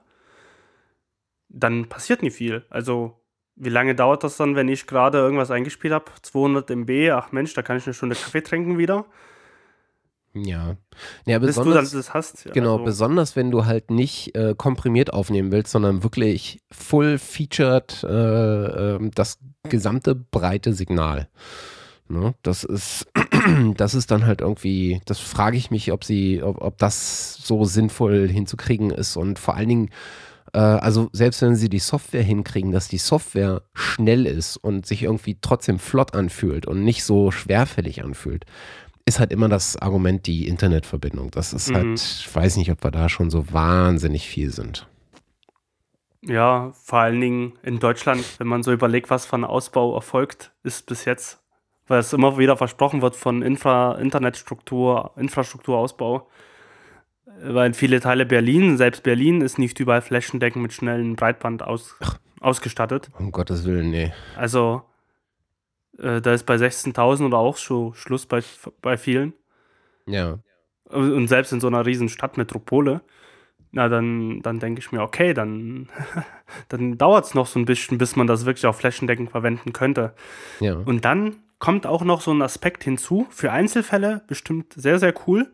dann 1.49 1.89
passiert 1.89 2.21
nicht 2.21 2.37
viel. 2.37 2.67
Also 2.69 3.23
wie 3.57 3.71
lange 3.71 3.95
dauert 3.95 4.23
das 4.23 4.37
dann, 4.37 4.55
wenn 4.55 4.69
ich 4.69 4.87
gerade 4.87 5.17
irgendwas 5.17 5.51
eingespielt 5.51 5.95
habe? 5.95 6.13
200 6.21 6.69
MB, 6.69 7.11
ach 7.13 7.33
Mensch, 7.33 7.55
da 7.55 7.63
kann 7.63 7.79
ich 7.79 7.87
eine 7.87 7.95
Stunde 7.95 8.17
Kaffee 8.17 8.43
trinken 8.43 8.77
wieder. 8.77 9.07
Ja. 10.35 10.77
ja 11.27 11.39
Bis 11.39 11.57
du 11.57 11.65
dann 11.73 11.89
das 11.91 12.15
hast. 12.15 12.47
Ja, 12.47 12.53
genau, 12.53 12.75
also. 12.75 12.85
besonders 12.85 13.37
wenn 13.37 13.51
du 13.51 13.67
halt 13.67 13.91
nicht 13.91 14.35
äh, 14.35 14.55
komprimiert 14.57 15.13
aufnehmen 15.13 15.53
willst, 15.53 15.73
sondern 15.73 16.03
wirklich 16.03 16.61
full-featured 16.71 18.05
äh, 18.05 18.95
äh, 18.95 19.11
das 19.15 19.39
gesamte 19.69 20.15
breite 20.15 20.73
Signal. 20.73 21.29
Ne? 22.09 22.35
Das 22.43 22.65
ist, 22.65 23.07
das 23.77 23.95
ist 23.95 24.11
dann 24.11 24.27
halt 24.27 24.41
irgendwie, 24.41 25.01
das 25.05 25.19
frage 25.19 25.57
ich 25.57 25.71
mich, 25.71 25.93
ob 25.93 26.05
sie, 26.05 26.43
ob, 26.43 26.61
ob 26.63 26.79
das 26.79 27.35
so 27.35 27.65
sinnvoll 27.65 28.29
hinzukriegen 28.29 28.91
ist 28.91 29.17
und 29.17 29.39
vor 29.39 29.57
allen 29.57 29.69
Dingen, 29.69 29.91
Äh, 30.53 30.59
also 30.59 31.09
selbst 31.13 31.43
wenn 31.43 31.57
sie 31.57 31.69
die 31.69 31.79
Software 31.79 32.23
hinkriegen, 32.23 32.73
dass 32.73 32.89
die 32.89 32.99
Software 32.99 33.63
schnell 33.75 34.27
ist 34.27 34.57
und 34.57 34.87
sich 34.87 35.03
irgendwie 35.03 35.39
trotzdem 35.41 35.79
flott 35.79 36.15
anfühlt 36.15 36.67
und 36.67 36.85
nicht 36.85 37.05
so 37.05 37.31
schwerfällig 37.31 38.05
anfühlt, 38.05 38.45
ist 39.05 39.19
halt 39.19 39.33
immer 39.33 39.49
das 39.49 39.77
Argument 39.77 40.27
die 40.27 40.47
Internetverbindung. 40.47 41.31
Das 41.31 41.53
ist 41.53 41.73
halt, 41.73 41.85
mhm. 41.85 41.91
halt, 41.91 42.01
ich 42.01 42.35
weiß 42.35 42.57
nicht, 42.57 42.71
ob 42.71 42.83
wir 42.85 42.91
da 42.91 43.09
schon 43.09 43.31
so 43.31 43.53
wahnsinnig 43.53 44.27
viel 44.29 44.51
sind. 44.51 44.87
Ja, 46.25 46.73
vor 46.85 47.01
allen 47.01 47.21
Dingen 47.21 47.55
in 47.63 47.81
Deutschland, 47.81 48.25
wenn 48.39 48.47
man 48.47 48.63
so 48.63 48.73
überlegt, 48.73 49.11
was 49.11 49.27
von 49.27 49.45
Ausbau 49.45 49.95
erfolgt, 49.95 50.53
ist 50.63 50.87
bis 50.87 51.05
jetzt, 51.05 51.41
weil 51.89 51.99
es 51.99 52.13
immer 52.13 52.39
wieder 52.39 52.57
versprochen 52.57 53.03
wird 53.03 53.17
von 53.17 53.43
Infra 53.43 53.97
Internetstruktur, 53.97 55.11
Infrastrukturausbau, 55.17 56.29
weil 57.43 57.75
viele 57.75 57.99
Teile 57.99 58.25
Berlin, 58.25 58.77
selbst 58.77 59.03
Berlin 59.03 59.41
ist 59.41 59.59
nicht 59.59 59.81
überall 59.81 60.03
flächendeckend 60.03 60.63
mit 60.63 60.73
schnellem 60.73 61.17
Breitband 61.17 61.65
aus, 61.65 61.97
ausgestattet. 62.41 63.11
Um 63.19 63.33
Gottes 63.33 63.65
Willen, 63.65 63.91
nee. 63.91 64.13
Also 64.37 64.83
äh, 65.99 66.21
da 66.21 66.33
ist 66.33 66.45
bei 66.45 66.57
16.000 66.57 67.27
oder 67.27 67.39
auch 67.39 67.57
schon 67.57 67.95
Schluss 67.95 68.27
bei, 68.27 68.43
bei 68.81 68.97
vielen. 68.97 69.35
Ja. 70.07 70.39
Und 70.85 71.29
selbst 71.29 71.53
in 71.53 71.61
so 71.61 71.69
einer 71.69 71.87
riesen 71.87 72.09
Stadtmetropole, 72.09 73.03
na 73.71 73.89
dann, 73.89 74.43
dann 74.43 74.59
denke 74.59 74.81
ich 74.81 74.93
mir, 74.93 75.01
okay, 75.01 75.33
dann, 75.33 75.89
dann 76.69 76.99
dauert 76.99 77.25
es 77.25 77.35
noch 77.35 77.47
so 77.47 77.59
ein 77.59 77.65
bisschen, 77.65 77.99
bis 77.99 78.17
man 78.17 78.27
das 78.27 78.45
wirklich 78.45 78.67
auch 78.67 78.75
flächendeckend 78.75 79.31
verwenden 79.31 79.73
könnte. 79.73 80.15
Ja. 80.61 80.75
Und 80.75 81.05
dann 81.05 81.37
kommt 81.59 81.87
auch 81.87 82.03
noch 82.03 82.21
so 82.21 82.33
ein 82.33 82.43
Aspekt 82.43 82.85
hinzu, 82.85 83.27
für 83.31 83.53
Einzelfälle 83.53 84.23
bestimmt 84.27 84.75
sehr, 84.75 84.99
sehr 84.99 85.15
cool. 85.27 85.51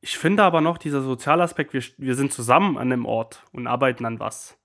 Ich 0.00 0.18
finde 0.18 0.42
aber 0.42 0.60
noch 0.60 0.78
dieser 0.78 1.00
Sozialaspekt, 1.00 1.72
wir, 1.72 1.82
wir 1.96 2.16
sind 2.16 2.32
zusammen 2.32 2.76
an 2.76 2.92
einem 2.92 3.06
Ort 3.06 3.44
und 3.52 3.68
arbeiten 3.68 4.04
an 4.04 4.18
was, 4.18 4.58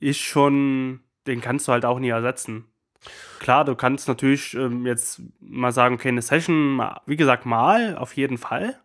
ist 0.00 0.18
schon 0.18 1.03
den 1.26 1.40
kannst 1.40 1.68
du 1.68 1.72
halt 1.72 1.84
auch 1.84 1.98
nie 1.98 2.08
ersetzen. 2.08 2.66
Klar, 3.38 3.64
du 3.64 3.74
kannst 3.74 4.08
natürlich 4.08 4.54
ähm, 4.54 4.86
jetzt 4.86 5.20
mal 5.40 5.72
sagen, 5.72 5.96
okay, 5.96 6.08
eine 6.08 6.22
Session, 6.22 6.82
wie 7.06 7.16
gesagt, 7.16 7.44
mal, 7.46 7.96
auf 7.96 8.16
jeden 8.16 8.38
Fall. 8.38 8.80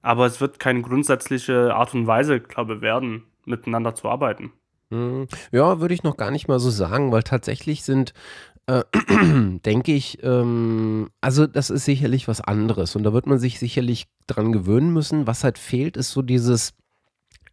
Aber 0.00 0.26
es 0.26 0.40
wird 0.40 0.58
keine 0.58 0.82
grundsätzliche 0.82 1.74
Art 1.74 1.94
und 1.94 2.06
Weise, 2.06 2.40
glaube 2.40 2.74
ich, 2.74 2.80
werden, 2.80 3.24
miteinander 3.44 3.94
zu 3.94 4.08
arbeiten. 4.08 4.52
Hm. 4.90 5.28
Ja, 5.52 5.80
würde 5.80 5.94
ich 5.94 6.02
noch 6.02 6.16
gar 6.16 6.30
nicht 6.30 6.48
mal 6.48 6.58
so 6.58 6.70
sagen, 6.70 7.12
weil 7.12 7.22
tatsächlich 7.22 7.84
sind, 7.84 8.12
äh, 8.66 8.82
denke 9.64 9.92
ich, 9.92 10.22
ähm, 10.22 11.08
also 11.20 11.46
das 11.46 11.70
ist 11.70 11.84
sicherlich 11.84 12.28
was 12.28 12.40
anderes 12.40 12.96
und 12.96 13.04
da 13.04 13.12
wird 13.12 13.26
man 13.26 13.38
sich 13.38 13.58
sicherlich 13.58 14.06
dran 14.26 14.52
gewöhnen 14.52 14.92
müssen. 14.92 15.26
Was 15.26 15.44
halt 15.44 15.58
fehlt, 15.58 15.96
ist 15.96 16.10
so 16.10 16.20
dieses 16.20 16.74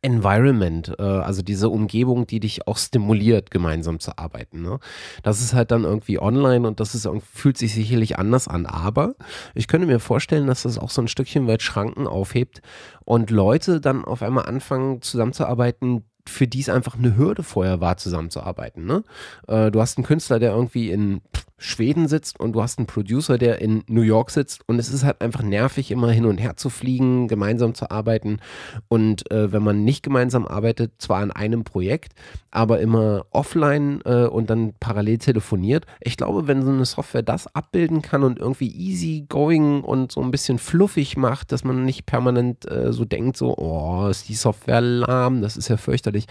Environment, 0.01 0.95
äh, 0.97 1.03
also 1.03 1.41
diese 1.41 1.69
Umgebung, 1.69 2.25
die 2.25 2.39
dich 2.39 2.67
auch 2.67 2.77
stimuliert, 2.77 3.51
gemeinsam 3.51 3.99
zu 3.99 4.17
arbeiten. 4.17 4.61
Ne? 4.61 4.79
Das 5.23 5.41
ist 5.41 5.53
halt 5.53 5.71
dann 5.71 5.83
irgendwie 5.83 6.19
online 6.19 6.67
und 6.67 6.79
das 6.79 6.95
ist 6.95 7.09
fühlt 7.33 7.57
sich 7.57 7.73
sicherlich 7.73 8.17
anders 8.17 8.47
an. 8.47 8.65
Aber 8.65 9.15
ich 9.55 9.67
könnte 9.67 9.87
mir 9.87 9.99
vorstellen, 9.99 10.47
dass 10.47 10.63
das 10.63 10.77
auch 10.77 10.89
so 10.89 11.01
ein 11.01 11.07
Stückchen 11.07 11.47
weit 11.47 11.61
Schranken 11.61 12.07
aufhebt 12.07 12.61
und 13.05 13.29
Leute 13.29 13.81
dann 13.81 14.05
auf 14.05 14.21
einmal 14.21 14.45
anfangen 14.45 15.01
zusammenzuarbeiten, 15.01 16.03
für 16.27 16.47
die 16.47 16.59
es 16.61 16.69
einfach 16.69 16.97
eine 16.97 17.17
Hürde 17.17 17.43
vorher 17.43 17.81
war, 17.81 17.97
zusammenzuarbeiten. 17.97 18.85
Ne? 18.85 19.03
Äh, 19.47 19.71
du 19.71 19.81
hast 19.81 19.97
einen 19.97 20.05
Künstler, 20.05 20.39
der 20.39 20.51
irgendwie 20.51 20.91
in 20.91 21.21
Schweden 21.59 22.07
sitzt 22.07 22.39
und 22.39 22.53
du 22.53 22.61
hast 22.61 22.79
einen 22.79 22.87
Producer, 22.87 23.37
der 23.37 23.61
in 23.61 23.83
New 23.87 24.01
York 24.01 24.31
sitzt 24.31 24.67
und 24.67 24.79
es 24.79 24.89
ist 24.89 25.03
halt 25.03 25.21
einfach 25.21 25.43
nervig, 25.43 25.91
immer 25.91 26.11
hin 26.11 26.25
und 26.25 26.37
her 26.37 26.57
zu 26.57 26.69
fliegen, 26.69 27.27
gemeinsam 27.27 27.75
zu 27.75 27.91
arbeiten 27.91 28.39
und 28.87 29.29
äh, 29.31 29.51
wenn 29.51 29.63
man 29.63 29.83
nicht 29.83 30.03
gemeinsam 30.03 30.47
arbeitet, 30.47 30.93
zwar 30.97 31.21
an 31.21 31.31
einem 31.31 31.63
Projekt, 31.63 32.13
aber 32.51 32.79
immer 32.79 33.25
offline 33.31 34.01
äh, 34.05 34.25
und 34.25 34.49
dann 34.49 34.73
parallel 34.79 35.19
telefoniert. 35.19 35.85
Ich 35.99 36.17
glaube, 36.17 36.47
wenn 36.47 36.63
so 36.63 36.71
eine 36.71 36.85
Software 36.85 37.21
das 37.21 37.53
abbilden 37.53 38.01
kann 38.01 38.23
und 38.23 38.39
irgendwie 38.39 38.71
easy 38.71 39.25
going 39.27 39.83
und 39.83 40.11
so 40.11 40.21
ein 40.21 40.31
bisschen 40.31 40.57
fluffig 40.57 41.17
macht, 41.17 41.51
dass 41.51 41.63
man 41.63 41.85
nicht 41.85 42.05
permanent 42.05 42.69
äh, 42.69 42.91
so 42.91 43.05
denkt, 43.05 43.37
so, 43.37 43.55
oh, 43.57 44.07
ist 44.07 44.29
die 44.29 44.35
Software 44.35 44.81
lahm, 44.81 45.41
das 45.41 45.57
ist 45.57 45.67
ja 45.67 45.77
fürchterlich, 45.77 46.25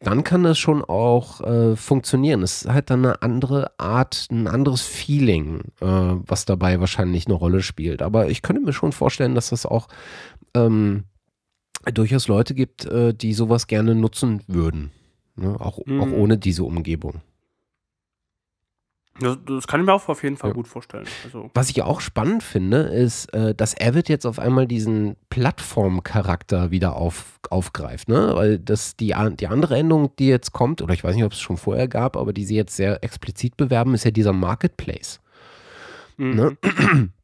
dann 0.00 0.24
kann 0.24 0.44
das 0.44 0.58
schon 0.58 0.84
auch 0.84 1.40
äh, 1.40 1.76
funktionieren. 1.76 2.42
Es 2.42 2.62
ist 2.62 2.72
halt 2.72 2.90
dann 2.90 3.04
eine 3.04 3.22
andere 3.22 3.72
Art, 3.78 4.28
ein 4.30 4.46
anderes 4.46 4.67
anderes 4.68 4.82
Feeling, 4.82 5.60
äh, 5.80 5.86
was 5.86 6.44
dabei 6.44 6.78
wahrscheinlich 6.80 7.26
eine 7.26 7.34
Rolle 7.34 7.62
spielt. 7.62 8.02
Aber 8.02 8.28
ich 8.28 8.42
könnte 8.42 8.62
mir 8.62 8.72
schon 8.74 8.92
vorstellen, 8.92 9.34
dass 9.34 9.48
das 9.48 9.64
auch 9.64 9.88
ähm, 10.54 11.04
durchaus 11.92 12.28
Leute 12.28 12.54
gibt, 12.54 12.84
äh, 12.84 13.14
die 13.14 13.32
sowas 13.32 13.66
gerne 13.66 13.94
nutzen 13.94 14.42
würden. 14.46 14.90
Ne? 15.36 15.56
Auch, 15.58 15.84
mhm. 15.86 16.00
auch 16.00 16.12
ohne 16.12 16.36
diese 16.36 16.64
Umgebung. 16.64 17.22
Das, 19.20 19.38
das, 19.46 19.66
kann 19.66 19.80
ich 19.80 19.86
mir 19.86 19.92
auch 19.92 20.08
auf 20.08 20.22
jeden 20.22 20.36
Fall 20.36 20.50
ja. 20.50 20.54
gut 20.54 20.68
vorstellen. 20.68 21.06
Also. 21.24 21.50
Was 21.54 21.70
ich 21.70 21.82
auch 21.82 22.00
spannend 22.00 22.42
finde, 22.42 22.78
ist, 22.78 23.32
äh, 23.34 23.54
dass 23.54 23.78
Avid 23.80 24.08
jetzt 24.08 24.26
auf 24.26 24.38
einmal 24.38 24.66
diesen 24.66 25.16
Plattformcharakter 25.30 26.70
wieder 26.70 26.96
auf, 26.96 27.38
aufgreift. 27.50 28.08
Ne? 28.08 28.32
Weil 28.34 28.58
das 28.58 28.96
die, 28.96 29.14
die 29.38 29.46
andere 29.46 29.76
Endung, 29.76 30.14
die 30.18 30.28
jetzt 30.28 30.52
kommt, 30.52 30.82
oder 30.82 30.94
ich 30.94 31.02
weiß 31.02 31.14
nicht, 31.14 31.24
ob 31.24 31.32
es 31.32 31.40
schon 31.40 31.56
vorher 31.56 31.88
gab, 31.88 32.16
aber 32.16 32.32
die 32.32 32.44
sie 32.44 32.56
jetzt 32.56 32.76
sehr 32.76 33.02
explizit 33.02 33.56
bewerben, 33.56 33.94
ist 33.94 34.04
ja 34.04 34.10
dieser 34.10 34.32
Marketplace. 34.32 35.20
Mhm. 36.16 36.34
Ne? 36.34 36.56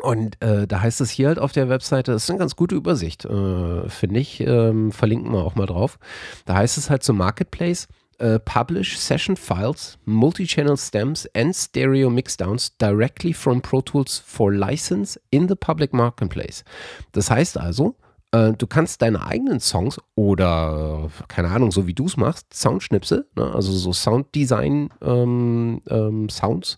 Und 0.00 0.42
äh, 0.42 0.66
da 0.66 0.80
heißt 0.80 1.02
es 1.02 1.10
hier 1.10 1.28
halt 1.28 1.38
auf 1.38 1.52
der 1.52 1.68
Webseite, 1.68 2.12
das 2.12 2.24
ist 2.24 2.30
eine 2.30 2.38
ganz 2.38 2.56
gute 2.56 2.74
Übersicht, 2.74 3.26
äh, 3.26 3.88
finde 3.88 4.20
ich, 4.20 4.40
ähm, 4.40 4.90
verlinken 4.90 5.30
wir 5.32 5.44
auch 5.44 5.54
mal 5.54 5.66
drauf. 5.66 5.98
Da 6.46 6.54
heißt 6.54 6.78
es 6.78 6.88
halt 6.88 7.02
zum 7.02 7.18
Marketplace, 7.18 7.88
uh, 8.22 8.38
publish 8.44 8.98
session 8.98 9.36
files, 9.36 9.98
multi-channel 10.04 10.76
stems 10.76 11.26
and 11.34 11.54
stereo 11.54 12.08
mixdowns 12.08 12.70
directly 12.78 13.32
from 13.32 13.60
Pro 13.60 13.80
Tools 13.80 14.22
for 14.24 14.52
license 14.52 15.18
in 15.30 15.48
the 15.48 15.56
public 15.56 15.92
marketplace. 15.92 16.64
Das 17.12 17.30
heißt 17.30 17.58
also, 17.58 17.96
uh, 18.34 18.52
du 18.52 18.66
kannst 18.66 19.02
deine 19.02 19.26
eigenen 19.26 19.60
Songs 19.60 20.00
oder, 20.14 21.10
keine 21.28 21.48
Ahnung, 21.48 21.72
so 21.72 21.86
wie 21.86 21.94
du 21.94 22.06
es 22.06 22.16
machst, 22.16 22.54
Soundschnipsel, 22.54 23.26
ne, 23.36 23.52
also 23.52 23.72
so 23.72 23.92
Sounddesign 23.92 24.90
ähm, 25.02 25.80
ähm, 25.88 26.28
Sounds, 26.28 26.76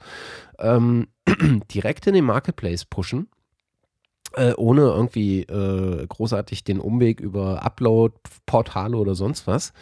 ähm, 0.59 1.09
direkt 1.73 2.07
in 2.07 2.15
den 2.15 2.25
Marketplace 2.25 2.85
pushen 2.85 3.29
äh, 4.37 4.53
ohne 4.57 4.83
irgendwie 4.83 5.43
äh, 5.43 6.07
großartig 6.07 6.65
den 6.65 6.81
Umweg 6.81 7.21
über 7.21 7.62
Upload-Portale 7.65 8.97
oder 8.97 9.15
sonst 9.15 9.47
was. 9.47 9.73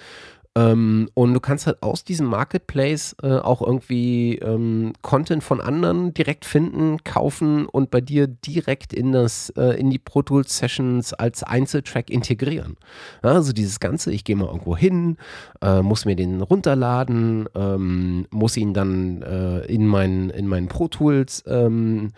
Ähm, 0.54 1.08
und 1.14 1.32
du 1.32 1.40
kannst 1.40 1.66
halt 1.66 1.82
aus 1.82 2.04
diesem 2.04 2.26
Marketplace 2.26 3.16
äh, 3.22 3.38
auch 3.38 3.62
irgendwie 3.62 4.36
ähm, 4.36 4.92
Content 5.00 5.42
von 5.42 5.62
anderen 5.62 6.12
direkt 6.12 6.44
finden, 6.44 6.98
kaufen 7.04 7.64
und 7.64 7.90
bei 7.90 8.02
dir 8.02 8.26
direkt 8.26 8.92
in 8.92 9.12
das, 9.12 9.50
äh, 9.56 9.80
in 9.80 9.88
die 9.88 9.98
Pro 9.98 10.20
Tools 10.20 10.58
Sessions 10.58 11.14
als 11.14 11.42
Einzeltrack 11.42 12.10
integrieren. 12.10 12.76
Ja, 13.24 13.30
also 13.30 13.52
dieses 13.52 13.80
Ganze, 13.80 14.12
ich 14.12 14.24
gehe 14.24 14.36
mal 14.36 14.48
irgendwo 14.48 14.76
hin, 14.76 15.16
äh, 15.62 15.80
muss 15.80 16.04
mir 16.04 16.16
den 16.16 16.42
runterladen, 16.42 17.48
ähm, 17.54 18.26
muss 18.30 18.58
ihn 18.58 18.74
dann 18.74 19.22
äh, 19.22 19.60
in 19.66 19.86
meinen 19.86 20.28
in 20.28 20.46
meinen 20.48 20.68
Pro 20.68 20.88
Tools 20.88 21.44
ähm, 21.46 22.12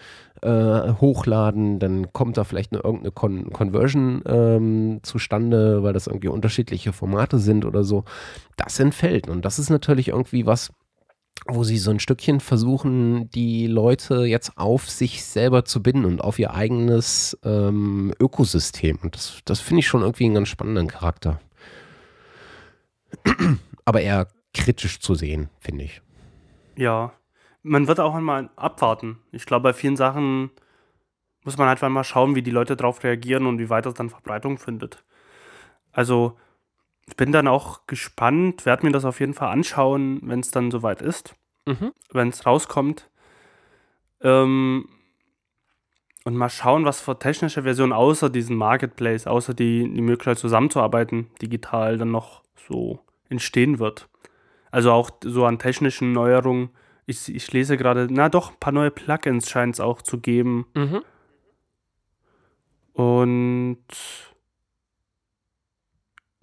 äh, 0.44 0.93
hochladen, 1.01 1.78
dann 1.78 2.12
kommt 2.12 2.36
da 2.36 2.44
vielleicht 2.44 2.73
eine, 2.73 2.82
irgendeine 2.82 3.12
Con 3.12 3.51
Conversion 3.51 4.23
ähm, 4.27 5.01
zustande, 5.02 5.82
weil 5.82 5.94
das 5.94 6.06
irgendwie 6.06 6.28
unterschiedliche 6.28 6.93
Formate 6.93 7.39
sind 7.39 7.65
oder 7.65 7.82
so. 7.82 8.05
Das 8.57 8.79
entfällt. 8.79 9.29
Und 9.29 9.45
das 9.45 9.59
ist 9.59 9.71
natürlich 9.71 10.09
irgendwie 10.09 10.47
was, 10.47 10.73
wo 11.47 11.65
sie 11.65 11.79
so 11.79 11.91
ein 11.91 12.01
Stückchen 12.01 12.41
versuchen, 12.41 13.29
die 13.31 13.67
Leute 13.67 14.25
jetzt 14.25 14.57
auf 14.57 14.89
sich 14.89 15.25
selber 15.25 15.65
zu 15.65 15.83
binden 15.83 16.05
und 16.05 16.21
auf 16.23 16.39
ihr 16.39 16.55
eigenes 16.55 17.39
ähm, 17.45 18.15
Ökosystem. 18.19 18.99
Und 19.03 19.15
das, 19.15 19.41
das 19.45 19.61
finde 19.61 19.81
ich 19.81 19.87
schon 19.87 20.03
irgendwie 20.03 20.25
einen 20.25 20.35
ganz 20.35 20.49
spannenden 20.49 20.89
Charakter. 20.89 21.41
Aber 23.85 24.01
eher 24.01 24.29
kritisch 24.55 25.01
zu 25.01 25.15
sehen, 25.15 25.51
finde 25.59 25.85
ich. 25.85 26.01
Ja, 26.77 27.13
man 27.63 27.89
wird 27.89 28.01
auch 28.01 28.15
einmal 28.15 28.51
abwarten. 28.57 29.19
Ich 29.33 29.47
glaube, 29.47 29.65
bei 29.65 29.73
vielen 29.73 29.97
Sachen 29.97 30.51
muss 31.45 31.59
man 31.59 31.69
einfach 31.69 31.89
mal 31.89 32.05
schauen, 32.05 32.35
wie 32.35 32.43
die 32.43 32.51
Leute 32.51 32.77
darauf 32.77 33.03
reagieren 33.05 33.47
und 33.47 33.59
wie 33.59 33.71
weit 33.71 33.87
das 33.87 33.95
dann 33.95 34.11
Verbreitung 34.11 34.59
findet. 34.59 35.05
Also, 35.93 36.39
ich 37.06 37.16
bin 37.16 37.32
dann 37.32 37.48
auch 37.48 37.86
gespannt, 37.86 38.66
werde 38.66 38.86
mir 38.86 38.93
das 38.93 39.05
auf 39.05 39.20
jeden 39.20 39.35
Fall 39.35 39.48
anschauen, 39.48 40.20
wenn 40.22 40.40
es 40.40 40.51
dann 40.51 40.70
soweit 40.70 41.02
ist, 41.02 41.35
mhm. 41.66 41.93
wenn 42.10 42.28
es 42.28 42.47
rauskommt. 42.47 43.10
Ähm, 44.20 44.89
und 46.24 46.36
mal 46.36 46.48
schauen, 46.48 46.86
was 46.86 47.02
für 47.02 47.18
technische 47.18 47.64
Versionen 47.64 47.93
außer 47.93 48.31
diesem 48.31 48.56
Marketplace, 48.56 49.26
außer 49.26 49.52
die, 49.52 49.93
die 49.93 50.01
Möglichkeit 50.01 50.39
zusammenzuarbeiten, 50.39 51.31
digital 51.43 51.98
dann 51.98 52.10
noch 52.10 52.43
so 52.68 53.01
entstehen 53.28 53.78
wird. 53.78 54.09
Also 54.70 54.90
auch 54.90 55.10
so 55.22 55.44
an 55.44 55.59
technischen 55.59 56.12
Neuerungen 56.12 56.70
ich, 57.06 57.35
ich 57.35 57.52
lese 57.52 57.76
gerade, 57.76 58.09
na 58.10 58.28
doch, 58.28 58.52
ein 58.52 58.60
paar 58.60 58.72
neue 58.72 58.90
Plugins 58.90 59.51
scheint 59.51 59.74
es 59.74 59.81
auch 59.81 60.02
zu 60.02 60.20
geben. 60.20 60.66
Mhm. 60.74 61.02
Und 62.94 63.85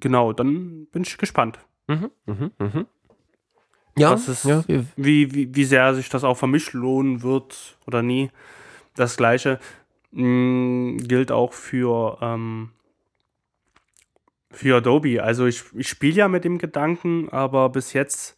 genau, 0.02 0.34
dann 0.34 0.88
bin 0.92 1.04
ich 1.04 1.18
gespannt. 1.18 1.60
Mhm, 1.88 2.12
mhm, 2.26 2.52
mhm. 2.60 2.86
Ja, 3.98 4.14
ist- 4.28 4.46
ja 4.46 4.64
Wie, 4.96 5.34
wie, 5.34 5.56
wie 5.56 5.64
sehr 5.66 5.94
sich 5.96 6.10
das 6.10 6.24
auch 6.24 6.36
für 6.38 6.48
mich 6.48 6.74
lohnen 6.74 7.24
wird 7.24 7.78
oder 7.88 8.02
nie. 8.02 8.30
Das 8.96 9.18
gleiche 9.18 9.60
mh, 10.12 10.98
gilt 11.08 11.32
auch 11.32 11.54
für, 11.54 12.18
ähm, 12.22 12.72
für 14.52 14.78
Adobe. 14.78 15.24
Also 15.24 15.46
ich, 15.46 15.64
ich 15.76 15.88
spiele 15.88 16.16
ja 16.16 16.28
mit 16.28 16.44
dem 16.44 16.58
Gedanken, 16.58 17.30
aber 17.30 17.70
bis 17.70 17.94
jetzt 17.94 18.38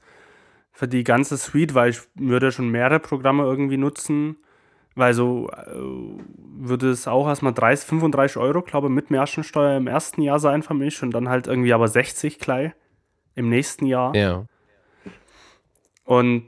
für 0.72 0.88
die 0.88 1.03
ganze 1.03 1.38
Suite, 1.38 1.76
weil 1.76 1.91
ich 1.91 2.02
würde 2.15 2.52
schon 2.52 2.69
mehrere 2.69 2.99
Programme 2.99 3.44
irgendwie 3.44 3.77
nutzen, 3.77 4.38
weil 4.95 5.14
so 5.14 5.49
äh, 5.49 5.72
würde 6.57 6.90
es 6.90 7.07
auch 7.07 7.28
erstmal 7.28 7.53
30, 7.53 7.88
35 7.88 8.38
Euro, 8.38 8.61
glaube 8.61 8.88
ich, 8.88 8.94
mit 8.94 9.11
Mehrwertsteuer 9.11 9.78
im 9.78 9.88
ersten 9.88 10.22
Jahr 10.22 10.40
sein 10.40 10.64
für 10.64 10.74
mich 10.74 11.02
und 11.03 11.11
dann 11.11 11.30
halt 11.30 11.48
irgendwie 11.48 11.74
aber 11.74 11.88
60 11.88 12.40
gleich 12.40 12.72
im 13.36 13.49
nächsten 13.49 13.86
Jahr. 13.86 14.15
ja. 14.15 14.45
Und 16.06 16.48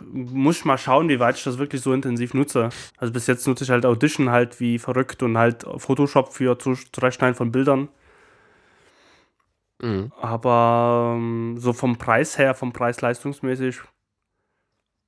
muss 0.00 0.56
ich 0.58 0.64
mal 0.64 0.78
schauen, 0.78 1.10
wie 1.10 1.20
weit 1.20 1.36
ich 1.36 1.44
das 1.44 1.58
wirklich 1.58 1.82
so 1.82 1.92
intensiv 1.92 2.32
nutze. 2.32 2.70
Also 2.96 3.12
bis 3.12 3.26
jetzt 3.26 3.46
nutze 3.46 3.64
ich 3.64 3.70
halt 3.70 3.84
Audition 3.84 4.30
halt 4.30 4.58
wie 4.58 4.78
verrückt 4.78 5.22
und 5.22 5.36
halt 5.36 5.66
Photoshop 5.76 6.32
für 6.32 6.58
Zu- 6.58 6.74
Zurechtschneiden 6.92 7.34
von 7.34 7.52
Bildern. 7.52 7.88
Mhm. 9.82 10.12
Aber 10.18 11.14
ähm, 11.16 11.56
so 11.58 11.72
vom 11.72 11.96
Preis 11.98 12.38
her, 12.38 12.54
vom 12.54 12.72
Preis 12.72 13.00
leistungsmäßig, 13.02 13.80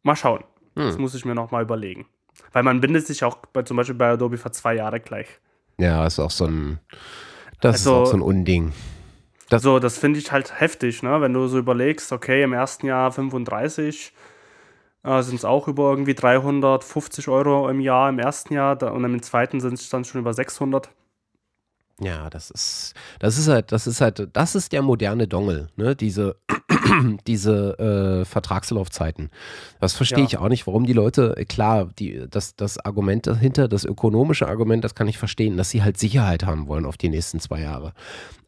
mal 0.02 0.16
schauen. 0.16 0.44
Das 0.74 0.94
Hm. 0.96 1.02
muss 1.02 1.14
ich 1.14 1.24
mir 1.24 1.34
noch 1.34 1.50
mal 1.50 1.62
überlegen. 1.62 2.06
Weil 2.52 2.62
man 2.62 2.80
bindet 2.80 3.06
sich 3.06 3.24
auch 3.24 3.36
bei, 3.52 3.62
zum 3.62 3.76
Beispiel 3.76 3.94
bei 3.96 4.10
Adobe 4.10 4.38
für 4.38 4.50
zwei 4.52 4.74
Jahre 4.74 5.00
gleich. 5.00 5.28
Ja, 5.78 6.06
ist 6.06 6.18
auch 6.18 6.30
so 6.30 6.46
ein, 6.46 6.78
das 7.60 7.74
Also- 7.86 8.02
ist 8.02 8.08
auch 8.08 8.10
so 8.12 8.16
ein 8.16 8.22
Unding. 8.22 8.72
Das- 9.48 9.62
so, 9.62 9.78
das 9.78 9.98
finde 9.98 10.18
ich 10.18 10.32
halt 10.32 10.58
heftig, 10.60 11.02
ne? 11.02 11.20
Wenn 11.20 11.34
du 11.34 11.46
so 11.46 11.58
überlegst, 11.58 12.10
okay, 12.12 12.42
im 12.42 12.52
ersten 12.54 12.86
Jahr 12.86 13.12
35 13.12 14.12
äh, 15.04 15.20
sind 15.22 15.34
es 15.34 15.44
auch 15.44 15.66
über 15.68 15.90
irgendwie 15.90 16.14
350 16.14 17.28
Euro 17.28 17.68
im 17.68 17.80
Jahr 17.80 18.08
im 18.08 18.18
ersten 18.20 18.54
Jahr 18.54 18.76
da, 18.76 18.90
und 18.90 19.04
im 19.04 19.20
zweiten 19.22 19.60
sind 19.60 19.74
es 19.74 19.88
dann 19.90 20.04
schon 20.04 20.20
über 20.20 20.32
600. 20.32 20.90
Ja, 22.00 22.30
das 22.30 22.50
ist, 22.50 22.94
das 23.18 23.36
ist 23.36 23.48
halt, 23.48 23.72
das 23.72 23.86
ist 23.86 24.00
halt, 24.00 24.28
das 24.32 24.54
ist 24.54 24.72
der 24.72 24.80
moderne 24.82 25.28
Dongel, 25.28 25.68
ne? 25.76 25.94
Diese, 25.96 26.36
diese 27.26 27.78
äh, 27.78 28.24
Vertragslaufzeiten. 28.24 29.30
Das 29.80 29.92
verstehe 29.94 30.18
Ja. 30.20 30.24
ich 30.24 30.38
auch 30.38 30.48
nicht, 30.48 30.66
warum 30.66 30.86
die 30.86 30.92
Leute, 30.92 31.34
äh, 31.36 31.44
klar, 31.44 31.88
die, 31.98 32.26
das, 32.30 32.56
das 32.56 32.78
Argument 32.78 33.26
dahinter, 33.26 33.68
das 33.68 33.84
ökonomische 33.84 34.48
Argument, 34.48 34.82
das 34.84 34.94
kann 34.94 35.08
ich 35.08 35.18
verstehen, 35.18 35.56
dass 35.56 35.70
sie 35.70 35.82
halt 35.82 35.98
Sicherheit 35.98 36.44
haben 36.44 36.66
wollen 36.68 36.86
auf 36.86 36.96
die 36.96 37.08
nächsten 37.08 37.40
zwei 37.40 37.60
Jahre. 37.60 37.92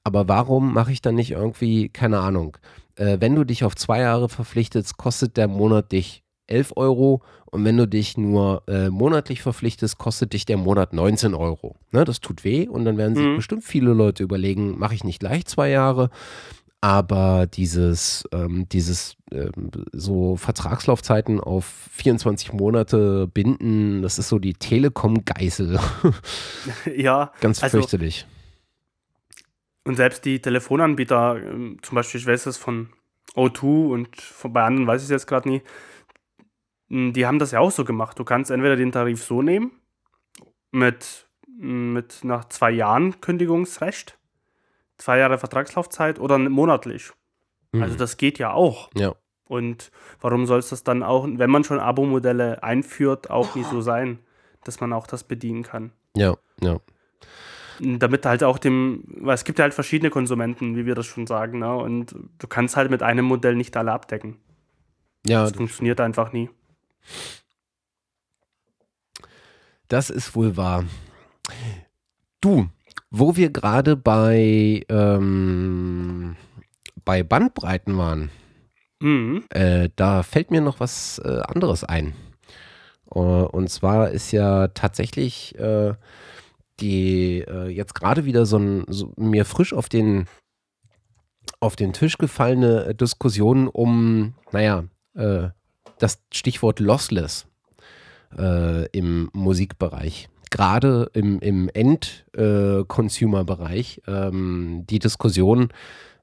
Aber 0.03 0.29
warum 0.29 0.73
mache 0.75 0.93
ich 0.93 1.01
dann 1.03 1.15
nicht 1.15 1.31
irgendwie, 1.31 1.89
keine 1.89 2.19
Ahnung, 2.21 2.57
äh, 2.97 3.17
wenn 3.21 3.35
du 3.35 3.45
dich 3.45 3.65
auf 3.65 3.75
zwei 3.75 4.01
Jahre 4.01 4.29
verpflichtest, 4.29 4.97
kostet 4.99 5.37
der 5.37 5.49
Monat 5.49 5.93
dich 5.93 6.23
11 6.47 6.75
Euro 6.77 7.23
und 7.47 7.65
wenn 7.65 7.77
du 7.79 7.89
dich 7.89 8.19
nur 8.19 8.65
äh, 8.69 8.91
monatlich 8.91 9.41
verpflichtest, 9.41 9.97
kostet 9.97 10.35
dich 10.35 10.45
der 10.45 10.59
Monat 10.59 10.93
19 10.93 11.35
Euro. 11.35 11.77
Ne, 11.91 12.05
das 12.05 12.21
tut 12.21 12.45
weh 12.45 12.69
und 12.69 12.85
dann 12.85 12.99
werden 12.99 13.17
sich 13.17 13.25
Mhm. 13.27 13.37
bestimmt 13.37 13.65
viele 13.65 13.95
Leute 13.95 14.23
überlegen, 14.23 14.79
mache 14.79 14.95
ich 14.95 15.05
nicht 15.05 15.21
gleich 15.21 15.47
zwei 15.47 15.71
Jahre, 15.71 16.11
aber 16.85 17.47
dieses, 17.47 18.29
ähm, 18.31 18.69
dieses 18.69 19.17
ähm, 19.33 19.71
so 19.93 20.37
Vertragslaufzeiten 20.37 21.41
auf 21.41 21.65
24 21.93 22.53
Monate 22.53 23.27
binden, 23.27 24.03
das 24.03 24.19
ist 24.19 24.29
so 24.29 24.39
die 24.39 24.53
Telekom-Geißel. 24.53 25.81
ja, 26.95 27.33
Ganz 27.41 27.63
Also- 27.63 27.79
fürchterlich. 27.79 28.27
und 29.85 29.97
selbst 29.97 30.27
die 30.27 30.43
Telefonanbieter, 30.43 31.37
ähm, 31.43 31.79
zum 31.81 31.95
Beispiel, 31.95 32.21
ich 32.21 32.27
weiß 32.27 32.45
es 32.45 32.59
von 32.59 32.91
O2 33.35 33.89
und 33.91 34.21
von, 34.21 34.53
bei 34.53 34.63
anderen 34.65 34.87
weiß 34.87 35.01
ich 35.01 35.07
es 35.07 35.11
jetzt 35.11 35.27
gerade 35.27 35.49
nie, 35.49 35.63
m, 36.91 37.15
die 37.15 37.25
haben 37.25 37.39
das 37.39 37.53
ja 37.53 37.61
auch 37.61 37.71
so 37.71 37.85
gemacht. 37.87 38.19
Du 38.19 38.25
kannst 38.25 38.51
entweder 38.51 38.77
den 38.77 38.93
Tarif 38.93 39.25
so 39.25 39.41
nehmen, 39.41 39.71
mit, 40.71 41.29
mit 41.49 42.19
nach 42.25 42.45
zwei 42.51 42.73
Jahren 42.73 43.23
Kündigungsrecht, 43.23 44.19
zwei 44.99 45.19
Jahre 45.19 45.39
Vertragslaufzeit 45.39 46.19
oder 46.19 46.39
monatlich. 46.39 47.11
Also 47.73 47.95
Mhm. 47.95 47.99
das 47.99 48.17
geht 48.17 48.39
ja 48.39 48.53
auch. 48.53 48.91
ja. 48.95 49.15
Und 49.47 49.91
warum 50.23 50.47
soll 50.47 50.59
es 50.59 50.71
das 50.71 50.85
dann 50.85 51.03
auch, 51.03 51.27
wenn 51.31 51.51
man 51.51 51.65
schon 51.65 51.79
Abo-Modelle 51.79 52.63
einführt, 52.63 53.29
auch 53.31 53.55
nicht 53.55 53.69
so 53.69 53.83
sein, 53.83 54.19
dass 54.65 54.81
man 54.81 54.93
auch 54.95 55.07
das 55.07 55.23
bedienen 55.25 55.63
kann? 55.63 55.93
Ja, 56.17 56.35
ja. 56.63 56.79
Damit 57.79 58.25
halt 58.25 58.43
auch 58.43 58.59
dem, 58.59 59.05
weil 59.07 59.35
es 59.35 59.45
gibt 59.45 59.59
ja 59.59 59.65
halt 59.65 59.75
verschiedene 59.75 60.09
Konsumenten, 60.09 60.77
wie 60.77 60.87
wir 60.87 60.95
das 60.95 61.05
schon 61.07 61.27
sagen, 61.27 61.59
ne? 61.59 61.77
Und 61.77 62.15
du 62.39 62.47
kannst 62.47 62.77
halt 62.77 62.91
mit 62.91 63.03
einem 63.03 63.27
Modell 63.27 63.55
nicht 63.55 63.77
alle 63.77 63.93
abdecken. 63.93 64.39
Ja, 65.27 65.43
Das 65.43 65.53
funktioniert 65.53 66.01
einfach 66.01 66.33
nie. 66.33 66.49
Das 69.89 70.11
ist 70.11 70.35
wohl 70.35 70.57
wahr. 70.57 70.85
Du, 72.41 72.69
wo 73.17 73.37
wir 73.37 73.51
gerade 73.51 73.95
bei, 73.97 74.83
ähm, 74.89 76.37
bei 77.05 77.23
Bandbreiten 77.23 77.97
waren, 77.97 78.31
Mhm. 79.01 79.45
äh, 79.51 79.91
da 79.97 80.23
fällt 80.23 80.51
mir 80.51 80.61
noch 80.61 80.81
was 80.81 81.21
äh, 81.25 81.41
anderes 81.47 81.85
ein. 81.85 82.15
Äh, 83.15 83.19
und 83.19 83.69
zwar 83.71 84.11
ist 84.11 84.33
ja 84.33 84.69
tatsächlich 84.69 85.57
äh, 85.59 85.95
die 86.81 87.41
äh, 87.47 87.69
jetzt 87.69 87.95
gerade 87.95 88.25
wieder 88.25 88.47
so 88.47 88.59
ein 88.59 88.85
so 88.89 89.13
mir 89.17 89.45
frisch 89.45 89.73
auf 89.73 89.89
den 89.89 90.27
auf 91.61 91.77
den 91.77 91.93
Tisch 91.93 92.19
gefallene 92.19 92.95
Diskussion 92.95 93.69
um, 93.69 94.35
naja, 94.51 94.85
äh, 95.15 95.49
das 95.99 96.21
Stichwort 96.33 96.81
Lossless 96.81 97.47
im 98.37 99.31
Musikbereich. 99.33 100.29
Gerade 100.55 101.11
im, 101.15 101.41
im 101.41 101.69
End-Consumer-Bereich 101.69 104.03
ähm, 104.07 104.85
die 104.89 105.01
Diskussion, 105.01 105.71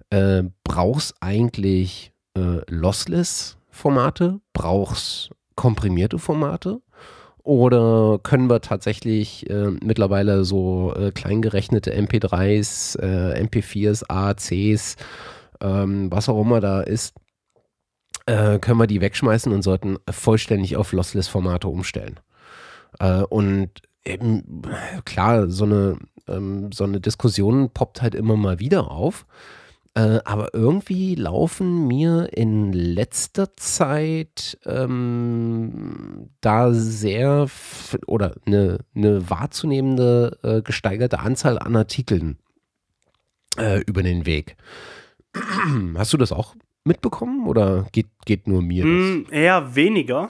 äh, 0.10 0.44
brauchst 0.64 1.16
eigentlich 1.20 2.14
äh, 2.38 2.62
Lossless-Formate? 2.70 4.40
Brauchst 4.53 5.32
komprimierte 5.56 6.18
Formate? 6.18 6.80
Oder 7.44 8.22
können 8.24 8.49
wir 8.49 8.62
tatsächlich 8.62 9.49
äh, 9.49 9.72
mittlerweile 9.84 10.45
so 10.45 10.94
äh, 10.95 11.12
kleingerechnete 11.12 11.94
MP3s, 11.94 12.98
äh, 13.02 13.38
MP4s, 13.44 14.06
AACs, 14.08 14.95
ähm, 15.60 16.10
was 16.10 16.30
auch 16.30 16.40
immer 16.40 16.62
da 16.62 16.80
ist, 16.80 17.16
äh, 18.28 18.60
können 18.60 18.80
wir 18.80 18.88
die 18.88 19.02
wegschmeißen 19.02 19.52
und 19.52 19.62
sollten 19.62 19.98
vollständig 20.10 20.78
auf 20.78 20.94
Lossless-Formate 20.94 21.68
umstellen. 21.68 22.18
Äh, 22.98 23.24
und 23.24 23.82
eben, 24.06 24.64
klar, 25.06 25.49
so 25.49 25.65
eine, 25.65 25.98
ähm, 26.28 26.72
so 26.72 26.84
eine 26.84 26.99
Diskussion 26.99 27.69
poppt 27.72 28.02
halt 28.02 28.15
immer 28.15 28.38
mal 28.38 28.60
wieder 28.60 28.91
auf. 28.91 29.26
Äh, 29.94 30.19
aber 30.23 30.53
irgendwie 30.53 31.15
laufen 31.15 31.86
mir 31.86 32.30
in 32.32 32.72
letzter 32.72 33.57
Zeit 33.57 34.57
ähm, 34.65 36.30
da 36.40 36.72
sehr 36.73 37.48
oder 38.07 38.36
eine, 38.45 38.80
eine 38.95 39.30
wahrzunehmende 39.30 40.40
äh, 40.44 40.61
gesteigerte 40.61 41.19
Anzahl 41.19 41.60
an 41.60 41.76
Artikeln 41.76 42.38
äh, 43.57 43.82
über 43.82 44.02
den 44.02 44.26
Weg. 44.26 44.56
Hast 45.95 46.14
du 46.14 46.18
das 46.18 46.32
auch 46.32 46.56
mitbekommen 46.86 47.45
oder 47.45 47.86
geht, 47.91 48.07
geht 48.26 48.48
nur 48.48 48.61
mir 48.61 48.84
das? 48.84 48.94
Mm, 48.94 49.34
eher 49.34 49.76
weniger, 49.76 50.30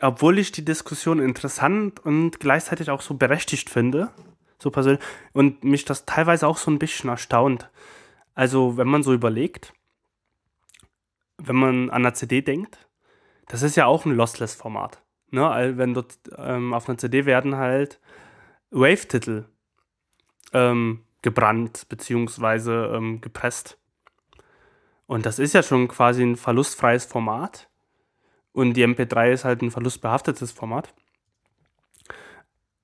obwohl 0.00 0.38
ich 0.38 0.52
die 0.52 0.64
Diskussion 0.64 1.20
interessant 1.20 2.00
und 2.00 2.40
gleichzeitig 2.40 2.90
auch 2.90 3.00
so 3.00 3.14
berechtigt 3.14 3.70
finde, 3.70 4.10
so 4.58 4.70
persönlich, 4.70 5.02
und 5.32 5.64
mich 5.64 5.84
das 5.84 6.04
teilweise 6.04 6.46
auch 6.46 6.58
so 6.58 6.70
ein 6.70 6.78
bisschen 6.78 7.10
erstaunt. 7.10 7.70
Also, 8.34 8.76
wenn 8.76 8.88
man 8.88 9.02
so 9.02 9.12
überlegt, 9.12 9.72
wenn 11.38 11.56
man 11.56 11.90
an 11.90 12.02
einer 12.02 12.14
CD 12.14 12.42
denkt, 12.42 12.78
das 13.46 13.62
ist 13.62 13.76
ja 13.76 13.86
auch 13.86 14.04
ein 14.04 14.16
Lossless-Format. 14.16 15.02
Ne? 15.30 15.74
Wenn 15.76 15.94
dort 15.94 16.18
ähm, 16.36 16.72
auf 16.72 16.88
einer 16.88 16.98
CD 16.98 17.26
werden 17.26 17.56
halt 17.56 18.00
Wave-Titel 18.70 19.44
ähm, 20.52 21.04
gebrannt 21.22 21.86
beziehungsweise 21.88 22.92
ähm, 22.94 23.20
gepresst. 23.20 23.78
Und 25.06 25.26
das 25.26 25.38
ist 25.38 25.54
ja 25.54 25.62
schon 25.62 25.88
quasi 25.88 26.22
ein 26.22 26.36
verlustfreies 26.36 27.04
Format. 27.04 27.68
Und 28.54 28.74
die 28.74 28.86
MP3 28.86 29.32
ist 29.32 29.44
halt 29.44 29.62
ein 29.62 29.72
verlustbehaftetes 29.72 30.52
Format. 30.52 30.94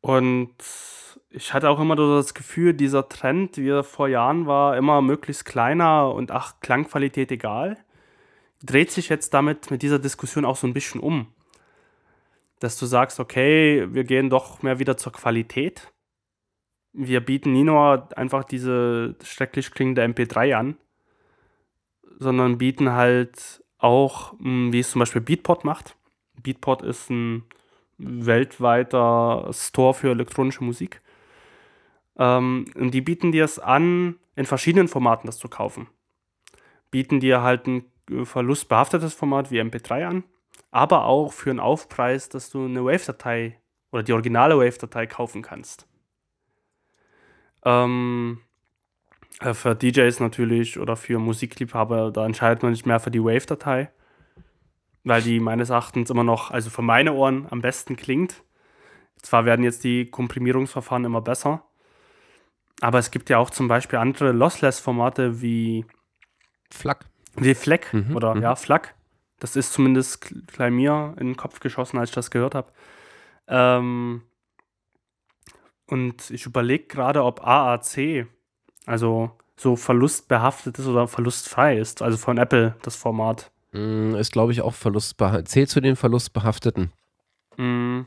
Und 0.01 0.53
ich 1.31 1.55
hatte 1.55 1.71
auch 1.71 1.79
immer 1.79 1.95
das 1.95 2.35
Gefühl, 2.35 2.75
dieser 2.75 3.09
Trend, 3.09 3.57
wie 3.57 3.69
er 3.69 3.85
vor 3.85 4.09
Jahren 4.09 4.47
war, 4.47 4.77
immer 4.77 5.01
möglichst 5.01 5.45
kleiner 5.45 6.13
und 6.13 6.33
ach, 6.33 6.55
Klangqualität 6.61 7.31
egal, 7.31 7.79
dreht 8.65 8.91
sich 8.91 9.09
jetzt 9.09 9.33
damit 9.33 9.71
mit 9.71 9.83
dieser 9.83 10.01
Diskussion 10.01 10.45
auch 10.45 10.57
so 10.57 10.67
ein 10.67 10.75
bisschen 10.75 11.01
um. 11.01 11.33
Dass 12.59 12.77
du 12.77 12.87
sagst, 12.87 13.21
okay, 13.21 13.87
wir 13.93 14.03
gehen 14.05 14.29
doch 14.29 14.63
mehr 14.63 14.81
wieder 14.81 14.97
zur 14.97 15.13
Qualität. 15.13 15.93
wir 16.93 17.21
bieten 17.21 17.53
nie 17.53 17.63
nur 17.63 18.09
einfach 18.19 18.43
diese 18.43 19.15
schrecklich 19.23 19.71
klingende 19.71 20.03
MP3 20.03 20.57
an, 20.57 20.77
sondern 22.19 22.59
bieten 22.59 22.93
halt 22.93 23.63
auch, 23.81 24.39
hm, 24.39 24.73
wie 24.73 24.81
es 24.81 24.91
zum 24.91 25.01
Beispiel 25.01 25.21
Beatport 25.21 25.65
macht. 25.65 25.97
Beatport 26.43 26.83
ist 26.83 27.11
ein 27.11 27.45
weltweiter 27.99 29.51
Store 29.53 29.95
für 29.95 30.11
elektronische 30.11 30.65
Musik. 30.65 31.01
Ähm, 32.17 32.67
und 32.75 32.93
die 32.93 33.01
bieten 33.01 33.33
dir 33.33 33.45
es 33.45 33.59
an, 33.59 34.17
in 34.37 34.47
verschiedenen 34.47 34.89
Formaten 34.89 35.27
das 35.27 35.39
zu 35.39 35.49
kaufen. 35.49 35.89
Bieten 36.91 37.21
dir 37.21 37.43
halt 37.43 37.67
ein 37.67 37.85
verlustbehaftetes 38.25 39.15
Format 39.15 39.51
wie 39.51 39.61
MP3 39.61 40.07
an, 40.07 40.25
aber 40.71 41.05
auch 41.05 41.33
für 41.33 41.51
einen 41.51 41.61
Aufpreis, 41.61 42.29
dass 42.29 42.51
du 42.51 42.65
eine 42.65 42.85
Wave-Datei 42.85 43.59
oder 43.93 44.03
die 44.03 44.13
originale 44.13 44.59
Wave-Datei 44.59 45.07
kaufen 45.07 45.43
kannst. 45.43 45.87
Ähm, 47.65 48.41
äh, 48.41 48.50
für 49.55 49.75
DJs 49.75 50.21
natürlich 50.21 50.79
oder 50.79 50.97
für 50.97 51.19
Musikliebhaber, 51.19 52.11
da 52.11 52.27
entscheidet 52.27 52.63
man 52.63 52.75
sich 52.75 52.87
mehr 52.87 53.01
für 53.01 53.11
die 53.11 53.23
Wave-Datei, 53.23 53.91
weil 55.05 55.23
die 55.23 55.41
meines 55.41 55.71
Erachtens 55.71 56.11
immer 56.11 56.25
noch, 56.25 56.51
also 56.51 56.71
für 56.71 56.83
meine 56.83 57.13
Ohren, 57.15 57.47
am 57.51 57.63
besten 57.63 57.97
klingt. 57.97 58.43
Zwar 59.23 59.45
werden 59.45 59.65
jetzt 59.65 59.85
die 59.85 60.11
Komprimierungsverfahren 60.11 61.05
immer 61.05 61.21
besser, 61.21 61.65
aber 62.81 62.99
es 62.99 63.11
gibt 63.11 63.31
ja 63.31 63.39
auch 63.39 63.51
zum 63.51 63.69
Beispiel 63.69 63.99
andere 63.99 64.33
Lossless-Formate 64.33 65.41
wie 65.43 65.85
FLAC. 66.71 67.07
Wie 67.37 67.55
FLAC 67.55 67.93
mhm, 67.93 68.17
oder 68.17 68.35
mhm. 68.35 68.43
ja, 68.43 68.57
FLAC. 68.57 68.95
Das 69.39 69.57
ist 69.57 69.73
zumindest 69.73 70.21
klein 70.49 70.75
mir 70.75 71.15
in 71.19 71.29
den 71.29 71.37
Kopf 71.37 71.61
geschossen, 71.61 71.99
als 71.99 72.11
ich 72.11 72.15
das 72.15 72.31
gehört 72.31 72.55
habe. 72.55 72.73
Ähm, 73.49 74.23
und 75.87 76.31
ich 76.31 76.47
überlege 76.47 76.85
gerade, 76.85 77.25
ob 77.25 77.47
AAC, 77.47 78.27
also 78.91 79.31
so 79.57 79.77
verlustbehaftet 79.77 80.79
ist 80.79 80.87
oder 80.87 81.07
verlustfrei 81.07 81.79
ist, 81.79 82.03
also 82.03 82.17
von 82.17 82.39
Apple 82.39 82.75
das 82.83 82.97
Format. 82.97 83.53
Mm, 83.71 84.17
ist, 84.17 84.33
glaube 84.33 84.51
ich, 84.51 84.63
auch 84.63 84.75
verlustbehaftet. 84.75 85.49
Zählt 85.49 85.69
zu 85.69 85.81
den 85.81 85.95
verlustbehafteten. 85.95 86.91
Mm. 87.57 88.01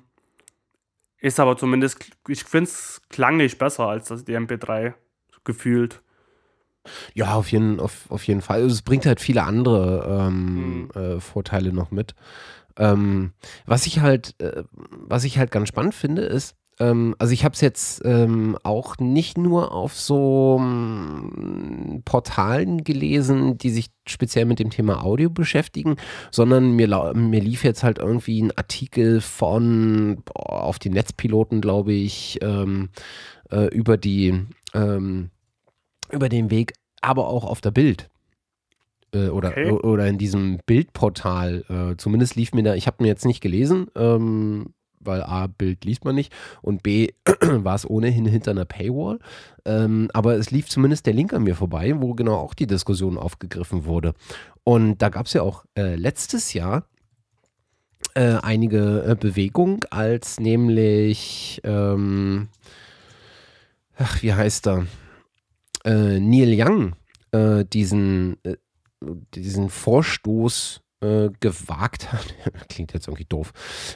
Ist 1.19 1.39
aber 1.39 1.55
zumindest, 1.55 2.05
ich 2.27 2.43
finde 2.43 2.69
es 2.69 3.01
klanglich 3.07 3.57
besser 3.57 3.87
als 3.87 4.09
das, 4.09 4.25
die 4.25 4.37
MP3 4.37 4.93
gefühlt. 5.45 6.01
Ja, 7.13 7.35
auf 7.35 7.49
jeden, 7.49 7.79
auf, 7.79 8.11
auf 8.11 8.27
jeden 8.27 8.41
Fall. 8.41 8.63
Also 8.63 8.73
es 8.75 8.81
bringt 8.81 9.05
halt 9.05 9.21
viele 9.21 9.43
andere 9.43 10.27
ähm, 10.27 10.89
hm. 10.93 11.01
äh, 11.01 11.19
Vorteile 11.21 11.71
noch 11.71 11.91
mit. 11.91 12.13
Ähm, 12.77 13.31
was 13.65 13.85
ich 13.85 14.01
halt, 14.01 14.35
äh, 14.41 14.63
was 14.71 15.23
ich 15.23 15.37
halt 15.37 15.51
ganz 15.51 15.69
spannend 15.69 15.95
finde, 15.95 16.23
ist, 16.23 16.57
ähm, 16.79 17.15
also 17.19 17.33
ich 17.33 17.43
habe 17.45 17.53
es 17.53 17.61
jetzt 17.61 18.01
ähm, 18.05 18.57
auch 18.63 18.97
nicht 18.97 19.37
nur 19.37 19.71
auf 19.71 19.95
so 19.95 20.57
ähm, 20.59 22.01
Portalen 22.05 22.83
gelesen, 22.83 23.57
die 23.57 23.69
sich 23.69 23.87
speziell 24.07 24.45
mit 24.45 24.59
dem 24.59 24.69
Thema 24.69 25.03
Audio 25.03 25.29
beschäftigen, 25.29 25.97
sondern 26.31 26.71
mir, 26.71 27.13
mir 27.13 27.41
lief 27.41 27.63
jetzt 27.63 27.83
halt 27.83 27.99
irgendwie 27.99 28.41
ein 28.41 28.57
Artikel 28.57 29.21
von 29.21 30.21
boah, 30.25 30.63
auf 30.63 30.79
den 30.79 30.93
Netzpiloten, 30.93 31.61
glaube 31.61 31.93
ich, 31.93 32.39
ähm, 32.41 32.89
äh, 33.51 33.67
über 33.67 33.97
die 33.97 34.45
ähm, 34.73 35.29
über 36.11 36.29
den 36.29 36.51
Weg, 36.51 36.73
aber 37.01 37.27
auch 37.27 37.45
auf 37.45 37.61
der 37.61 37.71
Bild 37.71 38.09
äh, 39.13 39.29
oder, 39.29 39.49
okay. 39.49 39.71
oder 39.71 40.07
in 40.07 40.17
diesem 40.17 40.59
Bildportal. 40.65 41.63
Äh, 41.69 41.97
zumindest 41.97 42.35
lief 42.35 42.53
mir 42.53 42.63
da, 42.63 42.75
ich 42.75 42.87
habe 42.87 43.01
mir 43.01 43.07
jetzt 43.07 43.25
nicht 43.25 43.41
gelesen, 43.41 43.87
ähm, 43.95 44.73
weil 45.05 45.23
A, 45.23 45.47
Bild 45.47 45.85
liest 45.85 46.05
man 46.05 46.15
nicht 46.15 46.33
und 46.61 46.83
B, 46.83 47.09
war 47.41 47.75
es 47.75 47.89
ohnehin 47.89 48.25
hinter 48.25 48.51
einer 48.51 48.65
Paywall. 48.65 49.19
Ähm, 49.65 50.09
aber 50.13 50.35
es 50.35 50.51
lief 50.51 50.69
zumindest 50.69 51.05
der 51.05 51.13
Link 51.13 51.33
an 51.33 51.43
mir 51.43 51.55
vorbei, 51.55 51.93
wo 51.97 52.13
genau 52.13 52.35
auch 52.35 52.53
die 52.53 52.67
Diskussion 52.67 53.17
aufgegriffen 53.17 53.85
wurde. 53.85 54.13
Und 54.63 55.01
da 55.01 55.09
gab 55.09 55.27
es 55.27 55.33
ja 55.33 55.41
auch 55.41 55.65
äh, 55.77 55.95
letztes 55.95 56.53
Jahr 56.53 56.85
äh, 58.15 58.37
einige 58.41 59.03
äh, 59.07 59.15
Bewegung, 59.15 59.85
als 59.89 60.39
nämlich, 60.39 61.61
ähm, 61.63 62.49
ach, 63.97 64.21
wie 64.21 64.33
heißt 64.33 64.67
er? 64.67 64.85
Äh, 65.85 66.19
Neil 66.19 66.53
Young 66.55 66.95
äh, 67.33 67.65
diesen, 67.65 68.37
äh, 68.43 68.55
diesen 69.33 69.69
Vorstoß 69.69 70.81
äh, 71.03 71.29
gewagt 71.39 72.11
hat, 72.11 72.33
klingt 72.69 72.93
jetzt 72.93 73.07
irgendwie 73.07 73.25
doof, 73.25 73.51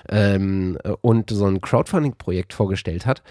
ähm, 0.09 0.77
äh, 0.84 0.91
und 1.01 1.29
so 1.29 1.45
ein 1.45 1.61
Crowdfunding-Projekt 1.61 2.53
vorgestellt 2.53 3.05
hat, 3.05 3.23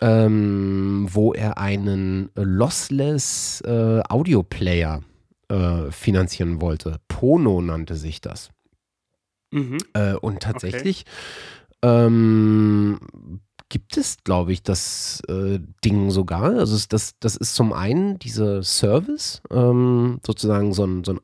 ähm, 0.00 1.06
wo 1.10 1.32
er 1.32 1.58
einen 1.58 2.30
lossless 2.34 3.62
äh, 3.66 4.02
Audio-Player 4.08 5.02
äh, 5.48 5.90
finanzieren 5.90 6.60
wollte. 6.60 6.96
Pono 7.08 7.60
nannte 7.60 7.96
sich 7.96 8.20
das. 8.20 8.50
Mhm. 9.52 9.78
Äh, 9.94 10.14
und 10.14 10.40
tatsächlich 10.40 11.04
okay. 11.82 12.06
ähm, 12.06 13.00
gibt 13.70 13.96
es, 13.96 14.18
glaube 14.24 14.52
ich, 14.52 14.62
das 14.62 15.22
äh, 15.28 15.58
Ding 15.82 16.10
sogar. 16.10 16.56
Also 16.56 16.78
das, 16.88 17.18
das 17.18 17.36
ist 17.36 17.54
zum 17.54 17.72
einen 17.72 18.18
dieser 18.18 18.62
Service, 18.62 19.40
ähm, 19.50 20.20
sozusagen 20.26 20.74
so 20.74 20.84
ein, 20.84 21.04
so 21.04 21.14
ein 21.14 21.20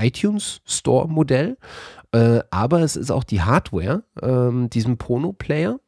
iTunes 0.00 0.60
Store 0.64 1.08
Modell, 1.08 1.56
äh, 2.12 2.40
aber 2.50 2.80
es 2.80 2.96
ist 2.96 3.12
auch 3.12 3.22
die 3.22 3.42
Hardware, 3.42 4.02
ähm, 4.20 4.68
diesem 4.70 4.98
Pono-Player. 4.98 5.78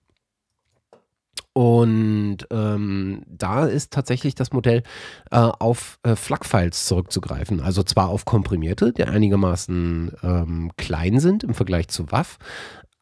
Und 1.57 2.39
ähm, 2.51 3.23
da 3.29 3.67
ist 3.67 3.93
tatsächlich 3.93 4.35
das 4.35 4.53
Modell 4.53 4.83
äh, 5.31 5.37
auf 5.37 6.01
äh, 6.03 6.17
FLAC-Files 6.17 6.87
zurückzugreifen. 6.87 7.61
Also 7.61 7.85
zwar 7.85 8.09
auf 8.09 8.25
komprimierte, 8.25 8.93
die 8.93 9.05
einigermaßen 9.05 10.13
ähm, 10.23 10.73
klein 10.77 11.21
sind 11.21 11.45
im 11.45 11.55
Vergleich 11.55 11.87
zu 11.89 12.11
WAV, 12.11 12.39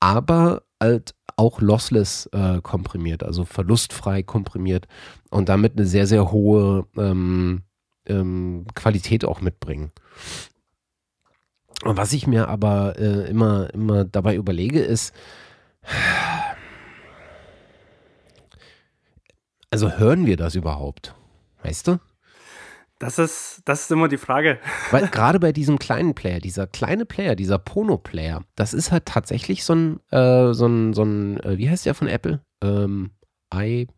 aber 0.00 0.64
halt 0.82 1.14
auch 1.36 1.60
lossless 1.60 2.26
äh, 2.32 2.60
komprimiert, 2.60 3.22
also 3.22 3.44
verlustfrei 3.44 4.22
komprimiert 4.22 4.86
und 5.30 5.48
damit 5.48 5.76
eine 5.76 5.86
sehr, 5.86 6.06
sehr 6.06 6.30
hohe 6.30 6.86
ähm, 6.96 7.62
ähm, 8.06 8.66
Qualität 8.74 9.24
auch 9.24 9.40
mitbringen. 9.40 9.92
Und 11.84 11.96
was 11.96 12.12
ich 12.12 12.26
mir 12.26 12.48
aber 12.48 12.98
äh, 12.98 13.28
immer, 13.28 13.72
immer 13.74 14.04
dabei 14.04 14.36
überlege, 14.36 14.80
ist, 14.80 15.14
also 19.70 19.90
hören 19.92 20.26
wir 20.26 20.36
das 20.36 20.54
überhaupt? 20.54 21.14
Weißt 21.62 21.88
du? 21.88 21.98
Das 23.02 23.18
ist, 23.18 23.62
das 23.64 23.82
ist 23.82 23.90
immer 23.90 24.06
die 24.06 24.16
Frage. 24.16 24.60
Weil 24.92 25.08
gerade 25.08 25.40
bei 25.40 25.50
diesem 25.50 25.80
kleinen 25.80 26.14
Player, 26.14 26.38
dieser 26.38 26.68
kleine 26.68 27.04
Player, 27.04 27.34
dieser 27.34 27.58
Pono-Player, 27.58 28.44
das 28.54 28.72
ist 28.72 28.92
halt 28.92 29.06
tatsächlich 29.06 29.64
so 29.64 29.74
ein, 29.74 30.00
äh, 30.12 30.54
so 30.54 30.66
ein, 30.66 30.92
so 30.92 31.02
ein 31.02 31.40
äh, 31.40 31.58
wie 31.58 31.68
heißt 31.68 31.84
der 31.84 31.94
von 31.96 32.06
Apple? 32.06 32.44
Ähm, 32.62 33.10
I, 33.52 33.88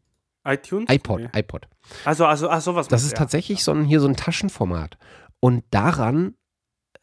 iTunes? 0.47 0.89
iPod, 0.90 1.20
nee. 1.20 1.28
iPod. 1.39 1.68
Also, 2.06 2.24
also, 2.24 2.48
ach, 2.48 2.62
sowas. 2.62 2.89
Das 2.89 3.02
ist 3.02 3.12
ja. 3.12 3.18
tatsächlich 3.18 3.62
so 3.62 3.72
ein, 3.72 3.85
hier 3.85 4.01
so 4.01 4.09
ein 4.09 4.16
Taschenformat. 4.16 4.97
Und 5.39 5.64
daran 5.68 6.35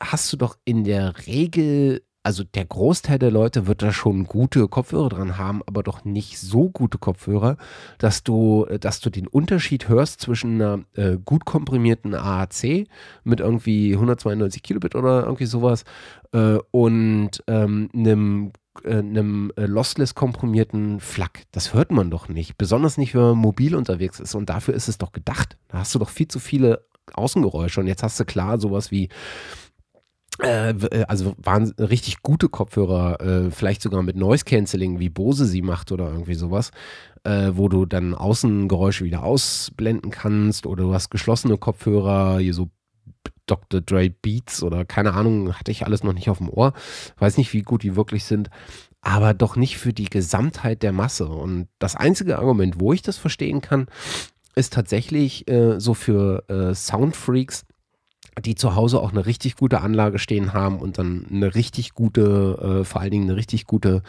hast 0.01 0.33
du 0.33 0.37
doch 0.37 0.57
in 0.65 0.83
der 0.83 1.27
Regel 1.27 2.01
also 2.23 2.43
der 2.43 2.65
Großteil 2.65 3.17
der 3.19 3.31
Leute 3.31 3.67
wird 3.67 3.81
da 3.81 3.91
schon 3.91 4.25
gute 4.25 4.67
Kopfhörer 4.67 5.09
dran 5.09 5.37
haben, 5.37 5.61
aber 5.65 5.83
doch 5.83 6.05
nicht 6.05 6.39
so 6.39 6.69
gute 6.69 6.97
Kopfhörer, 6.97 7.57
dass 7.97 8.23
du, 8.23 8.65
dass 8.79 8.99
du 8.99 9.09
den 9.09 9.27
Unterschied 9.27 9.89
hörst 9.89 10.21
zwischen 10.21 10.61
einer 10.61 10.83
äh, 10.93 11.17
gut 11.23 11.45
komprimierten 11.45 12.13
AAC 12.13 12.87
mit 13.23 13.39
irgendwie 13.39 13.93
192 13.93 14.61
Kilobit 14.61 14.95
oder 14.95 15.23
irgendwie 15.23 15.45
sowas 15.45 15.83
äh, 16.31 16.57
und 16.71 17.43
ähm, 17.47 17.89
einem 17.93 18.51
äh, 18.83 18.97
einem 18.97 19.51
äh, 19.57 19.65
lossless 19.65 20.15
komprimierten 20.15 20.99
FLAC. 20.99 21.43
Das 21.51 21.73
hört 21.73 21.91
man 21.91 22.11
doch 22.11 22.29
nicht. 22.29 22.57
Besonders 22.57 22.97
nicht, 22.97 23.13
wenn 23.15 23.21
man 23.21 23.37
mobil 23.37 23.75
unterwegs 23.75 24.19
ist. 24.19 24.33
Und 24.33 24.49
dafür 24.49 24.73
ist 24.75 24.87
es 24.87 24.97
doch 24.97 25.11
gedacht. 25.11 25.57
Da 25.67 25.79
hast 25.79 25.93
du 25.93 25.99
doch 25.99 26.09
viel 26.09 26.29
zu 26.29 26.39
viele 26.39 26.85
Außengeräusche. 27.13 27.81
Und 27.81 27.87
jetzt 27.87 28.03
hast 28.03 28.17
du 28.19 28.25
klar 28.25 28.59
sowas 28.59 28.89
wie 28.89 29.05
äh, 29.05 29.09
äh, 29.09 29.60
also 30.39 31.35
waren 31.37 31.71
richtig 31.77 32.23
gute 32.23 32.49
Kopfhörer, 32.49 33.21
äh, 33.21 33.51
vielleicht 33.51 33.81
sogar 33.81 34.01
mit 34.01 34.15
Noise 34.15 34.45
Cancelling, 34.45 34.99
wie 34.99 35.09
Bose 35.09 35.45
sie 35.45 35.61
macht 35.61 35.91
oder 35.91 36.09
irgendwie 36.09 36.35
sowas, 36.35 36.71
äh, 37.23 37.51
wo 37.53 37.69
du 37.69 37.85
dann 37.85 38.15
Außengeräusche 38.15 39.03
wieder 39.05 39.23
ausblenden 39.23 40.09
kannst 40.09 40.65
oder 40.65 40.83
du 40.83 40.93
hast 40.93 41.11
geschlossene 41.11 41.57
Kopfhörer, 41.57 42.39
hier 42.39 42.53
so 42.53 42.69
Dr. 43.45 43.81
Dre 43.81 44.09
Beats 44.09 44.63
oder 44.63 44.85
keine 44.85 45.13
Ahnung, 45.13 45.53
hatte 45.53 45.71
ich 45.71 45.85
alles 45.85 46.03
noch 46.03 46.13
nicht 46.13 46.29
auf 46.29 46.37
dem 46.37 46.49
Ohr. 46.49 46.73
Weiß 47.17 47.37
nicht, 47.37 47.53
wie 47.53 47.63
gut 47.63 47.83
die 47.83 47.95
wirklich 47.95 48.23
sind, 48.23 48.49
aber 49.01 49.33
doch 49.33 49.55
nicht 49.55 49.77
für 49.77 49.93
die 49.93 50.09
Gesamtheit 50.09 50.83
der 50.83 50.93
Masse. 50.93 51.27
Und 51.27 51.67
das 51.79 51.95
einzige 51.95 52.39
Argument, 52.39 52.79
wo 52.79 52.93
ich 52.93 53.01
das 53.01 53.17
verstehen 53.17 53.61
kann, 53.61 53.87
ist 54.55 54.73
tatsächlich 54.73 55.49
äh, 55.49 55.79
so 55.79 55.93
für 55.93 56.49
äh, 56.49 56.73
Soundfreaks, 56.73 57.65
die 58.39 58.55
zu 58.55 58.75
Hause 58.75 58.99
auch 58.99 59.11
eine 59.11 59.25
richtig 59.25 59.55
gute 59.55 59.81
Anlage 59.81 60.19
stehen 60.19 60.53
haben 60.53 60.79
und 60.79 60.97
dann 60.97 61.25
eine 61.29 61.53
richtig 61.53 61.93
gute, 61.93 62.81
äh, 62.81 62.85
vor 62.85 63.01
allen 63.01 63.11
Dingen 63.11 63.29
eine 63.29 63.35
richtig 63.35 63.65
gute 63.65 64.03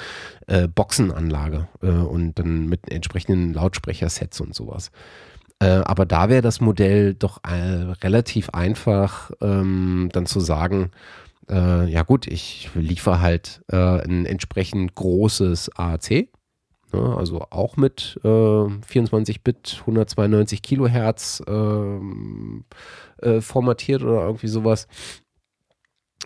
äh, 0.47 0.69
Boxenanlage 0.69 1.69
äh, 1.83 1.89
und 1.91 2.39
dann 2.39 2.67
mit 2.67 2.91
entsprechenden 2.91 3.53
Lautsprechersets 3.53 4.41
und 4.41 4.55
sowas. 4.55 4.91
Äh, 5.59 5.67
aber 5.67 6.07
da 6.07 6.29
wäre 6.29 6.43
das 6.43 6.61
Modell 6.61 7.15
doch 7.15 7.41
äh, 7.45 7.93
relativ 8.03 8.51
einfach, 8.51 9.33
ähm, 9.41 10.09
dann 10.13 10.27
zu 10.27 10.41
sagen, 10.41 10.91
äh, 11.51 11.89
ja 11.91 12.03
gut, 12.03 12.27
ich 12.29 12.71
liefere 12.75 13.21
halt 13.21 13.63
ein 13.69 14.27
entsprechend 14.27 14.95
großes 14.95 15.71
AAC 15.77 16.29
Ne, 16.93 17.17
also 17.17 17.47
auch 17.51 17.77
mit 17.77 18.21
äh, 18.23 18.29
24-Bit, 18.29 19.79
192 19.81 20.61
Kilohertz 20.61 21.43
ähm, 21.47 22.65
äh, 23.23 23.41
formatiert 23.41 24.03
oder 24.03 24.25
irgendwie 24.25 24.49
sowas. 24.49 24.87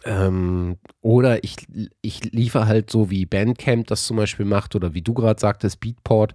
Ähm, 0.05 0.77
oder 1.01 1.43
ich, 1.43 1.56
ich 2.02 2.24
liefere 2.32 2.66
halt 2.66 2.90
so 2.90 3.10
wie 3.10 3.27
Bandcamp 3.27 3.86
das 3.86 4.06
zum 4.06 4.16
Beispiel 4.16 4.44
macht 4.44 4.74
oder 4.77 4.94
wie 4.94 5.02
du 5.02 5.14
gerade 5.14 5.40
sagtest, 5.40 5.81
Beatport, 5.81 6.35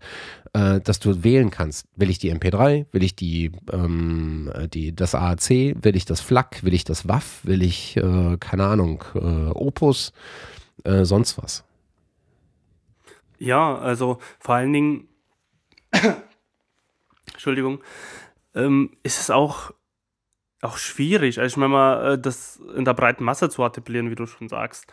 äh, 0.54 0.82
dass 0.82 1.00
du 1.00 1.24
wählen 1.24 1.52
kannst. 1.52 1.86
Will 1.96 2.10
ich 2.10 2.20
die 2.20 2.34
MP3? 2.34 2.86
Will 2.92 3.04
ich 3.04 3.16
die, 3.16 3.52
ähm, 3.72 4.52
die, 4.74 4.96
das 4.96 5.16
AAC? 5.16 5.50
Will 5.84 5.96
ich 5.96 6.06
das 6.06 6.22
FLAC? 6.22 6.64
Will 6.64 6.74
ich 6.74 6.84
das 6.84 7.08
WAF? 7.08 7.42
Will 7.44 7.62
ich, 7.62 7.98
äh, 7.98 8.38
keine 8.40 8.66
Ahnung, 8.66 9.04
äh, 9.16 9.52
Opus? 9.52 10.12
Äh, 10.84 11.06
sonst 11.06 11.38
was. 11.42 11.64
Ja, 13.38 13.78
also 13.78 14.20
vor 14.40 14.56
allen 14.56 14.74
Dingen, 14.74 15.08
Entschuldigung, 17.32 17.84
ähm, 18.54 18.92
ist 19.04 19.20
es 19.20 19.30
auch, 19.30 19.72
auch 20.62 20.78
schwierig, 20.78 21.40
also 21.40 21.54
ich 21.54 21.58
meine 21.58 21.74
mal, 21.74 22.14
äh, 22.14 22.20
das 22.20 22.62
in 22.76 22.86
der 22.86 22.94
breiten 22.94 23.24
Masse 23.24 23.50
zu 23.50 23.64
artikulieren, 23.64 24.10
wie 24.12 24.16
du 24.16 24.26
schon 24.26 24.48
sagst. 24.48 24.92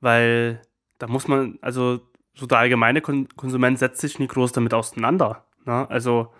Weil 0.00 0.60
da 0.98 1.06
muss 1.06 1.28
man, 1.28 1.58
also 1.60 2.00
so 2.34 2.46
der 2.46 2.58
allgemeine 2.58 3.00
Kon 3.00 3.28
Konsument 3.36 3.78
setzt 3.78 4.00
sich 4.00 4.18
nie 4.18 4.26
groß 4.26 4.52
damit 4.52 4.74
auseinander. 4.74 5.44
Ne? 5.64 5.88
Also 5.88 6.32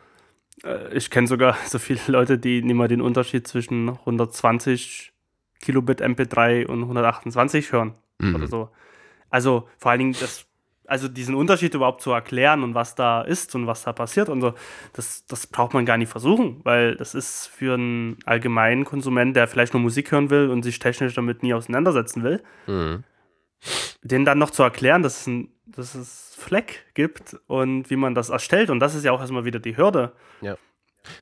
äh, 0.65 0.95
ich 0.97 1.11
kenne 1.11 1.27
sogar 1.27 1.57
so 1.67 1.79
viele 1.79 2.01
Leute, 2.09 2.39
die 2.39 2.63
nicht 2.63 2.75
mal 2.75 2.89
den 2.89 3.01
Unterschied 3.01 3.47
zwischen 3.47 3.89
120 3.89 5.13
Kilobit 5.61 6.03
MP3 6.03 6.67
und 6.67 6.83
128 6.83 7.73
hören 7.73 7.95
mhm. 8.19 8.35
oder 8.35 8.47
so. 8.49 8.69
Also 9.31 9.69
vor 9.79 9.93
allen 9.93 10.01
Dingen 10.01 10.17
das 10.19 10.47
also 10.87 11.09
diesen 11.09 11.35
Unterschied 11.35 11.75
überhaupt 11.75 12.01
zu 12.01 12.11
erklären 12.11 12.63
und 12.63 12.75
was 12.75 12.95
da 12.95 13.23
ist 13.23 13.55
und 13.55 13.67
was 13.67 13.83
da 13.83 13.93
passiert 13.93 14.29
und 14.29 14.41
so, 14.41 14.55
das, 14.93 15.25
das 15.27 15.47
braucht 15.47 15.75
man 15.75 15.87
gar 15.87 15.97
nicht 15.97 16.11
versuchen, 16.11 16.61
weil 16.65 16.97
das 16.97 17.15
ist 17.15 17.47
für 17.47 17.75
einen 17.75 18.19
allgemeinen 18.25 18.85
Konsument, 18.85 19.35
der 19.37 19.49
vielleicht 19.49 19.73
nur 19.73 19.83
Musik 19.83 20.13
hören 20.13 20.31
will 20.31 20.51
und 20.51 20.63
sich 20.63 20.79
technisch 20.79 21.15
damit 21.15 21.43
nie 21.43 21.55
auseinandersetzen 21.55 22.23
will, 22.23 22.43
mhm. 22.67 23.05
den 24.03 24.25
dann 24.25 24.39
noch 24.39 24.51
zu 24.51 24.63
erklären, 24.63 25.03
dass 25.03 25.21
es, 25.21 25.27
ein, 25.27 25.49
dass 25.67 25.95
es 25.95 26.35
Fleck 26.39 26.85
gibt 26.95 27.37
und 27.47 27.91
wie 27.91 27.97
man 27.97 28.15
das 28.15 28.29
erstellt. 28.29 28.71
Und 28.71 28.81
das 28.81 28.95
ist 28.95 29.05
ja 29.05 29.13
auch 29.13 29.21
erstmal 29.21 29.45
wieder 29.45 29.61
die 29.61 29.77
Hürde. 29.77 30.13
Ja. 30.41 30.57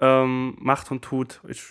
Ähm, 0.01 0.57
macht 0.61 0.91
und 0.91 1.03
tut. 1.03 1.41
Ich 1.49 1.63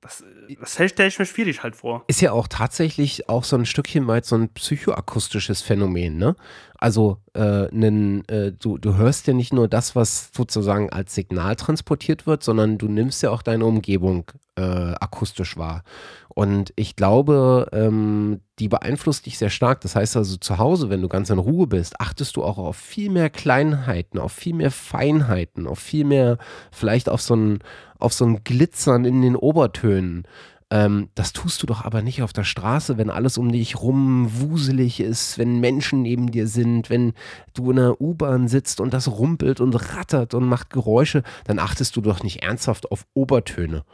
das, 0.00 0.24
das 0.60 0.74
stelle 0.90 1.08
ich 1.08 1.18
mir 1.18 1.26
schwierig 1.26 1.62
halt 1.62 1.76
vor. 1.76 2.04
Ist 2.06 2.20
ja 2.20 2.32
auch 2.32 2.48
tatsächlich 2.48 3.28
auch 3.28 3.44
so 3.44 3.56
ein 3.56 3.66
Stückchen 3.66 4.06
weit 4.06 4.24
so 4.24 4.36
ein 4.36 4.48
psychoakustisches 4.50 5.62
Phänomen, 5.62 6.16
ne? 6.16 6.36
Also 6.82 7.18
äh, 7.34 7.68
nen, 7.70 8.28
äh, 8.28 8.50
du, 8.50 8.76
du 8.76 8.96
hörst 8.96 9.28
ja 9.28 9.34
nicht 9.34 9.52
nur 9.52 9.68
das, 9.68 9.94
was 9.94 10.30
sozusagen 10.36 10.90
als 10.90 11.14
Signal 11.14 11.54
transportiert 11.54 12.26
wird, 12.26 12.42
sondern 12.42 12.76
du 12.76 12.88
nimmst 12.88 13.22
ja 13.22 13.30
auch 13.30 13.42
deine 13.42 13.66
Umgebung 13.66 14.24
äh, 14.56 14.62
akustisch 14.98 15.56
wahr. 15.56 15.84
Und 16.28 16.72
ich 16.74 16.96
glaube, 16.96 17.68
ähm, 17.72 18.40
die 18.58 18.66
beeinflusst 18.66 19.26
dich 19.26 19.38
sehr 19.38 19.48
stark. 19.50 19.80
Das 19.82 19.94
heißt 19.94 20.16
also 20.16 20.36
zu 20.38 20.58
Hause, 20.58 20.90
wenn 20.90 21.02
du 21.02 21.08
ganz 21.08 21.30
in 21.30 21.38
Ruhe 21.38 21.68
bist, 21.68 22.00
achtest 22.00 22.34
du 22.34 22.42
auch 22.42 22.58
auf 22.58 22.76
viel 22.76 23.10
mehr 23.10 23.30
Kleinheiten, 23.30 24.18
auf 24.18 24.32
viel 24.32 24.54
mehr 24.54 24.72
Feinheiten, 24.72 25.68
auf 25.68 25.78
viel 25.78 26.04
mehr, 26.04 26.36
vielleicht 26.72 27.08
auf 27.08 27.22
so 27.22 27.36
ein, 27.36 27.60
auf 28.00 28.12
so 28.12 28.24
ein 28.24 28.42
Glitzern 28.42 29.04
in 29.04 29.22
den 29.22 29.36
Obertönen. 29.36 30.24
Ähm, 30.72 31.10
das 31.14 31.34
tust 31.34 31.62
du 31.62 31.66
doch 31.66 31.84
aber 31.84 32.00
nicht 32.00 32.22
auf 32.22 32.32
der 32.32 32.44
Straße, 32.44 32.96
wenn 32.96 33.10
alles 33.10 33.36
um 33.36 33.52
dich 33.52 33.76
rum 33.82 34.26
wuselig 34.40 35.00
ist, 35.00 35.36
wenn 35.36 35.60
Menschen 35.60 36.00
neben 36.00 36.30
dir 36.30 36.46
sind, 36.46 36.88
wenn 36.88 37.12
du 37.52 37.72
in 37.72 37.78
einer 37.78 38.00
U-Bahn 38.00 38.48
sitzt 38.48 38.80
und 38.80 38.94
das 38.94 39.06
rumpelt 39.06 39.60
und 39.60 39.74
rattert 39.74 40.32
und 40.32 40.48
macht 40.48 40.70
Geräusche, 40.70 41.24
dann 41.44 41.58
achtest 41.58 41.94
du 41.94 42.00
doch 42.00 42.22
nicht 42.22 42.42
ernsthaft 42.42 42.90
auf 42.90 43.04
Obertöne. 43.12 43.84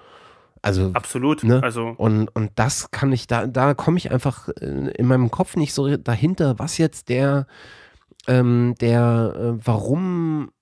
Also 0.63 0.93
absolut. 0.95 1.43
Ne? 1.43 1.61
Also 1.65 1.95
und, 1.97 2.29
und 2.37 2.53
das 2.55 2.93
kann 2.93 3.11
ich 3.11 3.27
da 3.27 3.49
da 3.49 3.75
komme 3.75 3.99
ich 3.99 4.13
einfach 4.13 4.49
äh, 4.61 4.91
in 4.91 5.07
meinem 5.07 5.33
Kopf 5.33 5.57
nicht 5.57 5.75
so 5.75 5.97
dahinter, 5.97 6.61
was 6.61 6.79
jetzt 6.79 7.09
der 7.09 7.49
ähm, 8.29 8.77
der 8.81 9.35
äh, 9.37 9.67
warum 9.67 10.53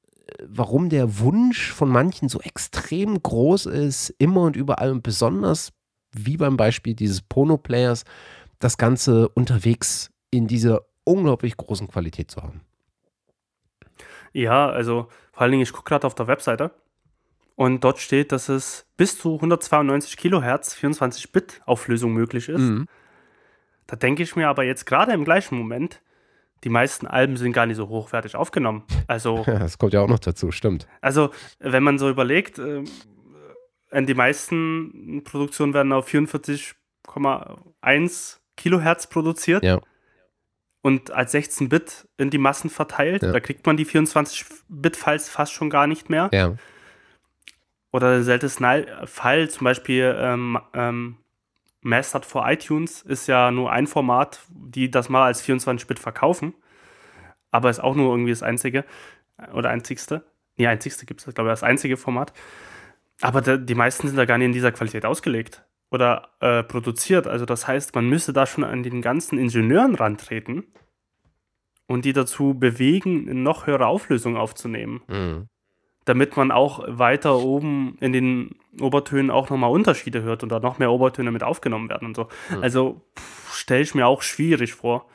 warum 0.48 0.88
der 0.88 1.18
Wunsch 1.18 1.72
von 1.72 1.90
manchen 1.90 2.28
so 2.30 2.40
extrem 2.40 3.22
groß 3.22 3.66
ist, 3.66 4.14
immer 4.18 4.42
und 4.42 4.56
überall 4.56 4.92
und 4.92 5.02
besonders 5.02 5.72
wie 6.18 6.36
beim 6.36 6.56
Beispiel 6.56 6.94
dieses 6.94 7.22
Pono-Players, 7.22 8.04
das 8.58 8.78
Ganze 8.78 9.28
unterwegs 9.28 10.10
in 10.30 10.46
dieser 10.46 10.82
unglaublich 11.04 11.56
großen 11.56 11.88
Qualität 11.88 12.30
zu 12.30 12.42
haben. 12.42 12.62
Ja, 14.32 14.68
also 14.68 15.08
vor 15.32 15.42
allen 15.42 15.52
Dingen, 15.52 15.62
ich 15.62 15.72
gucke 15.72 15.88
gerade 15.88 16.06
auf 16.06 16.14
der 16.14 16.26
Webseite 16.26 16.70
und 17.54 17.82
dort 17.84 17.98
steht, 17.98 18.32
dass 18.32 18.48
es 18.48 18.86
bis 18.96 19.18
zu 19.18 19.36
192 19.36 20.16
Kilohertz 20.16 20.74
24-Bit 20.74 21.62
Auflösung 21.64 22.12
möglich 22.12 22.48
ist. 22.48 22.60
Mhm. 22.60 22.86
Da 23.86 23.96
denke 23.96 24.22
ich 24.22 24.36
mir 24.36 24.48
aber 24.48 24.64
jetzt 24.64 24.84
gerade 24.84 25.12
im 25.12 25.24
gleichen 25.24 25.56
Moment, 25.56 26.02
die 26.64 26.68
meisten 26.68 27.06
Alben 27.06 27.36
sind 27.36 27.52
gar 27.52 27.66
nicht 27.66 27.76
so 27.76 27.88
hochwertig 27.88 28.34
aufgenommen. 28.34 28.84
Also, 29.06 29.44
ja, 29.46 29.58
das 29.58 29.78
kommt 29.78 29.92
ja 29.92 30.00
auch 30.00 30.08
noch 30.08 30.18
dazu, 30.18 30.50
stimmt. 30.50 30.86
Also, 31.00 31.30
wenn 31.60 31.82
man 31.82 31.98
so 31.98 32.10
überlegt, 32.10 32.58
äh, 32.58 32.84
die 33.92 34.14
meisten 34.14 35.22
Produktionen 35.24 35.74
werden 35.74 35.92
auf 35.92 36.08
44,1 36.08 38.38
Kilohertz 38.56 39.06
produziert. 39.06 39.62
Ja. 39.62 39.80
Und 40.82 41.10
als 41.10 41.34
16-Bit 41.34 42.08
in 42.16 42.30
die 42.30 42.38
Massen 42.38 42.70
verteilt. 42.70 43.22
Ja. 43.22 43.32
Da 43.32 43.40
kriegt 43.40 43.66
man 43.66 43.76
die 43.76 43.86
24-Bit-Files 43.86 45.28
fast 45.28 45.52
schon 45.52 45.70
gar 45.70 45.86
nicht 45.86 46.10
mehr. 46.10 46.30
Ja. 46.32 46.54
Oder 47.92 48.12
der 48.12 48.24
seltenste 48.24 49.06
Fall, 49.06 49.48
zum 49.50 49.64
Beispiel 49.64 50.14
ähm, 50.18 50.58
ähm, 50.74 51.16
Mastered 51.80 52.26
for 52.26 52.48
iTunes, 52.48 53.02
ist 53.02 53.26
ja 53.26 53.50
nur 53.50 53.72
ein 53.72 53.86
Format, 53.86 54.40
die 54.48 54.90
das 54.90 55.08
mal 55.08 55.24
als 55.24 55.42
24-Bit 55.42 55.98
verkaufen. 55.98 56.54
Aber 57.50 57.70
ist 57.70 57.80
auch 57.80 57.94
nur 57.94 58.12
irgendwie 58.12 58.32
das 58.32 58.42
einzige 58.42 58.84
oder 59.52 59.70
einzigste. 59.70 60.24
Nee, 60.56 60.66
einzigste 60.66 61.06
gibt 61.06 61.26
es, 61.26 61.34
glaube 61.34 61.48
ich, 61.48 61.52
das 61.52 61.62
einzige 61.62 61.96
Format. 61.96 62.32
Aber 63.20 63.40
da, 63.40 63.56
die 63.56 63.74
meisten 63.74 64.08
sind 64.08 64.16
da 64.16 64.24
gar 64.24 64.38
nicht 64.38 64.46
in 64.46 64.52
dieser 64.52 64.72
Qualität 64.72 65.04
ausgelegt 65.04 65.64
oder 65.90 66.30
äh, 66.40 66.62
produziert. 66.62 67.26
Also 67.26 67.46
das 67.46 67.66
heißt, 67.66 67.94
man 67.94 68.08
müsste 68.08 68.32
da 68.32 68.46
schon 68.46 68.64
an 68.64 68.82
den 68.82 69.02
ganzen 69.02 69.38
Ingenieuren 69.38 69.94
rantreten 69.94 70.64
und 71.86 72.04
die 72.04 72.12
dazu 72.12 72.54
bewegen, 72.54 73.28
eine 73.28 73.40
noch 73.40 73.66
höhere 73.66 73.86
Auflösung 73.86 74.36
aufzunehmen. 74.36 75.02
Mhm 75.08 75.48
damit 76.06 76.36
man 76.36 76.52
auch 76.52 76.84
weiter 76.86 77.36
oben 77.36 77.98
in 78.00 78.12
den 78.12 78.54
Obertönen 78.80 79.30
auch 79.30 79.50
nochmal 79.50 79.70
Unterschiede 79.70 80.22
hört 80.22 80.42
und 80.44 80.50
da 80.50 80.60
noch 80.60 80.78
mehr 80.78 80.90
Obertöne 80.90 81.32
mit 81.32 81.42
aufgenommen 81.42 81.88
werden 81.88 82.06
und 82.06 82.16
so. 82.16 82.28
Mhm. 82.48 82.62
Also 82.62 83.02
stelle 83.52 83.82
ich 83.82 83.94
mir 83.94 84.06
auch 84.06 84.22
schwierig 84.22 84.72
vor. 84.72 85.06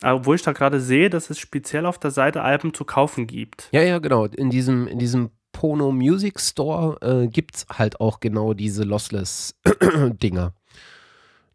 Obwohl 0.00 0.36
ich 0.36 0.42
da 0.42 0.52
gerade 0.52 0.80
sehe, 0.80 1.10
dass 1.10 1.28
es 1.28 1.40
speziell 1.40 1.86
auf 1.86 1.98
der 1.98 2.12
Seite 2.12 2.42
Alben 2.42 2.72
zu 2.72 2.84
kaufen 2.84 3.26
gibt. 3.26 3.68
Ja, 3.72 3.82
ja, 3.82 3.98
genau. 3.98 4.26
In 4.26 4.48
diesem, 4.48 4.86
in 4.86 5.00
diesem 5.00 5.30
Pono 5.58 5.90
Music 5.90 6.38
Store 6.38 6.98
äh, 7.02 7.26
gibt 7.26 7.56
es 7.56 7.66
halt 7.68 8.00
auch 8.00 8.20
genau 8.20 8.54
diese 8.54 8.84
Lossless-Dinger. 8.84 10.52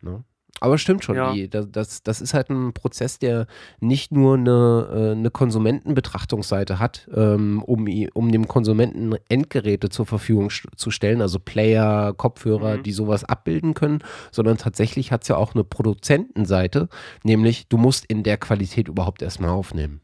Ne? 0.01 0.21
Aber 0.59 0.77
stimmt 0.77 1.05
schon, 1.05 1.15
ja. 1.15 1.31
die, 1.31 1.49
das, 1.49 2.03
das 2.03 2.19
ist 2.19 2.33
halt 2.33 2.49
ein 2.49 2.73
Prozess, 2.73 3.17
der 3.17 3.47
nicht 3.79 4.11
nur 4.11 4.35
eine, 4.35 4.89
äh, 4.93 5.11
eine 5.11 5.31
Konsumentenbetrachtungsseite 5.31 6.77
hat, 6.77 7.07
ähm, 7.15 7.63
um, 7.63 7.87
um 8.13 8.31
dem 8.33 8.49
Konsumenten 8.49 9.15
Endgeräte 9.29 9.87
zur 9.87 10.05
Verfügung 10.05 10.49
zu 10.49 10.91
stellen, 10.91 11.21
also 11.21 11.39
Player, 11.39 12.13
Kopfhörer, 12.13 12.79
mhm. 12.79 12.83
die 12.83 12.91
sowas 12.91 13.23
abbilden 13.23 13.73
können, 13.73 14.03
sondern 14.29 14.57
tatsächlich 14.57 15.13
hat 15.13 15.21
es 15.21 15.29
ja 15.29 15.37
auch 15.37 15.55
eine 15.55 15.63
Produzentenseite, 15.63 16.89
nämlich 17.23 17.69
du 17.69 17.77
musst 17.77 18.03
in 18.03 18.23
der 18.23 18.35
Qualität 18.35 18.89
überhaupt 18.89 19.21
erstmal 19.21 19.51
aufnehmen. 19.51 20.01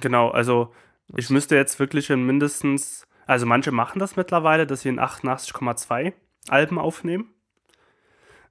Genau, 0.00 0.30
also 0.30 0.72
ich 1.14 1.30
müsste 1.30 1.56
jetzt 1.56 1.78
wirklich 1.78 2.10
in 2.10 2.24
mindestens, 2.24 3.06
also 3.26 3.46
manche 3.46 3.72
machen 3.72 3.98
das 3.98 4.16
mittlerweile, 4.16 4.66
dass 4.66 4.82
sie 4.82 4.88
in 4.88 5.00
88,2 5.00 6.12
Alben 6.48 6.78
aufnehmen 6.78 7.36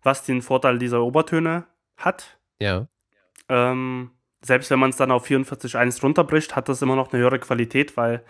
was 0.06 0.24
den 0.24 0.42
Vorteil 0.42 0.78
dieser 0.78 1.02
Obertöne 1.02 1.66
hat. 1.98 2.38
Ja. 2.62 2.88
Ähm, 3.50 4.12
selbst 4.42 4.70
wenn 4.70 4.80
man 4.80 4.92
es 4.92 4.98
dann 4.98 5.12
auf 5.12 5.28
44.1 5.28 6.02
runterbricht, 6.02 6.56
hat 6.56 6.70
das 6.70 6.82
immer 6.82 6.96
noch 6.96 7.12
eine 7.12 7.22
höhere 7.22 7.40
Qualität, 7.40 7.98
weil 7.98 8.24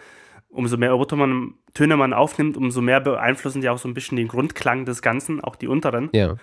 umso 0.48 0.78
mehr 0.78 0.98
man, 1.16 1.56
Töne 1.74 1.98
man 1.98 2.14
aufnimmt, 2.14 2.56
umso 2.56 2.82
mehr 2.82 3.02
beeinflussen 3.02 3.62
die 3.62 3.70
auch 3.70 3.78
so 3.78 3.90
ein 3.90 3.94
bisschen 3.94 4.16
den 4.16 4.30
Grundklang 4.30 4.86
des 4.86 5.02
Ganzen, 5.02 5.42
auch 5.42 5.58
die 5.58 5.68
unteren. 5.68 6.10
Ja. 6.14 6.38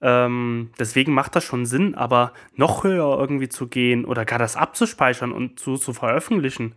Ähm, 0.00 0.72
deswegen 0.78 1.14
macht 1.14 1.36
das 1.36 1.44
schon 1.44 1.64
Sinn, 1.64 1.94
aber 1.94 2.32
noch 2.56 2.82
höher 2.82 3.16
irgendwie 3.18 3.48
zu 3.48 3.68
gehen 3.68 4.04
oder 4.04 4.24
gar 4.24 4.40
das 4.40 4.56
abzuspeichern 4.56 5.30
und 5.30 5.60
zu, 5.60 5.76
zu 5.76 5.92
veröffentlichen. 5.92 6.74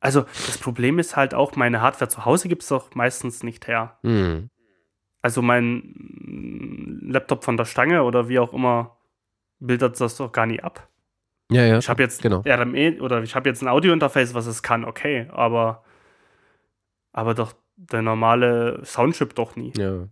Also 0.00 0.22
das 0.22 0.58
Problem 0.58 0.98
ist 0.98 1.16
halt 1.16 1.34
auch, 1.34 1.54
meine 1.56 1.82
Hardware 1.82 2.08
zu 2.08 2.24
Hause 2.24 2.48
gibt 2.48 2.62
es 2.62 2.68
doch 2.68 2.94
meistens 2.94 3.42
nicht 3.42 3.68
her. 3.68 3.98
Mhm. 4.02 4.50
Also 5.22 5.42
mein 5.42 5.94
Laptop 7.02 7.44
von 7.44 7.58
der 7.58 7.66
Stange 7.66 8.02
oder 8.04 8.28
wie 8.28 8.38
auch 8.38 8.54
immer 8.54 8.96
bildet 9.58 10.00
das 10.00 10.16
doch 10.16 10.32
gar 10.32 10.46
nicht 10.46 10.64
ab. 10.64 10.88
Ja, 11.50 11.64
ja. 11.64 11.78
Ich 11.78 11.88
habe 11.88 12.02
jetzt 12.02 12.22
genau. 12.22 12.42
RME 12.46 13.00
oder 13.02 13.22
ich 13.22 13.34
habe 13.34 13.48
jetzt 13.48 13.60
ein 13.60 13.68
Audiointerface, 13.68 14.34
was 14.34 14.46
es 14.46 14.62
kann, 14.62 14.84
okay, 14.84 15.28
aber 15.32 15.84
aber 17.12 17.34
doch 17.34 17.54
der 17.76 18.02
normale 18.02 18.80
Soundchip 18.84 19.34
doch 19.34 19.56
nie. 19.56 19.72
Ja. 19.76 20.08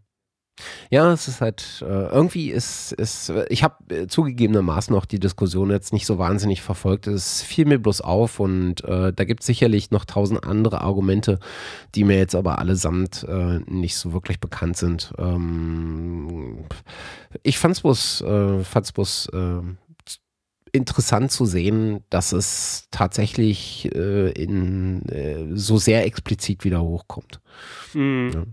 Ja, 0.91 1.13
es 1.13 1.29
ist 1.29 1.41
halt, 1.41 1.83
äh, 1.83 2.07
irgendwie 2.07 2.51
ist, 2.51 2.93
ist 2.93 3.33
ich 3.49 3.63
habe 3.63 3.95
äh, 3.95 4.07
zugegebenermaßen 4.07 4.95
auch 4.95 5.05
die 5.05 5.21
Diskussion 5.21 5.71
jetzt 5.71 5.93
nicht 5.93 6.07
so 6.07 6.19
wahnsinnig 6.19 6.63
verfolgt. 6.63 7.07
Es 7.07 7.43
fiel 7.43 7.67
mir 7.67 7.79
bloß 7.79 8.01
auf 8.01 8.41
und 8.41 8.85
äh, 8.85 9.13
da 9.13 9.25
gibt 9.25 9.41
es 9.41 9.47
sicherlich 9.47 9.91
noch 9.91 10.05
tausend 10.05 10.45
andere 10.45 10.81
Argumente, 10.81 11.39
die 11.95 12.05
mir 12.05 12.17
jetzt 12.17 12.35
aber 12.35 12.59
allesamt 12.59 13.25
äh, 13.29 13.61
nicht 13.67 13.97
so 13.97 14.13
wirklich 14.13 14.41
bekannt 14.41 14.77
sind. 14.77 15.13
Ähm, 15.19 16.65
ich 17.43 17.59
fand 17.59 17.77
es 17.77 17.83
bloß, 17.83 18.23
äh, 18.23 18.65
fand's 18.65 18.93
bloß 18.93 19.29
äh, 19.33 19.61
interessant 20.73 21.33
zu 21.33 21.47
sehen, 21.47 22.05
dass 22.11 22.33
es 22.33 22.89
tatsächlich 22.91 23.91
in, 23.91 25.55
so 25.55 25.79
sehr 25.79 26.05
explizit 26.05 26.63
wieder 26.63 26.83
hochkommt. 26.83 27.41
Mhm. 27.95 28.31
Ja. 28.35 28.45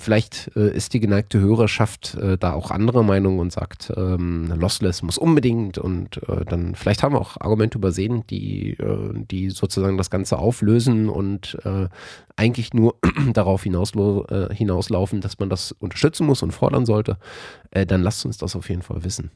Vielleicht 0.00 0.50
äh, 0.56 0.74
ist 0.74 0.94
die 0.94 1.00
geneigte 1.00 1.38
Hörerschaft 1.38 2.14
äh, 2.14 2.38
da 2.38 2.54
auch 2.54 2.70
anderer 2.70 3.02
Meinung 3.02 3.38
und 3.38 3.52
sagt, 3.52 3.92
ähm, 3.96 4.50
Lossless 4.56 5.02
muss 5.02 5.18
unbedingt 5.18 5.76
und 5.76 6.26
äh, 6.28 6.46
dann 6.46 6.74
vielleicht 6.74 7.02
haben 7.02 7.14
wir 7.14 7.20
auch 7.20 7.36
Argumente 7.38 7.76
übersehen, 7.76 8.24
die, 8.30 8.78
äh, 8.78 9.12
die 9.14 9.50
sozusagen 9.50 9.98
das 9.98 10.08
Ganze 10.08 10.38
auflösen 10.38 11.10
und 11.10 11.58
äh, 11.64 11.88
eigentlich 12.36 12.72
nur 12.72 12.96
darauf 13.34 13.62
hinauslo 13.64 14.24
äh, 14.30 14.54
hinauslaufen, 14.54 15.20
dass 15.20 15.38
man 15.38 15.50
das 15.50 15.72
unterstützen 15.72 16.26
muss 16.26 16.42
und 16.42 16.52
fordern 16.52 16.86
sollte. 16.86 17.18
dann 17.70 18.02
lasst 18.02 18.24
uns 18.24 18.38
das 18.38 18.56
auf 18.56 18.70
jeden 18.70 18.82
Fall 18.82 19.04
wissen. 19.04 19.30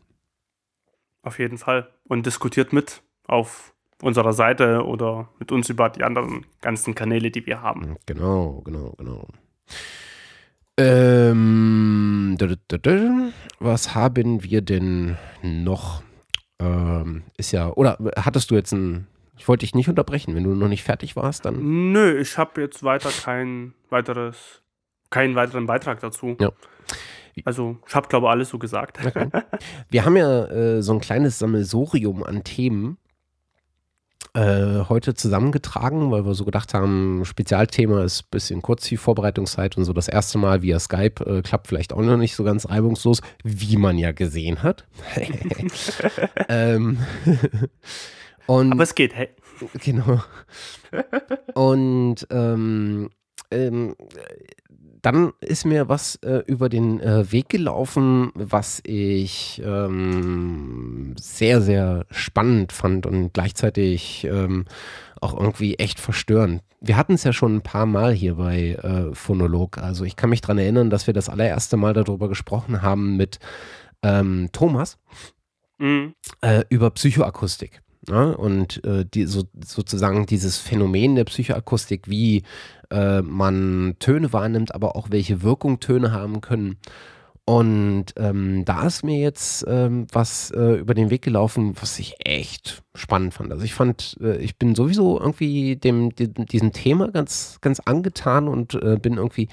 Auf 1.23 1.39
jeden 1.39 1.59
Fall. 1.59 1.89
Und 2.09 2.25
diskutiert 2.25 2.73
mit 2.73 3.03
auf 3.27 3.75
unserer 4.03 4.33
Seite 4.33 4.85
oder 4.85 5.29
mit 5.39 5.53
uns 5.53 5.69
über 5.69 5.91
die 5.91 6.05
anderen 6.05 6.47
ganzen 6.61 6.95
Kanäle, 6.95 7.31
die 7.31 7.47
wir 7.47 7.61
haben. 7.61 7.97
Genau, 8.07 8.63
genau, 8.65 8.95
genau. 8.97 9.29
Ähm, 10.77 12.37
was 13.61 13.95
haben 13.95 14.43
wir 14.43 14.61
denn 14.61 15.17
noch? 15.43 16.03
Ähm, 16.59 17.23
ist 17.37 17.53
ja, 17.53 17.71
oder 17.71 17.99
hattest 18.17 18.51
du 18.51 18.55
jetzt 18.57 18.73
ein, 18.73 19.07
ich 19.37 19.47
wollte 19.47 19.61
dich 19.61 19.75
nicht 19.75 19.89
unterbrechen, 19.89 20.35
wenn 20.35 20.45
du 20.45 20.51
noch 20.51 20.69
nicht 20.69 20.83
fertig 20.83 21.17
warst, 21.17 21.45
dann. 21.45 21.93
Nö, 21.93 22.19
ich 22.19 22.39
habe 22.39 22.61
jetzt 22.61 22.83
weiter 22.83 23.11
kein 23.11 23.75
weiteres, 23.91 24.63
keinen 25.11 25.35
weiteren 25.35 25.67
Beitrag 25.67 26.01
dazu. 26.01 26.37
Ja. 26.41 26.51
Also, 27.45 27.79
ich 27.89 27.95
habe, 27.95 28.09
glaube 28.09 28.27
ich, 28.27 28.31
alles 28.31 28.49
so 28.49 28.59
gesagt. 28.59 28.99
Okay. 29.05 29.29
Wir 29.91 30.05
haben 30.05 30.17
ja 30.17 30.45
äh, 30.47 30.83
so 30.83 30.93
ein 30.93 31.01
kleines 31.01 31.39
Sammelsorium 31.41 32.23
an 32.23 32.45
Themen, 32.45 32.99
äh, 34.35 34.85
heute 34.89 35.15
zusammengetragen, 35.15 36.11
weil 36.11 36.27
wir 36.27 36.35
so 36.35 36.45
gedacht 36.45 36.75
haben, 36.75 37.25
Spezialthema 37.25 38.03
ist 38.03 38.25
ein 38.25 38.31
bisschen 38.31 38.63
kurz 38.63 38.85
die 38.89 38.97
Vorbereitungszeit 38.97 39.77
und 39.77 39.85
so 39.85 39.93
das 39.93 40.09
erste 40.09 40.39
Mal 40.39 40.63
via 40.63 40.79
Skype 40.81 41.25
äh, 41.25 41.43
klappt 41.43 41.69
vielleicht 41.69 41.93
auch 41.93 42.03
noch 42.03 42.17
nicht 42.17 42.35
so 42.35 42.45
ganz 42.45 42.69
reibungslos, 42.69 43.21
wie 43.45 43.77
man 43.77 43.97
ja 43.97 44.13
gesehen 44.13 44.63
hat. 44.63 44.87
ähm, 46.49 46.99
und, 48.47 48.73
Aber 48.73 48.83
es 48.83 48.95
geht, 48.95 49.15
hey. 49.15 49.29
Genau. 49.85 50.21
Und 51.55 52.27
ähm, 52.31 53.11
ähm, 53.53 53.95
dann 55.05 55.35
ist 55.41 55.67
mir 55.67 55.89
was 55.91 56.17
äh, 56.17 56.43
über 56.47 56.71
den 56.71 56.99
äh, 56.99 57.31
Weg 57.31 57.51
gelaufen, 57.51 58.33
was 58.35 58.81
ich 58.85 59.61
ähm, 59.63 61.15
sehr, 61.19 61.61
sehr 61.61 62.07
spannend 62.11 62.73
fand 62.73 63.05
und 63.05 63.35
gleichzeitig 63.35 64.25
ähm, 64.25 64.65
auch 65.21 65.39
irgendwie 65.39 65.75
echt 65.75 66.01
verstörend. 66.01 66.63
Wir 66.81 66.97
hatten 66.97 67.15
es 67.15 67.25
ja 67.25 67.35
schon 67.35 67.57
ein 67.57 67.63
paar 67.63 67.85
Mal 67.85 68.15
hier 68.15 68.37
bei 68.37 68.71
äh, 68.71 69.15
Phonolog. 69.15 69.77
Also 69.77 70.05
ich 70.05 70.17
kann 70.17 70.31
mich 70.31 70.41
daran 70.41 70.59
erinnern, 70.59 70.89
dass 70.89 71.07
wir 71.07 71.15
das 71.15 71.29
allererste 71.29 71.77
Mal 71.77 71.93
darüber 71.93 72.31
gesprochen 72.31 72.81
haben 72.81 73.19
mit 73.19 73.39
ähm, 74.03 74.49
Thomas 74.53 74.97
mhm. 75.79 76.15
Äh, 76.41 76.65
über 76.71 76.91
Psychoakustik. 76.91 77.83
Ja, 78.09 78.31
und 78.31 78.85
äh, 78.85 79.05
die, 79.07 79.25
so, 79.25 79.45
sozusagen 79.65 80.27
dieses 80.27 80.59
Phänomen 80.59 81.15
der 81.15 81.25
Psychoakustik, 81.25 82.09
wie 82.09 82.43
äh, 82.91 83.23
man 83.23 83.97
Töne 83.99 84.33
wahrnimmt, 84.33 84.75
aber 84.75 84.97
auch 84.97 85.09
welche 85.11 85.43
Wirkung 85.43 85.81
Töne 85.81 86.13
haben 86.13 86.41
können. 86.41 86.79
Und 87.47 88.07
ähm, 88.17 88.65
da 88.65 88.87
ist 88.87 89.05
mir 89.05 89.19
jetzt 89.19 89.67
ähm, 89.69 90.07
was 90.13 90.51
äh, 90.53 90.77
über 90.77 90.95
den 90.95 91.11
Weg 91.11 91.21
gelaufen, 91.21 91.75
was 91.79 91.99
ich 91.99 92.15
echt 92.25 92.83
spannend 92.95 93.35
fand. 93.35 93.53
Also 93.53 93.65
ich 93.65 93.75
fand, 93.75 94.17
äh, 94.23 94.39
ich 94.39 94.57
bin 94.57 94.75
sowieso 94.75 95.21
irgendwie 95.21 95.77
dem, 95.77 96.15
dem, 96.15 96.47
diesem 96.47 96.73
Thema 96.73 97.11
ganz, 97.11 97.59
ganz 97.61 97.81
angetan 97.81 98.49
und 98.49 98.75
äh, 98.83 98.97
bin 98.97 99.19
irgendwie, 99.19 99.49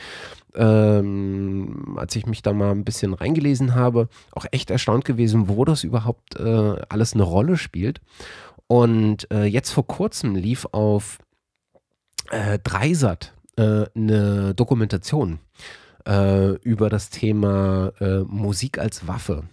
ähm, 0.55 1.97
als 1.97 2.15
ich 2.15 2.25
mich 2.25 2.41
da 2.41 2.53
mal 2.53 2.71
ein 2.71 2.85
bisschen 2.85 3.13
reingelesen 3.13 3.75
habe, 3.75 4.07
auch 4.31 4.45
echt 4.51 4.71
erstaunt 4.71 5.03
gewesen, 5.03 5.49
wo 5.49 5.65
das 5.65 5.83
überhaupt 5.83 6.39
äh, 6.39 6.75
alles 6.87 7.13
eine 7.13 7.23
Rolle 7.23 7.57
spielt. 7.57 7.99
Und 8.67 9.29
äh, 9.31 9.43
jetzt 9.43 9.71
vor 9.71 9.85
kurzem 9.85 10.35
lief 10.35 10.65
auf 10.71 11.17
äh, 12.29 12.59
Dreisat 12.59 13.33
äh, 13.57 13.85
eine 13.95 14.53
Dokumentation 14.55 15.39
äh, 16.07 16.51
über 16.61 16.89
das 16.89 17.09
Thema 17.09 17.91
äh, 17.99 18.19
Musik 18.19 18.77
als 18.77 19.07
Waffe. 19.07 19.43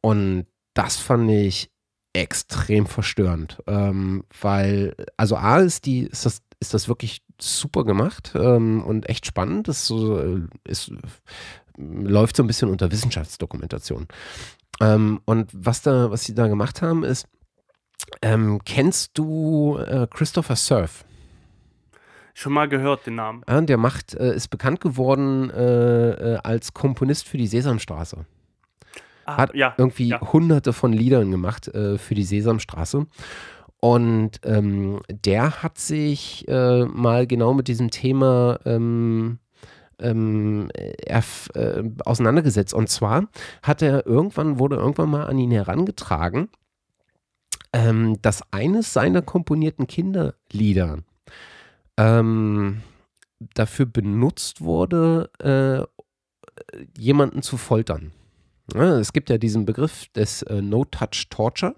Und 0.00 0.46
das 0.74 0.96
fand 0.96 1.30
ich 1.30 1.70
extrem 2.12 2.86
verstörend, 2.86 3.62
ähm, 3.66 4.24
weil, 4.40 4.94
also 5.16 5.36
A 5.36 5.58
ist 5.58 5.84
die, 5.86 6.02
ist 6.02 6.26
das, 6.26 6.42
ist 6.60 6.72
das 6.74 6.88
wirklich 6.88 7.22
super 7.40 7.84
gemacht 7.84 8.32
ähm, 8.34 8.82
und 8.84 9.08
echt 9.08 9.26
spannend. 9.26 9.68
Das 9.68 9.86
so, 9.86 10.18
äh, 10.18 10.42
ist, 10.64 10.92
läuft 11.76 12.36
so 12.36 12.42
ein 12.42 12.46
bisschen 12.46 12.70
unter 12.70 12.90
Wissenschaftsdokumentation. 12.90 14.06
Ähm, 14.80 15.20
und 15.24 15.50
was 15.52 15.82
da, 15.82 16.10
was 16.10 16.24
sie 16.24 16.34
da 16.34 16.46
gemacht 16.46 16.82
haben, 16.82 17.04
ist, 17.04 17.26
ähm, 18.22 18.60
kennst 18.64 19.12
du 19.14 19.78
äh, 19.78 20.06
Christopher 20.08 20.56
Surf? 20.56 21.04
Schon 22.36 22.52
mal 22.52 22.68
gehört 22.68 23.06
den 23.06 23.14
Namen. 23.14 23.42
Ja, 23.48 23.60
der 23.60 23.76
macht, 23.78 24.14
äh, 24.14 24.34
ist 24.34 24.48
bekannt 24.48 24.80
geworden 24.80 25.50
äh, 25.50 26.34
äh 26.34 26.38
als 26.42 26.74
Komponist 26.74 27.28
für 27.28 27.38
die 27.38 27.46
Sesamstraße. 27.46 28.26
Ah, 29.24 29.36
Hat 29.36 29.54
ja, 29.54 29.74
irgendwie 29.78 30.08
ja. 30.08 30.20
hunderte 30.20 30.72
von 30.72 30.92
Liedern 30.92 31.30
gemacht 31.30 31.68
äh, 31.68 31.96
für 31.96 32.14
die 32.14 32.24
Sesamstraße. 32.24 33.06
Und 33.80 34.40
ähm, 34.44 35.00
der 35.08 35.62
hat 35.62 35.78
sich 35.78 36.46
äh, 36.48 36.84
mal 36.86 37.26
genau 37.26 37.54
mit 37.54 37.68
diesem 37.68 37.90
Thema 37.90 38.58
ähm, 38.64 39.38
ähm, 40.00 40.70
äh, 40.74 41.22
auseinandergesetzt. 42.04 42.74
Und 42.74 42.88
zwar 42.88 43.28
hat 43.62 43.82
er 43.82 44.06
irgendwann, 44.06 44.58
wurde 44.58 44.76
irgendwann 44.76 45.10
mal 45.10 45.26
an 45.26 45.38
ihn 45.38 45.50
herangetragen, 45.50 46.48
ähm, 47.72 48.20
dass 48.22 48.42
eines 48.52 48.92
seiner 48.92 49.22
komponierten 49.22 49.86
Kinderlieder 49.86 50.98
ähm, 51.96 52.82
dafür 53.54 53.86
benutzt 53.86 54.60
wurde, 54.60 55.30
äh, 55.38 55.84
jemanden 56.96 57.42
zu 57.42 57.56
foltern. 57.56 58.12
Ja, 58.72 58.98
es 58.98 59.12
gibt 59.12 59.30
ja 59.30 59.38
diesen 59.38 59.66
Begriff 59.66 60.08
des 60.14 60.42
äh, 60.42 60.62
No-Touch-Torture, 60.62 61.74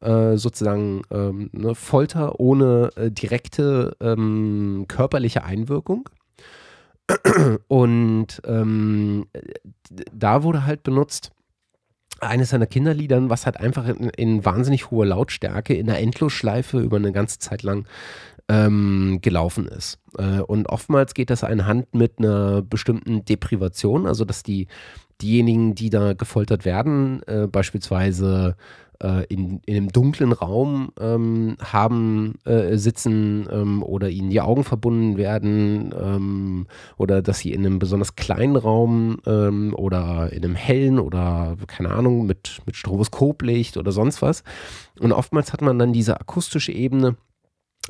äh, 0.00 0.36
sozusagen 0.36 1.02
ähm, 1.10 1.50
ne, 1.52 1.74
Folter 1.74 2.40
ohne 2.40 2.90
äh, 2.96 3.10
direkte 3.10 3.96
ähm, 4.00 4.86
körperliche 4.88 5.44
Einwirkung. 5.44 6.08
Und 7.68 8.40
ähm, 8.46 9.26
da 9.90 10.42
wurde 10.42 10.64
halt 10.64 10.82
benutzt, 10.82 11.32
eines 12.20 12.50
seiner 12.50 12.66
Kinderliedern, 12.66 13.28
was 13.28 13.44
halt 13.44 13.58
einfach 13.58 13.86
in, 13.86 14.08
in 14.10 14.44
wahnsinnig 14.44 14.90
hoher 14.90 15.06
Lautstärke 15.06 15.74
in 15.74 15.86
der 15.86 16.00
Endlosschleife 16.00 16.80
über 16.80 16.96
eine 16.96 17.12
ganze 17.12 17.38
Zeit 17.38 17.62
lang 17.62 17.86
ähm, 18.48 19.18
gelaufen 19.22 19.66
ist. 19.66 19.98
Äh, 20.18 20.40
und 20.40 20.68
oftmals 20.68 21.14
geht 21.14 21.30
das 21.30 21.44
einhand 21.44 21.94
mit 21.94 22.18
einer 22.18 22.62
bestimmten 22.62 23.24
Deprivation, 23.24 24.06
also 24.06 24.24
dass 24.24 24.42
die 24.42 24.66
diejenigen, 25.22 25.74
die 25.74 25.90
da 25.90 26.12
gefoltert 26.12 26.64
werden, 26.64 27.22
äh, 27.26 27.46
beispielsweise 27.46 28.56
äh, 29.02 29.24
in, 29.26 29.60
in 29.66 29.76
einem 29.76 29.88
dunklen 29.88 30.32
Raum 30.32 30.90
ähm, 31.00 31.56
haben, 31.60 32.34
äh, 32.44 32.76
sitzen 32.76 33.48
ähm, 33.50 33.82
oder 33.82 34.08
ihnen 34.08 34.30
die 34.30 34.40
Augen 34.40 34.64
verbunden 34.64 35.16
werden 35.16 35.94
ähm, 35.98 36.66
oder 36.96 37.22
dass 37.22 37.38
sie 37.38 37.52
in 37.52 37.64
einem 37.64 37.78
besonders 37.78 38.16
kleinen 38.16 38.56
Raum 38.56 39.18
ähm, 39.26 39.74
oder 39.74 40.32
in 40.32 40.44
einem 40.44 40.54
hellen 40.54 40.98
oder 40.98 41.56
keine 41.66 41.90
Ahnung 41.90 42.26
mit, 42.26 42.60
mit 42.66 42.76
Stroboskoplicht 42.76 43.76
oder 43.76 43.92
sonst 43.92 44.22
was. 44.22 44.42
Und 45.00 45.12
oftmals 45.12 45.52
hat 45.52 45.62
man 45.62 45.78
dann 45.78 45.92
diese 45.92 46.20
akustische 46.20 46.72
Ebene 46.72 47.16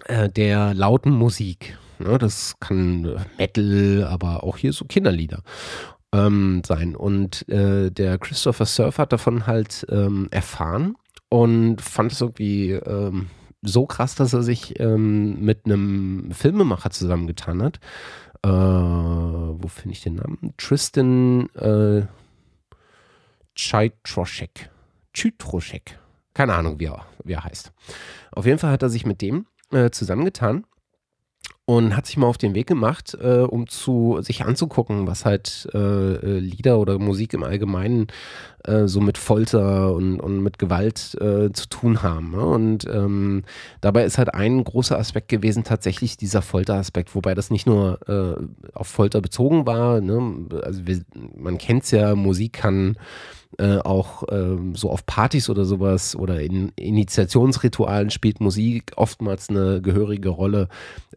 äh, 0.06 0.28
der 0.28 0.74
lauten 0.74 1.12
Musik. 1.12 1.76
Ne? 1.98 2.18
Das 2.18 2.54
kann 2.60 3.24
Metal, 3.38 4.06
aber 4.10 4.44
auch 4.44 4.56
hier 4.56 4.72
so 4.72 4.84
Kinderlieder 4.84 5.42
ähm, 6.12 6.62
sein. 6.64 6.96
Und 6.96 7.48
äh, 7.48 7.90
der 7.90 8.18
Christopher 8.18 8.66
Surf 8.66 8.98
hat 8.98 9.12
davon 9.12 9.46
halt 9.46 9.86
ähm, 9.90 10.28
erfahren 10.30 10.96
und 11.28 11.80
fand 11.80 12.12
es 12.12 12.20
irgendwie 12.20 12.72
ähm, 12.72 13.30
so 13.62 13.86
krass, 13.86 14.14
dass 14.14 14.32
er 14.32 14.42
sich 14.42 14.78
ähm, 14.78 15.40
mit 15.40 15.64
einem 15.64 16.30
Filmemacher 16.32 16.90
zusammengetan 16.90 17.62
hat. 17.62 17.80
Äh, 18.42 18.48
wo 18.48 19.68
finde 19.68 19.94
ich 19.94 20.02
den 20.02 20.16
Namen? 20.16 20.54
Tristan 20.58 21.48
äh, 21.54 22.02
Chaitroschek. 23.54 24.70
Chytroschek. 25.14 25.98
Keine 26.34 26.54
Ahnung, 26.54 26.78
wie 26.80 26.86
er, 26.86 27.06
wie 27.24 27.32
er 27.32 27.44
heißt. 27.44 27.72
Auf 28.32 28.46
jeden 28.46 28.58
Fall 28.58 28.70
hat 28.70 28.82
er 28.82 28.90
sich 28.90 29.06
mit 29.06 29.22
dem 29.22 29.46
äh, 29.72 29.90
zusammengetan 29.90 30.64
und 31.66 31.96
hat 31.96 32.06
sich 32.06 32.18
mal 32.18 32.26
auf 32.26 32.36
den 32.36 32.54
Weg 32.54 32.66
gemacht, 32.66 33.16
äh, 33.20 33.38
um 33.38 33.66
zu 33.66 34.18
sich 34.20 34.44
anzugucken, 34.44 35.06
was 35.06 35.24
halt 35.24 35.66
äh, 35.72 35.78
äh, 35.78 36.38
Lieder 36.38 36.78
oder 36.78 36.98
Musik 36.98 37.32
im 37.32 37.42
Allgemeinen 37.42 38.08
äh, 38.64 38.86
so 38.86 39.00
mit 39.00 39.16
Folter 39.16 39.94
und, 39.94 40.20
und 40.20 40.42
mit 40.42 40.58
Gewalt 40.58 41.14
äh, 41.20 41.52
zu 41.52 41.68
tun 41.70 42.02
haben. 42.02 42.32
Ne? 42.32 42.44
Und 42.44 42.86
ähm, 42.86 43.44
dabei 43.80 44.04
ist 44.04 44.18
halt 44.18 44.34
ein 44.34 44.62
großer 44.62 44.98
Aspekt 44.98 45.28
gewesen 45.28 45.64
tatsächlich 45.64 46.18
dieser 46.18 46.42
Folteraspekt, 46.42 47.14
wobei 47.14 47.34
das 47.34 47.50
nicht 47.50 47.66
nur 47.66 47.98
äh, 48.08 48.74
auf 48.74 48.88
Folter 48.88 49.22
bezogen 49.22 49.66
war. 49.66 50.02
Ne? 50.02 50.46
Also 50.62 50.86
wir, 50.86 51.00
man 51.34 51.56
kennt 51.56 51.84
es 51.84 51.92
ja, 51.92 52.14
Musik 52.14 52.52
kann 52.52 52.98
äh, 53.58 53.78
auch 53.78 54.26
äh, 54.28 54.56
so 54.74 54.90
auf 54.90 55.06
Partys 55.06 55.48
oder 55.48 55.64
sowas 55.64 56.16
oder 56.16 56.40
in 56.40 56.72
Initiationsritualen 56.76 58.10
spielt 58.10 58.40
Musik 58.40 58.92
oftmals 58.96 59.48
eine 59.48 59.80
gehörige 59.80 60.28
Rolle. 60.28 60.68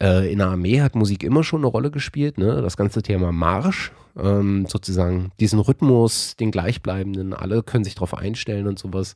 Äh, 0.01 0.31
in 0.31 0.39
der 0.39 0.47
Armee 0.47 0.81
hat 0.81 0.95
Musik 0.95 1.23
immer 1.23 1.43
schon 1.43 1.61
eine 1.61 1.67
Rolle 1.67 1.91
gespielt. 1.91 2.37
Ne? 2.37 2.61
Das 2.61 2.77
ganze 2.77 3.01
Thema 3.01 3.31
Marsch, 3.31 3.91
ähm, 4.19 4.65
sozusagen 4.67 5.31
diesen 5.39 5.59
Rhythmus, 5.59 6.35
den 6.35 6.51
gleichbleibenden, 6.51 7.33
alle 7.33 7.63
können 7.63 7.83
sich 7.83 7.95
darauf 7.95 8.13
einstellen 8.13 8.67
und 8.67 8.79
sowas. 8.79 9.15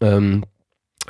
Ähm, 0.00 0.44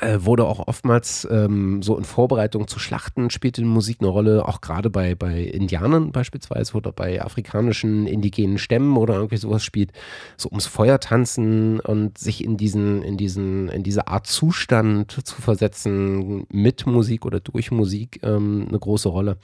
äh, 0.01 0.25
wurde 0.25 0.45
auch 0.45 0.67
oftmals 0.67 1.27
ähm, 1.31 1.83
so 1.83 1.97
in 1.97 2.05
Vorbereitung 2.05 2.69
zu 2.69 2.79
Schlachten 2.79 3.31
spielte 3.31 3.65
Musik 3.65 3.99
eine 4.01 4.09
Rolle, 4.09 4.47
auch 4.47 4.61
gerade 4.61 4.91
bei, 4.91 5.15
bei 5.15 5.43
Indianern 5.43 6.13
beispielsweise 6.13 6.75
oder 6.75 6.93
bei 6.93 7.23
afrikanischen 7.23 8.07
indigenen 8.07 8.59
Stämmen 8.59 8.97
oder 8.97 9.15
irgendwie 9.15 9.37
sowas 9.37 9.65
spielt, 9.65 9.93
so 10.37 10.49
ums 10.49 10.67
Feuer 10.67 11.01
tanzen 11.01 11.81
und 11.81 12.19
sich 12.19 12.45
in 12.45 12.57
diesen, 12.57 13.03
in 13.03 13.17
diesen, 13.17 13.69
in 13.69 13.83
diese 13.83 14.09
Art 14.09 14.27
Zustand 14.27 15.27
zu 15.27 15.41
versetzen 15.41 16.47
mit 16.51 16.87
Musik 16.87 17.27
oder 17.27 17.41
durch 17.41 17.71
Musik 17.71 18.21
ähm, 18.23 18.67
eine 18.69 18.79
große 18.79 19.09
Rolle. 19.09 19.39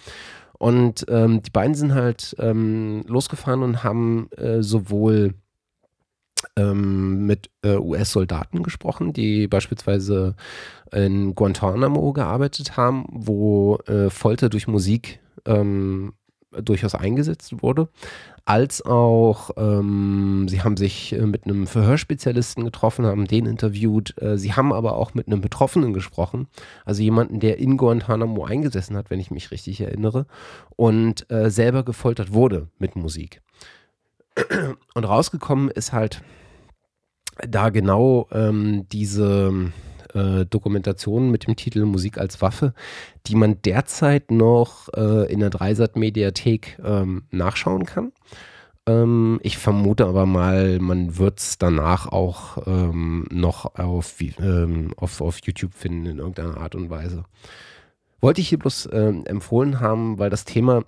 Und 0.59 1.05
ähm, 1.09 1.43
die 1.43 1.51
beiden 1.51 1.75
sind 1.75 1.95
halt 1.95 2.37
ähm, 2.39 3.05
losgefahren 3.07 3.63
und 3.63 3.85
haben 3.85 4.31
äh, 4.37 4.63
sowohl 4.63 5.35
ähm, 6.57 7.27
mit 7.27 7.51
äh, 7.63 7.77
US-Soldaten 7.77 8.63
gesprochen, 8.63 9.13
die 9.13 9.49
beispielsweise 9.49 10.35
in 10.93 11.35
Guantanamo 11.35 12.13
gearbeitet 12.13 12.77
haben, 12.77 13.07
wo 13.11 13.77
äh, 13.87 14.11
Folter 14.11 14.49
durch 14.49 14.69
Musik 14.69 15.21
ähm, 15.47 16.13
durchaus 16.63 16.95
eingesetzt 16.95 17.63
wurde, 17.63 17.89
als 18.45 18.85
auch 18.85 19.51
ähm, 19.57 20.47
sie 20.49 20.63
haben 20.63 20.77
sich 20.77 21.13
äh, 21.13 21.27
mit 21.27 21.47
einem 21.47 21.67
Verhörspezialisten 21.67 22.65
getroffen, 22.65 23.07
haben 23.07 23.27
den 23.27 23.47
interviewt. 23.47 24.15
Äh, 24.21 24.39
sie 24.39 24.53
haben 24.53 24.73
aber 24.73 24.97
auch 24.97 25.15
mit 25.15 25.27
einem 25.27 25.41
Betroffenen 25.41 25.93
gesprochen, 25.93 26.47
also 26.85 27.03
jemanden, 27.03 27.41
der 27.41 27.59
in 27.59 27.77
Guantanamo 27.77 28.45
eingesessen 28.45 28.97
hat, 28.97 29.11
wenn 29.11 29.21
ich 29.21 29.31
mich 29.31 29.51
richtig 29.51 29.81
erinnere, 29.81 30.27
und 30.77 31.31
äh, 31.31 31.51
selber 31.51 31.85
gefoltert 31.85 32.33
wurde 32.33 32.69
mit 32.79 32.97
Musik. 32.97 33.41
Und 34.95 35.05
rausgekommen 35.05 35.71
ist 35.71 35.93
halt 35.93 36.23
da 37.37 37.71
genau 37.71 38.29
ähm, 38.33 38.87
diese 38.91 39.73
äh, 40.15 40.47
Dokumentation 40.47 41.31
mit 41.31 41.47
dem 41.47 41.57
Titel 41.57 41.85
Musik 41.85 42.19
als 42.19 42.41
Waffe, 42.41 42.75
die 43.27 43.35
man 43.35 43.61
derzeit 43.63 44.31
noch 44.31 44.89
äh, 44.95 45.31
in 45.33 45.41
der 45.41 45.51
Dreisat-Mediathek 45.51 46.79
ähm, 46.85 47.25
nachschauen 47.31 47.85
kann. 47.85 48.13
Ähm, 48.87 49.41
ich 49.43 49.59
vermute 49.59 50.07
aber 50.07 50.27
mal, 50.27 50.79
man 50.79 51.19
wird 51.19 51.41
es 51.41 51.59
danach 51.59 52.07
auch 52.07 52.67
ähm, 52.67 53.27
noch 53.31 53.75
auf, 53.77 54.17
ähm, 54.39 54.93
auf, 54.97 55.21
auf 55.21 55.39
YouTube 55.45 55.75
finden 55.75 56.07
in 56.07 56.19
irgendeiner 56.19 56.59
Art 56.59 56.75
und 56.75 56.91
Weise. 56.91 57.25
Wollte 58.21 58.41
ich 58.41 58.49
hier 58.49 58.59
bloß 58.59 58.91
ähm, 58.93 59.27
empfohlen 59.27 59.81
haben, 59.81 60.19
weil 60.19 60.31
das 60.31 60.45
Thema 60.45 60.85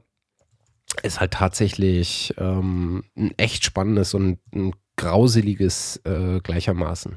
ist 1.02 1.20
halt 1.20 1.32
tatsächlich 1.32 2.32
ein 2.38 3.02
echt 3.36 3.64
spannendes 3.64 4.14
und 4.14 4.38
ein 4.54 4.72
grauseliges 4.96 6.00
äh, 6.04 6.40
gleichermaßen. 6.40 7.16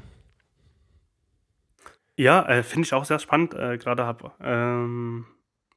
Ja, 2.16 2.46
äh, 2.48 2.62
finde 2.62 2.86
ich 2.86 2.92
auch 2.92 3.04
sehr 3.04 3.18
spannend, 3.18 3.54
äh, 3.54 3.78
gerade 3.78 4.04
habe. 4.04 4.32
Ähm, 4.42 5.24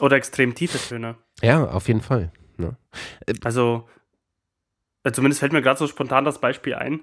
Oder 0.00 0.16
extrem 0.16 0.54
tiefe 0.54 0.78
Töne. 0.78 1.16
Ja, 1.42 1.64
auf 1.64 1.88
jeden 1.88 2.00
Fall. 2.00 2.32
Ne? 2.56 2.76
Also, 3.42 3.88
äh, 5.02 5.12
zumindest 5.12 5.40
fällt 5.40 5.52
mir 5.52 5.62
gerade 5.62 5.78
so 5.78 5.86
spontan 5.86 6.24
das 6.24 6.40
Beispiel 6.40 6.74
ein, 6.74 7.00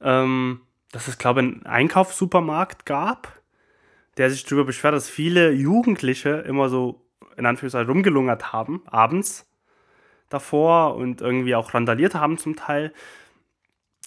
ähm, 0.00 0.60
dass 0.90 1.08
es, 1.08 1.18
glaube 1.18 1.40
ich, 1.40 1.46
einen 1.46 1.66
Einkaufssupermarkt 1.66 2.86
gab, 2.86 3.40
der 4.16 4.30
sich 4.30 4.44
darüber 4.44 4.64
beschwert, 4.64 4.94
dass 4.94 5.08
viele 5.08 5.52
Jugendliche 5.52 6.30
immer 6.30 6.68
so 6.68 7.08
in 7.36 7.46
Anführungszeichen 7.46 7.90
rumgelungert 7.90 8.52
haben, 8.52 8.82
abends 8.86 9.46
davor 10.34 10.96
und 10.96 11.20
irgendwie 11.20 11.54
auch 11.54 11.72
randaliert 11.72 12.14
haben 12.14 12.36
zum 12.38 12.56
Teil. 12.56 12.92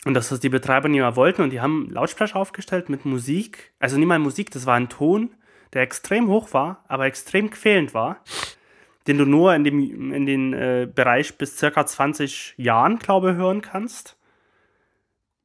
Und 0.06 0.14
dass 0.14 0.30
das 0.30 0.40
die 0.40 0.50
Betreiber 0.50 0.88
nicht 0.90 1.00
mehr 1.00 1.16
wollten 1.16 1.42
und 1.42 1.50
die 1.50 1.62
haben 1.62 1.90
Lautsprecher 1.90 2.38
aufgestellt 2.38 2.90
mit 2.90 3.06
Musik. 3.06 3.74
Also 3.80 3.98
nicht 3.98 4.08
mal 4.08 4.20
Musik, 4.20 4.52
das 4.52 4.66
war 4.66 4.76
ein 4.76 4.90
Ton, 4.90 5.32
der 5.74 5.82
extrem 5.82 6.28
hoch 6.28 6.54
war, 6.54 6.84
aber 6.88 7.06
extrem 7.06 7.50
quälend 7.50 7.94
war, 7.94 8.24
den 9.08 9.18
du 9.18 9.26
nur 9.26 9.56
in 9.56 9.64
dem 9.64 10.14
in 10.14 10.26
den 10.26 10.54
äh, 10.54 10.88
Bereich 10.94 11.38
bis 11.38 11.58
circa 11.58 11.86
20 11.86 12.54
Jahren, 12.58 13.00
glaube 13.00 13.32
ich, 13.32 13.38
hören 13.38 13.62
kannst. 13.62 14.18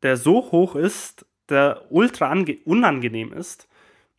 Der 0.02 0.16
so 0.16 0.50
hoch 0.52 0.74
ist, 0.74 1.26
der 1.48 1.86
ultra 1.90 2.32
unangenehm 2.64 3.32
ist. 3.32 3.68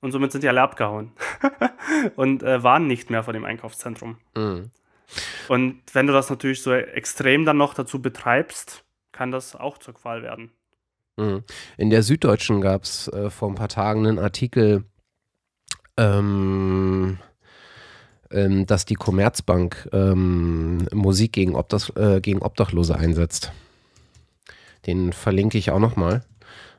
Und 0.02 0.11
somit 0.11 0.31
sind 0.31 0.44
die 0.44 0.49
alle 0.49 0.61
abgehauen. 0.61 1.11
und 2.15 2.44
äh, 2.44 2.64
waren 2.64 2.88
nicht 2.88 3.10
mehr 3.10 3.23
vor 3.23 3.34
dem 3.34 3.45
Einkaufszentrum. 3.45 4.18
Mhm. 4.35 4.72
Und 5.47 5.81
wenn 5.93 6.07
du 6.07 6.13
das 6.13 6.30
natürlich 6.30 6.61
so 6.61 6.73
extrem 6.73 7.45
dann 7.45 7.57
noch 7.57 7.73
dazu 7.73 8.01
betreibst, 8.01 8.84
kann 9.11 9.31
das 9.31 9.55
auch 9.55 9.77
zur 9.77 9.93
Qual 9.93 10.23
werden. 10.23 10.51
Mhm. 11.17 11.43
In 11.77 11.89
der 11.89 12.03
Süddeutschen 12.03 12.61
gab 12.61 12.84
es 12.84 13.07
äh, 13.09 13.30
vor 13.30 13.49
ein 13.49 13.55
paar 13.55 13.69
Tagen 13.69 14.07
einen 14.07 14.19
Artikel, 14.19 14.84
ähm, 15.97 17.19
ähm, 18.31 18.65
dass 18.65 18.85
die 18.85 18.95
Commerzbank 18.95 19.89
ähm, 19.93 20.88
Musik 20.91 21.34
gegen, 21.34 21.55
Obdach, 21.55 21.95
äh, 21.95 22.19
gegen 22.19 22.41
Obdachlose 22.41 22.95
einsetzt. 22.95 23.51
Den 24.88 25.13
verlinke 25.13 25.57
ich 25.57 25.71
auch 25.71 25.80
nochmal. 25.80 26.25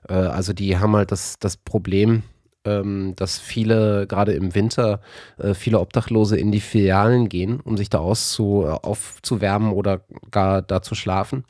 Äh, 0.09 0.15
also 0.15 0.53
die 0.53 0.79
haben 0.79 0.97
halt 0.97 1.13
das, 1.13 1.39
das 1.39 1.57
Problem, 1.57 2.25
ähm, 2.65 3.15
dass 3.17 3.39
viele, 3.39 4.07
gerade 4.07 4.33
im 4.33 4.55
Winter, 4.55 5.01
äh, 5.39 5.55
viele 5.55 5.81
Obdachlose 5.81 6.37
in 6.37 6.53
die 6.53 6.61
Filialen 6.61 7.29
gehen, 7.29 7.61
um 7.61 7.77
sich 7.77 7.91
da 7.91 7.99
auszu, 7.99 8.67
aufzuwärmen 8.67 9.73
oder 9.73 10.03
gar 10.31 10.63
da 10.63 10.83
zu 10.83 10.95
schlafen. 10.95 11.45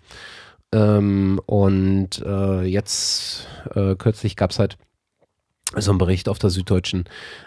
Ähm, 0.72 1.40
und 1.46 2.22
äh, 2.24 2.62
jetzt 2.62 3.46
äh, 3.74 3.94
kürzlich 3.94 4.36
gab 4.36 4.50
es 4.50 4.58
halt 4.58 4.76
so 5.76 5.92
ein 5.92 5.98
Bericht 5.98 6.28
auf 6.28 6.38
der 6.38 6.50
Süddeutschen, 6.50 7.04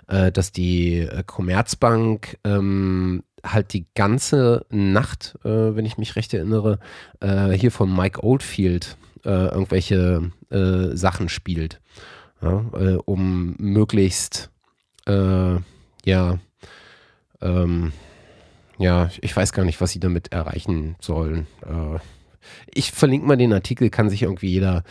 äh, 0.07 0.31
dass 0.31 0.51
die 0.51 0.99
äh, 0.99 1.23
Commerzbank 1.25 2.37
ähm, 2.43 3.23
halt 3.43 3.73
die 3.73 3.85
ganze 3.95 4.65
Nacht, 4.69 5.37
äh, 5.43 5.75
wenn 5.75 5.85
ich 5.85 5.97
mich 5.97 6.15
recht 6.15 6.33
erinnere, 6.33 6.79
äh, 7.19 7.49
hier 7.51 7.71
von 7.71 7.93
Mike 7.93 8.23
Oldfield 8.23 8.97
äh, 9.25 9.47
irgendwelche 9.47 10.31
äh, 10.49 10.95
Sachen 10.95 11.29
spielt, 11.29 11.81
ja, 12.41 12.97
um 13.05 13.55
möglichst, 13.57 14.51
ja, 15.07 16.39
ähm, 17.41 17.93
ja, 18.77 19.09
ich 19.21 19.35
weiß 19.35 19.53
gar 19.53 19.63
nicht, 19.63 19.79
was 19.81 19.91
sie 19.91 19.99
damit 19.99 20.31
erreichen 20.31 20.95
sollen. 20.99 21.47
ich 22.73 22.91
verlinke 22.91 23.27
mal 23.27 23.37
den 23.37 23.53
Artikel, 23.53 23.89
kann 23.89 24.09
sich 24.09 24.23
irgendwie 24.23 24.49
jeder 24.49 24.83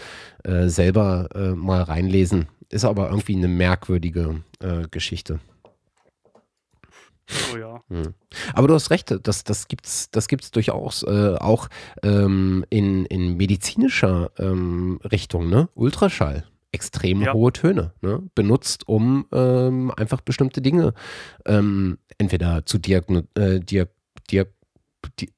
selber 0.45 1.29
mal 1.55 1.83
reinlesen. 1.83 2.49
Ist 2.69 2.85
aber 2.85 3.11
irgendwie 3.11 3.37
eine 3.37 3.49
merkwürdige 3.49 4.43
äh, 4.61 4.89
Geschichte. 4.91 5.41
Oh 7.53 7.57
ja. 7.57 7.83
Hm. 7.89 8.15
Aber 8.55 8.69
du 8.69 8.75
hast 8.75 8.91
recht, 8.91 9.15
das, 9.23 9.45
das 9.45 9.69
gibt 9.69 9.87
es 9.87 10.11
das 10.11 10.29
gibt's 10.29 10.51
durchaus 10.51 11.03
äh, 11.03 11.37
auch 11.39 11.69
ähm, 12.03 12.65
in, 12.71 13.05
in 13.07 13.37
medizinischer 13.37 14.31
ähm, 14.39 15.01
Richtung, 15.11 15.49
ne? 15.49 15.69
Ultraschall. 15.75 16.45
Extrem 16.77 17.23
ja. 17.23 17.33
hohe 17.33 17.53
Töne, 17.53 17.95
ne? 18.03 18.23
benutzt, 18.35 18.87
um 18.87 19.25
ähm, 19.33 19.91
einfach 19.97 20.21
bestimmte 20.21 20.61
Dinge 20.61 20.93
ähm, 21.47 21.97
entweder 22.19 22.67
zu 22.67 22.77
diagno 22.77 23.23
äh, 23.35 23.61
diag 23.61 23.89
diag 24.31 24.49
di 25.19 25.31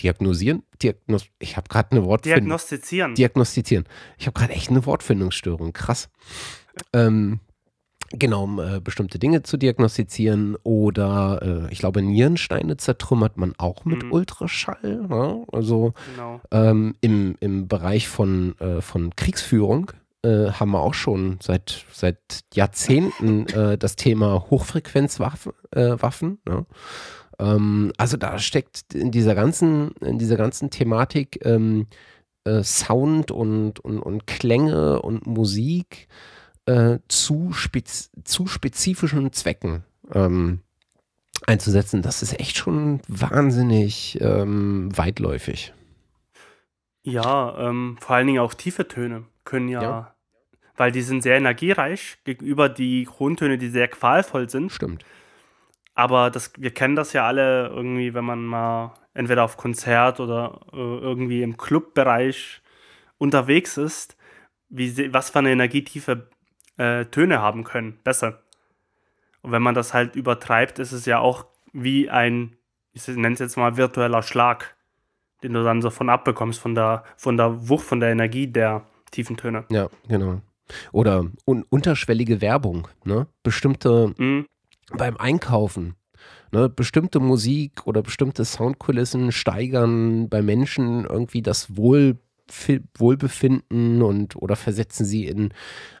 diagnosieren, 0.00 0.62
Diagnos 0.80 1.26
ich 1.38 1.56
habe 1.56 1.68
gerade 1.68 1.90
eine 1.92 2.04
Wortfindung. 2.04 2.44
Diagnostizieren. 2.44 3.14
Diagnostizieren. 3.14 3.84
Ich 4.16 4.26
habe 4.26 4.38
gerade 4.38 4.52
echt 4.52 4.70
eine 4.70 4.86
Wortfindungsstörung, 4.86 5.72
krass. 5.72 6.08
Ähm, 6.92 7.40
genau, 8.10 8.44
um 8.44 8.58
äh, 8.58 8.80
bestimmte 8.80 9.18
Dinge 9.18 9.42
zu 9.42 9.56
diagnostizieren 9.56 10.56
oder 10.62 11.66
äh, 11.68 11.72
ich 11.72 11.80
glaube, 11.80 12.02
Nierensteine 12.02 12.76
zertrümmert 12.76 13.36
man 13.36 13.54
auch 13.58 13.84
mit 13.84 14.04
mhm. 14.04 14.12
Ultraschall. 14.12 15.06
Ja? 15.08 15.16
Ne? 15.16 15.44
Also 15.52 15.92
genau. 16.12 16.40
ähm, 16.50 16.94
im, 17.00 17.36
im 17.40 17.68
Bereich 17.68 18.08
von, 18.08 18.58
äh, 18.58 18.80
von 18.80 19.14
Kriegsführung 19.16 19.92
äh, 20.22 20.50
haben 20.52 20.70
wir 20.72 20.80
auch 20.80 20.94
schon 20.94 21.38
seit, 21.40 21.84
seit 21.92 22.18
Jahrzehnten 22.54 23.46
äh, 23.54 23.78
das 23.78 23.96
Thema 23.96 24.46
Hochfrequenzwaffen. 24.50 25.52
Äh, 25.70 25.96
Waffen, 26.00 26.38
ne? 26.46 26.66
ähm, 27.38 27.92
also 27.96 28.16
da 28.16 28.38
steckt 28.38 28.94
in 28.94 29.10
dieser 29.10 29.34
ganzen, 29.34 29.92
in 30.00 30.18
dieser 30.18 30.36
ganzen 30.36 30.70
Thematik 30.70 31.40
ähm, 31.44 31.86
Sound 32.62 33.30
und, 33.30 33.80
und, 33.80 33.98
und 34.00 34.26
Klänge 34.26 35.02
und 35.02 35.26
Musik 35.26 36.08
äh, 36.64 36.98
zu, 37.08 37.52
spez 37.52 38.10
zu 38.24 38.46
spezifischen 38.46 39.32
Zwecken 39.32 39.84
ähm, 40.12 40.60
einzusetzen, 41.46 42.02
das 42.02 42.22
ist 42.22 42.38
echt 42.38 42.56
schon 42.56 43.00
wahnsinnig 43.08 44.18
ähm, 44.20 44.96
weitläufig. 44.96 45.72
Ja, 47.02 47.68
ähm, 47.68 47.96
vor 48.00 48.16
allen 48.16 48.26
Dingen 48.26 48.40
auch 48.40 48.54
tiefe 48.54 48.86
Töne 48.86 49.24
können 49.50 49.68
ja, 49.68 49.82
ja, 49.82 50.14
weil 50.76 50.92
die 50.92 51.02
sind 51.02 51.22
sehr 51.22 51.36
energiereich 51.36 52.18
gegenüber 52.24 52.68
die 52.68 53.04
Grundtöne, 53.04 53.58
die 53.58 53.68
sehr 53.68 53.88
qualvoll 53.88 54.48
sind. 54.48 54.72
Stimmt. 54.72 55.04
Aber 55.94 56.30
das, 56.30 56.52
wir 56.56 56.72
kennen 56.72 56.96
das 56.96 57.12
ja 57.12 57.26
alle 57.26 57.68
irgendwie, 57.68 58.14
wenn 58.14 58.24
man 58.24 58.46
mal 58.46 58.94
entweder 59.12 59.44
auf 59.44 59.58
Konzert 59.58 60.20
oder 60.20 60.60
äh, 60.72 60.76
irgendwie 60.76 61.42
im 61.42 61.58
Clubbereich 61.58 62.62
unterwegs 63.18 63.76
ist, 63.76 64.16
wie, 64.70 65.12
was 65.12 65.28
für 65.28 65.40
eine 65.40 65.50
Energietiefe 65.50 66.30
äh, 66.78 67.04
Töne 67.04 67.42
haben 67.42 67.64
können, 67.64 67.98
besser. 68.02 68.42
Und 69.42 69.52
wenn 69.52 69.62
man 69.62 69.74
das 69.74 69.92
halt 69.92 70.16
übertreibt, 70.16 70.78
ist 70.78 70.92
es 70.92 71.04
ja 71.04 71.18
auch 71.18 71.44
wie 71.72 72.08
ein, 72.08 72.56
ich 72.92 73.06
nenne 73.08 73.34
es 73.34 73.40
jetzt 73.40 73.58
mal 73.58 73.76
virtueller 73.76 74.22
Schlag, 74.22 74.76
den 75.42 75.52
du 75.52 75.62
dann 75.62 75.82
so 75.82 75.90
von 75.90 76.08
abbekommst, 76.08 76.60
von 76.60 76.74
der, 76.74 77.04
von 77.16 77.36
der 77.36 77.68
Wucht, 77.68 77.84
von 77.84 78.00
der 78.00 78.10
Energie 78.10 78.46
der 78.46 78.86
tiefen 79.10 79.36
Töne. 79.36 79.64
Ja, 79.70 79.88
genau. 80.08 80.40
Oder 80.92 81.26
un 81.44 81.64
unterschwellige 81.68 82.40
Werbung, 82.40 82.88
ne? 83.04 83.26
Bestimmte 83.42 84.14
mhm. 84.16 84.46
beim 84.92 85.16
Einkaufen, 85.16 85.94
ne? 86.52 86.68
Bestimmte 86.68 87.20
Musik 87.20 87.86
oder 87.86 88.02
bestimmte 88.02 88.44
Soundkulissen 88.44 89.32
steigern 89.32 90.28
bei 90.28 90.42
Menschen 90.42 91.04
irgendwie 91.04 91.42
das 91.42 91.76
Wohl 91.76 92.18
Wohlbefinden 92.98 94.02
und 94.02 94.36
oder 94.36 94.56
versetzen 94.56 95.04
sie 95.04 95.26
in 95.26 95.52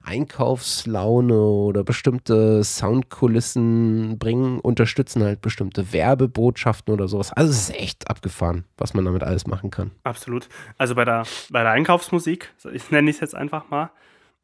Einkaufslaune 0.02 1.40
oder 1.40 1.84
bestimmte 1.84 2.62
Soundkulissen 2.64 4.18
bringen, 4.18 4.60
unterstützen 4.60 5.22
halt 5.22 5.40
bestimmte 5.40 5.92
Werbebotschaften 5.92 6.92
oder 6.92 7.08
sowas. 7.08 7.32
Also 7.32 7.50
es 7.50 7.68
ist 7.68 7.76
echt 7.76 8.08
abgefahren, 8.08 8.64
was 8.76 8.94
man 8.94 9.04
damit 9.04 9.22
alles 9.22 9.46
machen 9.46 9.70
kann. 9.70 9.90
Absolut. 10.04 10.48
Also 10.78 10.94
bei 10.94 11.04
der, 11.04 11.24
bei 11.50 11.62
der 11.62 11.72
Einkaufsmusik, 11.72 12.52
ich 12.72 12.90
nenne 12.90 13.10
es 13.10 13.20
jetzt 13.20 13.34
einfach 13.34 13.70
mal, 13.70 13.90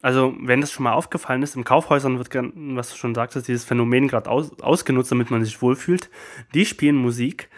also 0.03 0.35
wenn 0.41 0.61
das 0.61 0.73
schon 0.73 0.85
mal 0.85 0.93
aufgefallen 0.93 1.43
ist, 1.43 1.57
im 1.57 1.65
Kaufhäusern 1.65 2.19
wird, 2.19 2.31
was 2.33 2.91
du 2.91 2.97
schon 2.97 3.15
sagtest, 3.15 3.49
dieses 3.49 3.65
Phänomen 3.65 4.09
gerade 4.09 4.31
aus, 4.31 4.59
ausgenutzt, 4.61 5.11
damit 5.11 5.31
man 5.31 5.45
sich 5.45 5.63
wohlfühlt. 5.63 6.11
Die 6.55 6.67
spielen 6.67 6.97
Musik, 6.97 7.49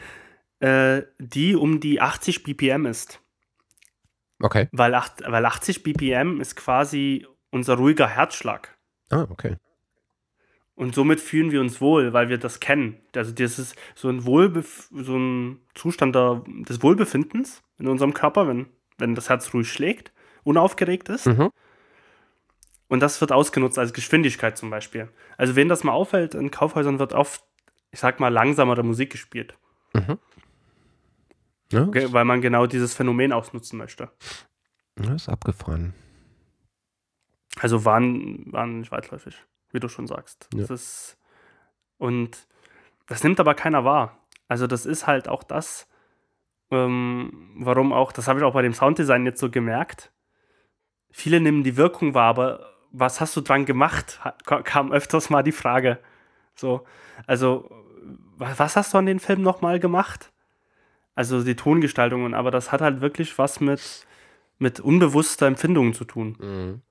äh, 0.60 1.02
die 1.18 1.56
um 1.56 1.80
die 1.80 2.00
80 2.00 2.44
BPM 2.44 2.86
ist. 2.86 3.20
Okay. 4.40 4.68
Weil, 4.72 4.94
acht, 4.94 5.22
weil 5.26 5.44
80 5.44 5.82
BPM 5.82 6.40
ist 6.40 6.56
quasi 6.56 7.26
unser 7.50 7.74
ruhiger 7.74 8.08
Herzschlag. 8.08 8.76
Ah, 9.10 9.26
okay. 9.30 9.56
Und 10.74 10.94
somit 10.94 11.20
fühlen 11.20 11.50
wir 11.50 11.60
uns 11.60 11.80
wohl, 11.80 12.12
weil 12.12 12.28
wir 12.28 12.38
das 12.38 12.60
kennen. 12.60 13.00
Also 13.16 13.32
das 13.32 13.58
ist 13.58 13.74
so 13.96 14.08
ein, 14.08 14.24
Wohlbef 14.24 14.88
so 14.92 15.16
ein 15.16 15.60
Zustand 15.74 16.14
der, 16.14 16.44
des 16.46 16.82
Wohlbefindens 16.84 17.62
in 17.78 17.88
unserem 17.88 18.14
Körper, 18.14 18.46
wenn, 18.46 18.66
wenn 18.96 19.16
das 19.16 19.28
Herz 19.28 19.52
ruhig 19.52 19.72
schlägt, 19.72 20.12
unaufgeregt 20.44 21.08
ist. 21.08 21.26
Mhm. 21.26 21.50
Und 22.86 23.00
das 23.00 23.20
wird 23.20 23.32
ausgenutzt 23.32 23.76
als 23.76 23.92
Geschwindigkeit 23.92 24.56
zum 24.56 24.70
Beispiel. 24.70 25.08
Also 25.36 25.56
wenn 25.56 25.68
das 25.68 25.82
mal 25.82 25.92
auffällt, 25.92 26.36
in 26.36 26.52
Kaufhäusern 26.52 27.00
wird 27.00 27.12
oft, 27.12 27.42
ich 27.90 27.98
sag 27.98 28.20
mal, 28.20 28.28
langsamere 28.28 28.84
Musik 28.84 29.10
gespielt. 29.10 29.54
Mhm. 29.94 30.18
Ja, 31.72 31.86
weil 32.12 32.24
man 32.24 32.40
genau 32.40 32.66
dieses 32.66 32.94
Phänomen 32.94 33.32
ausnutzen 33.32 33.78
möchte. 33.78 34.10
Das 34.96 35.22
ist 35.22 35.28
abgefahren. 35.28 35.94
Also 37.60 37.84
waren, 37.84 38.50
waren 38.52 38.80
nicht 38.80 38.92
weitläufig, 38.92 39.36
wie 39.70 39.80
du 39.80 39.88
schon 39.88 40.06
sagst. 40.06 40.48
Ja. 40.54 40.60
Das 40.60 40.70
ist, 40.70 41.18
und 41.98 42.46
das 43.06 43.22
nimmt 43.22 43.40
aber 43.40 43.54
keiner 43.54 43.84
wahr. 43.84 44.18
Also 44.48 44.66
das 44.66 44.86
ist 44.86 45.06
halt 45.06 45.28
auch 45.28 45.42
das, 45.42 45.88
ähm, 46.70 47.52
warum 47.56 47.92
auch, 47.92 48.12
das 48.12 48.28
habe 48.28 48.38
ich 48.38 48.44
auch 48.44 48.54
bei 48.54 48.62
dem 48.62 48.74
Sounddesign 48.74 49.26
jetzt 49.26 49.40
so 49.40 49.50
gemerkt. 49.50 50.12
Viele 51.10 51.40
nehmen 51.40 51.64
die 51.64 51.76
Wirkung 51.76 52.14
wahr, 52.14 52.28
aber 52.28 52.74
was 52.90 53.20
hast 53.20 53.36
du 53.36 53.40
dran 53.40 53.66
gemacht? 53.66 54.20
Kam 54.44 54.92
öfters 54.92 55.30
mal 55.30 55.42
die 55.42 55.52
Frage. 55.52 55.98
So, 56.54 56.86
also, 57.26 57.70
was 58.36 58.76
hast 58.76 58.94
du 58.94 58.98
an 58.98 59.06
den 59.06 59.20
Film 59.20 59.42
nochmal 59.42 59.80
gemacht? 59.80 60.32
Also 61.18 61.42
die 61.42 61.56
Tongestaltungen, 61.56 62.32
aber 62.32 62.52
das 62.52 62.70
hat 62.70 62.80
halt 62.80 63.00
wirklich 63.00 63.38
was 63.38 63.58
mit, 63.58 64.06
mit 64.60 64.78
unbewusster 64.78 65.48
Empfindung 65.48 65.92
zu 65.92 66.04
tun. 66.04 66.36
Mhm. 66.38 66.82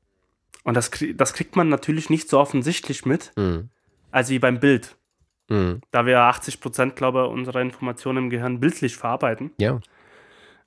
Und 0.66 0.74
das, 0.74 0.92
das 1.16 1.34
kriegt 1.34 1.56
man 1.56 1.70
natürlich 1.70 2.10
nicht 2.10 2.28
so 2.28 2.38
offensichtlich 2.38 3.06
mit, 3.06 3.32
mhm. 3.38 3.70
als 4.12 4.30
wie 4.30 4.40
beim 4.40 4.60
Bild. 4.60 4.98
Mhm. 5.48 5.80
Da 5.92 6.06
wir 6.06 6.20
80 6.20 6.60
Prozent, 6.60 6.98
glaube 6.98 7.24
ich, 7.24 7.32
unserer 7.32 7.62
Informationen 7.62 8.26
im 8.26 8.30
Gehirn 8.30 8.60
bildlich 8.60 8.98
verarbeiten. 8.98 9.52
Ja. 9.62 9.80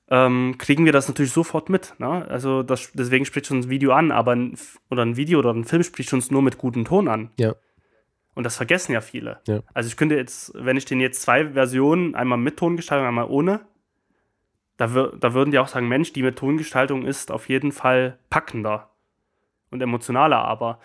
Ähm, 0.09 0.55
kriegen 0.57 0.85
wir 0.85 0.91
das 0.91 1.07
natürlich 1.07 1.31
sofort 1.31 1.69
mit. 1.69 1.93
Ne? 1.99 2.27
Also 2.27 2.63
das, 2.63 2.91
deswegen 2.95 3.25
spricht 3.25 3.51
uns 3.51 3.67
ein 3.67 3.69
Video 3.69 3.91
an, 3.91 4.11
aber 4.11 4.31
ein, 4.31 4.57
oder 4.89 5.05
ein 5.05 5.17
Video 5.17 5.37
oder 5.37 5.53
ein 5.53 5.65
Film 5.65 5.83
spricht 5.83 6.11
uns 6.13 6.31
nur 6.31 6.41
mit 6.41 6.57
gutem 6.57 6.83
Ton 6.83 7.07
an. 7.07 7.29
Ja. 7.37 7.53
Und 8.33 8.43
das 8.45 8.55
vergessen 8.55 8.93
ja 8.93 9.01
viele. 9.01 9.41
Ja. 9.47 9.59
Also 9.73 9.87
ich 9.87 9.97
könnte 9.97 10.15
jetzt, 10.15 10.53
wenn 10.55 10.77
ich 10.77 10.85
den 10.85 10.99
jetzt 10.99 11.21
zwei 11.21 11.49
Versionen, 11.49 12.15
einmal 12.15 12.37
mit 12.37 12.57
Tongestaltung, 12.57 13.07
einmal 13.07 13.27
ohne, 13.27 13.61
da, 14.77 14.87
da 14.87 15.33
würden 15.33 15.51
die 15.51 15.59
auch 15.59 15.67
sagen, 15.67 15.87
Mensch, 15.87 16.13
die 16.13 16.23
mit 16.23 16.37
Tongestaltung 16.37 17.05
ist 17.05 17.31
auf 17.31 17.49
jeden 17.49 17.71
Fall 17.71 18.17
packender 18.29 18.89
und 19.69 19.81
emotionaler, 19.81 20.43
aber 20.43 20.79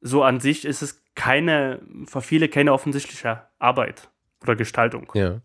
so 0.00 0.22
an 0.22 0.40
sich 0.40 0.64
ist 0.64 0.82
es 0.82 1.02
keine, 1.14 1.80
für 2.06 2.20
viele 2.20 2.48
keine 2.48 2.72
offensichtliche 2.72 3.42
Arbeit 3.58 4.10
oder 4.42 4.54
Gestaltung. 4.54 5.10
Ja. 5.14 5.40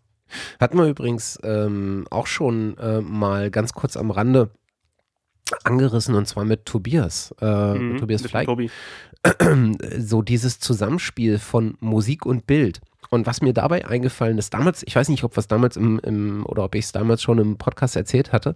Hatten 0.59 0.77
wir 0.77 0.85
übrigens 0.85 1.39
ähm, 1.43 2.05
auch 2.09 2.27
schon 2.27 2.77
äh, 2.77 3.01
mal 3.01 3.51
ganz 3.51 3.73
kurz 3.73 3.97
am 3.97 4.11
Rande 4.11 4.51
angerissen 5.63 6.15
und 6.15 6.27
zwar 6.27 6.45
mit 6.45 6.65
Tobias, 6.65 7.35
äh, 7.41 7.73
mhm, 7.73 7.91
mit 7.93 7.99
Tobias 7.99 8.21
Fleig. 8.21 8.47
So 9.97 10.21
dieses 10.21 10.59
Zusammenspiel 10.59 11.37
von 11.39 11.77
Musik 11.79 12.25
und 12.25 12.47
Bild. 12.47 12.81
Und 13.09 13.25
was 13.25 13.41
mir 13.41 13.53
dabei 13.53 13.85
eingefallen 13.85 14.37
ist, 14.37 14.53
damals, 14.53 14.83
ich 14.83 14.95
weiß 14.95 15.09
nicht, 15.09 15.25
ob 15.25 15.35
was 15.35 15.47
damals 15.47 15.75
im, 15.75 15.99
im 15.99 16.45
oder 16.45 16.63
ob 16.63 16.75
ich 16.75 16.85
es 16.85 16.91
damals 16.93 17.21
schon 17.21 17.39
im 17.39 17.57
Podcast 17.57 17.97
erzählt 17.97 18.31
hatte, 18.31 18.55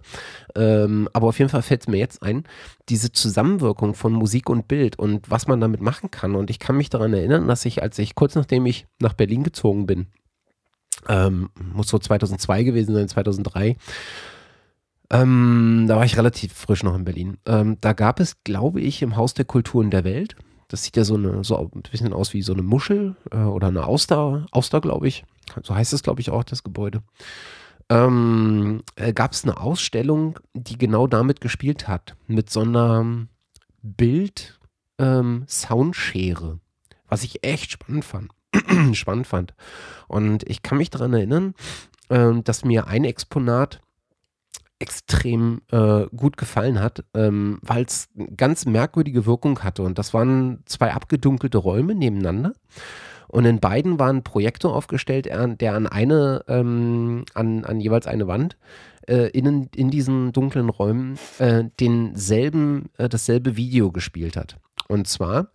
ähm, 0.54 1.10
aber 1.12 1.28
auf 1.28 1.38
jeden 1.38 1.50
Fall 1.50 1.60
fällt 1.60 1.82
es 1.82 1.88
mir 1.88 1.98
jetzt 1.98 2.22
ein, 2.22 2.44
diese 2.88 3.12
Zusammenwirkung 3.12 3.94
von 3.94 4.14
Musik 4.14 4.48
und 4.48 4.66
Bild 4.66 4.98
und 4.98 5.30
was 5.30 5.46
man 5.46 5.60
damit 5.60 5.82
machen 5.82 6.10
kann. 6.10 6.34
Und 6.34 6.48
ich 6.48 6.58
kann 6.58 6.76
mich 6.76 6.88
daran 6.88 7.12
erinnern, 7.12 7.48
dass 7.48 7.66
ich, 7.66 7.82
als 7.82 7.98
ich 7.98 8.14
kurz 8.14 8.34
nachdem 8.34 8.64
ich 8.64 8.86
nach 8.98 9.12
Berlin 9.12 9.42
gezogen 9.44 9.86
bin, 9.86 10.06
ähm, 11.06 11.50
muss 11.60 11.88
so 11.88 11.98
2002 11.98 12.62
gewesen 12.62 12.94
sein, 12.94 13.08
2003, 13.08 13.76
ähm, 15.10 15.84
da 15.86 15.96
war 15.96 16.04
ich 16.04 16.16
relativ 16.16 16.54
frisch 16.54 16.82
noch 16.82 16.96
in 16.96 17.04
Berlin. 17.04 17.36
Ähm, 17.44 17.76
da 17.82 17.92
gab 17.92 18.20
es, 18.20 18.42
glaube 18.42 18.80
ich, 18.80 19.02
im 19.02 19.16
Haus 19.16 19.34
der 19.34 19.44
Kulturen 19.44 19.90
der 19.90 20.04
Welt 20.04 20.34
das 20.68 20.84
sieht 20.84 20.96
ja 20.96 21.04
so, 21.04 21.14
eine, 21.14 21.44
so 21.44 21.56
ein 21.56 21.82
bisschen 21.90 22.12
aus 22.12 22.34
wie 22.34 22.42
so 22.42 22.52
eine 22.52 22.62
Muschel 22.62 23.16
äh, 23.30 23.38
oder 23.38 23.68
eine 23.68 23.86
Auster, 23.86 24.46
Auster 24.50 24.80
glaube 24.80 25.06
ich. 25.08 25.24
So 25.62 25.74
heißt 25.74 25.92
es, 25.92 26.02
glaube 26.02 26.20
ich, 26.20 26.30
auch, 26.30 26.44
das 26.44 26.64
Gebäude. 26.64 27.02
Ähm, 27.88 28.82
äh, 28.96 29.12
Gab 29.12 29.30
es 29.32 29.44
eine 29.44 29.60
Ausstellung, 29.60 30.40
die 30.54 30.76
genau 30.76 31.06
damit 31.06 31.40
gespielt 31.40 31.86
hat, 31.86 32.16
mit 32.26 32.50
so 32.50 32.62
einer 32.62 33.06
Bild-Soundschere, 33.82 36.50
ähm, 36.50 36.60
was 37.08 37.22
ich 37.22 37.44
echt 37.44 37.70
spannend 37.70 38.04
fand. 38.04 38.32
spannend 38.96 39.28
fand. 39.28 39.54
Und 40.08 40.42
ich 40.48 40.62
kann 40.62 40.78
mich 40.78 40.90
daran 40.90 41.12
erinnern, 41.12 41.54
äh, 42.08 42.32
dass 42.42 42.64
mir 42.64 42.88
ein 42.88 43.04
Exponat 43.04 43.80
extrem 44.78 45.62
äh, 45.70 46.06
gut 46.14 46.36
gefallen 46.36 46.80
hat, 46.80 47.04
ähm, 47.14 47.58
weil 47.62 47.84
es 47.84 48.08
ganz 48.36 48.66
merkwürdige 48.66 49.26
Wirkung 49.26 49.60
hatte. 49.60 49.82
Und 49.82 49.98
das 49.98 50.12
waren 50.12 50.62
zwei 50.66 50.92
abgedunkelte 50.92 51.58
Räume 51.58 51.94
nebeneinander. 51.94 52.52
Und 53.28 53.44
in 53.44 53.58
beiden 53.58 53.98
war 53.98 54.10
ein 54.10 54.22
Projektor 54.22 54.74
aufgestellt, 54.74 55.26
der 55.26 55.74
an 55.74 55.86
eine, 55.86 56.44
ähm, 56.46 57.24
an, 57.34 57.64
an 57.64 57.80
jeweils 57.80 58.06
eine 58.06 58.28
Wand 58.28 58.56
äh, 59.08 59.28
in, 59.30 59.68
in 59.74 59.90
diesen 59.90 60.32
dunklen 60.32 60.68
Räumen 60.68 61.18
äh, 61.38 61.64
denselben, 61.80 62.90
äh, 62.98 63.08
dasselbe 63.08 63.56
Video 63.56 63.90
gespielt 63.90 64.36
hat. 64.36 64.56
Und 64.88 65.08
zwar 65.08 65.48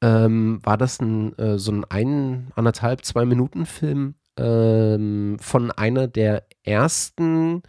ähm, 0.00 0.60
war 0.62 0.78
das 0.78 1.00
ein, 1.00 1.36
äh, 1.38 1.58
so 1.58 1.72
ein 1.72 1.84
ein, 1.84 2.52
anderthalb, 2.54 3.04
zwei 3.04 3.24
Minuten 3.26 3.66
Film 3.66 4.14
ähm, 4.38 5.36
von 5.40 5.70
einer 5.70 6.08
der 6.08 6.44
ersten 6.62 7.62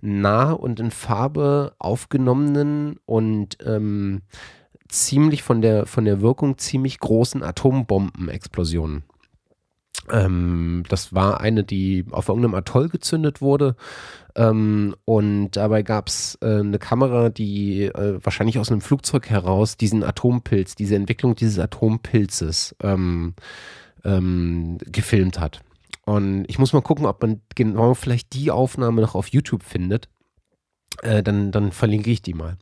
nah 0.00 0.52
und 0.52 0.80
in 0.80 0.90
Farbe 0.90 1.74
aufgenommenen 1.78 2.98
und 3.06 3.58
ähm, 3.64 4.22
ziemlich 4.88 5.42
von 5.42 5.60
der, 5.60 5.86
von 5.86 6.04
der 6.04 6.20
Wirkung 6.20 6.58
ziemlich 6.58 6.98
großen 6.98 7.42
Atombombenexplosionen. 7.42 9.04
Ähm, 10.10 10.84
das 10.88 11.14
war 11.14 11.40
eine, 11.40 11.64
die 11.64 12.06
auf 12.10 12.28
irgendeinem 12.28 12.54
Atoll 12.54 12.88
gezündet 12.88 13.40
wurde. 13.40 13.76
Ähm, 14.34 14.94
und 15.04 15.52
dabei 15.52 15.82
gab 15.82 16.08
es 16.08 16.38
äh, 16.40 16.60
eine 16.60 16.78
Kamera, 16.78 17.28
die 17.28 17.84
äh, 17.84 18.18
wahrscheinlich 18.22 18.58
aus 18.58 18.70
einem 18.70 18.80
Flugzeug 18.80 19.28
heraus 19.28 19.76
diesen 19.76 20.02
Atompilz, 20.02 20.74
diese 20.74 20.96
Entwicklung 20.96 21.34
dieses 21.34 21.58
Atompilzes 21.58 22.74
ähm, 22.82 23.34
ähm 24.04 24.78
gefilmt 24.86 25.40
hat. 25.40 25.60
Und 26.08 26.46
ich 26.48 26.58
muss 26.58 26.72
mal 26.72 26.80
gucken, 26.80 27.04
ob 27.04 27.20
man 27.20 27.42
genau 27.54 27.92
vielleicht 27.92 28.32
die 28.32 28.50
Aufnahme 28.50 29.02
noch 29.02 29.14
auf 29.14 29.28
YouTube 29.28 29.62
findet. 29.62 30.08
Äh, 31.02 31.22
dann, 31.22 31.52
dann 31.52 31.70
verlinke 31.70 32.10
ich 32.10 32.22
die 32.22 32.32
mal. 32.32 32.56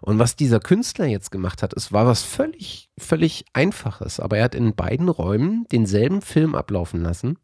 Und 0.00 0.20
was 0.20 0.36
dieser 0.36 0.60
Künstler 0.60 1.06
jetzt 1.06 1.32
gemacht 1.32 1.64
hat, 1.64 1.74
es 1.74 1.90
war 1.90 2.06
was 2.06 2.22
völlig, 2.22 2.88
völlig 2.96 3.46
Einfaches. 3.52 4.20
Aber 4.20 4.38
er 4.38 4.44
hat 4.44 4.54
in 4.54 4.76
beiden 4.76 5.08
Räumen 5.08 5.66
denselben 5.72 6.22
Film 6.22 6.54
ablaufen 6.54 7.02
lassen 7.02 7.36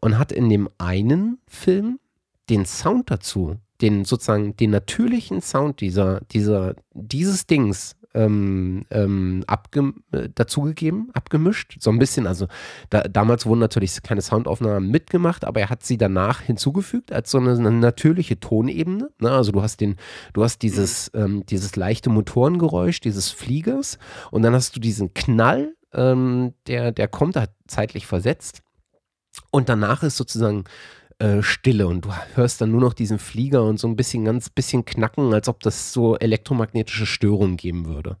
und 0.00 0.16
hat 0.16 0.32
in 0.32 0.48
dem 0.48 0.70
einen 0.78 1.42
Film 1.46 2.00
den 2.48 2.64
Sound 2.64 3.10
dazu, 3.10 3.56
den 3.82 4.06
sozusagen 4.06 4.56
den 4.56 4.70
natürlichen 4.70 5.42
Sound 5.42 5.82
dieser, 5.82 6.22
dieser, 6.22 6.74
dieses 6.94 7.46
Dings 7.46 7.96
ähm, 8.14 8.84
ähm, 8.90 9.44
abge 9.46 9.92
äh, 10.12 10.28
dazugegeben, 10.34 11.10
abgemischt. 11.12 11.76
So 11.80 11.90
ein 11.90 11.98
bisschen, 11.98 12.26
also 12.26 12.46
da, 12.90 13.02
damals 13.02 13.46
wurden 13.46 13.60
natürlich 13.60 14.02
keine 14.02 14.22
Soundaufnahmen 14.22 14.90
mitgemacht, 14.90 15.44
aber 15.44 15.60
er 15.60 15.70
hat 15.70 15.84
sie 15.84 15.98
danach 15.98 16.40
hinzugefügt 16.40 17.12
als 17.12 17.30
so 17.30 17.38
eine, 17.38 17.52
eine 17.52 17.70
natürliche 17.70 18.40
Tonebene. 18.40 19.10
Ne? 19.20 19.30
Also 19.30 19.52
du 19.52 19.62
hast 19.62 19.80
den, 19.80 19.96
du 20.32 20.42
hast 20.42 20.62
dieses, 20.62 21.10
ähm, 21.14 21.44
dieses 21.46 21.76
leichte 21.76 22.10
Motorengeräusch 22.10 23.00
dieses 23.00 23.30
Fliegers 23.30 23.98
und 24.30 24.42
dann 24.42 24.54
hast 24.54 24.74
du 24.74 24.80
diesen 24.80 25.14
Knall, 25.14 25.74
ähm, 25.92 26.54
der, 26.66 26.92
der 26.92 27.08
kommt 27.08 27.36
da 27.36 27.46
zeitlich 27.66 28.06
versetzt. 28.06 28.62
Und 29.50 29.68
danach 29.68 30.02
ist 30.02 30.16
sozusagen 30.16 30.64
äh, 31.20 31.42
Stille 31.42 31.86
und 31.86 32.04
du 32.04 32.10
hörst 32.34 32.60
dann 32.60 32.70
nur 32.70 32.80
noch 32.80 32.94
diesen 32.94 33.18
Flieger 33.18 33.62
und 33.62 33.78
so 33.78 33.86
ein 33.86 33.96
bisschen 33.96 34.24
ganz 34.24 34.48
bisschen 34.50 34.84
knacken, 34.84 35.32
als 35.32 35.48
ob 35.48 35.60
das 35.60 35.92
so 35.92 36.16
elektromagnetische 36.16 37.06
Störungen 37.06 37.56
geben 37.56 37.86
würde. 37.86 38.16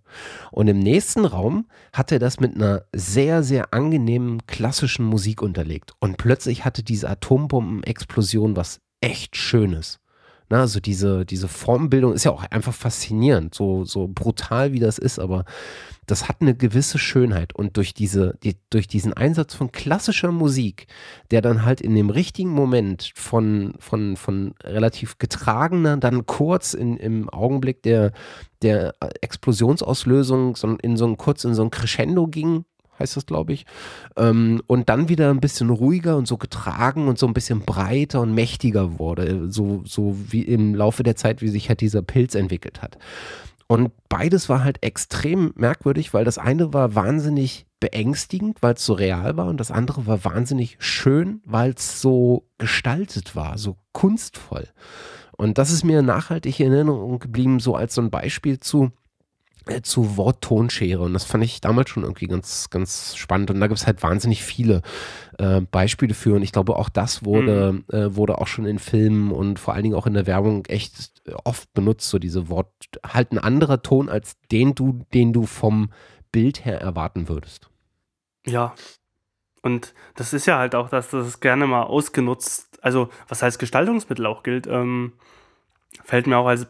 Und 0.52 0.68
im 0.68 0.78
nächsten 0.78 1.24
Raum 1.24 1.66
hat 1.92 2.12
er 2.12 2.18
das 2.18 2.40
mit 2.40 2.54
einer 2.54 2.84
sehr, 2.94 3.42
sehr 3.42 3.72
angenehmen 3.72 4.46
klassischen 4.46 5.04
Musik 5.04 5.42
unterlegt. 5.42 5.94
Und 5.98 6.18
plötzlich 6.18 6.64
hatte 6.64 6.82
diese 6.82 7.08
Atombombenexplosion 7.08 8.56
was 8.56 8.80
echt 9.00 9.36
Schönes. 9.36 9.98
Na, 10.50 10.62
also 10.62 10.80
diese, 10.80 11.24
diese 11.24 11.46
Formbildung 11.46 12.12
ist 12.12 12.24
ja 12.24 12.32
auch 12.32 12.42
einfach 12.50 12.74
faszinierend, 12.74 13.54
so, 13.54 13.84
so 13.84 14.08
brutal 14.08 14.72
wie 14.72 14.80
das 14.80 14.98
ist, 14.98 15.20
aber 15.20 15.44
das 16.06 16.28
hat 16.28 16.38
eine 16.40 16.56
gewisse 16.56 16.98
Schönheit. 16.98 17.54
Und 17.54 17.76
durch, 17.76 17.94
diese, 17.94 18.36
die, 18.42 18.56
durch 18.68 18.88
diesen 18.88 19.12
Einsatz 19.12 19.54
von 19.54 19.70
klassischer 19.70 20.32
Musik, 20.32 20.88
der 21.30 21.40
dann 21.40 21.64
halt 21.64 21.80
in 21.80 21.94
dem 21.94 22.10
richtigen 22.10 22.50
Moment 22.50 23.12
von, 23.14 23.74
von, 23.78 24.16
von 24.16 24.54
relativ 24.64 25.18
getragener, 25.18 25.96
dann 25.98 26.26
kurz 26.26 26.74
in, 26.74 26.96
im 26.96 27.30
Augenblick 27.30 27.84
der, 27.84 28.10
der 28.62 28.94
Explosionsauslösung 29.20 30.56
so 30.56 30.76
in 30.82 30.96
so 30.96 31.06
ein 31.06 31.16
kurz 31.16 31.44
in 31.44 31.54
so 31.54 31.62
ein 31.62 31.70
Crescendo 31.70 32.26
ging, 32.26 32.64
heißt 33.00 33.16
das, 33.16 33.26
glaube 33.26 33.52
ich. 33.52 33.66
Ähm, 34.16 34.62
und 34.66 34.88
dann 34.88 35.08
wieder 35.08 35.30
ein 35.30 35.40
bisschen 35.40 35.70
ruhiger 35.70 36.16
und 36.16 36.28
so 36.28 36.36
getragen 36.36 37.08
und 37.08 37.18
so 37.18 37.26
ein 37.26 37.34
bisschen 37.34 37.60
breiter 37.60 38.20
und 38.20 38.34
mächtiger 38.34 38.98
wurde. 38.98 39.50
So, 39.50 39.82
so 39.84 40.16
wie 40.28 40.42
im 40.42 40.74
Laufe 40.74 41.02
der 41.02 41.16
Zeit, 41.16 41.42
wie 41.42 41.48
sich 41.48 41.68
halt 41.68 41.80
dieser 41.80 42.02
Pilz 42.02 42.34
entwickelt 42.34 42.82
hat. 42.82 42.98
Und 43.66 43.92
beides 44.08 44.48
war 44.48 44.64
halt 44.64 44.82
extrem 44.82 45.52
merkwürdig, 45.54 46.12
weil 46.12 46.24
das 46.24 46.38
eine 46.38 46.74
war 46.74 46.96
wahnsinnig 46.96 47.66
beängstigend, 47.78 48.62
weil 48.62 48.74
es 48.74 48.84
so 48.84 48.94
real 48.94 49.36
war 49.36 49.46
und 49.46 49.58
das 49.58 49.70
andere 49.70 50.06
war 50.08 50.24
wahnsinnig 50.24 50.76
schön, 50.80 51.40
weil 51.44 51.70
es 51.70 52.00
so 52.00 52.48
gestaltet 52.58 53.36
war, 53.36 53.58
so 53.58 53.76
kunstvoll. 53.92 54.66
Und 55.36 55.56
das 55.56 55.70
ist 55.70 55.84
mir 55.84 56.02
nachhaltig 56.02 56.60
in 56.60 56.72
Erinnerung 56.72 57.18
geblieben, 57.18 57.60
so 57.60 57.74
als 57.74 57.94
so 57.94 58.02
ein 58.02 58.10
Beispiel 58.10 58.60
zu, 58.60 58.86
äh, 58.86 58.90
zu 59.82 60.16
Wort-Tonschere. 60.16 61.02
Und 61.02 61.12
das 61.12 61.24
fand 61.24 61.44
ich 61.44 61.60
damals 61.60 61.90
schon 61.90 62.02
irgendwie 62.02 62.26
ganz, 62.26 62.70
ganz 62.70 63.16
spannend. 63.16 63.50
Und 63.50 63.60
da 63.60 63.66
gibt 63.66 63.78
es 63.78 63.86
halt 63.86 64.02
wahnsinnig 64.02 64.42
viele 64.42 64.82
äh, 65.38 65.60
Beispiele 65.60 66.14
für. 66.14 66.34
Und 66.34 66.42
ich 66.42 66.52
glaube, 66.52 66.76
auch 66.76 66.88
das 66.88 67.24
wurde, 67.24 67.72
mhm. 67.72 67.84
äh, 67.94 68.16
wurde 68.16 68.38
auch 68.38 68.46
schon 68.46 68.66
in 68.66 68.78
Filmen 68.78 69.32
und 69.32 69.58
vor 69.58 69.74
allen 69.74 69.84
Dingen 69.84 69.94
auch 69.94 70.06
in 70.06 70.14
der 70.14 70.26
Werbung 70.26 70.66
echt 70.66 71.22
oft 71.44 71.72
benutzt, 71.74 72.08
so 72.08 72.18
diese 72.18 72.48
Wort, 72.48 72.72
halt 73.06 73.32
ein 73.32 73.38
anderer 73.38 73.82
Ton 73.82 74.08
als 74.08 74.36
den 74.50 74.74
du, 74.74 75.04
den 75.14 75.32
du 75.32 75.46
vom 75.46 75.90
Bild 76.32 76.64
her 76.64 76.80
erwarten 76.80 77.28
würdest. 77.28 77.70
Ja. 78.46 78.74
Und 79.62 79.94
das 80.14 80.32
ist 80.32 80.46
ja 80.46 80.58
halt 80.58 80.74
auch, 80.74 80.88
dass 80.88 81.10
das 81.10 81.40
gerne 81.40 81.66
mal 81.66 81.82
ausgenutzt, 81.82 82.78
also 82.82 83.10
was 83.28 83.42
heißt 83.42 83.58
Gestaltungsmittel 83.58 84.24
auch 84.26 84.42
gilt. 84.42 84.66
Ähm, 84.66 85.12
fällt 86.04 86.26
mir 86.26 86.38
auch 86.38 86.46
als 86.46 86.66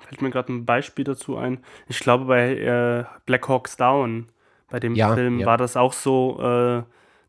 fällt 0.00 0.22
mir 0.22 0.30
gerade 0.30 0.52
ein 0.52 0.64
Beispiel 0.64 1.04
dazu 1.04 1.36
ein. 1.36 1.62
Ich 1.88 2.00
glaube, 2.00 2.24
bei 2.24 2.56
äh, 2.56 3.04
Black 3.26 3.48
Hawks 3.48 3.76
Down, 3.76 4.28
bei 4.70 4.80
dem 4.80 4.94
ja, 4.94 5.14
Film, 5.14 5.38
ja. 5.40 5.46
war 5.46 5.58
das 5.58 5.76
auch 5.76 5.92
so, 5.92 6.38
äh, 6.40 6.82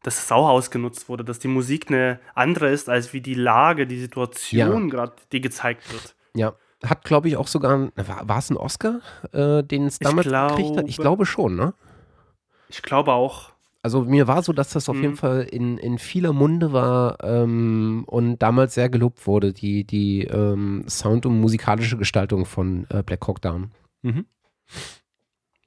dass 0.03 0.23
es 0.23 0.31
auch 0.31 0.47
ausgenutzt 0.47 1.09
wurde, 1.09 1.23
dass 1.23 1.39
die 1.39 1.47
Musik 1.47 1.87
eine 1.89 2.19
andere 2.33 2.69
ist, 2.69 2.89
als 2.89 3.13
wie 3.13 3.21
die 3.21 3.33
Lage, 3.33 3.87
die 3.87 3.99
Situation 3.99 4.83
ja. 4.83 4.89
gerade, 4.89 5.13
die 5.31 5.41
gezeigt 5.41 5.91
wird. 5.91 6.15
Ja. 6.33 6.53
Hat, 6.85 7.03
glaube 7.03 7.27
ich, 7.27 7.37
auch 7.37 7.47
sogar, 7.47 7.89
war, 7.95 8.29
war 8.29 8.37
es 8.37 8.51
ein 8.51 8.57
Oscar, 8.57 9.01
äh, 9.31 9.63
den 9.63 9.87
es 9.87 9.97
damals 9.97 10.27
gekriegt 10.27 10.77
hat? 10.77 10.87
Ich 10.87 10.97
glaube 10.97 11.25
schon, 11.25 11.55
ne? 11.55 11.73
Ich 12.69 12.83
glaube 12.83 13.13
auch. 13.13 13.51
Also 13.87 14.03
mir 14.03 14.27
war 14.27 14.43
so, 14.43 14.51
dass 14.51 14.71
das 14.71 14.89
auf 14.89 14.97
mhm. 14.97 15.01
jeden 15.01 15.15
Fall 15.15 15.43
in, 15.43 15.77
in 15.77 15.97
vieler 15.97 16.33
Munde 16.33 16.73
war 16.73 17.23
ähm, 17.23 18.03
und 18.05 18.39
damals 18.39 18.73
sehr 18.73 18.89
gelobt 18.89 19.25
wurde, 19.25 19.53
die, 19.53 19.85
die 19.85 20.25
ähm, 20.25 20.83
Sound- 20.89 21.25
und 21.25 21.39
musikalische 21.39 21.95
Gestaltung 21.95 22.45
von 22.45 22.85
äh, 22.89 23.01
Black 23.01 23.25
Hawk 23.25 23.41
Down. 23.41 23.71
Mhm. 24.01 24.25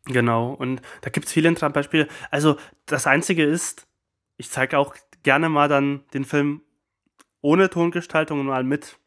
Genau, 0.04 0.52
und 0.52 0.82
da 1.00 1.08
gibt 1.08 1.28
es 1.28 1.32
viele 1.32 1.50
Beispiele. 1.50 2.08
Also 2.30 2.56
das 2.84 3.06
Einzige 3.06 3.42
ist, 3.42 3.88
ich 4.36 4.50
zeige 4.50 4.76
auch 4.76 4.94
gerne 5.22 5.48
mal 5.48 5.68
dann 5.68 6.02
den 6.12 6.26
Film 6.26 6.60
ohne 7.40 7.70
Tongestaltung 7.70 8.44
mal 8.44 8.64
mit. 8.64 8.98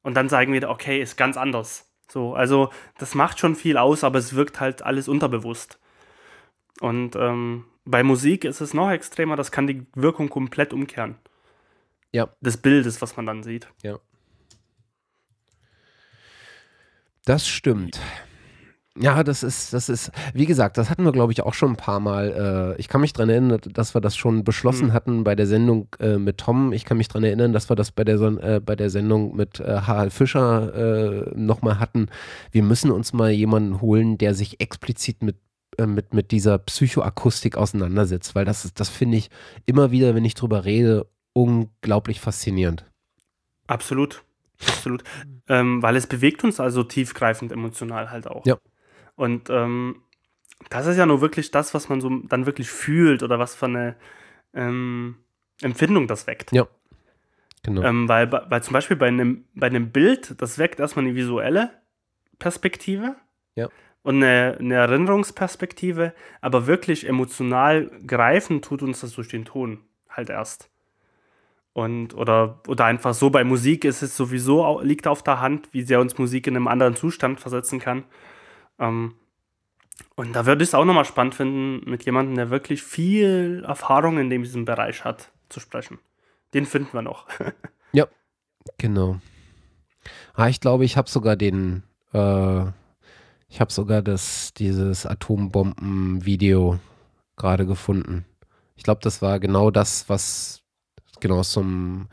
Und 0.00 0.14
dann 0.14 0.30
sagen 0.30 0.54
wir, 0.54 0.70
okay, 0.70 1.02
ist 1.02 1.18
ganz 1.18 1.36
anders. 1.36 1.92
So, 2.10 2.32
also 2.32 2.70
das 2.96 3.14
macht 3.14 3.38
schon 3.38 3.56
viel 3.56 3.76
aus, 3.76 4.04
aber 4.04 4.18
es 4.20 4.34
wirkt 4.34 4.58
halt 4.58 4.80
alles 4.80 5.06
unterbewusst. 5.06 5.78
Und 6.80 7.16
ähm, 7.16 7.64
bei 7.84 8.02
Musik 8.02 8.44
ist 8.44 8.60
es 8.60 8.74
noch 8.74 8.90
extremer, 8.90 9.36
das 9.36 9.50
kann 9.50 9.66
die 9.66 9.86
Wirkung 9.94 10.28
komplett 10.28 10.72
umkehren. 10.72 11.16
Ja. 12.12 12.28
Des 12.40 12.56
Bildes, 12.56 13.02
was 13.02 13.16
man 13.16 13.26
dann 13.26 13.42
sieht. 13.42 13.68
Ja. 13.82 13.98
Das 17.24 17.46
stimmt. 17.46 18.00
Ja, 19.00 19.22
das 19.22 19.42
ist, 19.42 19.72
das 19.72 19.88
ist, 19.88 20.10
wie 20.34 20.46
gesagt, 20.46 20.76
das 20.76 20.90
hatten 20.90 21.04
wir, 21.04 21.12
glaube 21.12 21.32
ich, 21.32 21.42
auch 21.42 21.54
schon 21.54 21.72
ein 21.72 21.76
paar 21.76 22.00
Mal. 22.00 22.74
Äh, 22.76 22.80
ich 22.80 22.88
kann 22.88 23.00
mich 23.00 23.12
daran 23.12 23.28
erinnern, 23.28 23.60
dass 23.72 23.94
wir 23.94 24.00
das 24.00 24.16
schon 24.16 24.42
beschlossen 24.42 24.88
mhm. 24.88 24.92
hatten 24.92 25.24
bei 25.24 25.36
der 25.36 25.46
Sendung 25.46 25.88
äh, 26.00 26.16
mit 26.16 26.38
Tom. 26.38 26.72
Ich 26.72 26.84
kann 26.84 26.96
mich 26.96 27.06
daran 27.06 27.22
erinnern, 27.22 27.52
dass 27.52 27.70
wir 27.70 27.76
das 27.76 27.92
bei 27.92 28.02
der, 28.02 28.18
äh, 28.20 28.60
bei 28.60 28.74
der 28.74 28.90
Sendung 28.90 29.36
mit 29.36 29.60
äh, 29.60 29.82
Harald 29.82 30.12
Fischer 30.12 30.74
äh, 30.74 31.30
nochmal 31.38 31.78
hatten. 31.78 32.08
Wir 32.50 32.64
müssen 32.64 32.90
uns 32.90 33.12
mal 33.12 33.30
jemanden 33.30 33.80
holen, 33.80 34.18
der 34.18 34.34
sich 34.34 34.60
explizit 34.60 35.22
mit 35.22 35.36
äh, 35.78 35.86
mit, 35.86 36.12
mit 36.12 36.32
dieser 36.32 36.58
Psychoakustik 36.58 37.56
auseinandersetzt, 37.56 38.34
weil 38.34 38.44
das, 38.44 38.74
das 38.74 38.88
finde 38.88 39.16
ich 39.16 39.30
immer 39.64 39.92
wieder, 39.92 40.14
wenn 40.16 40.24
ich 40.24 40.34
drüber 40.34 40.64
rede, 40.64 41.06
unglaublich 41.34 42.20
faszinierend. 42.20 42.84
Absolut, 43.68 44.24
absolut. 44.66 45.04
Ähm, 45.46 45.80
weil 45.80 45.94
es 45.94 46.08
bewegt 46.08 46.42
uns 46.42 46.58
also 46.58 46.82
tiefgreifend 46.82 47.52
emotional 47.52 48.10
halt 48.10 48.26
auch. 48.26 48.44
Ja. 48.44 48.58
Und 49.14 49.50
ähm, 49.50 50.02
das 50.68 50.86
ist 50.86 50.96
ja 50.96 51.06
nur 51.06 51.20
wirklich 51.20 51.52
das, 51.52 51.74
was 51.74 51.88
man 51.88 52.00
so 52.00 52.10
dann 52.10 52.46
wirklich 52.46 52.68
fühlt 52.68 53.22
oder 53.22 53.38
was 53.38 53.54
für 53.54 53.66
eine 53.66 53.94
ähm, 54.54 55.16
Empfindung 55.62 56.08
das 56.08 56.26
weckt. 56.26 56.50
Ja. 56.50 56.66
Genau. 57.62 57.82
Ähm, 57.82 58.08
weil, 58.08 58.32
weil 58.32 58.62
zum 58.64 58.72
Beispiel 58.72 58.96
bei 58.96 59.06
einem, 59.06 59.44
bei 59.54 59.68
einem 59.68 59.90
Bild, 59.92 60.40
das 60.42 60.58
weckt 60.58 60.80
erstmal 60.80 61.04
eine 61.04 61.14
visuelle 61.14 61.70
Perspektive. 62.40 63.14
Ja 63.54 63.68
und 64.08 64.22
eine, 64.22 64.56
eine, 64.58 64.74
Erinnerungsperspektive, 64.74 66.14
aber 66.40 66.66
wirklich 66.66 67.06
emotional 67.06 67.90
greifen 68.06 68.62
tut 68.62 68.82
uns 68.82 69.00
das 69.00 69.12
durch 69.12 69.28
den 69.28 69.44
Ton 69.44 69.80
halt 70.08 70.30
erst. 70.30 70.70
Und, 71.74 72.14
oder, 72.14 72.62
oder 72.68 72.86
einfach 72.86 73.12
so 73.12 73.28
bei 73.28 73.44
Musik 73.44 73.84
ist 73.84 74.00
es 74.00 74.16
sowieso, 74.16 74.80
liegt 74.80 75.06
auf 75.06 75.22
der 75.22 75.42
Hand, 75.42 75.68
wie 75.72 75.82
sehr 75.82 76.00
uns 76.00 76.16
Musik 76.16 76.46
in 76.46 76.56
einem 76.56 76.68
anderen 76.68 76.96
Zustand 76.96 77.38
versetzen 77.38 77.80
kann. 77.80 78.04
Ähm, 78.78 79.14
und 80.16 80.32
da 80.32 80.46
würde 80.46 80.62
ich 80.62 80.70
es 80.70 80.74
auch 80.74 80.86
nochmal 80.86 81.04
spannend 81.04 81.34
finden, 81.34 81.82
mit 81.84 82.06
jemandem, 82.06 82.36
der 82.36 82.48
wirklich 82.48 82.82
viel 82.82 83.62
Erfahrung 83.68 84.16
in 84.16 84.30
diesem 84.30 84.64
Bereich 84.64 85.04
hat, 85.04 85.32
zu 85.50 85.60
sprechen. 85.60 85.98
Den 86.54 86.64
finden 86.64 86.94
wir 86.94 87.02
noch. 87.02 87.26
ja, 87.92 88.06
genau. 88.78 89.20
Ah, 90.32 90.48
ich 90.48 90.60
glaube, 90.60 90.86
ich 90.86 90.96
habe 90.96 91.10
sogar 91.10 91.36
den, 91.36 91.82
äh, 92.14 92.64
ich 93.48 93.60
habe 93.60 93.72
sogar 93.72 94.02
das, 94.02 94.52
dieses 94.54 95.06
Atombomben-Video 95.06 96.78
gerade 97.36 97.66
gefunden. 97.66 98.24
Ich 98.76 98.82
glaube, 98.82 99.00
das 99.02 99.22
war 99.22 99.40
genau 99.40 99.70
das, 99.70 100.08
was 100.08 100.62
genau 101.20 101.42
zum 101.42 102.08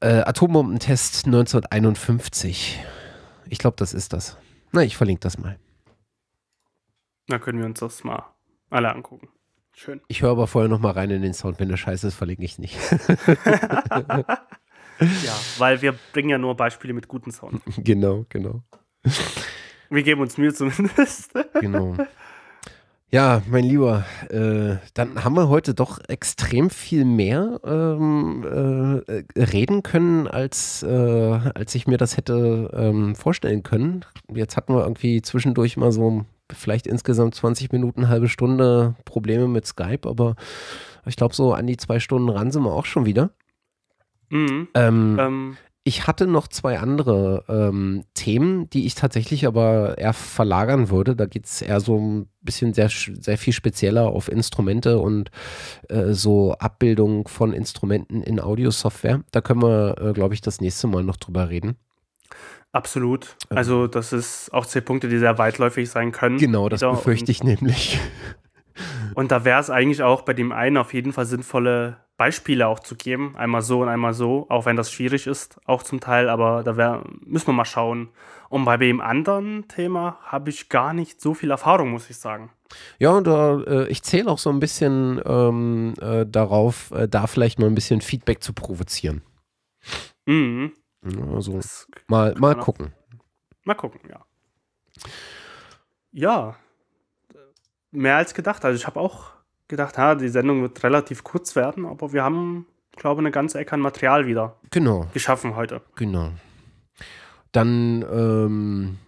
äh, 0.00 0.20
Atombombentest 0.20 1.26
1951. 1.26 2.78
Ich 3.48 3.58
glaube, 3.58 3.76
das 3.76 3.94
ist 3.94 4.12
das. 4.12 4.36
Na, 4.72 4.82
ich 4.82 4.96
verlinke 4.96 5.20
das 5.20 5.38
mal. 5.38 5.58
Na, 7.28 7.38
können 7.38 7.58
wir 7.58 7.66
uns 7.66 7.80
das 7.80 8.04
mal 8.04 8.24
alle 8.70 8.94
angucken. 8.94 9.28
Schön. 9.72 10.00
Ich 10.08 10.22
höre 10.22 10.30
aber 10.30 10.46
vorher 10.46 10.68
noch 10.68 10.80
mal 10.80 10.90
rein 10.92 11.10
in 11.10 11.22
den 11.22 11.34
Sound. 11.34 11.60
Wenn 11.60 11.68
der 11.68 11.76
scheiße 11.76 12.08
ist, 12.08 12.14
verlinke 12.16 12.44
ich 12.44 12.58
nicht. 12.58 12.76
ja, 14.98 15.36
weil 15.58 15.80
wir 15.82 15.94
bringen 16.12 16.30
ja 16.30 16.38
nur 16.38 16.56
Beispiele 16.56 16.92
mit 16.92 17.08
guten 17.08 17.30
Sound. 17.30 17.62
Genau, 17.76 18.26
genau. 18.28 18.62
Wir 19.90 20.02
geben 20.02 20.20
uns 20.20 20.38
Mühe 20.38 20.52
zumindest. 20.52 21.32
Genau. 21.60 21.96
Ja, 23.10 23.40
mein 23.48 23.64
Lieber, 23.64 24.04
äh, 24.28 24.76
dann 24.92 25.24
haben 25.24 25.34
wir 25.34 25.48
heute 25.48 25.72
doch 25.72 25.98
extrem 26.08 26.68
viel 26.68 27.06
mehr 27.06 27.58
ähm, 27.64 28.44
äh, 28.44 29.40
reden 29.40 29.82
können, 29.82 30.26
als, 30.26 30.82
äh, 30.82 31.40
als 31.54 31.74
ich 31.74 31.86
mir 31.86 31.96
das 31.96 32.18
hätte 32.18 32.70
ähm, 32.74 33.14
vorstellen 33.14 33.62
können. 33.62 34.04
Jetzt 34.30 34.58
hatten 34.58 34.74
wir 34.74 34.82
irgendwie 34.82 35.22
zwischendurch 35.22 35.78
mal 35.78 35.90
so 35.90 36.26
vielleicht 36.52 36.86
insgesamt 36.86 37.34
20 37.34 37.72
Minuten, 37.72 38.08
halbe 38.08 38.28
Stunde 38.28 38.94
Probleme 39.06 39.48
mit 39.48 39.66
Skype, 39.66 40.06
aber 40.06 40.36
ich 41.06 41.16
glaube, 41.16 41.34
so 41.34 41.54
an 41.54 41.66
die 41.66 41.78
zwei 41.78 42.00
Stunden 42.00 42.28
ran 42.28 42.50
sind 42.50 42.62
wir 42.62 42.74
auch 42.74 42.84
schon 42.84 43.06
wieder. 43.06 43.30
Mhm. 44.28 44.68
Ähm, 44.74 45.16
ähm, 45.18 45.56
ich 45.88 46.06
hatte 46.06 46.26
noch 46.26 46.48
zwei 46.48 46.78
andere 46.78 47.44
ähm, 47.48 48.04
Themen, 48.12 48.68
die 48.68 48.84
ich 48.84 48.94
tatsächlich 48.94 49.46
aber 49.46 49.96
eher 49.96 50.12
verlagern 50.12 50.90
würde. 50.90 51.16
Da 51.16 51.24
geht 51.24 51.46
es 51.46 51.62
eher 51.62 51.80
so 51.80 51.98
ein 51.98 52.28
bisschen 52.42 52.74
sehr, 52.74 52.90
sehr 52.90 53.38
viel 53.38 53.54
spezieller 53.54 54.08
auf 54.08 54.30
Instrumente 54.30 54.98
und 54.98 55.30
äh, 55.88 56.12
so 56.12 56.52
Abbildung 56.52 57.26
von 57.26 57.54
Instrumenten 57.54 58.22
in 58.22 58.38
Audiosoftware. 58.38 59.22
Da 59.32 59.40
können 59.40 59.62
wir, 59.62 59.96
äh, 59.98 60.12
glaube 60.12 60.34
ich, 60.34 60.42
das 60.42 60.60
nächste 60.60 60.88
Mal 60.88 61.02
noch 61.04 61.16
drüber 61.16 61.48
reden. 61.48 61.76
Absolut. 62.72 63.36
Ähm. 63.50 63.56
Also 63.56 63.86
das 63.86 64.12
ist 64.12 64.52
auch 64.52 64.66
zwei 64.66 64.82
Punkte, 64.82 65.08
die 65.08 65.18
sehr 65.18 65.38
weitläufig 65.38 65.88
sein 65.88 66.12
können. 66.12 66.36
Genau, 66.36 66.68
das 66.68 66.82
befürchte 66.82 67.32
ich 67.32 67.42
nämlich. 67.42 67.98
Und 69.14 69.32
da 69.32 69.46
wäre 69.46 69.58
es 69.58 69.70
eigentlich 69.70 70.02
auch 70.02 70.20
bei 70.20 70.34
dem 70.34 70.52
einen 70.52 70.76
auf 70.76 70.92
jeden 70.92 71.14
Fall 71.14 71.24
sinnvolle 71.24 71.96
Beispiele 72.18 72.66
auch 72.66 72.80
zu 72.80 72.96
geben. 72.96 73.34
Einmal 73.36 73.62
so 73.62 73.80
und 73.80 73.88
einmal 73.88 74.12
so, 74.12 74.44
auch 74.50 74.66
wenn 74.66 74.76
das 74.76 74.92
schwierig 74.92 75.26
ist, 75.26 75.58
auch 75.64 75.82
zum 75.82 76.00
Teil, 76.00 76.28
aber 76.28 76.62
da 76.62 76.76
wär, 76.76 77.02
müssen 77.20 77.46
wir 77.46 77.54
mal 77.54 77.64
schauen. 77.64 78.10
Und 78.50 78.64
bei 78.64 78.76
dem 78.76 79.00
anderen 79.00 79.68
Thema 79.68 80.18
habe 80.22 80.50
ich 80.50 80.68
gar 80.68 80.92
nicht 80.92 81.20
so 81.20 81.32
viel 81.32 81.50
Erfahrung, 81.50 81.90
muss 81.90 82.10
ich 82.10 82.16
sagen. 82.18 82.50
Ja, 82.98 83.12
und 83.12 83.26
äh, 83.26 83.86
ich 83.86 84.02
zähle 84.02 84.30
auch 84.30 84.38
so 84.38 84.50
ein 84.50 84.60
bisschen 84.60 85.22
ähm, 85.24 85.94
äh, 86.00 86.26
darauf, 86.26 86.90
äh, 86.90 87.08
da 87.08 87.26
vielleicht 87.26 87.58
mal 87.58 87.66
ein 87.66 87.74
bisschen 87.74 88.00
Feedback 88.00 88.42
zu 88.42 88.52
provozieren. 88.52 89.22
Mhm. 90.26 90.72
Also 91.34 91.58
mal, 92.08 92.34
mal 92.36 92.56
gucken. 92.56 92.92
Mal 93.64 93.74
gucken, 93.74 94.00
ja. 94.10 94.24
Ja, 96.10 96.56
mehr 97.90 98.16
als 98.16 98.34
gedacht. 98.34 98.64
Also 98.64 98.76
ich 98.76 98.86
habe 98.86 99.00
auch 99.00 99.37
gedacht, 99.68 99.98
ha, 99.98 100.14
die 100.14 100.28
Sendung 100.28 100.62
wird 100.62 100.82
relativ 100.82 101.22
kurz 101.24 101.54
werden, 101.54 101.86
aber 101.86 102.12
wir 102.12 102.24
haben, 102.24 102.66
glaube 102.96 103.20
ich, 103.20 103.26
eine 103.26 103.30
ganze 103.30 103.58
Ecke 103.58 103.74
an 103.74 103.80
Material 103.80 104.26
wieder 104.26 104.56
genau. 104.70 105.06
geschaffen 105.12 105.56
heute. 105.56 105.82
Genau. 105.96 106.30
Dann 107.52 108.04
ähm, 108.10 108.98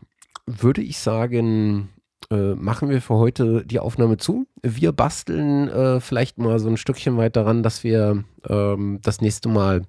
würde 0.46 0.82
ich 0.82 0.98
sagen, 0.98 1.88
äh, 2.30 2.54
machen 2.54 2.88
wir 2.88 3.02
für 3.02 3.14
heute 3.14 3.64
die 3.64 3.80
Aufnahme 3.80 4.16
zu. 4.16 4.46
Wir 4.62 4.92
basteln 4.92 5.68
äh, 5.68 6.00
vielleicht 6.00 6.38
mal 6.38 6.58
so 6.58 6.68
ein 6.68 6.76
Stückchen 6.76 7.16
weit 7.16 7.36
daran, 7.36 7.62
dass 7.62 7.82
wir 7.82 8.24
ähm, 8.48 9.00
das 9.02 9.20
nächste 9.20 9.48
Mal 9.48 9.82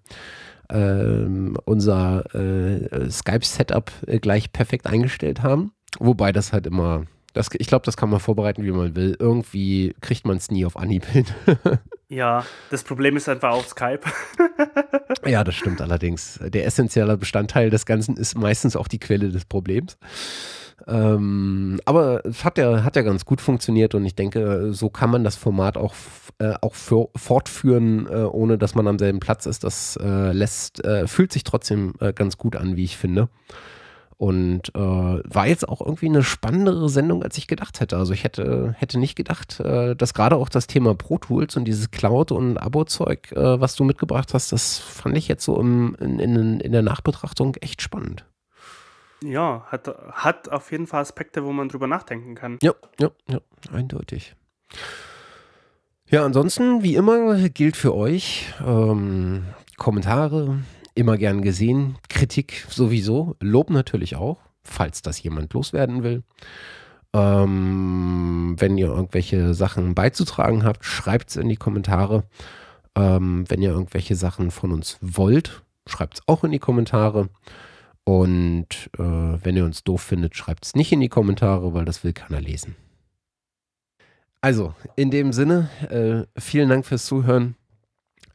ähm, 0.69 1.57
unser 1.65 2.33
äh, 2.33 3.09
Skype-Setup 3.09 3.91
äh, 4.07 4.19
gleich 4.19 4.51
perfekt 4.51 4.87
eingestellt 4.87 5.43
haben. 5.43 5.73
Wobei 5.99 6.31
das 6.31 6.53
halt 6.53 6.65
immer 6.65 7.03
das, 7.33 7.49
ich 7.57 7.67
glaube, 7.67 7.85
das 7.85 7.97
kann 7.97 8.09
man 8.09 8.19
vorbereiten, 8.19 8.63
wie 8.63 8.71
man 8.71 8.95
will. 8.95 9.15
Irgendwie 9.19 9.95
kriegt 10.01 10.25
man 10.25 10.37
es 10.37 10.51
nie 10.51 10.65
auf 10.65 10.77
Anhieb 10.77 11.05
hin. 11.05 11.25
ja, 12.09 12.45
das 12.69 12.83
Problem 12.83 13.15
ist 13.17 13.29
einfach 13.29 13.51
auch 13.51 13.65
Skype. 13.65 14.01
ja, 15.25 15.43
das 15.43 15.55
stimmt 15.55 15.81
allerdings. 15.81 16.39
Der 16.41 16.65
essentielle 16.65 17.17
Bestandteil 17.17 17.69
des 17.69 17.85
Ganzen 17.85 18.17
ist 18.17 18.37
meistens 18.37 18.75
auch 18.75 18.87
die 18.87 18.99
Quelle 18.99 19.29
des 19.29 19.45
Problems. 19.45 19.97
Ähm, 20.87 21.79
aber 21.85 22.25
es 22.25 22.43
hat 22.43 22.57
ja, 22.57 22.83
hat 22.83 22.95
ja 22.95 23.01
ganz 23.03 23.25
gut 23.25 23.39
funktioniert 23.39 23.93
und 23.95 24.05
ich 24.05 24.15
denke, 24.15 24.73
so 24.73 24.89
kann 24.89 25.11
man 25.11 25.23
das 25.23 25.35
Format 25.35 25.77
auch, 25.77 25.93
äh, 26.39 26.53
auch 26.61 26.75
für, 26.75 27.09
fortführen, 27.15 28.07
äh, 28.07 28.23
ohne 28.23 28.57
dass 28.57 28.75
man 28.75 28.87
am 28.87 28.99
selben 28.99 29.19
Platz 29.19 29.45
ist. 29.45 29.63
Das 29.63 29.97
äh, 30.01 30.31
lässt, 30.31 30.83
äh, 30.83 31.07
fühlt 31.07 31.31
sich 31.31 31.43
trotzdem 31.43 31.93
äh, 31.99 32.13
ganz 32.13 32.37
gut 32.37 32.55
an, 32.55 32.75
wie 32.77 32.83
ich 32.83 32.97
finde. 32.97 33.29
Und 34.21 34.69
äh, 34.75 34.79
war 34.79 35.47
jetzt 35.47 35.67
auch 35.67 35.81
irgendwie 35.81 36.05
eine 36.05 36.21
spannendere 36.21 36.89
Sendung, 36.89 37.23
als 37.23 37.39
ich 37.39 37.47
gedacht 37.47 37.79
hätte. 37.79 37.97
Also 37.97 38.13
ich 38.13 38.23
hätte, 38.23 38.75
hätte 38.77 38.99
nicht 38.99 39.15
gedacht, 39.15 39.59
äh, 39.59 39.95
dass 39.95 40.13
gerade 40.13 40.35
auch 40.35 40.47
das 40.47 40.67
Thema 40.67 40.93
Pro 40.93 41.17
Tools 41.17 41.57
und 41.57 41.65
dieses 41.65 41.89
Cloud- 41.89 42.31
und 42.31 42.59
Abo-Zeug, 42.59 43.31
äh, 43.31 43.59
was 43.59 43.73
du 43.73 43.83
mitgebracht 43.83 44.35
hast, 44.35 44.51
das 44.51 44.77
fand 44.77 45.17
ich 45.17 45.27
jetzt 45.27 45.43
so 45.43 45.59
im, 45.59 45.95
in, 45.99 46.19
in, 46.19 46.59
in 46.59 46.71
der 46.71 46.83
Nachbetrachtung 46.83 47.55
echt 47.61 47.81
spannend. 47.81 48.23
Ja, 49.23 49.65
hat, 49.65 49.87
hat 50.11 50.49
auf 50.49 50.71
jeden 50.71 50.85
Fall 50.85 51.01
Aspekte, 51.01 51.43
wo 51.43 51.51
man 51.51 51.67
drüber 51.67 51.87
nachdenken 51.87 52.35
kann. 52.35 52.59
Ja, 52.61 52.73
ja, 52.99 53.09
ja, 53.27 53.39
eindeutig. 53.73 54.35
Ja, 56.05 56.23
ansonsten, 56.23 56.83
wie 56.83 56.93
immer, 56.93 57.49
gilt 57.49 57.75
für 57.75 57.95
euch 57.95 58.53
ähm, 58.63 59.45
Kommentare 59.77 60.59
immer 60.95 61.17
gern 61.17 61.41
gesehen, 61.41 61.97
Kritik 62.09 62.65
sowieso, 62.69 63.35
Lob 63.39 63.69
natürlich 63.69 64.15
auch, 64.15 64.39
falls 64.63 65.01
das 65.01 65.21
jemand 65.21 65.53
loswerden 65.53 66.03
will. 66.03 66.23
Ähm, 67.13 68.55
wenn 68.57 68.77
ihr 68.77 68.87
irgendwelche 68.87 69.53
Sachen 69.53 69.95
beizutragen 69.95 70.63
habt, 70.63 70.85
schreibt 70.85 71.29
es 71.29 71.35
in 71.35 71.49
die 71.49 71.57
Kommentare. 71.57 72.23
Ähm, 72.95 73.45
wenn 73.47 73.61
ihr 73.61 73.71
irgendwelche 73.71 74.15
Sachen 74.15 74.51
von 74.51 74.71
uns 74.71 74.97
wollt, 75.01 75.63
schreibt 75.87 76.15
es 76.15 76.21
auch 76.27 76.43
in 76.43 76.51
die 76.51 76.59
Kommentare. 76.59 77.29
Und 78.03 78.89
äh, 78.97 79.03
wenn 79.03 79.57
ihr 79.57 79.65
uns 79.65 79.83
doof 79.83 80.01
findet, 80.01 80.35
schreibt 80.35 80.65
es 80.65 80.75
nicht 80.75 80.91
in 80.91 81.01
die 81.01 81.09
Kommentare, 81.09 81.73
weil 81.73 81.85
das 81.85 82.03
will 82.03 82.13
keiner 82.13 82.41
lesen. 82.41 82.75
Also, 84.41 84.73
in 84.95 85.11
dem 85.11 85.33
Sinne, 85.33 85.69
äh, 85.89 86.39
vielen 86.39 86.69
Dank 86.69 86.85
fürs 86.85 87.05
Zuhören. 87.05 87.55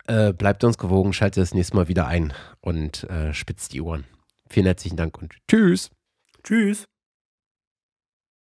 Äh, 0.09 0.33
bleibt 0.33 0.62
uns 0.62 0.78
gewogen, 0.78 1.12
schaltet 1.12 1.43
das 1.43 1.55
nächste 1.55 1.77
Mal 1.77 1.89
wieder 1.89 2.07
ein 2.07 2.33
und 2.61 3.05
äh, 3.05 3.35
spitzt 3.35 3.73
die 3.73 3.81
Ohren. 3.81 4.05
Vielen 4.49 4.66
herzlichen 4.66 4.97
Dank 4.97 5.19
und 5.19 5.35
tschüss. 5.49 5.91
Tschüss. 6.45 6.87